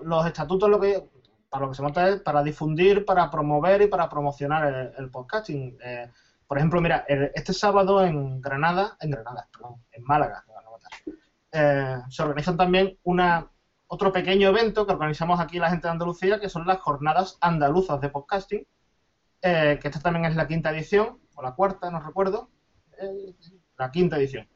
los 0.04 0.26
estatutos 0.26 0.70
lo 0.70 0.80
que 0.80 1.04
para 1.52 1.66
lo 1.66 1.70
que 1.70 1.76
se 1.76 1.82
monta 1.82 2.08
es 2.08 2.20
para 2.22 2.42
difundir, 2.42 3.04
para 3.04 3.30
promover 3.30 3.82
y 3.82 3.86
para 3.86 4.08
promocionar 4.08 4.94
el, 4.96 5.10
podcasting. 5.10 5.76
Eh, 5.84 6.10
por 6.52 6.58
ejemplo, 6.58 6.82
mira, 6.82 7.06
este 7.08 7.54
sábado 7.54 8.04
en 8.04 8.42
Granada, 8.42 8.98
en 9.00 9.12
Granada, 9.12 9.48
perdón, 9.50 9.76
en 9.90 10.04
Málaga, 10.04 10.44
eh, 11.50 11.96
se 12.10 12.22
organizan 12.22 12.58
también 12.58 12.98
una, 13.04 13.50
otro 13.86 14.12
pequeño 14.12 14.50
evento 14.50 14.86
que 14.86 14.92
organizamos 14.92 15.40
aquí 15.40 15.58
la 15.58 15.70
gente 15.70 15.86
de 15.86 15.92
Andalucía, 15.92 16.38
que 16.38 16.50
son 16.50 16.66
las 16.66 16.78
jornadas 16.80 17.38
andaluzas 17.40 18.02
de 18.02 18.10
podcasting, 18.10 18.66
eh, 19.40 19.78
que 19.80 19.88
esta 19.88 20.00
también 20.00 20.26
es 20.26 20.36
la 20.36 20.46
quinta 20.46 20.70
edición, 20.72 21.20
o 21.36 21.42
la 21.42 21.54
cuarta, 21.54 21.90
no 21.90 22.00
recuerdo, 22.00 22.50
eh, 22.98 23.34
la 23.78 23.90
quinta 23.90 24.18
edición, 24.18 24.46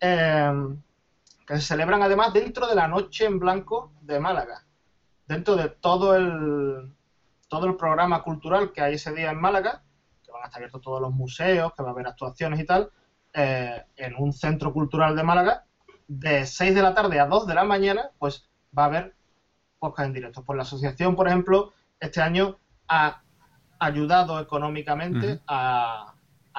que 0.00 1.54
se 1.54 1.60
celebran 1.60 2.02
además 2.02 2.32
dentro 2.32 2.66
de 2.66 2.74
la 2.74 2.88
Noche 2.88 3.26
en 3.26 3.38
Blanco 3.38 3.92
de 4.00 4.18
Málaga, 4.18 4.66
dentro 5.24 5.54
de 5.54 5.68
todo 5.68 6.16
el, 6.16 6.96
todo 7.46 7.66
el 7.66 7.76
programa 7.76 8.24
cultural 8.24 8.72
que 8.72 8.80
hay 8.80 8.94
ese 8.94 9.12
día 9.12 9.30
en 9.30 9.40
Málaga, 9.40 9.84
van 10.38 10.44
a 10.44 10.46
estar 10.46 10.60
abiertos 10.60 10.80
todos 10.80 11.00
los 11.00 11.12
museos, 11.12 11.72
que 11.74 11.82
va 11.82 11.90
a 11.90 11.92
haber 11.92 12.06
actuaciones 12.06 12.60
y 12.60 12.64
tal, 12.64 12.90
eh, 13.32 13.84
en 13.96 14.14
un 14.18 14.32
centro 14.32 14.72
cultural 14.72 15.14
de 15.14 15.22
Málaga, 15.22 15.64
de 16.06 16.46
6 16.46 16.74
de 16.74 16.82
la 16.82 16.94
tarde 16.94 17.20
a 17.20 17.26
2 17.26 17.46
de 17.46 17.54
la 17.54 17.64
mañana, 17.64 18.10
pues 18.18 18.48
va 18.76 18.84
a 18.84 18.86
haber 18.86 19.14
podcast 19.78 20.06
en 20.06 20.14
directo. 20.14 20.44
Pues 20.44 20.56
la 20.56 20.62
asociación, 20.62 21.14
por 21.14 21.28
ejemplo, 21.28 21.72
este 22.00 22.22
año 22.22 22.58
ha 22.88 23.22
ayudado 23.78 24.40
económicamente 24.40 25.40
a, 25.46 26.14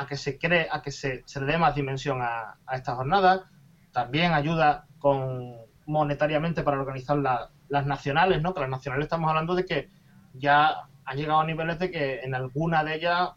que 0.07 0.15
se 0.15 0.37
cree, 0.37 0.67
a 0.71 0.81
que 0.81 0.91
se, 0.91 1.23
le 1.35 1.45
dé 1.45 1.57
más 1.57 1.75
dimensión 1.75 2.21
a, 2.21 2.57
esta 2.71 2.95
jornada. 2.95 3.49
También 3.91 4.33
ayuda 4.33 4.87
con 4.99 5.55
monetariamente 5.85 6.63
para 6.63 6.79
organizar 6.79 7.17
las 7.17 7.85
nacionales, 7.85 8.41
¿no? 8.41 8.53
Que 8.53 8.61
las 8.61 8.69
nacionales 8.69 9.05
estamos 9.05 9.29
hablando 9.29 9.55
de 9.55 9.65
que 9.65 9.89
ya 10.33 10.87
ha 11.03 11.15
llegado 11.15 11.39
a 11.39 11.45
niveles 11.45 11.79
de 11.79 11.89
que 11.89 12.19
en 12.19 12.35
alguna 12.35 12.83
de 12.83 12.95
ellas 12.95 13.31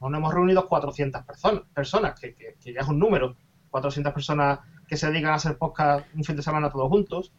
nos 0.00 0.18
hemos 0.18 0.34
reunido 0.34 0.68
400 0.68 1.24
personas, 1.24 1.62
personas 1.74 2.20
que, 2.20 2.56
ya 2.64 2.80
es 2.80 2.88
un 2.88 2.98
número. 2.98 3.36
400 3.70 4.12
personas 4.12 4.60
que 4.88 4.96
se 4.96 5.08
dedican 5.08 5.32
a 5.32 5.34
hacer 5.34 5.58
podcast 5.58 6.06
un 6.14 6.24
fin 6.24 6.36
de 6.36 6.42
semana 6.42 6.70
todos 6.70 6.88
juntos. 6.88 7.32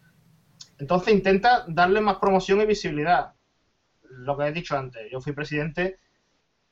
Entonces 0.77 1.13
intenta 1.13 1.65
darle 1.67 2.01
más 2.01 2.17
promoción 2.17 2.61
y 2.61 2.65
visibilidad. 2.65 3.33
Lo 4.09 4.37
que 4.37 4.45
he 4.45 4.51
dicho 4.51 4.77
antes, 4.77 5.09
yo 5.11 5.21
fui 5.21 5.33
presidente 5.33 5.97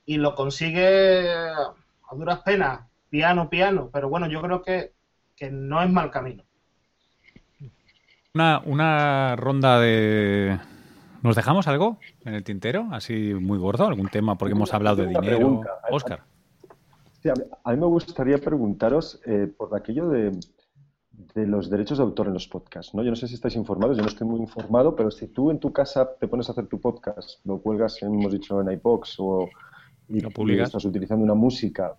y 0.06 0.18
lo 0.18 0.36
consigue 0.36 1.30
a 1.30 2.16
duras 2.16 2.40
penas, 2.40 2.82
piano, 3.10 3.50
piano, 3.50 3.90
pero 3.92 4.10
bueno, 4.10 4.28
yo 4.28 4.42
creo 4.42 4.62
que, 4.62 4.94
que 5.36 5.50
no 5.50 5.82
es 5.82 5.90
mal 5.90 6.12
camino. 6.12 6.44
Una, 8.34 8.62
una 8.66 9.36
ronda 9.36 9.80
de... 9.80 10.60
¿Nos 11.26 11.36
dejamos 11.36 11.68
algo 11.68 11.98
en 12.24 12.36
el 12.36 12.44
tintero? 12.44 12.88
Así 12.92 13.34
muy 13.34 13.58
gordo, 13.58 13.88
algún 13.88 14.10
tema, 14.10 14.38
porque 14.38 14.52
hemos 14.52 14.72
hablado 14.76 14.98
de 14.98 15.08
dinero. 15.08 15.60
Oscar. 15.90 16.22
Sí, 17.20 17.30
a, 17.30 17.72
mí, 17.72 17.78
me 17.80 17.88
gustaría 17.88 18.38
preguntaros 18.38 19.20
eh, 19.26 19.52
por 19.58 19.76
aquello 19.76 20.08
de, 20.08 20.30
de 21.34 21.48
los 21.48 21.72
derechos 21.72 21.98
de 21.98 22.04
autor 22.04 22.28
en 22.28 22.34
los 22.34 22.48
podcasts. 22.48 22.94
¿no? 22.94 23.02
Yo 23.02 23.10
no 23.10 23.16
sé 23.16 23.28
si 23.28 23.34
estáis 23.34 23.56
informados, 23.56 23.98
yo 23.98 24.04
no 24.04 24.10
estoy 24.10 24.28
muy 24.28 24.40
informado, 24.40 24.96
pero 24.96 25.10
si 25.10 25.26
tú 25.26 25.50
en 25.50 25.60
tu 25.60 25.74
casa 25.74 26.08
te 26.20 26.28
pones 26.28 26.48
a 26.48 26.52
hacer 26.52 26.68
tu 26.68 26.80
podcast, 26.80 27.44
lo 27.44 27.58
cuelgas, 27.58 28.04
hemos 28.04 28.32
dicho, 28.32 28.62
en 28.62 28.72
iPods 28.72 29.16
o 29.18 29.50
y, 30.08 30.20
lo 30.20 30.30
estás 30.64 30.86
utilizando 30.86 31.24
una 31.24 31.34
música 31.34 31.96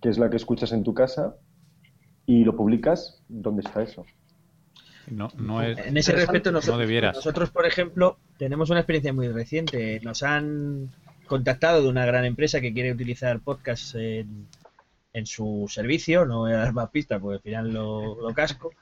que 0.00 0.08
es 0.08 0.18
la 0.18 0.30
que 0.30 0.36
escuchas 0.36 0.70
en 0.70 0.84
tu 0.84 0.94
casa 0.94 1.34
y 2.26 2.44
lo 2.44 2.54
publicas, 2.54 3.24
¿dónde 3.28 3.62
está 3.62 3.82
eso? 3.82 4.04
No, 5.10 5.30
no 5.36 5.62
es, 5.62 5.78
en 5.78 5.96
ese 5.96 6.12
respecto, 6.12 6.52
nosotros, 6.52 6.88
no 6.88 7.12
nosotros, 7.12 7.50
por 7.50 7.66
ejemplo, 7.66 8.18
tenemos 8.38 8.70
una 8.70 8.80
experiencia 8.80 9.12
muy 9.12 9.28
reciente. 9.28 10.00
Nos 10.02 10.22
han 10.22 10.90
contactado 11.26 11.82
de 11.82 11.88
una 11.88 12.06
gran 12.06 12.24
empresa 12.24 12.60
que 12.60 12.72
quiere 12.72 12.92
utilizar 12.92 13.40
podcasts 13.40 13.94
en, 13.94 14.46
en 15.12 15.26
su 15.26 15.66
servicio, 15.68 16.24
no 16.24 16.38
voy 16.38 16.52
a 16.52 16.58
dar 16.58 16.72
más 16.72 16.90
pistas 16.90 17.20
porque 17.20 17.36
al 17.36 17.42
final 17.42 17.72
lo, 17.72 18.32
casco, 18.34 18.72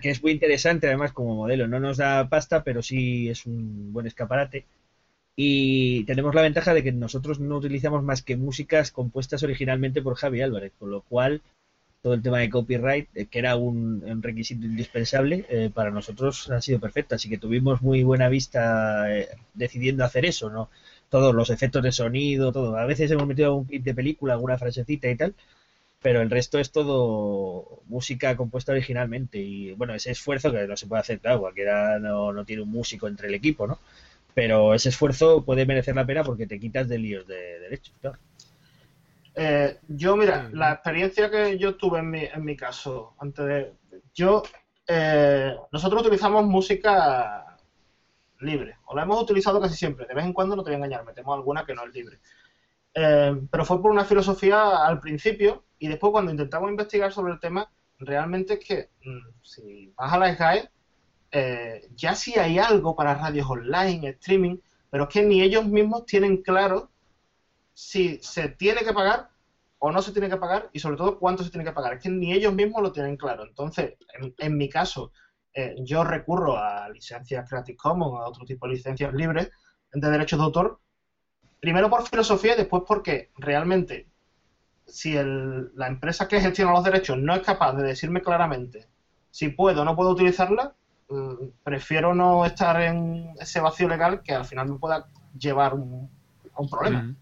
que 0.00 0.10
es 0.10 0.22
muy 0.22 0.32
interesante 0.32 0.86
además 0.86 1.12
como 1.12 1.34
modelo. 1.34 1.66
No 1.66 1.80
nos 1.80 1.98
da 1.98 2.28
pasta, 2.28 2.64
pero 2.64 2.82
sí 2.82 3.28
es 3.28 3.46
un 3.46 3.92
buen 3.92 4.06
escaparate. 4.06 4.66
Y 5.36 6.04
tenemos 6.04 6.34
la 6.34 6.42
ventaja 6.42 6.74
de 6.74 6.82
que 6.82 6.92
nosotros 6.92 7.40
no 7.40 7.56
utilizamos 7.56 8.02
más 8.02 8.22
que 8.22 8.36
músicas 8.36 8.90
compuestas 8.90 9.42
originalmente 9.42 10.02
por 10.02 10.16
Javi 10.16 10.42
Álvarez, 10.42 10.72
con 10.78 10.90
lo 10.90 11.02
cual 11.02 11.40
todo 12.02 12.14
el 12.14 12.22
tema 12.22 12.38
de 12.38 12.50
copyright, 12.50 13.08
eh, 13.14 13.26
que 13.26 13.38
era 13.38 13.56
un, 13.56 14.22
requisito 14.22 14.64
indispensable, 14.66 15.46
eh, 15.50 15.70
para 15.72 15.90
nosotros 15.90 16.50
ha 16.50 16.60
sido 16.60 16.80
perfecto. 16.80 17.14
Así 17.14 17.28
que 17.28 17.38
tuvimos 17.38 17.82
muy 17.82 18.02
buena 18.02 18.28
vista 18.28 19.14
eh, 19.14 19.28
decidiendo 19.54 20.04
hacer 20.04 20.24
eso, 20.24 20.50
¿no? 20.50 20.70
todos 21.10 21.34
los 21.34 21.50
efectos 21.50 21.82
de 21.82 21.92
sonido, 21.92 22.52
todo. 22.52 22.76
A 22.76 22.86
veces 22.86 23.10
hemos 23.10 23.26
metido 23.26 23.54
un 23.54 23.64
clip 23.66 23.84
de 23.84 23.94
película, 23.94 24.34
alguna 24.34 24.58
frasecita 24.58 25.08
y 25.10 25.16
tal, 25.16 25.34
pero 26.02 26.22
el 26.22 26.30
resto 26.30 26.58
es 26.58 26.70
todo 26.72 27.82
música 27.88 28.36
compuesta 28.36 28.72
originalmente. 28.72 29.38
Y 29.38 29.72
bueno, 29.72 29.94
ese 29.94 30.12
esfuerzo 30.12 30.52
que 30.52 30.66
no 30.66 30.76
se 30.76 30.86
puede 30.86 31.00
hacer, 31.00 31.20
claro, 31.20 31.40
cualquiera 31.40 31.98
no, 31.98 32.32
no 32.32 32.44
tiene 32.44 32.62
un 32.62 32.70
músico 32.70 33.08
entre 33.08 33.28
el 33.28 33.34
equipo, 33.34 33.66
¿no? 33.66 33.78
Pero 34.34 34.74
ese 34.74 34.90
esfuerzo 34.90 35.44
puede 35.44 35.66
merecer 35.66 35.96
la 35.96 36.06
pena 36.06 36.24
porque 36.24 36.46
te 36.46 36.60
quitas 36.60 36.88
de 36.88 36.98
líos 36.98 37.26
de 37.26 37.60
derechos, 37.60 37.94
claro. 38.00 38.18
Eh, 39.34 39.78
yo, 39.88 40.16
mira, 40.16 40.50
la 40.52 40.72
experiencia 40.72 41.30
que 41.30 41.58
yo 41.58 41.76
tuve 41.76 42.00
en 42.00 42.10
mi, 42.10 42.24
en 42.24 42.44
mi 42.44 42.56
caso, 42.56 43.14
antes 43.18 43.46
de. 43.46 43.72
Yo. 44.14 44.42
Eh, 44.92 45.54
nosotros 45.70 46.02
utilizamos 46.02 46.44
música 46.44 47.56
libre. 48.40 48.78
O 48.86 48.96
la 48.96 49.02
hemos 49.02 49.22
utilizado 49.22 49.60
casi 49.60 49.76
siempre. 49.76 50.06
De 50.06 50.14
vez 50.14 50.24
en 50.24 50.32
cuando 50.32 50.56
no 50.56 50.62
te 50.62 50.70
voy 50.70 50.74
a 50.74 50.78
engañar, 50.78 51.04
metemos 51.04 51.34
alguna 51.34 51.64
que 51.64 51.74
no 51.74 51.84
es 51.84 51.94
libre. 51.94 52.18
Eh, 52.94 53.40
pero 53.50 53.64
fue 53.64 53.80
por 53.80 53.90
una 53.90 54.04
filosofía 54.04 54.84
al 54.84 54.98
principio 54.98 55.64
y 55.78 55.88
después 55.88 56.10
cuando 56.10 56.32
intentamos 56.32 56.70
investigar 56.70 57.12
sobre 57.12 57.32
el 57.32 57.40
tema, 57.40 57.70
realmente 57.98 58.54
es 58.54 58.60
que 58.60 58.90
mm, 59.04 59.42
si 59.42 59.92
vas 59.96 60.12
a 60.12 60.18
la 60.18 60.34
SGAE, 60.34 60.70
eh, 61.32 61.88
ya 61.94 62.14
sí 62.16 62.34
hay 62.36 62.58
algo 62.58 62.96
para 62.96 63.14
radios 63.14 63.48
online, 63.48 64.08
streaming, 64.10 64.58
pero 64.90 65.04
es 65.04 65.10
que 65.10 65.22
ni 65.22 65.40
ellos 65.40 65.64
mismos 65.66 66.04
tienen 66.04 66.42
claro 66.42 66.90
si 67.80 68.18
se 68.20 68.50
tiene 68.50 68.82
que 68.82 68.92
pagar 68.92 69.30
o 69.78 69.90
no 69.90 70.02
se 70.02 70.12
tiene 70.12 70.28
que 70.28 70.36
pagar 70.36 70.68
y 70.74 70.78
sobre 70.78 70.98
todo 70.98 71.18
cuánto 71.18 71.42
se 71.42 71.48
tiene 71.50 71.64
que 71.64 71.72
pagar. 71.72 71.94
Es 71.94 72.02
que 72.02 72.10
ni 72.10 72.30
ellos 72.30 72.52
mismos 72.52 72.82
lo 72.82 72.92
tienen 72.92 73.16
claro. 73.16 73.42
Entonces, 73.44 73.94
en 74.38 74.56
mi 74.58 74.68
caso, 74.68 75.12
eh, 75.54 75.74
yo 75.78 76.04
recurro 76.04 76.58
a 76.58 76.90
licencias 76.90 77.48
Creative 77.48 77.78
Commons, 77.78 78.20
a 78.20 78.28
otro 78.28 78.44
tipo 78.44 78.66
de 78.66 78.74
licencias 78.74 79.14
libres 79.14 79.50
de 79.92 80.10
derechos 80.10 80.38
de 80.38 80.44
autor, 80.44 80.78
primero 81.58 81.88
por 81.88 82.06
filosofía 82.06 82.52
y 82.52 82.58
después 82.58 82.82
porque 82.86 83.30
realmente 83.38 84.06
si 84.86 85.14
la 85.14 85.86
empresa 85.86 86.28
que 86.28 86.40
gestiona 86.40 86.72
los 86.72 86.84
derechos 86.84 87.16
no 87.16 87.34
es 87.34 87.40
capaz 87.40 87.72
de 87.72 87.84
decirme 87.84 88.20
claramente 88.20 88.88
si 89.30 89.48
puedo 89.48 89.82
o 89.82 89.84
no 89.86 89.96
puedo 89.96 90.10
utilizarla, 90.10 90.74
mm, 91.08 91.46
prefiero 91.64 92.14
no 92.14 92.44
estar 92.44 92.78
en 92.82 93.34
ese 93.40 93.60
vacío 93.60 93.88
legal 93.88 94.22
que 94.22 94.34
al 94.34 94.44
final 94.44 94.68
me 94.68 94.78
pueda 94.78 95.06
llevar 95.38 95.72
a 95.72 95.76
un 95.76 96.68
problema. 96.68 97.14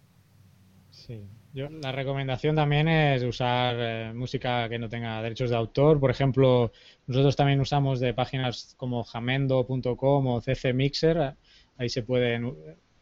Sí 1.09 1.27
la 1.55 1.93
recomendación 1.93 2.57
también 2.57 2.89
es 2.89 3.23
usar 3.23 3.77
eh, 3.79 4.13
música 4.15 4.69
que 4.69 4.79
no 4.79 4.89
tenga 4.89 5.23
derechos 5.23 5.51
de 5.51 5.57
autor. 5.57 5.99
Por 5.99 6.11
ejemplo, 6.11 6.73
nosotros 7.07 7.37
también 7.37 7.61
usamos 7.61 8.01
de 8.01 8.15
páginas 8.15 8.75
como 8.77 9.03
jamendo.com 9.03 10.27
o 10.27 10.41
CC 10.41 10.73
Mixer. 10.73 11.35
Ahí 11.77 11.89
se 11.89 12.03
pueden 12.03 12.55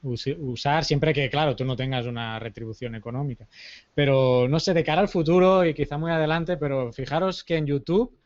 usar 0.03 0.85
siempre 0.85 1.12
que, 1.12 1.28
claro, 1.28 1.57
tú 1.57 1.65
no 1.65 1.74
tengas 1.74 2.07
una 2.07 2.39
retribución 2.39 2.95
económica. 2.95 3.47
Pero 3.95 4.47
no 4.49 4.61
sé, 4.61 4.73
de 4.73 4.85
cara 4.85 5.01
al 5.01 5.09
futuro 5.09 5.65
y 5.65 5.74
quizá 5.74 5.99
muy 5.99 6.12
adelante, 6.12 6.57
pero 6.57 6.93
fijaros 6.93 7.43
que 7.43 7.57
en 7.57 7.66
YouTube, 7.66 8.16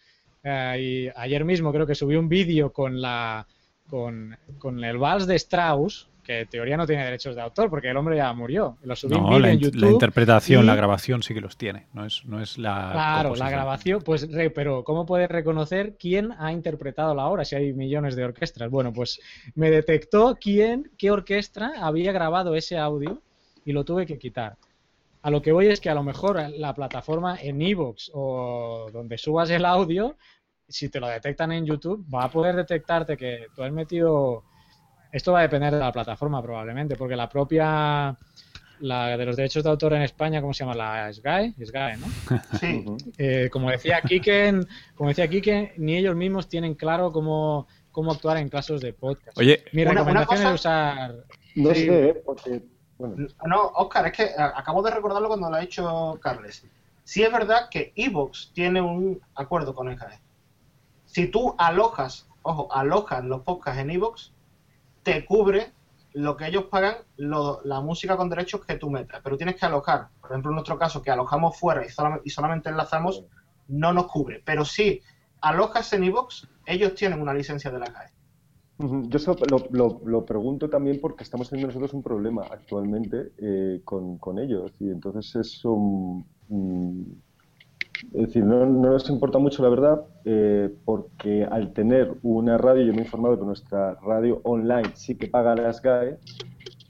eh, 0.43 0.77
y 0.79 1.09
ayer 1.21 1.45
mismo 1.45 1.73
creo 1.73 1.87
que 1.87 1.95
subí 1.95 2.17
un 2.17 2.29
vídeo 2.29 2.73
con 2.73 3.01
la 3.01 3.47
con, 3.89 4.37
con 4.59 4.85
el 4.85 4.99
vals 4.99 5.27
de 5.27 5.35
Strauss, 5.35 6.10
que 6.31 6.41
en 6.43 6.49
teoría 6.49 6.77
no 6.77 6.87
tiene 6.87 7.05
derechos 7.05 7.35
de 7.35 7.43
autor 7.43 7.69
porque 7.69 7.91
el 7.91 7.97
hombre 7.97 8.17
ya 8.17 8.33
murió. 8.33 8.79
Lo 8.83 8.95
subí 8.95 9.17
no, 9.17 9.37
la, 9.41 9.51
en 9.51 9.59
YouTube 9.59 9.81
la 9.81 9.91
interpretación, 9.91 10.65
la 10.65 10.77
grabación 10.77 11.25
sí 11.25 11.35
que 11.35 11.41
los 11.41 11.57
tiene, 11.57 11.89
no 11.93 12.07
es, 12.07 12.25
no 12.25 12.41
es 12.41 12.57
la. 12.57 12.91
Claro, 12.93 13.35
la 13.35 13.51
grabación, 13.51 14.01
pues, 14.03 14.29
pero 14.55 14.85
¿cómo 14.85 15.07
puedes 15.07 15.29
reconocer 15.29 15.97
quién 15.99 16.31
ha 16.39 16.53
interpretado 16.53 17.17
la 17.17 17.27
obra 17.27 17.45
si 17.45 17.57
hay 17.57 17.73
millones 17.73 18.15
de 18.15 18.25
orquestas? 18.25 18.71
Bueno, 18.71 18.93
pues 18.93 19.21
me 19.57 19.73
detectó 19.73 20.39
quién, 20.41 20.93
qué 20.97 21.11
orquesta 21.11 21.73
había 21.81 22.13
grabado 22.13 22.55
ese 22.55 22.79
audio 22.79 23.21
y 23.65 23.73
lo 23.73 23.85
tuve 23.85 24.07
que 24.07 24.17
quitar. 24.17 24.57
A 25.23 25.31
lo 25.31 25.43
que 25.43 25.51
voy 25.51 25.67
es 25.67 25.81
que 25.81 25.91
a 25.91 25.95
lo 25.95 26.05
mejor 26.05 26.41
la 26.57 26.75
plataforma 26.75 27.39
en 27.43 27.61
Evox 27.61 28.13
o 28.15 28.89
donde 28.93 29.19
subas 29.19 29.51
el 29.51 29.65
audio, 29.65 30.17
si 30.69 30.89
te 30.91 31.01
lo 31.01 31.09
detectan 31.09 31.51
en 31.51 31.67
YouTube, 31.67 32.07
va 32.15 32.25
a 32.25 32.31
poder 32.31 32.55
detectarte 32.55 33.17
que 33.17 33.47
tú 33.57 33.65
has 33.65 33.73
metido 33.73 34.45
esto 35.13 35.33
va 35.33 35.41
a 35.41 35.43
depender 35.43 35.73
de 35.73 35.81
la 35.81 35.93
plataforma 35.93 36.43
probablemente, 36.43 36.97
porque 36.97 37.17
la 37.17 37.29
propia 37.29 38.17
la 38.81 39.17
de 39.17 39.27
los 39.27 39.37
derechos 39.37 39.63
de 39.63 39.71
autor 39.71 39.93
en 39.95 40.03
España, 40.03 40.41
¿cómo 40.41 40.55
se 40.55 40.65
llama? 40.65 40.75
La 40.75 41.13
SGAE, 41.13 41.55
SGAE 41.63 41.97
¿no? 41.99 42.07
Sí. 42.61 42.85
Eh, 43.19 43.49
como 43.53 43.71
decía 43.71 44.01
Kike, 44.01 44.61
como 44.95 45.11
decía 45.11 45.29
Kike, 45.29 45.75
ni 45.77 45.97
ellos 45.97 46.17
mismos 46.17 46.49
tienen 46.49 46.75
claro 46.75 47.13
cómo, 47.13 47.67
cómo 47.93 48.13
actuar 48.13 48.39
en 48.39 48.49
casos 48.49 48.81
de 48.81 48.93
podcast. 48.93 49.37
Oye, 49.39 49.65
mi 49.73 49.85
recomendación 49.85 50.47
es 50.47 50.55
usar. 50.55 51.15
No 51.55 51.75
sé, 51.75 52.09
¿eh? 52.09 52.23
porque. 52.25 52.63
Bueno. 52.99 53.29
No, 53.47 53.69
Oscar, 53.77 54.07
es 54.09 54.13
que 54.13 54.31
acabo 54.37 54.83
de 54.83 54.91
recordarlo 54.91 55.29
cuando 55.29 55.49
lo 55.49 55.57
ha 55.57 55.63
hecho 55.63 56.19
Carles. 56.21 56.67
Sí 57.05 57.23
es 57.23 57.33
verdad 57.33 57.69
que 57.71 57.93
Evox 57.97 58.51
tiene 58.53 58.81
un 58.83 59.21
acuerdo 59.35 59.75
con 59.75 59.95
SGAE. 59.95 60.21
Si 61.07 61.27
tú 61.27 61.55
alojas, 61.59 62.29
ojo, 62.43 62.73
alojas 62.73 63.25
los 63.25 63.41
podcasts 63.41 63.81
en 63.81 63.91
Evox, 63.91 64.33
te 65.03 65.25
cubre 65.25 65.73
lo 66.13 66.37
que 66.37 66.47
ellos 66.47 66.65
pagan, 66.65 66.97
la 67.17 67.81
música 67.81 68.17
con 68.17 68.29
derechos 68.29 68.65
que 68.65 68.77
tú 68.77 68.91
metas. 68.91 69.21
Pero 69.23 69.37
tienes 69.37 69.57
que 69.57 69.67
alojar. 69.67 70.09
Por 70.21 70.31
ejemplo, 70.31 70.51
en 70.51 70.57
nuestro 70.57 70.79
caso, 70.79 71.03
que 71.03 71.11
alojamos 71.11 71.59
fuera 71.59 71.85
y, 71.87 72.31
solamente 72.31 72.69
enlazamos, 72.69 73.25
no 73.69 73.93
nos 73.93 74.07
cubre. 74.07 74.43
Pero 74.45 74.65
si 74.65 75.01
alojas 75.41 75.93
en 75.93 76.05
iVoox, 76.05 76.49
ellos 76.67 76.95
tienen 76.95 77.21
una 77.21 77.35
licencia 77.35 77.71
de 77.71 77.79
la 77.79 77.87
CAE. 77.87 78.11
Yo 78.79 79.19
lo, 79.71 80.01
lo, 80.05 80.25
pregunto 80.25 80.71
también 80.71 81.01
porque 81.03 81.23
estamos 81.23 81.51
teniendo 81.51 81.69
nosotros 81.69 81.93
un 81.93 82.03
problema 82.03 82.47
actualmente 82.51 83.33
eh, 83.37 83.83
con, 83.85 84.17
con, 84.17 84.39
ellos 84.39 84.73
y 84.81 84.89
entonces 84.89 85.37
es 85.37 85.63
un, 85.67 86.25
es 88.13 88.27
decir, 88.27 88.45
no, 88.45 88.67
nos 88.67 89.09
importa 89.11 89.39
mucho 89.39 89.63
la 89.63 89.69
verdad, 89.69 90.03
eh, 90.25 90.75
porque 90.85 91.45
al 91.45 91.73
tener 91.73 92.17
una 92.23 92.59
radio, 92.59 92.85
yo 92.85 92.93
me 92.93 93.01
he 93.01 93.05
informado 93.05 93.39
que 93.39 93.45
nuestra 93.45 93.95
radio 93.97 94.41
online 94.45 94.91
sí 94.95 95.17
que 95.17 95.29
paga 95.29 95.55
las 95.55 95.83
GAE, 95.83 96.19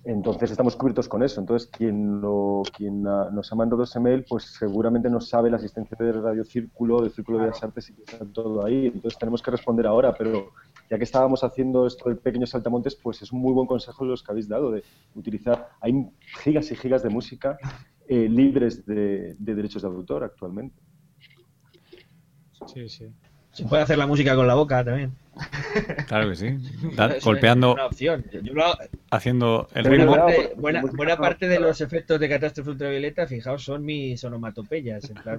entonces 0.05 0.51
estamos 0.51 0.77
cubiertos 0.77 1.09
con 1.09 1.23
eso. 1.23 1.41
Entonces, 1.41 1.69
quien, 1.70 2.20
lo, 2.20 2.62
quien 2.74 3.03
nos 3.03 3.53
ha 3.53 3.55
mandado 3.55 3.82
ese 3.82 4.01
mail, 4.01 4.24
pues 4.28 4.45
seguramente 4.45 5.11
no 5.11 5.20
sabe 5.20 5.51
la 5.51 5.59
asistencia 5.59 5.97
de 5.99 6.12
Radio 6.12 6.43
Círculo, 6.45 7.03
del 7.03 7.11
Círculo 7.11 7.39
de 7.39 7.49
las 7.49 7.62
Artes 7.62 7.91
y 7.91 7.95
que 7.95 8.03
está 8.03 8.24
todo 8.24 8.65
ahí. 8.65 8.87
Entonces, 8.87 9.19
tenemos 9.19 9.43
que 9.43 9.51
responder 9.51 9.87
ahora, 9.87 10.15
pero 10.16 10.53
ya 10.89 10.97
que 10.97 11.05
estábamos 11.05 11.45
haciendo 11.45 11.87
esto 11.87 12.09
del 12.09 12.19
pequeño 12.19 12.47
saltamontes, 12.47 12.97
pues 12.97 13.20
es 13.20 13.31
un 13.31 13.41
muy 13.41 13.53
buen 13.53 13.66
consejo 13.66 14.05
los 14.05 14.23
que 14.23 14.32
habéis 14.32 14.49
dado 14.49 14.70
de 14.70 14.82
utilizar. 15.15 15.69
Hay 15.81 15.93
gigas 16.43 16.70
y 16.73 16.77
gigas 16.77 17.03
de 17.03 17.11
música 17.11 17.59
eh, 18.09 18.28
libres 18.28 18.87
de 18.87 19.37
derechos 19.39 19.82
de 19.82 19.89
autor 19.89 20.24
actualmente. 20.24 20.81
Sí, 22.66 22.89
sí. 22.89 23.07
Se 23.53 23.65
puede 23.65 23.82
hacer 23.82 23.99
la 23.99 24.07
música 24.07 24.35
con 24.37 24.47
la 24.47 24.55
boca 24.55 24.85
también. 24.85 25.12
Claro 26.09 26.28
que 26.31 26.37
sí. 26.37 26.49
Da- 26.97 27.07
Es 27.07 27.12
una- 27.15 27.19
golpeando, 27.24 27.73
una 27.74 27.87
opción. 27.87 28.24
Yo 28.43 28.53
lo 28.55 28.65
hago- 28.66 28.78
haciendo 29.11 29.69
el 29.74 29.89
Buena 29.89 30.27
ritmo. 30.27 30.82
Buena, 30.93 31.16
parte 31.16 31.49
de 31.49 31.59
los 31.61 31.81
efectos 31.81 32.19
de 32.20 32.28
catástrofe 32.28 32.70
ultravioleta, 32.70 33.27
fijaos, 33.27 33.62
son 33.65 33.85
mis 33.85 34.23
onomatopeyas. 34.24 35.09
En 35.11 35.15
plan, 35.16 35.39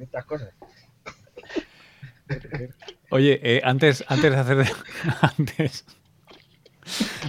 estas 0.00 0.24
cosas. 0.24 0.50
Oye, 3.10 3.40
eh, 3.42 3.60
antes, 3.64 4.04
antes 4.08 4.32
de 4.32 4.36
hacer 4.38 4.66
antes, 5.38 5.84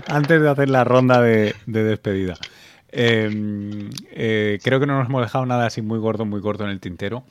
antes 0.08 0.42
de 0.42 0.50
hacer 0.50 0.70
la 0.70 0.84
ronda 0.84 1.22
de, 1.22 1.56
de 1.68 1.84
despedida, 1.84 2.36
eh, 2.92 3.90
eh, 4.12 4.60
creo 4.64 4.80
que 4.80 4.88
no 4.88 4.98
nos 4.98 5.08
hemos 5.08 5.22
dejado 5.22 5.46
nada 5.46 5.68
así 5.68 5.82
muy 5.82 6.00
gordo, 6.00 6.26
muy 6.26 6.42
corto 6.42 6.64
en 6.64 6.72
el 6.72 6.80
tintero. 6.80 7.24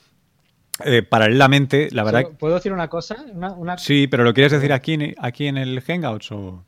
Eh, 0.85 1.03
paralelamente, 1.03 1.89
la 1.93 2.05
verdad, 2.05 2.25
¿Puedo 2.39 2.55
decir 2.57 2.73
una 2.73 2.89
cosa? 2.89 3.17
Una, 3.33 3.53
una- 3.53 3.79
sí, 3.79 4.07
pero 4.09 4.25
¿lo 4.25 4.35
quieres 4.35 4.53
decir 4.53 4.73
aquí, 4.73 4.93
en- 4.95 5.15
aquí 5.19 5.47
en 5.47 5.57
el 5.57 5.81
Hangouts 5.81 6.33
o? 6.33 6.65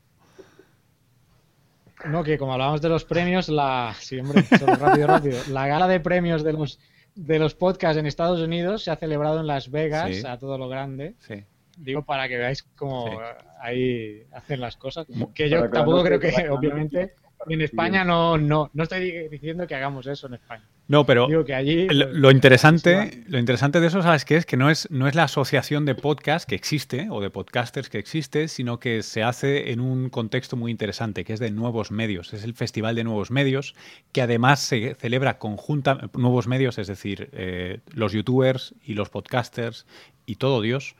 No, 2.05 2.23
que 2.23 2.37
como 2.37 2.53
hablábamos 2.53 2.81
de 2.81 2.89
los 2.89 3.03
premios, 3.03 3.49
la. 3.49 3.93
Sí, 3.99 4.19
hombre, 4.19 4.43
solo 4.57 4.75
rápido, 4.75 5.07
rápido. 5.07 5.37
La 5.49 5.67
gala 5.67 5.87
de 5.87 5.99
premios 5.99 6.43
de 6.43 6.53
los 6.53 6.79
de 7.15 7.37
los 7.39 7.53
podcasts 7.55 7.97
en 7.97 8.05
Estados 8.05 8.39
Unidos 8.39 8.83
se 8.83 8.91
ha 8.91 8.95
celebrado 8.95 9.41
en 9.41 9.47
Las 9.47 9.69
Vegas 9.69 10.15
Sí. 10.15 10.23
a 10.25 10.37
todo 10.37 10.57
lo 10.57 10.69
grande. 10.69 11.15
Sí. 11.19 11.43
Digo 11.77 12.03
para 12.03 12.27
que 12.29 12.37
veáis 12.37 12.63
cómo 12.63 13.07
Sí. 13.07 13.13
eh, 13.15 13.45
ahí 13.61 14.23
hacen 14.31 14.61
las 14.61 14.77
cosas. 14.77 15.07
Que 15.35 15.49
yo 15.49 15.69
tampoco 15.69 16.03
creo 16.03 16.19
que, 16.19 16.49
obviamente, 16.49 17.13
en 17.47 17.61
España 17.61 18.03
no, 18.03 18.37
no, 18.37 18.69
no 18.73 18.83
estoy 18.83 19.29
diciendo 19.29 19.65
que 19.67 19.75
hagamos 19.75 20.07
eso 20.07 20.27
en 20.27 20.35
España. 20.35 20.63
No, 20.87 21.05
pero 21.05 21.27
Digo 21.27 21.45
que 21.45 21.53
allí. 21.53 21.87
Lo, 21.87 22.07
pues, 22.07 22.17
lo 22.17 22.31
interesante, 22.31 23.23
lo 23.27 23.37
interesante 23.37 23.79
de 23.79 23.87
eso, 23.87 24.01
¿sabes 24.01 24.25
qué 24.25 24.37
es? 24.37 24.45
Que 24.45 24.57
no 24.57 24.69
es, 24.69 24.89
no 24.89 25.07
es 25.07 25.15
la 25.15 25.23
asociación 25.23 25.85
de 25.85 25.95
podcast 25.95 26.49
que 26.49 26.55
existe 26.55 27.07
o 27.11 27.21
de 27.21 27.29
podcasters 27.29 27.89
que 27.89 27.99
existe, 27.99 28.47
sino 28.47 28.79
que 28.79 29.03
se 29.03 29.21
hace 29.21 29.71
en 29.71 29.79
un 29.79 30.09
contexto 30.09 30.57
muy 30.57 30.71
interesante, 30.71 31.23
que 31.23 31.33
es 31.33 31.39
de 31.39 31.51
nuevos 31.51 31.91
medios. 31.91 32.33
Es 32.33 32.43
el 32.43 32.55
Festival 32.55 32.95
de 32.95 33.03
Nuevos 33.03 33.29
Medios, 33.29 33.75
que 34.11 34.21
además 34.21 34.61
se 34.61 34.95
celebra 34.95 35.37
conjunta 35.37 36.09
nuevos 36.13 36.47
medios, 36.47 36.77
es 36.79 36.87
decir, 36.87 37.29
eh, 37.33 37.79
los 37.93 38.11
youtubers 38.11 38.73
y 38.83 38.95
los 38.95 39.09
podcasters 39.09 39.85
y 40.25 40.35
todo 40.35 40.61
Dios 40.61 40.95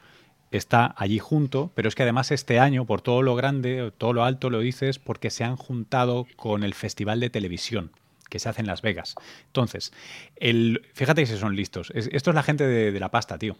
está 0.51 0.93
allí 0.97 1.19
junto, 1.19 1.71
pero 1.76 1.88
es 1.89 1.95
que 1.95 2.03
además 2.03 2.31
este 2.31 2.59
año, 2.59 2.85
por 2.85 3.01
todo 3.01 3.21
lo 3.21 3.35
grande, 3.35 3.91
todo 3.97 4.13
lo 4.13 4.23
alto, 4.23 4.49
lo 4.49 4.59
dices, 4.59 4.99
porque 4.99 5.30
se 5.30 5.43
han 5.43 5.55
juntado 5.55 6.26
con 6.35 6.63
el 6.63 6.73
Festival 6.73 7.19
de 7.19 7.30
Televisión 7.30 7.91
que 8.30 8.38
se 8.39 8.47
hace 8.47 8.61
en 8.61 8.67
Las 8.67 8.84
Vegas. 8.84 9.15
Entonces, 9.47 9.91
el, 10.35 10.84
fíjate 10.93 11.21
que 11.23 11.26
si 11.27 11.38
son 11.38 11.55
listos. 11.55 11.91
Es- 11.95 12.09
esto 12.11 12.30
es 12.30 12.35
la 12.35 12.43
gente 12.43 12.67
de, 12.67 12.91
de 12.91 12.99
la 12.99 13.09
pasta, 13.09 13.39
tío. 13.39 13.55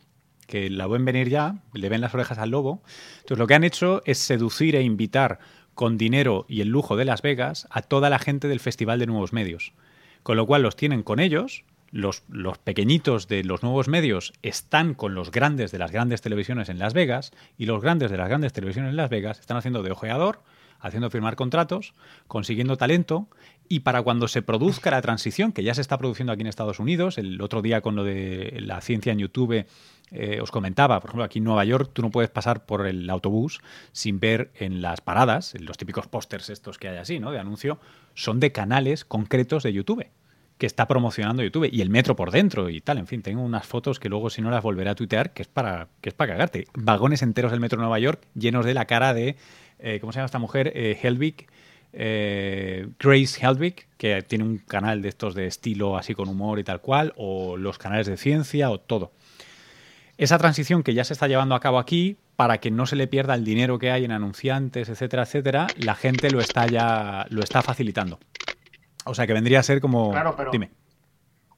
Que 0.46 0.70
la 0.70 0.86
ven 0.88 1.06
venir 1.06 1.28
ya, 1.30 1.56
le 1.74 1.90
ven 1.90 2.02
las 2.02 2.14
orejas 2.14 2.38
al 2.38 2.52
lobo. 2.52 2.84
Entonces, 3.18 3.40
lo 3.40 3.48
que 3.48 3.56
han 3.56 3.64
hecho 3.64 4.04
es 4.06 4.20
seducir 4.20 4.76
e 4.76 4.84
invitar 4.84 5.40
con 5.74 5.98
dinero 5.98 6.46
y 6.48 6.62
el 6.62 6.68
lujo 6.68 6.98
de 6.98 7.06
Las 7.06 7.22
Vegas 7.24 7.68
a 7.72 7.82
toda 7.82 8.10
la 8.12 8.20
gente 8.20 8.48
del 8.48 8.60
Festival 8.60 9.00
de 9.00 9.08
Nuevos 9.08 9.34
Medios. 9.34 9.74
Con 10.22 10.38
lo 10.38 10.46
cual 10.46 10.62
los 10.62 10.76
tienen 10.76 11.02
con 11.02 11.20
ellos, 11.20 11.64
los, 11.92 12.24
los 12.30 12.58
pequeñitos 12.58 13.28
de 13.28 13.44
los 13.44 13.64
nuevos 13.64 13.88
medios 13.88 14.34
están 14.42 14.94
con 14.94 15.16
los 15.16 15.32
grandes 15.32 15.72
de 15.72 15.80
las 15.80 15.92
grandes 15.92 16.22
televisiones 16.22 16.70
en 16.70 16.80
Las 16.80 16.94
Vegas 16.94 17.32
y 17.58 17.66
los 17.66 17.82
grandes 17.82 18.12
de 18.12 18.18
las 18.18 18.30
grandes 18.30 18.54
televisiones 18.54 18.92
en 18.92 18.98
Las 18.98 19.10
Vegas 19.10 19.40
están 19.40 19.58
haciendo 19.58 19.84
de 19.84 19.92
ojeador, 19.92 20.42
haciendo 20.80 21.10
firmar 21.10 21.36
contratos, 21.36 21.94
consiguiendo 22.28 22.78
talento 22.78 23.28
y 23.68 23.82
para 23.82 24.02
cuando 24.02 24.28
se 24.28 24.42
produzca 24.42 24.92
la 24.92 25.02
transición, 25.02 25.52
que 25.52 25.64
ya 25.64 25.74
se 25.74 25.82
está 25.82 25.98
produciendo 25.98 26.34
aquí 26.34 26.42
en 26.42 26.48
Estados 26.48 26.80
Unidos, 26.80 27.18
el 27.18 27.42
otro 27.42 27.62
día 27.62 27.82
con 27.82 27.96
lo 27.96 28.04
de 28.04 28.58
la 28.62 28.82
ciencia 28.82 29.12
en 29.12 29.20
YouTube 29.20 29.66
eh, 30.12 30.40
os 30.42 30.50
comentaba, 30.50 31.00
por 31.00 31.10
ejemplo, 31.10 31.24
aquí 31.24 31.38
en 31.38 31.44
Nueva 31.44 31.66
York 31.66 31.92
tú 31.94 32.02
no 32.02 32.10
puedes 32.10 32.32
pasar 32.32 32.66
por 32.66 32.88
el 32.88 33.08
autobús 33.10 33.60
sin 33.92 34.20
ver 34.20 34.52
en 34.56 34.82
las 34.82 35.02
paradas, 35.02 35.54
en 35.54 35.66
los 35.66 35.78
típicos 35.78 36.08
pósters 36.08 36.50
estos 36.50 36.80
que 36.80 36.88
hay 36.88 36.98
así, 36.98 37.20
¿no? 37.20 37.32
De 37.32 37.40
anuncio, 37.40 37.80
son 38.16 38.40
de 38.40 38.52
canales 38.52 39.06
concretos 39.06 39.62
de 39.64 39.74
YouTube 39.74 40.08
que 40.60 40.66
está 40.66 40.88
promocionando 40.88 41.42
YouTube 41.42 41.70
y 41.72 41.82
el 41.82 41.90
metro 41.90 42.18
por 42.18 42.32
dentro 42.32 42.70
y 42.70 42.82
tal. 42.82 42.98
En 42.98 43.08
fin, 43.08 43.22
tengo 43.22 43.42
unas 43.42 43.66
fotos 43.66 43.98
que 43.98 44.10
luego 44.10 44.30
si 44.30 44.42
no 44.42 44.52
las 44.52 44.62
volveré 44.62 44.90
a 44.90 44.96
tuitear, 44.96 45.32
que 45.32 45.42
es 45.42 45.48
para, 45.48 45.88
que 46.02 46.10
es 46.10 46.14
para 46.14 46.34
cagarte. 46.34 46.68
Vagones 46.74 47.22
enteros 47.22 47.52
del 47.52 47.62
metro 47.62 47.78
de 47.78 47.84
Nueva 47.84 47.98
York 47.98 48.22
llenos 48.36 48.66
de 48.66 48.74
la 48.74 48.84
cara 48.84 49.14
de, 49.14 49.38
eh, 49.80 50.00
¿cómo 50.02 50.12
se 50.12 50.18
llama 50.18 50.26
esta 50.26 50.38
mujer? 50.38 50.74
Eh, 50.76 51.00
Helvig, 51.02 51.48
eh, 51.94 52.90
Grace 53.00 53.40
Helvig, 53.42 53.88
que 53.98 54.22
tiene 54.22 54.44
un 54.44 54.58
canal 54.58 55.02
de 55.02 55.08
estos 55.08 55.34
de 55.34 55.48
estilo 55.48 55.98
así 55.98 56.14
con 56.14 56.28
humor 56.28 56.60
y 56.60 56.66
tal 56.66 56.82
cual, 56.82 57.14
o 57.16 57.56
los 57.56 57.78
canales 57.78 58.08
de 58.08 58.18
ciencia 58.18 58.70
o 58.70 58.82
todo. 58.82 59.14
Esa 60.18 60.38
transición 60.38 60.84
que 60.84 60.94
ya 60.94 61.06
se 61.06 61.14
está 61.14 61.30
llevando 61.30 61.56
a 61.56 61.62
cabo 61.62 61.80
aquí, 61.80 62.18
para 62.36 62.58
que 62.58 62.70
no 62.70 62.86
se 62.86 62.98
le 62.98 63.08
pierda 63.08 63.34
el 63.34 63.46
dinero 63.46 63.80
que 63.80 63.92
hay 63.92 64.04
en 64.04 64.12
anunciantes, 64.12 64.90
etcétera, 64.90 65.24
etcétera, 65.24 65.68
la 65.78 65.96
gente 65.96 66.30
lo 66.32 66.42
está 66.42 66.68
ya 66.68 67.26
lo 67.30 67.42
está 67.42 67.62
facilitando. 67.62 68.20
O 69.10 69.16
sea 69.16 69.26
que 69.28 69.34
vendría 69.34 69.60
a 69.60 69.64
ser 69.64 69.82
como. 69.82 70.12
Claro, 70.12 70.36
pero- 70.36 70.52
Dime. 70.52 70.72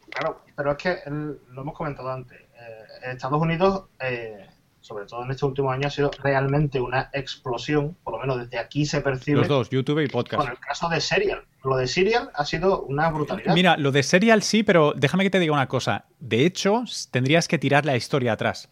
Claro, 0.10 0.42
pero 0.56 0.72
es 0.72 0.78
que 0.78 0.98
lo 1.08 1.62
hemos 1.62 1.74
comentado 1.76 2.12
antes. 2.12 2.38
eh, 2.40 3.12
Estados 3.14 3.42
Unidos, 3.42 3.86
eh, 4.00 4.46
sobre 4.82 5.06
todo 5.06 5.24
en 5.24 5.32
este 5.32 5.46
último 5.46 5.72
año, 5.72 5.88
ha 5.88 5.90
sido 5.90 6.12
realmente 6.22 6.80
una 6.80 7.10
explosión, 7.14 7.96
por 8.04 8.14
lo 8.16 8.20
menos 8.20 8.40
desde 8.40 8.58
aquí 8.60 8.86
se 8.86 9.02
percibe, 9.02 9.40
Los 9.40 9.48
dos, 9.48 9.70
YouTube 9.70 10.00
y 10.04 10.08
podcast. 10.08 10.44
con 10.44 10.52
el 10.52 10.60
caso 10.60 10.90
de 10.90 11.00
Serial. 11.02 11.44
Lo 11.64 11.78
de 11.78 11.88
Serial 11.88 12.30
ha 12.34 12.46
sido 12.46 12.82
una 12.84 13.10
brutalidad. 13.10 13.54
Mira, 13.56 13.78
lo 13.78 13.92
de 13.92 14.04
Serial 14.04 14.42
sí, 14.44 14.64
pero 14.64 14.94
déjame 14.96 15.24
que 15.24 15.30
te 15.30 15.40
diga 15.40 15.54
una 15.54 15.68
cosa. 15.68 16.06
De 16.20 16.46
hecho, 16.46 16.84
tendrías 17.12 17.48
que 17.48 17.58
tirar 17.58 17.86
la 17.86 17.96
historia 17.96 18.34
atrás. 18.34 18.70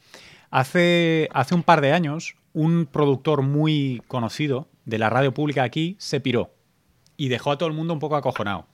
Hace, 0.52 1.30
hace 1.34 1.56
un 1.56 1.64
par 1.64 1.82
de 1.82 1.94
años, 1.94 2.36
un 2.54 2.88
productor 2.92 3.44
muy 3.44 4.02
conocido 4.08 4.68
de 4.86 4.98
la 4.98 5.10
radio 5.10 5.34
pública 5.34 5.64
aquí 5.64 5.96
se 6.00 6.20
piró 6.20 6.52
y 7.20 7.28
dejó 7.28 7.52
a 7.52 7.58
todo 7.58 7.68
el 7.68 7.76
mundo 7.76 7.94
un 7.94 8.00
poco 8.00 8.16
acojonado. 8.16 8.66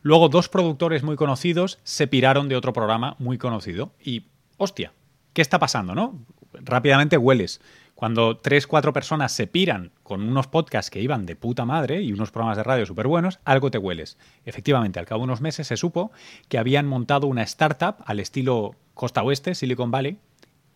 Luego, 0.00 0.30
dos 0.30 0.48
productores 0.48 1.02
muy 1.02 1.16
conocidos 1.16 1.78
se 1.84 2.06
piraron 2.06 2.48
de 2.48 2.56
otro 2.56 2.72
programa 2.72 3.14
muy 3.18 3.36
conocido. 3.36 3.92
Y, 4.02 4.24
hostia, 4.56 4.94
¿qué 5.34 5.42
está 5.42 5.58
pasando, 5.58 5.94
no? 5.94 6.18
Rápidamente 6.54 7.18
hueles. 7.18 7.60
Cuando 7.94 8.38
tres, 8.38 8.66
cuatro 8.66 8.94
personas 8.94 9.32
se 9.32 9.46
piran 9.46 9.92
con 10.02 10.22
unos 10.22 10.46
podcasts 10.46 10.90
que 10.90 11.02
iban 11.02 11.26
de 11.26 11.36
puta 11.36 11.66
madre 11.66 12.00
y 12.00 12.14
unos 12.14 12.30
programas 12.30 12.56
de 12.56 12.62
radio 12.62 12.86
súper 12.86 13.06
buenos, 13.06 13.38
algo 13.44 13.70
te 13.70 13.76
hueles. 13.76 14.16
Efectivamente, 14.46 14.98
al 14.98 15.04
cabo 15.04 15.20
de 15.20 15.24
unos 15.24 15.42
meses 15.42 15.66
se 15.66 15.76
supo 15.76 16.10
que 16.48 16.56
habían 16.56 16.86
montado 16.86 17.26
una 17.26 17.42
startup 17.42 17.96
al 18.06 18.18
estilo 18.18 18.76
Costa 18.94 19.22
Oeste, 19.22 19.54
Silicon 19.54 19.90
Valley, 19.90 20.16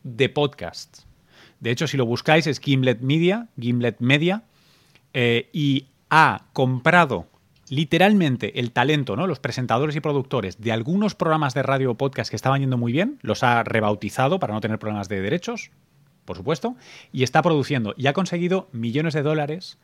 de 0.02 0.28
podcasts. 0.28 1.06
De 1.60 1.70
hecho, 1.70 1.86
si 1.86 1.96
lo 1.96 2.04
buscáis 2.04 2.46
es 2.46 2.60
Gimlet 2.60 3.00
Media, 3.00 3.48
Gimlet 3.58 4.00
Media, 4.00 4.42
eh, 5.14 5.48
y 5.54 5.86
ha 6.16 6.46
comprado 6.52 7.26
literalmente 7.68 8.60
el 8.60 8.70
talento, 8.70 9.16
¿no? 9.16 9.26
Los 9.26 9.40
presentadores 9.40 9.96
y 9.96 10.00
productores 10.00 10.60
de 10.60 10.70
algunos 10.70 11.16
programas 11.16 11.54
de 11.54 11.64
radio 11.64 11.90
o 11.90 11.94
podcast 11.96 12.30
que 12.30 12.36
estaban 12.36 12.60
yendo 12.60 12.78
muy 12.78 12.92
bien, 12.92 13.18
los 13.22 13.42
ha 13.42 13.64
rebautizado 13.64 14.38
para 14.38 14.54
no 14.54 14.60
tener 14.60 14.78
problemas 14.78 15.08
de 15.08 15.20
derechos, 15.20 15.72
por 16.24 16.36
supuesto, 16.36 16.76
y 17.12 17.24
está 17.24 17.42
produciendo 17.42 17.94
y 17.96 18.06
ha 18.06 18.12
conseguido 18.12 18.68
millones 18.70 19.12
de 19.12 19.22
dólares 19.22 19.76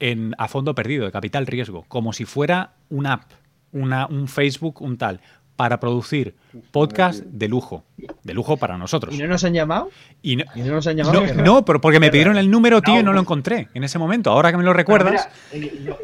en, 0.00 0.34
a 0.38 0.48
fondo 0.48 0.74
perdido, 0.74 1.04
de 1.04 1.12
capital 1.12 1.46
riesgo, 1.46 1.84
como 1.88 2.14
si 2.14 2.24
fuera 2.24 2.72
una 2.88 3.12
app, 3.12 3.32
una, 3.70 4.06
un 4.06 4.28
Facebook, 4.28 4.80
un 4.80 4.96
tal, 4.96 5.20
para 5.56 5.80
producir 5.80 6.36
podcast 6.70 7.22
de 7.24 7.48
lujo, 7.48 7.84
de 8.22 8.34
lujo 8.34 8.56
para 8.56 8.76
nosotros. 8.78 9.14
¿Y 9.14 9.18
no 9.18 9.26
nos 9.26 9.42
han 9.44 9.54
llamado? 9.54 9.88
Y 10.22 10.36
no, 10.36 10.44
¿Y 10.54 10.60
no 10.60 10.74
nos 10.74 10.86
han 10.86 10.96
llamado? 10.96 11.24
no, 11.42 11.64
pero 11.64 11.80
porque 11.80 11.98
me 11.98 12.10
pidieron 12.10 12.36
el 12.36 12.50
número, 12.50 12.82
tío, 12.82 13.00
y 13.00 13.02
no 13.02 13.12
lo 13.12 13.20
encontré 13.20 13.68
en 13.74 13.82
ese 13.84 13.98
momento. 13.98 14.30
Ahora 14.30 14.50
que 14.50 14.58
me 14.58 14.64
lo 14.64 14.72
recuerdas, 14.72 15.28
mira, 15.52 15.66
eh, 15.66 15.82
yo 15.84 15.98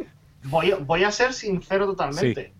voy, 0.44 0.72
voy 0.86 1.04
a 1.04 1.10
ser 1.12 1.32
sincero 1.32 1.86
totalmente. 1.86 2.52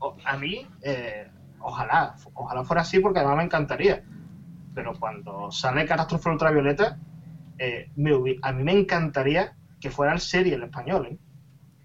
O- 0.00 0.16
A 0.24 0.36
mí, 0.36 0.66
eh, 0.82 1.28
ojalá, 1.60 2.14
ojalá 2.34 2.64
fuera 2.64 2.82
así 2.82 2.98
porque 3.00 3.18
además 3.20 3.36
me 3.38 3.44
encantaría. 3.44 4.02
Pero 4.74 4.94
cuando 4.98 5.50
sale 5.50 5.84
Catástrofe 5.84 6.30
Ultravioleta, 6.30 6.98
eh, 7.58 7.90
me 7.96 8.12
hubi- 8.14 8.38
a 8.42 8.52
mí 8.52 8.62
me 8.62 8.72
encantaría 8.72 9.54
que 9.80 9.90
fuera 9.90 10.12
el 10.12 10.20
serie 10.20 10.54
en 10.54 10.62
español, 10.62 11.06
¿eh? 11.10 11.18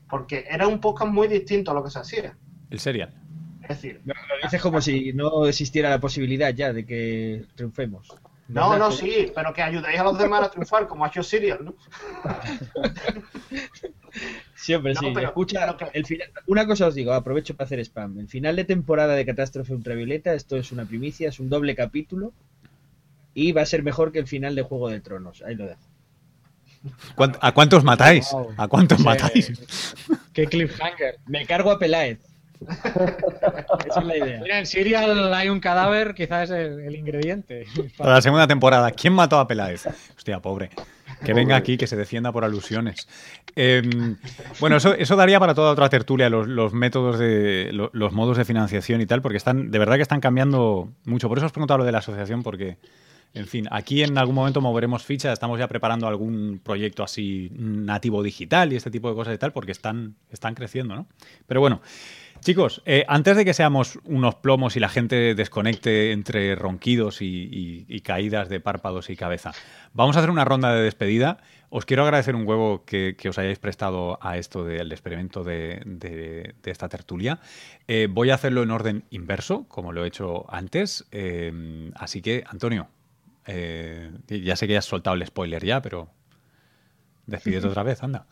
Porque 0.09 0.45
era 0.49 0.67
un 0.67 0.79
podcast 0.79 1.11
muy 1.11 1.27
distinto 1.27 1.71
a 1.71 1.73
lo 1.73 1.83
que 1.83 1.89
se 1.91 1.99
hacía. 1.99 2.37
el 2.69 2.79
serial. 2.79 3.13
Es 3.67 3.81
decir, 3.81 4.01
Lo 4.05 4.13
dices 4.43 4.61
como 4.61 4.79
si 4.81 5.11
no 5.13 5.45
existiera 5.47 5.89
la 5.89 5.99
posibilidad 5.99 6.53
ya 6.53 6.71
de 6.73 6.85
que 6.85 7.45
triunfemos. 7.55 8.07
no, 8.47 8.77
no, 8.77 8.91
sí, 8.91 9.31
pero 9.33 9.53
que 9.53 9.61
ayudéis 9.63 9.99
a 9.99 10.03
los 10.03 10.17
demás 10.17 10.43
a 10.43 10.51
triunfar, 10.51 10.87
como 10.87 11.03
ha 11.05 11.07
hecho 11.07 11.23
Serial, 11.23 11.65
¿no? 11.65 11.75
Siempre 14.55 14.93
No, 14.93 14.99
sí. 15.01 15.11
pero- 15.13 15.27
Escucha, 15.27 15.59
pero 15.65 15.77
que- 15.91 15.97
el 15.97 16.05
final- 16.05 16.29
una 16.47 16.65
cosa 16.65 16.87
os 16.87 16.95
digo, 16.95 17.11
aprovecho 17.13 17.55
para 17.55 17.65
hacer 17.65 17.79
spam. 17.81 18.17
El 18.19 18.27
final 18.29 18.55
de 18.55 18.63
temporada 18.63 19.13
de 19.15 19.25
Catástrofe 19.25 19.73
Ultravioleta, 19.73 20.33
esto 20.33 20.55
es 20.57 20.71
una 20.71 20.85
primicia, 20.85 21.29
es 21.29 21.39
un 21.39 21.49
doble 21.49 21.75
capítulo 21.75 22.33
y 23.33 23.51
va 23.51 23.61
a 23.63 23.65
ser 23.65 23.83
mejor 23.83 24.11
que 24.11 24.19
el 24.19 24.27
final 24.27 24.55
de 24.55 24.61
Juego 24.61 24.89
de 24.89 25.01
Tronos. 25.01 25.41
Ahí 25.43 25.55
lo 25.55 25.65
dejo. 25.65 25.81
¿Cuánt- 27.15 27.37
¿A 27.41 27.51
cuántos 27.51 27.83
matáis? 27.83 28.29
¿A 28.57 28.67
cuántos 28.67 28.99
Sí. 28.99 29.03
matáis? 29.03 29.95
Qué 30.33 30.45
cliffhanger. 30.45 31.17
Me 31.25 31.45
cargo 31.45 31.71
a 31.71 31.79
Peláez. 31.79 32.19
Esa 33.87 33.99
es 33.99 34.05
la 34.05 34.17
idea. 34.17 34.39
Mira, 34.41 34.59
en 34.59 34.65
Serial 34.65 35.33
hay 35.33 35.49
un 35.49 35.59
cadáver, 35.59 36.13
quizás 36.15 36.49
es 36.49 36.51
el, 36.51 36.79
el 36.79 36.95
ingrediente. 36.95 37.65
Para 37.97 38.13
la 38.13 38.21
segunda 38.21 38.47
temporada, 38.47 38.91
¿quién 38.91 39.13
mató 39.13 39.39
a 39.39 39.47
Peláez? 39.47 39.85
Hostia, 40.15 40.39
pobre. 40.39 40.69
Que 41.23 41.33
venga 41.33 41.55
aquí, 41.55 41.77
que 41.77 41.87
se 41.87 41.95
defienda 41.95 42.31
por 42.31 42.43
alusiones. 42.43 43.07
Eh, 43.55 43.81
bueno, 44.59 44.75
eso, 44.77 44.93
eso 44.93 45.15
daría 45.15 45.39
para 45.39 45.53
toda 45.53 45.71
otra 45.71 45.87
tertulia, 45.89 46.29
los, 46.29 46.47
los 46.47 46.73
métodos 46.73 47.17
de. 47.19 47.69
lo- 47.71 47.89
Los, 47.93 48.11
modos 48.11 48.37
de 48.37 48.45
financiación 48.45 48.99
y 49.01 49.05
tal, 49.05 49.21
porque 49.21 49.37
están. 49.37 49.71
De 49.71 49.79
verdad 49.79 49.95
que 49.95 50.01
están 50.01 50.19
cambiando 50.19 50.89
mucho. 51.05 51.29
Por 51.29 51.37
eso 51.37 51.45
os 51.47 51.51
preguntaba 51.53 51.79
lo 51.79 51.83
de 51.85 51.91
la 51.91 51.99
asociación, 51.99 52.43
porque. 52.43 52.77
En 53.33 53.47
fin, 53.47 53.67
aquí 53.69 54.01
en 54.01 54.17
algún 54.17 54.33
momento 54.33 54.61
moveremos 54.61 55.03
ficha, 55.03 55.33
estamos 55.33 55.59
ya 55.59 55.67
preparando 55.67 56.07
algún 56.07 56.61
proyecto 56.63 57.03
así 57.03 57.49
nativo 57.53 58.23
digital 58.23 58.71
y 58.71 58.77
este 58.77 58.89
tipo 58.89 59.09
de 59.09 59.15
cosas 59.15 59.35
y 59.35 59.37
tal, 59.37 59.51
porque 59.51 59.73
están, 59.73 60.15
están 60.31 60.55
creciendo, 60.55 60.95
¿no? 60.95 61.05
Pero 61.45 61.59
bueno, 61.59 61.81
chicos, 62.45 62.81
eh, 62.85 63.03
antes 63.09 63.35
de 63.35 63.43
que 63.43 63.53
seamos 63.53 63.99
unos 64.05 64.35
plomos 64.35 64.75
y 64.77 64.79
la 64.79 64.87
gente 64.87 65.35
desconecte 65.35 66.11
entre 66.13 66.55
ronquidos 66.55 67.21
y, 67.21 67.25
y- 67.51 67.85
y 67.89 68.01
caídas 68.01 68.47
de 68.47 68.59
párpados 68.61 69.09
y 69.09 69.17
cabeza, 69.17 69.51
vamos 69.93 70.15
a 70.15 70.19
hacer 70.19 70.29
una 70.29 70.45
ronda 70.45 70.73
de 70.73 70.81
despedida. 70.83 71.39
Os 71.69 71.85
quiero 71.85 72.03
agradecer 72.03 72.35
un 72.35 72.47
huevo 72.47 72.85
que, 72.85 73.15
que 73.17 73.27
os 73.29 73.37
hayáis 73.37 73.59
prestado 73.59 74.17
a 74.21 74.37
esto 74.37 74.63
del 74.63 74.91
experimento 74.91 75.43
de, 75.43 75.81
de- 75.85 76.53
de 76.63 76.71
esta 76.71 76.87
tertulia. 76.87 77.39
Eh, 77.87 78.07
voy 78.09 78.29
a 78.29 78.35
hacerlo 78.35 78.63
en 78.63 78.71
orden 78.71 79.03
inverso, 79.09 79.65
como 79.67 79.91
lo 79.91 80.05
he 80.05 80.07
hecho 80.07 80.45
antes. 80.53 81.05
Eh, 81.11 81.91
así 81.95 82.21
que, 82.21 82.43
Antonio, 82.47 82.87
ya 83.47 84.55
sé 84.55 84.67
que 84.67 84.73
ya 84.73 84.79
has 84.79 84.85
soltado 84.85 85.15
el 85.15 85.25
spoiler 85.25 85.65
ya, 85.65 85.81
pero 85.81 86.09
despídete 87.25 87.67
otra 87.71 87.83
vez, 87.83 88.01
anda. 88.03 88.27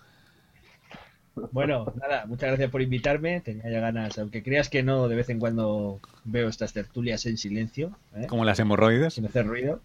Bueno, 1.51 1.91
nada, 1.99 2.25
muchas 2.25 2.49
gracias 2.49 2.69
por 2.69 2.81
invitarme. 2.81 3.41
Tenía 3.41 3.69
ya 3.69 3.79
ganas, 3.79 4.17
aunque 4.19 4.43
creas 4.43 4.69
que 4.69 4.83
no, 4.83 5.07
de 5.07 5.15
vez 5.15 5.29
en 5.29 5.39
cuando 5.39 5.99
veo 6.25 6.47
estas 6.47 6.73
tertulias 6.73 7.25
en 7.25 7.37
silencio, 7.37 7.91
¿eh? 8.15 8.27
Como 8.27 8.45
las 8.45 8.59
hemorroides. 8.59 9.15
sin 9.15 9.25
hacer 9.25 9.47
ruido. 9.47 9.81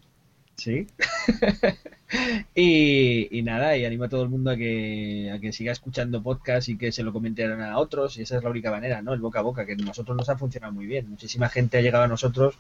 Sí. 0.59 0.89
y, 2.55 3.39
y 3.39 3.43
nada, 3.43 3.77
y 3.77 3.85
animo 3.85 4.05
a 4.05 4.09
todo 4.09 4.25
el 4.25 4.29
mundo 4.29 4.51
a 4.51 4.57
que, 4.57 5.31
a 5.33 5.39
que 5.39 5.53
siga 5.53 5.71
escuchando 5.71 6.21
podcast 6.21 6.69
y 6.69 6.77
que 6.77 6.91
se 6.91 7.05
lo 7.05 7.13
comenten 7.13 7.61
a 7.63 7.79
otros. 7.79 8.19
Y 8.19 8.23
esa 8.23 8.37
es 8.37 8.43
la 8.43 8.51
única 8.51 8.73
manera, 8.73 9.01
¿no? 9.01 9.15
El 9.15 9.21
boca 9.21 9.39
a 9.39 9.43
boca, 9.43 9.65
que 9.65 9.73
a 9.73 9.77
nosotros 9.77 10.17
nos 10.17 10.29
ha 10.29 10.37
funcionado 10.37 10.73
muy 10.73 10.87
bien. 10.87 11.09
Muchísima 11.09 11.49
gente 11.49 11.79
ha 11.79 11.81
llegado 11.81 12.05
a 12.05 12.09
nosotros 12.09 12.59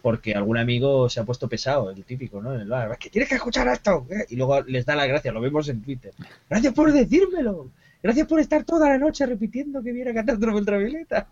porque 0.00 0.34
algún 0.34 0.58
amigo 0.58 1.10
se 1.10 1.18
ha 1.18 1.24
puesto 1.24 1.48
pesado, 1.48 1.90
el 1.90 2.04
típico, 2.04 2.40
¿no? 2.40 2.54
En 2.54 2.60
el 2.60 2.68
bar. 2.68 2.92
Es 2.92 2.98
que 2.98 3.10
tienes 3.10 3.28
que 3.28 3.34
escuchar 3.34 3.66
esto. 3.66 4.06
¿eh? 4.10 4.26
Y 4.28 4.36
luego 4.36 4.62
les 4.62 4.86
da 4.86 4.94
la 4.94 5.06
gracia, 5.06 5.32
lo 5.32 5.40
vemos 5.40 5.68
en 5.68 5.82
Twitter. 5.82 6.12
Gracias 6.48 6.72
por 6.72 6.92
decírmelo. 6.92 7.68
Gracias 8.02 8.26
por 8.26 8.40
estar 8.40 8.64
toda 8.64 8.88
la 8.88 8.98
noche 8.98 9.26
repitiendo 9.26 9.82
que 9.82 9.92
viene 9.92 10.14
Catástrofe 10.14 10.58
Ultravioleta. 10.58 11.28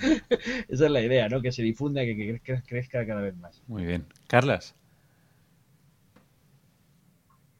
Esa 0.68 0.84
es 0.86 0.90
la 0.90 1.00
idea, 1.00 1.28
¿no? 1.28 1.40
Que 1.40 1.52
se 1.52 1.62
difunda, 1.62 2.02
que, 2.02 2.16
que 2.16 2.42
cre- 2.42 2.62
crezca 2.66 3.06
cada 3.06 3.20
vez 3.20 3.36
más. 3.36 3.62
Muy 3.68 3.84
bien. 3.84 4.04
Carlas. 4.26 4.74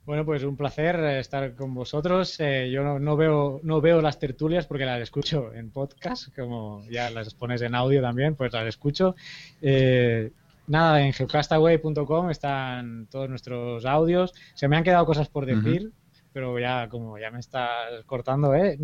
Bueno, 0.06 0.26
pues 0.26 0.42
un 0.44 0.56
placer 0.56 0.96
eh, 0.96 1.20
estar 1.20 1.54
con 1.54 1.72
vosotros. 1.72 2.38
Eh, 2.40 2.70
yo 2.70 2.82
no, 2.84 2.98
no 2.98 3.16
veo 3.16 3.60
no 3.62 3.80
veo 3.80 4.02
las 4.02 4.18
tertulias 4.18 4.66
porque 4.66 4.84
las 4.84 5.00
escucho 5.00 5.54
en 5.54 5.70
podcast, 5.70 6.34
como 6.36 6.84
ya 6.90 7.08
las 7.10 7.32
pones 7.34 7.62
en 7.62 7.74
audio 7.74 8.02
también, 8.02 8.34
pues 8.34 8.52
las 8.52 8.66
escucho. 8.66 9.14
Eh, 9.62 10.30
nada, 10.66 11.00
en 11.06 11.14
geocastaway.com 11.14 12.28
están 12.30 13.06
todos 13.10 13.30
nuestros 13.30 13.86
audios. 13.86 14.34
Se 14.54 14.68
me 14.68 14.76
han 14.76 14.84
quedado 14.84 15.06
cosas 15.06 15.28
por 15.30 15.46
decir, 15.46 15.90
pero 16.34 16.58
ya 16.58 16.88
como 16.90 17.16
ya 17.16 17.30
me 17.30 17.38
estás 17.40 18.02
cortando, 18.04 18.54
¿eh? 18.54 18.76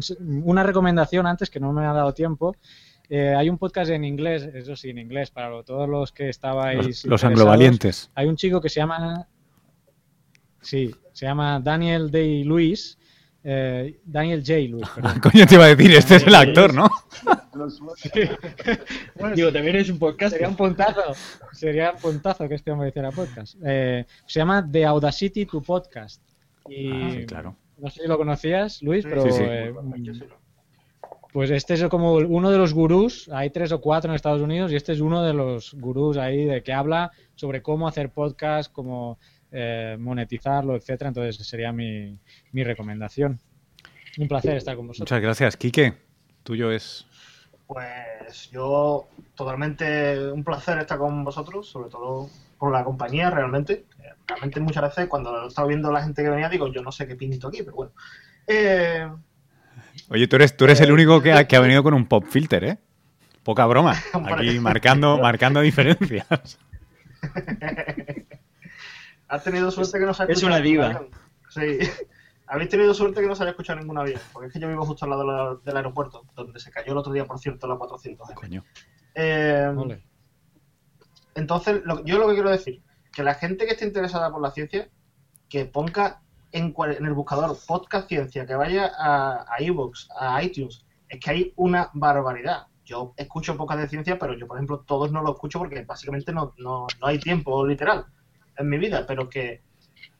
Una 0.44 0.62
recomendación 0.62 1.26
antes 1.26 1.50
que 1.50 1.60
no 1.60 1.72
me 1.74 1.84
ha 1.84 1.92
dado 1.92 2.14
tiempo. 2.14 2.56
Eh, 3.08 3.34
hay 3.36 3.50
un 3.50 3.58
podcast 3.58 3.90
en 3.90 4.04
inglés, 4.04 4.44
eso 4.54 4.76
sí, 4.76 4.90
en 4.90 4.98
inglés, 4.98 5.32
para 5.32 5.50
lo- 5.50 5.64
todos 5.64 5.88
los 5.88 6.12
que 6.12 6.28
estabais. 6.28 7.04
Los, 7.04 7.24
anglovalientes. 7.24 8.08
Hay 8.14 8.28
un 8.28 8.36
chico 8.36 8.60
que 8.60 8.68
se 8.68 8.78
llama. 8.80 9.26
Sí, 10.62 10.94
se 11.12 11.26
llama 11.26 11.58
Daniel 11.60 12.10
Day 12.10 12.44
Lewis. 12.44 12.96
eh, 13.42 13.98
Daniel 14.04 14.40
J. 14.46 14.52
Lewis, 14.60 14.88
perdón. 14.94 15.18
Coño, 15.20 15.44
te 15.46 15.54
iba 15.56 15.64
a 15.64 15.68
decir, 15.74 15.90
este 15.92 16.16
es 16.16 16.26
el 16.26 16.34
actor, 16.36 16.72
¿no? 16.72 16.88
Bueno, 19.16 19.34
Digo, 19.34 19.52
también 19.52 19.76
es 19.76 19.90
un 19.90 19.98
podcast. 19.98 20.32
sería 20.32 20.48
un 20.48 20.56
puntazo. 20.56 21.02
Sería 21.52 21.90
un 21.92 21.98
puntazo 21.98 22.48
que 22.48 22.54
este 22.54 22.70
hombre 22.70 22.90
hiciera 22.90 23.10
podcast. 23.10 23.56
Eh, 23.64 24.06
se 24.26 24.38
llama 24.38 24.64
The 24.70 24.84
Audacity 24.84 25.46
to 25.46 25.60
Podcast. 25.62 26.22
Y 26.68 26.90
Ah, 26.90 27.10
sí, 27.12 27.26
claro. 27.26 27.56
no 27.78 27.90
sé 27.90 28.02
si 28.02 28.08
lo 28.08 28.16
conocías, 28.18 28.82
Luis, 28.82 29.04
pero 29.04 29.22
Sí, 29.22 29.32
sí. 29.32 29.42
eh, 29.46 29.74
Yo 29.98 30.14
sí 30.14 30.20
lo- 30.20 30.40
pues 31.32 31.48
este 31.50 31.74
es 31.74 31.84
como 31.84 32.14
uno 32.14 32.50
de 32.50 32.58
los 32.58 32.74
gurús. 32.74 33.28
Hay 33.32 33.50
tres 33.50 33.70
o 33.70 33.80
cuatro 33.80 34.10
en 34.10 34.16
Estados 34.16 34.42
Unidos 34.42 34.72
y 34.72 34.76
este 34.76 34.92
es 34.92 35.00
uno 35.00 35.22
de 35.22 35.32
los 35.32 35.74
gurús 35.74 36.16
ahí 36.16 36.44
de 36.44 36.62
que 36.64 36.72
habla 36.72 37.12
sobre 37.36 37.62
cómo 37.62 37.86
hacer 37.86 38.10
podcast, 38.10 38.72
cómo 38.72 39.18
eh, 39.52 39.96
monetizarlo, 39.98 40.74
etcétera. 40.74 41.08
Entonces 41.08 41.36
sería 41.46 41.70
mi, 41.72 42.18
mi 42.50 42.64
recomendación. 42.64 43.38
Un 44.18 44.26
placer 44.26 44.56
estar 44.56 44.74
con 44.76 44.88
vosotros. 44.88 45.08
Muchas 45.08 45.22
gracias. 45.22 45.56
Quique, 45.56 45.94
tuyo 46.42 46.72
es... 46.72 47.06
Pues 47.68 48.50
yo 48.50 49.06
totalmente 49.36 50.18
un 50.32 50.42
placer 50.42 50.78
estar 50.78 50.98
con 50.98 51.22
vosotros, 51.22 51.68
sobre 51.68 51.88
todo 51.90 52.28
por 52.60 52.70
la 52.72 52.84
compañía 52.84 53.30
realmente. 53.30 53.86
Eh, 53.98 54.10
Realmente 54.28 54.60
muchas 54.60 54.84
veces 54.84 55.08
cuando 55.08 55.48
estaba 55.48 55.66
viendo 55.66 55.90
la 55.90 56.04
gente 56.04 56.22
que 56.22 56.28
venía 56.30 56.48
digo, 56.48 56.68
yo 56.72 56.82
no 56.82 56.92
sé 56.92 57.08
qué 57.08 57.16
pinto 57.16 57.48
aquí, 57.48 57.64
pero 57.64 57.74
bueno. 57.74 57.92
Eh, 58.46 59.10
Oye, 60.08 60.28
tú 60.28 60.36
eres, 60.36 60.56
tú 60.56 60.66
eres 60.66 60.80
el 60.80 60.92
único 60.92 61.20
que 61.20 61.32
ha, 61.32 61.48
que 61.48 61.56
ha 61.56 61.60
venido 61.66 61.82
con 61.82 61.94
un 61.94 62.06
pop 62.06 62.24
filter, 62.28 62.62
¿eh? 62.62 62.78
Poca 63.42 63.66
broma. 63.66 63.96
Aquí 64.36 64.60
marcando, 64.60 65.18
marcando 65.18 65.60
diferencias. 65.62 66.58
has 69.28 69.44
tenido 69.44 69.70
suerte 69.70 69.98
que 69.98 70.06
no 70.06 70.14
se 70.14 70.22
ha 70.22 70.26
es 70.26 70.42
una 70.42 70.60
diva. 70.60 71.02
Sí. 71.48 71.78
Habéis 72.46 72.68
tenido 72.68 72.92
suerte 72.94 73.20
que 73.20 73.26
no 73.26 73.34
se 73.36 73.42
haya 73.44 73.50
escuchado 73.50 73.78
ningún 73.80 73.98
avión, 73.98 74.20
porque 74.32 74.48
es 74.48 74.52
que 74.52 74.58
yo 74.60 74.68
vivo 74.68 74.84
justo 74.84 75.04
al 75.04 75.10
lado 75.10 75.22
de 75.22 75.28
la- 75.32 75.56
del 75.64 75.76
aeropuerto, 75.76 76.24
donde 76.34 76.58
se 76.58 76.70
cayó 76.70 76.92
el 76.92 76.98
otro 76.98 77.12
día, 77.12 77.24
por 77.24 77.38
cierto, 77.38 77.66
la 77.68 77.76
400. 77.76 78.30
Coño. 78.32 78.64
Eh. 79.14 79.72
Entonces, 81.34 81.80
lo- 81.84 82.04
yo 82.04 82.18
lo 82.18 82.28
que 82.28 82.34
quiero 82.34 82.50
decir, 82.50 82.82
que 83.12 83.22
la 83.22 83.34
gente 83.34 83.66
que 83.66 83.72
esté 83.72 83.86
interesada 83.86 84.30
por 84.30 84.40
la 84.42 84.50
ciencia, 84.50 84.88
que 85.48 85.64
ponga 85.64 86.22
en, 86.52 86.74
en 86.76 87.06
el 87.06 87.12
buscador 87.14 87.56
podcast 87.66 88.08
ciencia, 88.08 88.46
que 88.46 88.54
vaya 88.54 88.90
a, 88.98 89.42
a 89.42 89.56
a 90.20 90.42
iTunes, 90.42 90.84
es 91.08 91.20
que 91.20 91.30
hay 91.30 91.52
una 91.56 91.90
barbaridad. 91.94 92.66
Yo 92.84 93.14
escucho 93.16 93.56
podcast 93.56 93.80
de 93.82 93.88
ciencia, 93.88 94.18
pero 94.18 94.34
yo, 94.34 94.46
por 94.46 94.56
ejemplo, 94.56 94.80
todos 94.80 95.12
no 95.12 95.22
lo 95.22 95.32
escucho 95.32 95.58
porque 95.58 95.82
básicamente 95.84 96.32
no, 96.32 96.54
no, 96.58 96.86
no 97.00 97.06
hay 97.06 97.18
tiempo 97.18 97.64
literal 97.66 98.06
en 98.56 98.68
mi 98.68 98.78
vida, 98.78 99.04
pero 99.06 99.28
que 99.28 99.62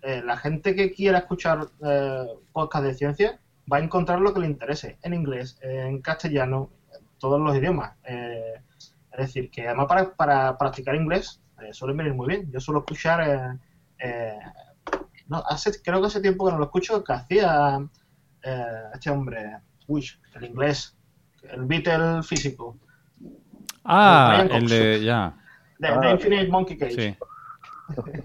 eh, 0.03 0.23
la 0.25 0.37
gente 0.37 0.75
que 0.75 0.93
quiera 0.93 1.19
escuchar 1.19 1.69
eh, 1.85 2.27
podcast 2.53 2.85
de 2.85 2.95
ciencia 2.95 3.41
va 3.73 3.79
a 3.79 3.81
encontrar 3.81 4.21
lo 4.21 4.33
que 4.33 4.41
le 4.41 4.47
interese, 4.47 4.99
en 5.03 5.15
inglés, 5.15 5.59
en 5.63 6.01
castellano, 6.01 6.71
todos 7.19 7.41
los 7.41 7.57
idiomas. 7.57 7.97
Eh, 8.05 8.55
es 9.21 9.27
decir, 9.29 9.51
que 9.51 9.67
además 9.67 9.87
para, 9.87 10.15
para 10.15 10.57
practicar 10.59 10.95
inglés 10.95 11.41
eh, 11.63 11.73
suele 11.73 11.95
venir 11.95 12.15
muy 12.15 12.27
bien. 12.27 12.51
Yo 12.53 12.61
suelo 12.61 12.81
escuchar, 12.81 13.21
eh, 13.29 13.59
eh, 13.99 14.39
no, 15.29 15.43
hace, 15.49 15.81
creo 15.83 16.01
que 16.01 16.07
hace 16.07 16.21
tiempo 16.21 16.47
que 16.47 16.53
no 16.53 16.59
lo 16.59 16.65
escucho, 16.65 17.05
que 17.05 17.13
hacía 17.13 17.79
eh, 18.43 18.65
este 18.95 19.11
hombre, 19.11 19.59
uy, 19.87 20.07
el 20.35 20.45
inglés, 20.45 20.97
el 21.43 21.65
Beatle 21.67 22.23
físico, 22.23 22.77
Ah, 23.85 24.47
el 24.51 24.69
de... 24.69 25.03
Ya, 25.05 25.35
de, 25.79 25.89
Ah. 25.89 26.01
de 26.01 26.11
Infinite 26.11 26.49
Monkey 26.49 26.77
Cage. 26.77 26.93
sí. 26.95 27.17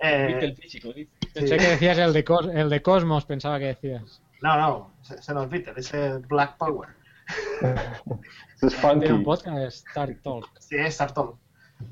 Eh, 0.00 0.38
el 0.42 0.56
físico, 0.56 0.92
dice. 0.92 1.10
Pensé 1.32 1.56
que 1.56 1.66
decías 1.68 1.96
el 1.96 2.12
de, 2.12 2.24
Cos- 2.24 2.50
el 2.52 2.68
de 2.68 2.82
Cosmos, 2.82 3.24
pensaba 3.24 3.58
que 3.58 3.66
decías. 3.66 4.20
no, 4.42 4.56
no, 4.58 4.90
ese, 5.02 5.14
ese 5.14 5.32
no 5.32 5.44
es 5.44 5.48
Beatle, 5.48 5.72
ese 5.76 6.06
es 6.16 6.28
Black 6.28 6.58
Power. 6.58 6.90
Eso 8.56 8.66
es 8.68 8.74
Tiene 8.80 8.94
un 8.96 9.00
funky. 9.08 9.24
podcast, 9.24 9.86
Star 9.88 10.14
Talk. 10.22 10.48
Sí, 10.60 10.76
es 10.76 10.86
Star 10.88 11.12
Talk. 11.12 11.38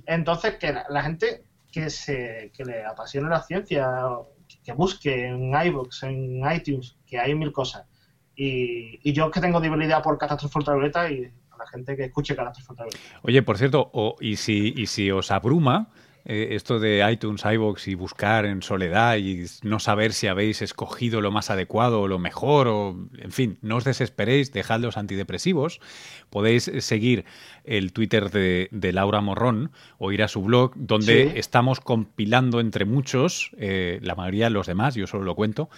Entonces, 0.07 0.57
que 0.57 0.73
la, 0.73 0.87
la 0.89 1.03
gente 1.03 1.45
que 1.71 1.91
se 1.91 2.51
que 2.55 2.65
le 2.65 2.85
apasione 2.85 3.29
la 3.29 3.43
ciencia, 3.43 3.89
que 4.65 4.73
busque 4.73 5.27
en 5.27 5.51
iVoox, 5.55 6.03
en 6.05 6.43
iTunes, 6.53 6.97
que 7.07 7.19
hay 7.19 7.35
mil 7.35 7.53
cosas. 7.53 7.87
Y, 8.35 8.99
y 9.09 9.13
yo 9.13 9.31
que 9.31 9.41
tengo 9.41 9.61
debilidad 9.61 10.03
por 10.03 10.17
catástrofe 10.19 10.59
ultravioleta 10.59 11.11
y 11.11 11.25
a 11.51 11.57
la 11.59 11.67
gente 11.67 11.97
que 11.97 12.05
escuche 12.05 12.35
catástrofe 12.37 12.71
ultravioleta. 12.73 13.21
Oye, 13.23 13.43
por 13.43 13.59
cierto, 13.59 13.91
o- 13.93 14.17
y, 14.21 14.37
si, 14.37 14.73
y 14.77 14.87
si 14.87 15.11
os 15.11 15.31
abruma, 15.31 15.91
eh, 16.25 16.49
esto 16.53 16.79
de 16.79 17.09
iTunes, 17.11 17.45
iBox 17.45 17.89
y 17.89 17.95
buscar 17.95 18.47
en 18.47 18.63
soledad 18.63 19.17
y 19.17 19.45
no 19.63 19.81
saber 19.81 20.13
si 20.13 20.29
habéis 20.29 20.63
escogido 20.63 21.21
lo 21.21 21.31
más 21.31 21.51
adecuado 21.51 22.03
o 22.03 22.09
lo 22.09 22.19
mejor, 22.19 22.69
o 22.69 23.09
en 23.19 23.33
fin, 23.33 23.59
no 23.61 23.77
os 23.77 23.85
desesperéis, 23.85 24.53
dejad 24.53 24.81
los 24.81 24.97
antidepresivos. 24.97 25.81
Podéis 26.31 26.71
seguir 26.79 27.25
el 27.65 27.93
Twitter 27.93 28.31
de, 28.31 28.93
Laura 28.93 29.21
Morrón 29.21 29.73
o 29.99 30.13
ir 30.13 30.23
a 30.23 30.29
su 30.29 30.43
blog, 30.43 30.73
donde 30.77 31.39
estamos 31.39 31.81
compilando 31.81 32.61
entre 32.61 32.85
muchos, 32.85 33.51
eh, 33.59 33.99
la 34.03 34.15
mayoría 34.15 34.47
de 34.47 34.51
los 34.51 34.67
demás, 34.67 34.95
yo 34.95 35.07
solo 35.07 35.25
lo 35.25 35.35
cuento, 35.35 35.71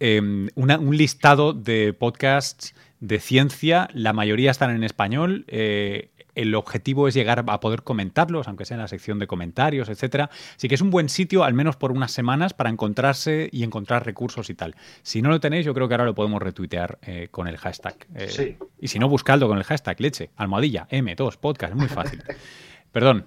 em, 0.00 0.48
un 0.54 0.96
listado 0.96 1.52
de 1.52 1.92
podcasts 1.92 2.74
de 3.02 3.18
ciencia, 3.18 3.88
la 3.94 4.12
mayoría 4.12 4.52
están 4.52 4.70
en 4.70 4.84
español. 4.84 5.44
Eh, 5.48 6.11
el 6.34 6.54
objetivo 6.54 7.08
es 7.08 7.14
llegar 7.14 7.44
a 7.46 7.60
poder 7.60 7.82
comentarlos, 7.82 8.48
aunque 8.48 8.64
sea 8.64 8.76
en 8.76 8.82
la 8.82 8.88
sección 8.88 9.18
de 9.18 9.26
comentarios, 9.26 9.88
etcétera. 9.88 10.30
Así 10.56 10.68
que 10.68 10.74
es 10.74 10.80
un 10.80 10.90
buen 10.90 11.08
sitio, 11.08 11.44
al 11.44 11.54
menos 11.54 11.76
por 11.76 11.92
unas 11.92 12.12
semanas, 12.12 12.54
para 12.54 12.70
encontrarse 12.70 13.48
y 13.52 13.64
encontrar 13.64 14.06
recursos 14.06 14.48
y 14.50 14.54
tal. 14.54 14.74
Si 15.02 15.22
no 15.22 15.28
lo 15.28 15.40
tenéis, 15.40 15.66
yo 15.66 15.74
creo 15.74 15.88
que 15.88 15.94
ahora 15.94 16.04
lo 16.04 16.14
podemos 16.14 16.40
retuitear 16.40 16.98
eh, 17.02 17.28
con 17.30 17.48
el 17.48 17.58
hashtag. 17.58 17.96
Eh, 18.14 18.58
y 18.80 18.88
si 18.88 18.98
no, 18.98 19.08
buscadlo 19.08 19.48
con 19.48 19.58
el 19.58 19.64
hashtag 19.64 20.00
leche, 20.00 20.30
almohadilla, 20.36 20.88
M2, 20.90 21.36
podcast, 21.36 21.72
es 21.72 21.78
muy 21.78 21.88
fácil. 21.88 22.22
Perdón. 22.92 23.26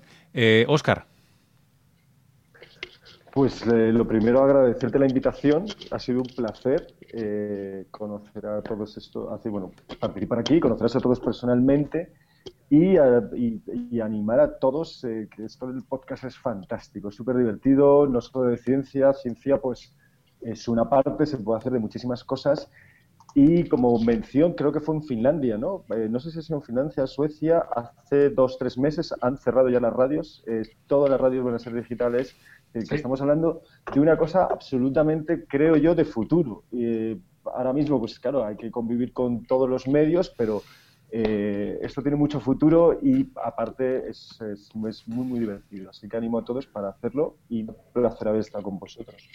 Oscar. 0.67 1.05
Eh, 1.05 1.11
pues 3.31 3.65
lo 3.65 4.07
primero 4.07 4.43
agradecerte 4.43 4.97
la 4.97 5.07
invitación, 5.07 5.65
ha 5.91 5.99
sido 5.99 6.21
un 6.21 6.27
placer 6.27 6.87
conocer 7.91 8.45
a 8.45 8.61
todos 8.61 8.95
estos, 8.97 9.43
bueno, 9.43 9.71
participar 9.99 10.39
aquí, 10.39 10.59
conocerse 10.61 10.97
a 10.97 11.01
todos 11.01 11.19
personalmente 11.19 12.13
y, 12.69 12.97
animar 14.01 14.39
a 14.39 14.57
todos 14.57 15.03
eh, 15.03 15.29
que 15.35 15.45
esto 15.45 15.67
del 15.67 15.83
podcast 15.83 16.23
es 16.23 16.37
fantástico, 16.37 17.11
súper 17.11 17.37
divertido, 17.37 18.07
no 18.07 18.21
solo 18.21 18.49
de 18.49 18.57
ciencia, 18.57 19.13
ciencia 19.13 19.57
pues 19.57 19.95
es 20.41 20.67
una 20.67 20.89
parte, 20.89 21.25
se 21.25 21.37
puede 21.37 21.59
hacer 21.59 21.73
de 21.73 21.79
muchísimas 21.79 22.23
cosas 22.23 22.69
y 23.35 23.67
como 23.67 23.99
mención, 23.99 24.53
creo 24.53 24.71
que 24.71 24.79
fue 24.79 24.95
en 24.95 25.03
Finlandia, 25.03 25.57
¿no? 25.57 25.83
Eh, 25.95 26.07
no 26.09 26.19
sé 26.19 26.31
si 26.31 26.39
es 26.39 26.49
en 26.49 26.61
Finlandia, 26.61 27.05
Suecia, 27.05 27.59
hace 27.59 28.29
dos, 28.29 28.57
tres 28.57 28.77
meses 28.77 29.13
han 29.21 29.37
cerrado 29.37 29.69
ya 29.69 29.79
las 29.79 29.93
radios, 29.93 30.43
eh, 30.47 30.63
todas 30.87 31.09
las 31.09 31.19
radios 31.19 31.43
van 31.43 31.55
a 31.55 31.59
ser 31.59 31.73
digitales, 31.73 32.35
que 32.73 32.95
estamos 32.95 33.21
hablando 33.21 33.61
de 33.93 33.99
una 34.01 34.17
cosa 34.17 34.45
absolutamente, 34.45 35.45
creo 35.45 35.77
yo, 35.77 35.95
de 35.95 36.03
futuro. 36.03 36.63
ahora 37.45 37.71
mismo, 37.71 37.99
pues 37.99 38.19
claro, 38.19 38.43
hay 38.43 38.57
que 38.57 38.69
convivir 38.69 39.13
con 39.13 39.45
todos 39.45 39.69
los 39.69 39.87
medios, 39.87 40.29
pero 40.29 40.61
eh, 41.11 41.79
esto 41.81 42.01
tiene 42.01 42.17
mucho 42.17 42.39
futuro 42.39 42.99
y 43.01 43.29
aparte 43.43 44.09
es, 44.09 44.39
muy, 44.73 44.91
muy 45.05 45.39
divertido. 45.39 45.89
Así 45.89 46.09
que 46.09 46.17
animo 46.17 46.39
a 46.39 46.45
todos 46.45 46.65
para 46.65 46.89
hacerlo 46.89 47.37
y 47.49 47.63
un 47.63 47.75
placer 47.93 48.27
haber 48.27 48.41
estado 48.41 48.63
con 48.63 48.79
vosotros. 48.79 49.29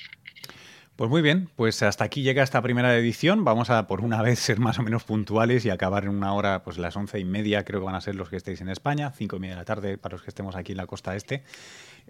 Pues 0.96 1.08
muy 1.08 1.22
bien, 1.22 1.48
pues 1.56 1.82
hasta 1.82 2.04
aquí 2.04 2.22
llega 2.22 2.42
esta 2.42 2.60
primera 2.60 2.94
edición. 2.94 3.42
Vamos 3.44 3.70
a 3.70 3.86
por 3.86 4.02
una 4.02 4.20
vez 4.20 4.38
ser 4.38 4.58
más 4.58 4.78
o 4.78 4.82
menos 4.82 5.04
puntuales 5.04 5.64
y 5.64 5.70
acabar 5.70 6.04
en 6.04 6.10
una 6.10 6.34
hora, 6.34 6.62
pues 6.62 6.76
las 6.76 6.94
once 6.96 7.18
y 7.18 7.24
media 7.24 7.64
creo 7.64 7.80
que 7.80 7.86
van 7.86 7.94
a 7.94 8.02
ser 8.02 8.16
los 8.16 8.28
que 8.28 8.36
estéis 8.36 8.60
en 8.60 8.68
España, 8.68 9.10
cinco 9.12 9.36
y 9.36 9.40
media 9.40 9.54
de 9.54 9.60
la 9.60 9.64
tarde 9.64 9.96
para 9.96 10.14
los 10.14 10.22
que 10.22 10.28
estemos 10.28 10.56
aquí 10.56 10.72
en 10.72 10.78
la 10.78 10.86
costa 10.86 11.16
este, 11.16 11.44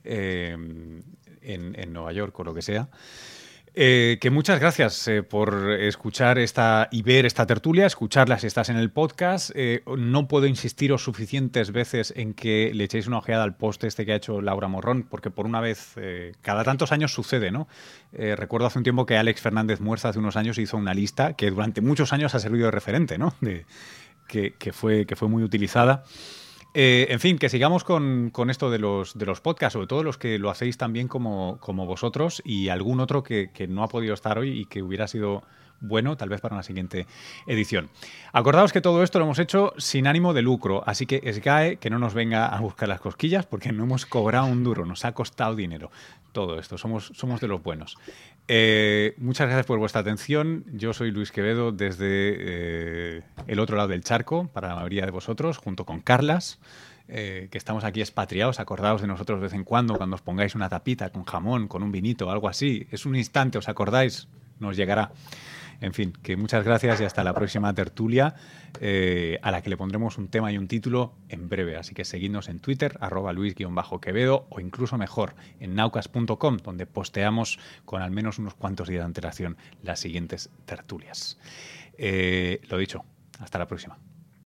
eh, 0.03 0.57
en, 1.43 1.78
en 1.78 1.93
Nueva 1.93 2.12
York 2.12 2.37
o 2.41 2.43
lo 2.43 2.53
que 2.53 2.62
sea. 2.62 2.89
Eh, 3.74 4.18
que 4.20 4.30
muchas 4.30 4.59
gracias 4.59 5.06
eh, 5.06 5.22
por 5.22 5.70
escuchar 5.70 6.40
esta 6.40 6.88
y 6.90 7.02
ver 7.02 7.24
esta 7.24 7.47
tertulia, 7.47 7.86
escucharla 7.86 8.38
si 8.38 8.48
estás 8.48 8.68
en 8.68 8.76
el 8.76 8.90
podcast. 8.90 9.51
Eh, 9.55 9.84
no 9.97 10.26
puedo 10.26 10.47
insistiros 10.47 11.05
suficientes 11.05 11.70
veces 11.70 12.12
en 12.16 12.34
que 12.34 12.72
le 12.74 12.84
echéis 12.84 13.06
una 13.06 13.18
ojeada 13.18 13.44
al 13.44 13.56
post 13.56 13.84
este 13.84 14.05
que 14.05 14.12
ha 14.12 14.16
hecho 14.16 14.40
Laura 14.40 14.66
Morrón, 14.66 15.06
porque 15.09 15.30
por 15.30 15.47
una 15.47 15.60
vez, 15.60 15.94
cada 16.42 16.64
tantos 16.64 16.90
años 16.92 17.12
sucede, 17.12 17.51
¿no? 17.51 17.68
recuerdo 18.12 18.66
hace 18.66 18.78
un 18.78 18.82
tiempo 18.82 19.06
que 19.06 19.16
Alex 19.16 19.40
Fernández 19.40 19.80
Muerza 19.80 20.09
hace 20.09 20.18
unos 20.18 20.36
años 20.36 20.59
hizo 20.59 20.76
una 20.76 20.94
lista 20.94 21.34
que 21.34 21.51
durante 21.51 21.80
muchos 21.80 22.12
años 22.12 22.34
ha 22.34 22.40
servido 22.40 22.66
de 22.66 22.70
referente, 22.72 23.18
¿no? 23.18 23.34
que, 24.26 24.72
fue, 24.72 25.06
que 25.06 25.16
fue 25.16 25.28
muy 25.28 25.42
utilizada. 25.42 26.05
Eh, 26.72 27.09
en 27.10 27.18
fin, 27.18 27.38
que 27.38 27.48
sigamos 27.48 27.82
con, 27.82 28.30
esto 28.48 28.70
de 28.70 28.78
los, 28.78 29.18
de 29.18 29.26
los 29.26 29.40
podcasts, 29.40 29.72
sobre 29.72 29.88
todo 29.88 30.05
los 30.05 30.18
que 30.18 30.38
lo 30.38 30.51
hacéis 30.51 30.78
también 30.78 31.09
como, 31.09 31.59
como 31.60 31.86
vosotros 31.86 32.42
y 32.44 32.68
algún 32.68 33.01
otro 33.01 33.22
que, 33.22 33.51
que, 33.52 33.66
no 33.66 33.82
ha 33.82 33.88
podido 33.88 34.14
estar 34.14 34.38
hoy 34.38 34.60
y 34.60 34.64
que 34.66 34.82
hubiera 34.82 35.09
sido 35.09 35.42
bueno, 35.80 36.16
tal 36.16 36.28
vez 36.28 36.40
para 36.40 36.55
una 36.55 36.62
siguiente 36.62 37.06
edición. 37.47 37.88
Acordaos 38.32 38.72
que 38.72 38.80
todo 38.80 39.02
esto 39.02 39.18
lo 39.18 39.24
hemos 39.24 39.38
hecho 39.38 39.72
sin 39.78 40.06
ánimo 40.06 40.34
de 40.34 40.42
lucro, 40.42 40.84
así 40.86 41.06
que 41.06 41.32
SGAE 41.32 41.76
que 41.76 41.90
no 41.90 41.98
nos 41.98 42.14
venga 42.14 42.47
a 42.47 42.60
buscar 42.60 42.88
las 42.88 43.01
cosquillas 43.01 43.47
porque 43.47 43.72
no 43.72 43.84
hemos 43.84 44.06
cobrado 44.06 44.47
un 44.47 44.62
duro, 44.62 44.84
nos 44.84 45.05
ha 45.05 45.12
costado 45.12 45.56
dinero 45.56 45.90
todo 46.32 46.59
esto, 46.59 46.78
somos, 46.78 47.12
somos 47.14 47.40
de 47.40 47.48
los 47.48 47.62
buenos. 47.62 47.97
Eh, 48.52 49.14
muchas 49.18 49.47
gracias 49.47 49.64
por 49.64 49.78
vuestra 49.78 50.01
atención. 50.01 50.64
Yo 50.72 50.93
soy 50.93 51.12
Luis 51.12 51.31
Quevedo 51.31 51.70
desde 51.70 52.09
eh, 52.09 53.22
el 53.47 53.60
otro 53.60 53.77
lado 53.77 53.90
del 53.90 54.02
charco, 54.02 54.48
para 54.48 54.70
la 54.70 54.74
mayoría 54.74 55.05
de 55.05 55.12
vosotros, 55.12 55.56
junto 55.56 55.86
con 55.86 56.01
Carlas. 56.01 56.59
Eh, 57.06 57.47
que 57.52 57.59
estamos 57.59 57.85
aquí 57.85 58.01
expatriados, 58.01 58.59
acordaos 58.59 59.02
de 59.02 59.06
nosotros 59.06 59.39
de 59.39 59.44
vez 59.44 59.52
en 59.52 59.62
cuando, 59.62 59.97
cuando 59.97 60.16
os 60.16 60.22
pongáis 60.22 60.56
una 60.56 60.68
tapita 60.68 61.10
con 61.10 61.22
jamón, 61.22 61.68
con 61.68 61.85
un 61.85 61.93
vinito, 61.93 62.28
algo 62.28 62.48
así. 62.48 62.89
Es 62.90 63.06
un 63.06 63.14
instante, 63.14 63.56
¿os 63.56 63.68
acordáis? 63.68 64.27
Nos 64.59 64.77
llegará. 64.77 65.12
En 65.81 65.94
fin, 65.94 66.12
que 66.23 66.36
muchas 66.36 66.65
gracias 66.65 67.01
y 67.01 67.05
hasta 67.05 67.24
la 67.24 67.32
próxima 67.32 67.73
tertulia, 67.74 68.35
eh, 68.81 69.39
a 69.43 69.51
la 69.51 69.62
que 69.62 69.70
le 69.70 69.77
pondremos 69.77 70.19
un 70.19 70.28
tema 70.28 70.52
y 70.52 70.59
un 70.59 70.69
título 70.69 71.15
en 71.28 71.48
breve. 71.48 71.77
Así 71.77 71.94
que 71.94 72.05
seguidnos 72.05 72.48
en 72.48 72.61
Twitter, 72.61 72.98
arroba 73.01 73.32
luis-quevedo, 73.32 74.47
o 74.51 74.61
incluso 74.61 74.98
mejor, 74.98 75.35
en 75.59 75.74
naucas.com, 75.74 76.59
donde 76.59 76.86
posteamos 76.86 77.59
con 77.85 78.02
al 78.02 78.11
menos 78.11 78.39
unos 78.39 78.55
cuantos 78.55 78.89
días 78.89 79.01
de 79.01 79.07
antelación 79.07 79.57
las 79.82 80.01
siguientes 80.01 80.51
tertulias. 80.66 81.39
Eh, 81.97 82.61
lo 82.69 82.77
dicho, 82.77 83.05
hasta 83.39 83.59
la 83.59 83.66
próxima. 83.66 83.98